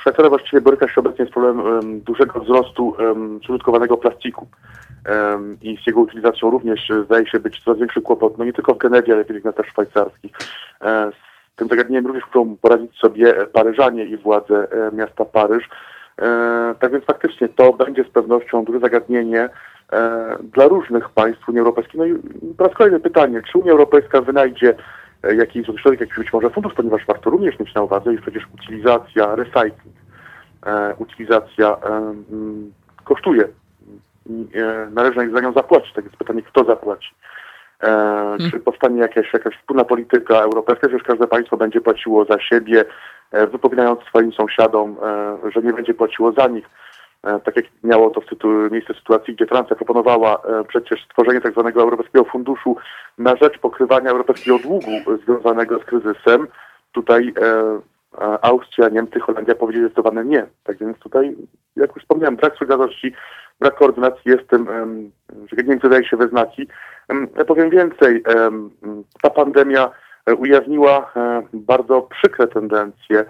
Szwajcaria 0.00 0.28
właściwie 0.28 0.60
boryka 0.60 0.88
się 0.88 1.00
obecnie 1.00 1.26
z 1.26 1.30
problemem 1.30 2.00
dużego 2.00 2.40
wzrostu 2.40 2.96
zużytkowanego 3.46 3.96
plastiku 3.96 4.46
i 5.62 5.78
z 5.82 5.86
jego 5.86 6.00
utylizacją 6.00 6.50
również 6.50 6.90
e, 6.90 7.04
zdaje 7.04 7.26
się 7.26 7.40
być 7.40 7.60
coraz 7.64 7.78
większy 7.78 8.02
kłopot, 8.02 8.38
no 8.38 8.44
nie 8.44 8.52
tylko 8.52 8.74
w 8.74 8.78
Genewie, 8.78 9.14
ale 9.14 9.24
w 9.24 9.44
miastach 9.44 9.66
szwajcarskich. 9.66 10.32
E, 10.80 11.10
z 11.52 11.56
tym 11.56 11.68
zagadnieniem 11.68 12.06
również 12.06 12.24
chcą 12.24 12.56
poradzić 12.56 12.98
sobie 12.98 13.34
Paryżanie 13.52 14.04
i 14.04 14.16
władze 14.16 14.68
miasta 14.92 15.24
Paryż. 15.24 15.68
E, 16.18 16.74
tak 16.80 16.92
więc 16.92 17.04
faktycznie 17.04 17.48
to 17.48 17.72
będzie 17.72 18.04
z 18.04 18.08
pewnością 18.08 18.64
duże 18.64 18.80
zagadnienie 18.80 19.48
e, 19.92 20.36
dla 20.42 20.68
różnych 20.68 21.08
państw 21.08 21.48
Unii 21.48 21.60
Europejskiej. 21.60 22.00
No 22.00 22.06
i 22.06 22.14
po 22.56 22.64
raz 22.64 22.74
kolejny 22.74 23.00
pytanie, 23.00 23.42
czy 23.52 23.58
Unia 23.58 23.72
Europejska 23.72 24.20
wynajdzie 24.20 24.74
e, 25.22 25.34
jakiś 25.34 25.66
środek, 25.66 26.00
jakiś 26.00 26.18
być 26.18 26.32
może 26.32 26.50
fundusz, 26.50 26.74
ponieważ 26.74 27.06
warto 27.06 27.30
również 27.30 27.58
mieć 27.58 27.74
na 27.74 27.82
uwadze, 27.82 28.14
iż 28.14 28.20
przecież 28.20 28.46
utylizacja, 28.54 29.34
recycling, 29.34 29.74
utylizacja 30.98 31.76
kosztuje 33.04 33.48
należy 34.90 35.30
za 35.30 35.40
nią 35.40 35.52
zapłacić. 35.52 35.92
Tak 35.92 36.04
jest 36.04 36.16
pytanie, 36.16 36.42
kto 36.42 36.64
zapłaci. 36.64 37.14
Hmm. 37.80 38.50
Czy 38.50 38.60
powstanie 38.60 39.00
jakaś, 39.00 39.32
jakaś 39.32 39.56
wspólna 39.56 39.84
polityka 39.84 40.34
europejska, 40.34 40.88
że 40.88 40.98
każde 40.98 41.26
państwo 41.26 41.56
będzie 41.56 41.80
płaciło 41.80 42.24
za 42.24 42.40
siebie, 42.40 42.84
E, 43.32 43.46
wypominając 43.46 44.00
swoim 44.00 44.32
sąsiadom, 44.32 44.96
e, 45.02 45.50
że 45.50 45.62
nie 45.62 45.72
będzie 45.72 45.94
płaciło 45.94 46.32
za 46.32 46.46
nich. 46.46 46.66
E, 47.22 47.40
tak 47.40 47.56
jak 47.56 47.64
miało 47.84 48.10
to 48.10 48.20
w 48.20 48.72
miejsce 48.72 48.94
w 48.94 48.98
sytuacji, 48.98 49.34
gdzie 49.34 49.46
Francja 49.46 49.76
proponowała 49.76 50.42
przecież 50.68 51.04
stworzenie 51.04 51.40
tak 51.40 51.52
zwanego 51.52 51.82
Europejskiego 51.82 52.24
Funduszu 52.24 52.76
na 53.18 53.36
rzecz 53.36 53.58
pokrywania 53.58 54.10
europejskiego 54.10 54.58
długu 54.58 54.90
związanego 55.24 55.78
z 55.78 55.84
kryzysem. 55.84 56.46
Tutaj 56.92 57.34
Austria, 58.42 58.88
Niemcy, 58.88 59.20
Holandia 59.20 59.54
powiedzieli 59.54 59.84
zdecydowane 59.84 60.24
nie. 60.24 60.46
Tak 60.64 60.78
więc 60.78 60.98
tutaj, 60.98 61.36
jak 61.76 61.94
już 61.94 62.02
wspomniałem, 62.02 62.36
brak 62.36 62.56
solidarności, 62.56 63.12
brak 63.60 63.74
koordynacji 63.74 64.30
jest 64.30 64.48
tym, 64.48 64.66
że 65.28 65.62
nie 65.64 65.76
wydaje 65.76 66.04
się 66.04 66.16
we 66.16 66.28
znaki. 66.28 66.68
Powiem 67.46 67.70
więcej, 67.70 68.22
ta 69.22 69.30
pandemia 69.30 69.90
E, 70.28 70.34
ujawniła 70.34 71.12
e, 71.16 71.42
bardzo 71.52 72.02
przykre 72.02 72.46
tendencje. 72.46 73.24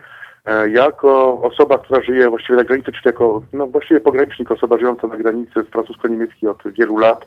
E, 0.45 0.71
jako 0.71 1.41
osoba, 1.43 1.79
która 1.79 2.03
żyje 2.03 2.31
właściwie 2.31 2.57
na 2.57 2.65
granicy, 2.65 2.93
czy 2.93 3.01
jako 3.05 3.43
no 3.53 3.67
właściwie 3.67 4.01
pogranicznik, 4.01 4.51
osoba 4.51 4.79
żyjąca 4.79 5.07
na 5.07 5.17
granicy 5.17 5.65
francusko-niemieckiej 5.65 6.49
od 6.49 6.63
wielu 6.65 6.99
lat, 6.99 7.27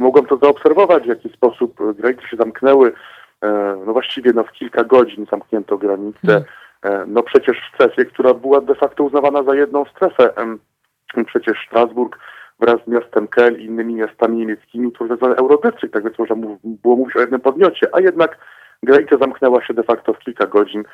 mogłem 0.00 0.26
to 0.26 0.36
zaobserwować, 0.36 1.04
w 1.04 1.08
jaki 1.08 1.28
sposób 1.28 1.94
granice 1.94 2.28
się 2.28 2.36
zamknęły. 2.36 2.92
No 3.86 3.92
właściwie 3.92 4.32
no 4.32 4.44
w 4.44 4.52
kilka 4.52 4.84
godzin 4.84 5.26
zamknięto 5.30 5.78
granice. 5.78 6.44
no 7.06 7.22
przecież 7.22 7.56
w 7.56 7.74
strefie, 7.74 8.04
która 8.04 8.34
była 8.34 8.60
de 8.60 8.74
facto 8.74 9.04
uznawana 9.04 9.42
za 9.42 9.54
jedną 9.54 9.84
strefę. 9.84 10.30
Przecież 11.26 11.66
Strasburg 11.66 12.18
wraz 12.60 12.76
z 12.84 12.88
miastem 12.88 13.28
Kel 13.28 13.60
i 13.60 13.64
innymi 13.64 13.94
miastami 13.94 14.36
niemieckimi 14.36 14.92
to 14.92 15.08
tzw. 15.08 15.34
Eurodystrykt, 15.38 15.94
tak 15.94 16.04
więc 16.04 16.18
można 16.18 16.36
było 16.64 16.96
mówić 16.96 17.16
o 17.16 17.20
jednym 17.20 17.40
podmiocie, 17.40 17.88
a 17.92 18.00
jednak 18.00 18.38
granica 18.82 19.16
zamknęła 19.16 19.64
się 19.64 19.74
de 19.74 19.82
facto 19.82 20.12
w 20.12 20.18
kilka 20.18 20.46
godzin, 20.46 20.84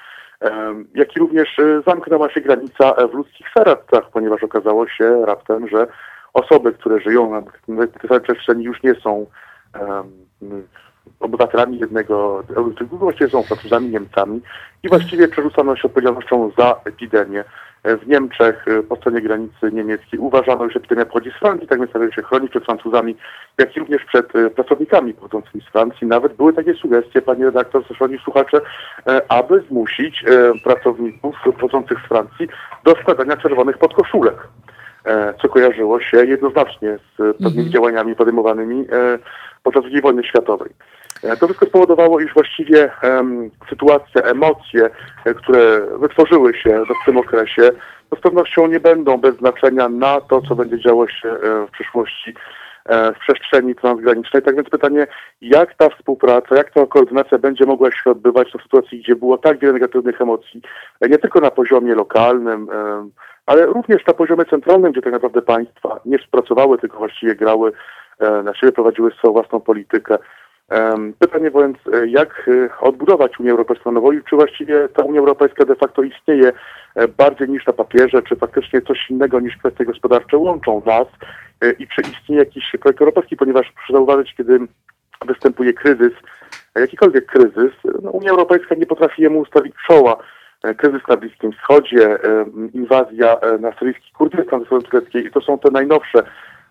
jak 0.95 1.16
i 1.16 1.19
również 1.20 1.59
e, 1.59 1.82
zamknęła 1.86 2.31
się 2.31 2.41
granica 2.41 2.95
e, 2.95 3.09
w 3.09 3.15
ludzkich 3.15 3.47
sercach, 3.59 4.11
ponieważ 4.12 4.43
okazało 4.43 4.89
się 4.89 5.27
raptem, 5.27 5.69
że 5.69 5.86
osoby, 6.35 6.73
które 6.73 7.01
żyją 7.01 7.31
na 7.69 7.86
tej 7.86 8.20
przestrzeni 8.20 8.65
już 8.65 8.82
nie 8.82 8.95
są 8.95 9.27
obywatelami 11.20 11.78
jednego, 11.78 12.44
właściwie 12.90 13.31
są 13.31 13.43
Francuzami, 13.43 13.89
Niemcami 13.89 14.40
i 14.82 14.89
właściwie 14.89 15.28
przerzucano 15.28 15.76
się 15.76 15.89
odpowiedzialnością 15.89 16.51
za 16.59 16.81
epidemię. 16.85 17.44
W 17.85 18.06
Niemczech 18.06 18.64
po 18.89 18.97
stronie 18.97 19.20
granicy 19.20 19.72
niemieckiej 19.72 20.20
uważano, 20.20 20.70
że 20.70 20.78
epidemia 20.78 21.06
pochodzi 21.06 21.31
z 21.31 21.35
Francji, 21.35 21.68
tak 21.68 21.78
więc 21.78 21.94
należy 21.94 22.12
się 22.12 22.22
chronić 22.22 22.51
przed 22.51 22.64
Francuzami, 22.64 23.16
jak 23.59 23.76
i 23.76 23.81
również 23.81 24.05
przed 24.05 24.36
e, 24.36 24.51
pracownikami 24.51 25.14
pochodzącymi 25.14 25.64
z 25.64 25.72
Francji. 25.72 26.06
Nawet 26.06 26.35
były 26.35 26.52
takie 26.52 26.74
sugestie, 26.74 27.22
panie 27.22 27.44
redaktor, 27.44 27.85
szanowni 27.98 28.18
słuchacze, 28.18 28.60
e, 29.06 29.32
aby 29.32 29.64
zmusić 29.68 30.24
e, 30.26 30.52
pracowników 30.64 31.36
pochodzących 31.44 31.98
z 32.05 32.09
Francji 32.09 32.48
do 32.85 32.93
składania 32.93 33.36
czerwonych 33.36 33.78
podkoszulek 33.78 34.36
co 35.43 35.48
kojarzyło 35.48 36.01
się 36.01 36.24
jednoznacznie 36.24 36.98
z 36.98 37.16
pewnymi 37.16 37.66
mhm. 37.66 37.70
działaniami 37.70 38.16
podejmowanymi 38.16 38.86
podczas 39.62 39.85
II 39.85 40.01
wojny 40.01 40.24
światowej. 40.24 40.70
E, 41.24 41.36
to 41.36 41.47
wszystko 41.47 41.66
spowodowało, 41.66 42.20
iż 42.20 42.35
właściwie 42.35 42.90
um, 43.02 43.51
sytuacje, 43.68 44.24
emocje, 44.24 44.90
e, 45.24 45.35
które 45.35 45.81
wytworzyły 45.98 46.55
się 46.55 46.82
w 47.02 47.06
tym 47.06 47.16
okresie, 47.16 47.70
to 48.10 48.16
z 48.16 48.20
pewnością 48.20 48.66
nie 48.66 48.81
będą 48.81 49.18
bez 49.18 49.36
znaczenia 49.36 49.89
na 49.89 50.20
to, 50.20 50.43
co 50.43 50.55
będzie 50.55 50.78
działo 50.78 51.09
się 51.09 51.28
e, 51.28 51.66
w 51.66 51.70
przyszłości 51.70 52.35
w 53.16 53.18
przestrzeni 53.20 53.74
transgranicznej. 53.74 54.43
Tak 54.43 54.56
więc 54.56 54.68
pytanie, 54.68 55.06
jak 55.40 55.74
ta 55.74 55.89
współpraca, 55.89 56.56
jak 56.56 56.70
ta 56.70 56.86
koordynacja 56.86 57.39
będzie 57.39 57.66
mogła 57.66 57.90
się 57.90 58.10
odbywać 58.10 58.48
w 58.48 58.62
sytuacji, 58.62 58.98
gdzie 59.01 59.16
było 59.16 59.39
tak 59.39 59.59
wiele 59.59 59.72
negatywnych 59.72 60.20
emocji, 60.20 60.60
nie 61.10 61.18
tylko 61.18 61.40
na 61.40 61.51
poziomie 61.51 61.94
lokalnym, 61.94 62.68
ale 63.46 63.66
również 63.66 64.06
na 64.06 64.14
poziomie 64.14 64.44
centralnym, 64.44 64.92
gdzie 64.92 65.02
tak 65.02 65.12
naprawdę 65.12 65.42
państwa 65.42 66.00
nie 66.04 66.18
współpracowały, 66.18 66.78
tylko 66.78 66.98
właściwie 66.98 67.34
grały 67.34 67.72
na 68.44 68.54
siebie, 68.54 68.72
prowadziły 68.72 69.10
swoją 69.10 69.32
własną 69.32 69.60
politykę. 69.60 70.18
Pytanie 71.18 71.50
więc, 71.50 71.76
e, 71.92 72.06
jak 72.06 72.48
e, 72.48 72.80
odbudować 72.80 73.40
Unię 73.40 73.50
Europejską 73.50 73.90
na 73.90 73.94
nowo 73.94 74.12
i 74.12 74.22
czy 74.30 74.36
właściwie 74.36 74.88
ta 74.88 75.02
Unia 75.02 75.20
Europejska 75.20 75.64
de 75.64 75.74
facto 75.74 76.02
istnieje 76.02 76.52
e, 76.94 77.08
bardziej 77.08 77.48
niż 77.48 77.66
na 77.66 77.72
papierze, 77.72 78.22
czy 78.22 78.36
faktycznie 78.36 78.82
coś 78.82 79.10
innego 79.10 79.40
niż 79.40 79.56
kwestie 79.56 79.84
gospodarcze 79.84 80.38
łączą 80.38 80.82
nas 80.86 81.06
i 81.78 81.88
czy 81.88 82.00
istnieje 82.00 82.38
jakiś 82.40 82.72
projekt 82.80 83.00
europejski, 83.00 83.36
ponieważ 83.36 83.72
proszę 83.72 83.92
zauważyć, 83.92 84.34
kiedy 84.36 84.58
występuje 85.26 85.72
kryzys, 85.72 86.12
jakikolwiek 86.76 87.26
kryzys, 87.26 87.72
no 88.02 88.10
Unia 88.10 88.30
Europejska 88.30 88.74
nie 88.74 88.86
potrafi 88.86 89.22
jemu 89.22 89.40
ustawić 89.40 89.74
czoła. 89.86 90.16
Kryzys 90.77 91.09
na 91.09 91.16
Bliskim 91.16 91.53
Wschodzie, 91.53 92.19
inwazja 92.74 93.36
na 93.61 93.73
syryjski 93.73 94.12
Kurdystan 94.12 94.65
tureckiej 94.65 95.27
i 95.27 95.31
to 95.31 95.41
są 95.41 95.59
te 95.59 95.70
najnowsze 95.70 96.23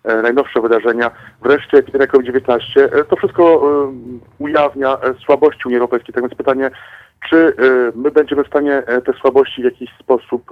E, 0.04 0.22
najnowsze 0.22 0.60
wydarzenia, 0.60 1.10
wreszcie 1.42 1.78
epidemia 1.78 2.06
COVID-19, 2.06 2.58
e, 2.80 3.04
to 3.04 3.16
wszystko 3.16 3.42
e, 3.42 3.92
ujawnia 4.38 4.98
słabości 5.26 5.62
Unii 5.66 5.76
Europejskiej. 5.76 6.14
Tak 6.14 6.22
więc 6.24 6.34
pytanie, 6.34 6.70
czy 7.30 7.52
my 7.94 8.10
będziemy 8.10 8.44
w 8.44 8.46
stanie 8.46 8.82
te 9.06 9.12
słabości 9.12 9.62
w 9.62 9.64
jakiś 9.64 9.90
sposób 10.00 10.42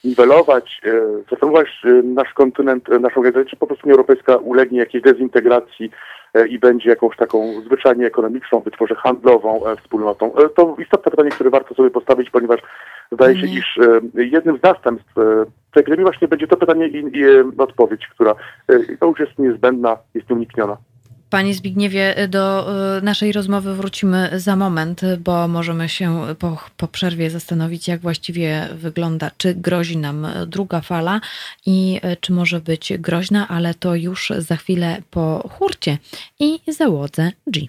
zniwelować, 0.00 0.80
zreformować 1.28 1.68
nasz 2.04 2.32
kontynent, 2.32 2.88
naszą 2.88 3.16
organizację, 3.16 3.50
czy 3.50 3.56
po 3.56 3.66
prostu 3.66 3.86
Unia 3.86 3.94
Europejska 3.94 4.36
ulegnie 4.36 4.78
jakiejś 4.78 5.04
dezintegracji 5.04 5.90
i 6.48 6.58
będzie 6.58 6.90
jakąś 6.90 7.16
taką 7.16 7.60
zwyczajnie 7.66 8.06
ekonomiczną, 8.06 8.60
być 8.60 8.80
może 8.80 8.94
handlową 8.94 9.60
wspólnotą. 9.82 10.30
To 10.56 10.76
istotne 10.78 11.10
pytanie, 11.10 11.30
które 11.30 11.50
warto 11.50 11.74
sobie 11.74 11.90
postawić, 11.90 12.30
ponieważ 12.30 12.60
Wydaje 13.10 13.40
się, 13.40 13.46
iż 13.46 13.78
e, 13.78 14.24
jednym 14.24 14.58
z 14.58 14.62
następstw 14.62 15.18
e, 15.18 15.22
tej 15.72 15.80
epidemii 15.80 16.04
właśnie 16.04 16.28
będzie 16.28 16.46
to 16.46 16.56
pytanie 16.56 16.88
i, 16.88 17.18
i 17.18 17.24
e, 17.24 17.44
odpowiedź, 17.58 18.08
która 18.08 18.34
to 19.00 19.06
już 19.06 19.20
jest 19.20 19.38
niezbędna, 19.38 19.96
jest 20.14 20.30
nieunikniona. 20.30 20.76
Panie 21.30 21.54
Zbigniewie, 21.54 22.28
do 22.28 22.72
naszej 23.02 23.32
rozmowy 23.32 23.74
wrócimy 23.74 24.30
za 24.36 24.56
moment, 24.56 25.00
bo 25.18 25.48
możemy 25.48 25.88
się 25.88 26.26
po, 26.38 26.64
po, 26.76 26.88
przerwie 26.88 27.30
zastanowić, 27.30 27.88
jak 27.88 28.00
właściwie 28.00 28.68
wygląda, 28.74 29.30
czy 29.38 29.54
grozi 29.54 29.96
nam 29.96 30.26
druga 30.46 30.80
fala 30.80 31.20
i 31.66 32.00
czy 32.20 32.32
może 32.32 32.60
być 32.60 32.92
groźna, 32.98 33.48
ale 33.48 33.74
to 33.74 33.94
już 33.94 34.32
za 34.38 34.56
chwilę 34.56 35.02
po 35.10 35.48
hurcie 35.52 35.98
i 36.40 36.60
załodze 36.68 37.32
G. 37.46 37.66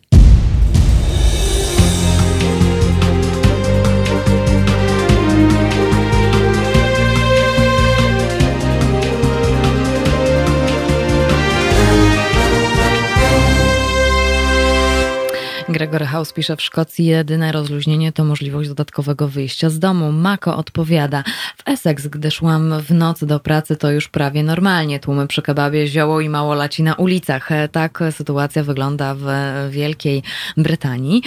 Gregory 15.77 16.05
House 16.05 16.33
pisze 16.33 16.55
w 16.55 16.61
Szkocji 16.61 17.05
jedyne 17.05 17.51
rozluźnienie 17.51 18.11
to 18.11 18.23
możliwość 18.23 18.69
dodatkowego 18.69 19.27
wyjścia 19.27 19.69
z 19.69 19.79
domu. 19.79 20.11
Mako 20.11 20.57
odpowiada. 20.57 21.23
W 21.57 21.69
Essex, 21.69 22.07
gdy 22.07 22.31
szłam 22.31 22.81
w 22.81 22.91
noc 22.91 23.23
do 23.23 23.39
pracy, 23.39 23.75
to 23.75 23.91
już 23.91 24.07
prawie 24.07 24.43
normalnie. 24.43 24.99
Tłumy 24.99 25.27
przy 25.27 25.41
kebabie, 25.41 25.87
zioło 25.87 26.21
i 26.21 26.29
mało 26.29 26.53
laci 26.53 26.83
na 26.83 26.93
ulicach. 26.95 27.49
Tak 27.71 28.03
sytuacja 28.11 28.63
wygląda 28.63 29.15
w 29.15 29.25
Wielkiej 29.69 30.23
Brytanii. 30.57 31.23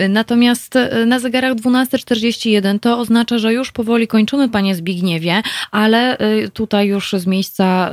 Y, 0.00 0.08
natomiast 0.08 0.74
na 1.06 1.18
zegarach 1.18 1.54
12.41 1.54 2.80
to 2.80 2.98
oznacza, 2.98 3.38
że 3.38 3.52
już 3.52 3.72
powoli 3.72 4.08
kończymy, 4.08 4.48
panie 4.48 4.74
Zbigniewie, 4.74 5.42
ale 5.70 6.18
tutaj 6.52 6.86
już 6.86 7.12
z 7.12 7.26
miejsca 7.26 7.90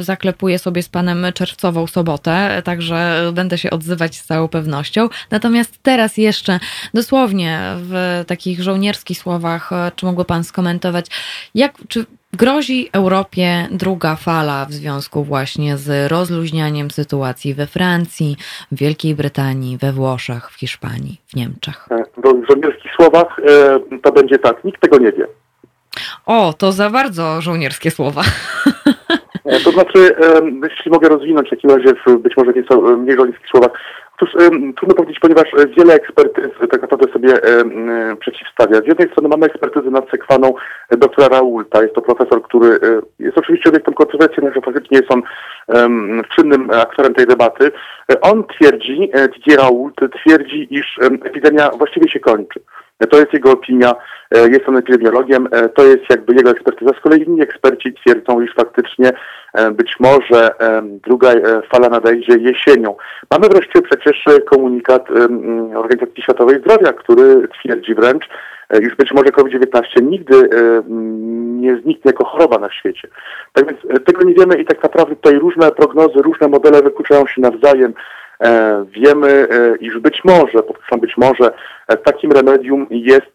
zaklepuję 0.00 0.58
sobie 0.58 0.82
z 0.82 0.88
panem 0.88 1.26
czerwcową 1.34 1.86
sobotę, 1.86 2.62
także 2.64 3.30
będę 3.32 3.58
się 3.58 3.70
odzywać 3.70 4.16
z 4.16 4.24
całą 4.24 4.48
pewnością. 4.48 5.08
Natomiast 5.30 5.82
teraz 5.82 6.16
jeszcze 6.16 6.60
dosłownie 6.94 7.60
w 7.76 8.24
takich 8.26 8.62
żołnierskich 8.62 9.18
słowach, 9.18 9.72
e, 9.72 9.92
czy 9.96 10.06
mógłby 10.06 10.24
Pan 10.24 10.44
skomentować, 10.44 11.06
jak, 11.54 11.74
czy 11.88 12.06
grozi 12.32 12.88
Europie 12.92 13.68
druga 13.70 14.16
fala 14.16 14.64
w 14.64 14.72
związku 14.72 15.24
właśnie 15.24 15.76
z 15.76 16.10
rozluźnianiem 16.10 16.90
sytuacji 16.90 17.54
we 17.54 17.66
Francji, 17.66 18.36
w 18.72 18.78
Wielkiej 18.78 19.14
Brytanii, 19.14 19.78
we 19.78 19.92
Włoszech, 19.92 20.50
w 20.50 20.58
Hiszpanii, 20.58 21.20
w 21.26 21.36
Niemczech? 21.36 21.88
E, 21.90 22.04
w 22.16 22.46
żołnierskich 22.48 22.92
słowach 22.96 23.40
e, 23.92 23.98
to 24.02 24.12
będzie 24.12 24.38
tak, 24.38 24.64
nikt 24.64 24.80
tego 24.80 24.98
nie 24.98 25.12
wie. 25.12 25.26
O, 26.26 26.52
to 26.58 26.72
za 26.72 26.90
bardzo 26.90 27.40
żołnierskie 27.40 27.90
słowa. 27.90 28.22
To 29.64 29.70
znaczy, 29.70 30.16
jeśli 30.62 30.90
mogę 30.90 31.08
rozwinąć 31.08 31.46
w 31.46 31.50
takim 31.50 31.70
razie 31.70 31.94
w 32.06 32.18
być 32.18 32.36
może 32.36 32.52
nieco 32.52 32.80
mniej 32.80 33.16
żołnierskich 33.16 33.48
słowach, 33.48 33.70
Otóż 34.16 34.30
trudno 34.76 34.94
powiedzieć, 34.94 35.18
ponieważ 35.20 35.44
e, 35.54 35.66
wiele 35.66 35.94
ekspertyz 35.94 36.50
tak 36.70 36.82
naprawdę 36.82 37.12
sobie 37.12 37.42
e, 37.42 37.64
przeciwstawia. 38.16 38.80
Z 38.80 38.86
jednej 38.86 39.08
strony 39.08 39.28
mamy 39.28 39.46
ekspertyzę 39.46 39.90
nad 39.90 40.10
sekwaną 40.10 40.54
e, 40.90 40.96
doktora 40.96 41.28
Raulta. 41.28 41.82
Jest 41.82 41.94
to 41.94 42.02
profesor, 42.02 42.42
który 42.42 42.78
jest 43.18 43.38
oczywiście 43.38 43.70
obiektem 43.70 43.94
kontrowersji, 43.94 44.42
że 44.54 44.60
faktycznie 44.60 44.98
jest 44.98 45.10
on 45.10 45.22
czynnym 46.36 46.70
aktorem 46.70 47.14
tej 47.14 47.26
debaty. 47.26 47.70
On 48.20 48.44
twierdzi, 48.44 49.10
Didier 49.34 49.58
Raoult 49.58 49.96
twierdzi, 50.22 50.66
iż 50.70 50.98
epidemia 51.24 51.70
właściwie 51.70 52.10
się 52.10 52.20
kończy. 52.20 52.60
To 53.10 53.18
jest 53.18 53.32
jego 53.32 53.52
opinia, 53.52 53.94
jest 54.32 54.68
on 54.68 54.76
epidemiologiem, 54.76 55.48
to 55.74 55.84
jest 55.84 56.02
jakby 56.10 56.34
jego 56.34 56.50
ekspertyza. 56.50 56.90
Z 56.98 57.00
kolei 57.00 57.22
inni 57.22 57.42
eksperci 57.42 57.94
twierdzą, 57.94 58.40
iż 58.40 58.54
faktycznie 58.54 59.12
E, 59.56 59.70
być 59.70 60.00
może 60.00 60.50
druga 61.06 61.32
e, 61.32 61.62
fala 61.62 61.88
nadejdzie 61.88 62.36
jesienią. 62.38 62.96
Mamy 63.30 63.48
wreszcie 63.48 63.82
przecież 63.82 64.24
komunikat 64.50 65.08
Organizacji 65.74 66.22
Światowej 66.22 66.60
Zdrowia, 66.60 66.92
który 66.92 67.48
twierdzi 67.48 67.94
wręcz, 67.94 68.28
e, 68.70 68.82
iż 68.82 68.94
być 68.94 69.12
może 69.12 69.30
COVID-19 69.30 70.02
nigdy 70.02 70.48
nie 71.60 71.76
zniknie 71.76 72.10
jako 72.10 72.24
choroba 72.24 72.58
na 72.58 72.72
świecie. 72.72 73.08
Tak 73.52 73.66
więc 73.66 74.04
tego 74.04 74.24
nie 74.24 74.34
wiemy 74.34 74.56
i 74.56 74.64
tak 74.64 74.82
naprawdę 74.82 75.16
tutaj 75.16 75.38
różne 75.38 75.70
prognozy, 75.70 76.22
różne 76.22 76.48
modele 76.48 76.82
wykluczają 76.82 77.26
się 77.26 77.40
nawzajem. 77.40 77.94
Wiemy, 78.86 79.48
iż 79.80 79.98
być 79.98 80.20
może, 80.24 80.62
podkreślam 80.62 81.00
być 81.00 81.16
może, 81.16 81.52
takim 82.04 82.32
remedium 82.32 82.86
jest 82.90 83.32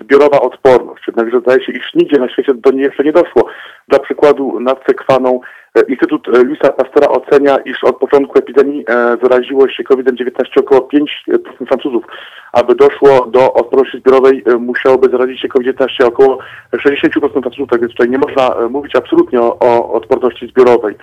zbiorowa 0.00 0.40
odporność. 0.40 1.06
Jednakże 1.06 1.40
zdaje 1.40 1.64
się, 1.64 1.72
iż 1.72 1.94
nigdzie 1.94 2.20
na 2.20 2.28
świecie 2.28 2.54
do 2.54 2.70
niej 2.70 2.82
jeszcze 2.82 3.04
nie 3.04 3.12
doszło. 3.12 3.46
Dla 3.88 3.98
przykładu 3.98 4.60
nad 4.60 4.86
sekwaną 4.86 5.40
Instytut 5.88 6.26
Luisa 6.26 6.72
Pastora 6.72 7.08
ocenia, 7.08 7.56
iż 7.58 7.84
od 7.84 7.98
początku 7.98 8.38
epidemii 8.38 8.84
zaraziło 9.22 9.68
się 9.68 9.84
COVID-19 9.84 10.30
około 10.60 10.80
5% 10.80 11.66
Francuzów. 11.66 12.04
Aby 12.52 12.74
doszło 12.74 13.26
do 13.26 13.52
odporności 13.52 13.98
zbiorowej, 13.98 14.44
musiałoby 14.58 15.08
zarazić 15.10 15.40
się 15.40 15.48
COVID-19 15.48 16.04
około 16.04 16.38
60% 16.74 17.30
Francuzów, 17.32 17.68
tak 17.70 17.80
więc 17.80 17.92
tutaj 17.92 18.10
nie 18.10 18.18
można 18.18 18.54
mówić 18.70 18.96
absolutnie 18.96 19.40
o, 19.40 19.58
o 19.58 19.92
odporności 19.92 20.46
zbiorowej. 20.48 20.94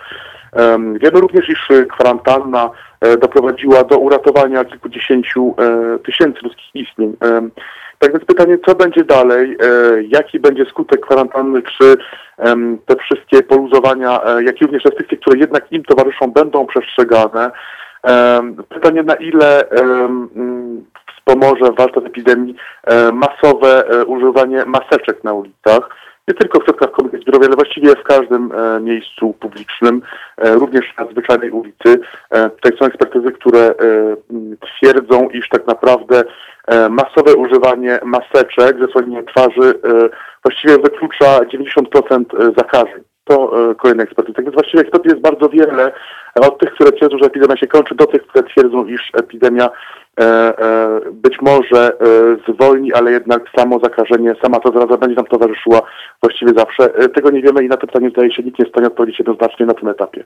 Wiemy 1.00 1.20
również, 1.20 1.48
iż 1.48 1.68
kwarantanna 1.90 2.70
doprowadziła 3.20 3.84
do 3.84 3.98
uratowania 3.98 4.64
kilkudziesięciu 4.64 5.54
tysięcy 6.04 6.38
ludzkich 6.42 6.74
istnień. 6.74 7.16
Tak 7.98 8.12
więc 8.12 8.24
pytanie, 8.24 8.58
co 8.66 8.74
będzie 8.74 9.04
dalej, 9.04 9.56
e, 9.60 10.02
jaki 10.02 10.40
będzie 10.40 10.64
skutek 10.64 11.00
kwarantanny, 11.00 11.62
czy 11.62 11.96
te 12.86 12.96
wszystkie 12.96 13.42
poluzowania, 13.42 14.22
e, 14.24 14.42
jak 14.42 14.60
również 14.60 14.84
restrykcje, 14.84 15.18
które 15.18 15.38
jednak 15.38 15.72
im 15.72 15.84
towarzyszą, 15.84 16.32
będą 16.32 16.66
przestrzegane. 16.66 17.50
Pytanie, 18.68 19.02
na 19.02 19.14
ile 19.14 19.64
wspomoże 21.16 21.72
w 21.72 21.76
walce 21.76 22.00
z 22.00 22.06
epidemii 22.06 22.54
e, 22.84 23.12
masowe 23.12 23.84
używanie 24.06 24.64
maseczek 24.64 25.24
na 25.24 25.32
ulicach 25.32 25.88
nie 26.28 26.34
tylko 26.34 26.60
w 26.60 26.64
środkach 26.64 26.90
komunikacji 26.90 27.22
zdrowia, 27.22 27.46
ale 27.46 27.56
właściwie 27.56 27.96
w 27.96 28.02
każdym 28.02 28.52
miejscu 28.80 29.34
publicznym, 29.40 30.02
również 30.38 30.94
na 30.98 31.06
zwyczajnej 31.06 31.50
ulicy. 31.50 32.00
Tutaj 32.30 32.78
są 32.78 32.86
ekspertyzy, 32.86 33.32
które 33.32 33.74
twierdzą, 34.60 35.28
iż 35.28 35.48
tak 35.48 35.66
naprawdę 35.66 36.24
masowe 36.90 37.34
używanie 37.34 38.00
maseczek, 38.04 38.76
zasłonięcie 38.80 39.32
twarzy 39.32 39.74
właściwie 40.44 40.78
wyklucza 40.78 41.40
90% 41.40 42.54
zakażeń. 42.56 43.02
To 43.24 43.52
kolejne 43.80 44.02
ekspertyzy. 44.02 44.34
Tak 44.34 44.44
więc 44.44 44.54
właściwie 44.54 44.80
ekspertyz 44.80 45.12
jest 45.12 45.22
bardzo 45.22 45.48
wiele. 45.48 45.92
Od 46.34 46.58
tych, 46.60 46.70
które 46.74 46.92
twierdzą, 46.92 47.18
że 47.18 47.26
epidemia 47.26 47.56
się 47.56 47.66
kończy, 47.66 47.94
do 47.94 48.06
tych, 48.06 48.26
które 48.26 48.44
twierdzą, 48.44 48.86
iż 48.86 49.10
epidemia 49.14 49.70
E, 50.20 50.58
e, 50.58 51.00
być 51.12 51.34
może 51.40 51.92
e, 51.92 52.52
zwolni, 52.52 52.92
ale 52.92 53.12
jednak 53.12 53.42
samo 53.56 53.78
zakażenie, 53.84 54.34
sama 54.42 54.60
to 54.60 54.72
zaraza 54.72 54.96
będzie 54.96 55.16
nam 55.16 55.26
towarzyszyła 55.26 55.82
właściwie 56.22 56.52
zawsze. 56.56 57.08
Tego 57.14 57.30
nie 57.30 57.42
wiemy 57.42 57.64
i 57.64 57.68
na 57.68 57.76
to 57.76 57.86
pytanie 57.86 58.10
zdaje 58.10 58.32
się 58.32 58.42
nikt 58.42 58.58
nie 58.58 58.62
jest 58.62 58.70
w 58.70 58.74
stanie 58.74 58.86
odpowiedzieć 58.86 59.18
jednoznacznie 59.18 59.66
na 59.66 59.74
tym 59.74 59.88
etapie. 59.88 60.24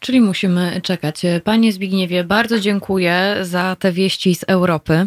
Czyli 0.00 0.20
musimy 0.20 0.80
czekać. 0.82 1.22
Panie 1.44 1.72
Zbigniewie, 1.72 2.24
bardzo 2.24 2.58
dziękuję 2.58 3.36
za 3.40 3.76
te 3.78 3.92
wieści 3.92 4.34
z 4.34 4.44
Europy. 4.48 5.06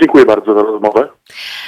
Dziękuję 0.00 0.24
bardzo 0.24 0.54
za 0.54 0.62
rozmowę. 0.62 1.08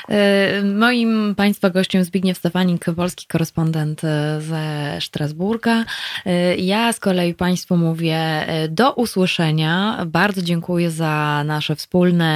E, 0.09 0.63
moim 0.63 1.35
Państwa 1.35 1.71
gościem 1.71 2.05
Zbigniew 2.05 2.39
Stefanik, 2.39 2.85
polski 2.97 3.27
korespondent 3.27 4.05
e, 4.05 4.41
ze 4.41 4.99
Strasburga. 5.01 5.85
E, 6.27 6.57
ja 6.57 6.93
z 6.93 7.01
kolei 7.01 7.35
Państwu 7.35 7.77
mówię 7.77 8.47
do 8.69 8.93
usłyszenia. 8.93 9.99
Bardzo 10.07 10.43
dziękuję 10.43 10.91
za 10.91 11.43
nasze 11.45 11.77
wspólne, 11.77 12.33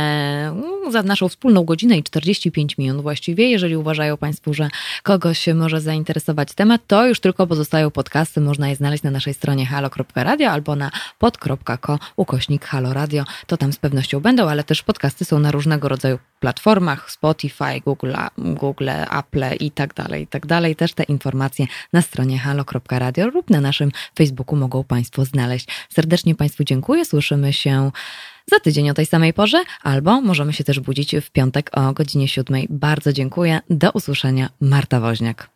mm, 0.48 0.92
za 0.92 1.02
naszą 1.02 1.28
wspólną 1.28 1.64
godzinę 1.64 1.98
i 1.98 2.02
45 2.02 2.78
minut 2.78 3.02
właściwie. 3.02 3.50
Jeżeli 3.50 3.76
uważają 3.76 4.16
Państwo, 4.16 4.54
że 4.54 4.68
kogoś 5.02 5.46
może 5.54 5.80
zainteresować 5.80 6.54
temat, 6.54 6.80
to 6.86 7.06
już 7.06 7.20
tylko 7.20 7.46
pozostają 7.46 7.90
podcasty. 7.90 8.40
Można 8.40 8.68
je 8.68 8.76
znaleźć 8.76 9.02
na 9.02 9.10
naszej 9.10 9.34
stronie 9.34 9.66
halo.radio 9.66 10.50
albo 10.50 10.76
na 10.76 10.90
pod.co 11.18 11.98
ukośnik 12.16 12.64
halo 12.64 12.92
radio. 12.92 13.24
To 13.46 13.56
tam 13.56 13.72
z 13.72 13.76
pewnością 13.76 14.20
będą, 14.20 14.48
ale 14.48 14.64
też 14.64 14.82
podcasty 14.82 15.24
są 15.24 15.38
na 15.38 15.50
różnego 15.50 15.88
rodzaju 15.88 16.18
platformach 16.40 17.10
Spotify, 17.16 17.80
Google, 17.84 18.12
Google 18.38 18.90
Apple 18.90 19.56
i 19.60 19.70
tak 19.70 19.94
dalej, 19.94 20.22
i 20.22 20.26
tak 20.26 20.46
dalej. 20.46 20.76
Też 20.76 20.92
te 20.92 21.02
informacje 21.02 21.66
na 21.92 22.02
stronie 22.02 22.38
halo.radio 22.38 23.26
lub 23.26 23.50
na 23.50 23.60
naszym 23.60 23.90
Facebooku 24.18 24.56
mogą 24.56 24.84
Państwo 24.84 25.24
znaleźć. 25.24 25.68
Serdecznie 25.88 26.34
Państwu 26.34 26.64
dziękuję. 26.64 27.04
Słyszymy 27.04 27.52
się 27.52 27.90
za 28.46 28.60
tydzień 28.60 28.90
o 28.90 28.94
tej 28.94 29.06
samej 29.06 29.32
porze, 29.32 29.62
albo 29.82 30.20
możemy 30.20 30.52
się 30.52 30.64
też 30.64 30.80
budzić 30.80 31.16
w 31.22 31.30
piątek 31.30 31.70
o 31.72 31.92
godzinie 31.92 32.28
siódmej. 32.28 32.66
Bardzo 32.70 33.12
dziękuję. 33.12 33.60
Do 33.70 33.90
usłyszenia. 33.90 34.48
Marta 34.60 35.00
Woźniak. 35.00 35.55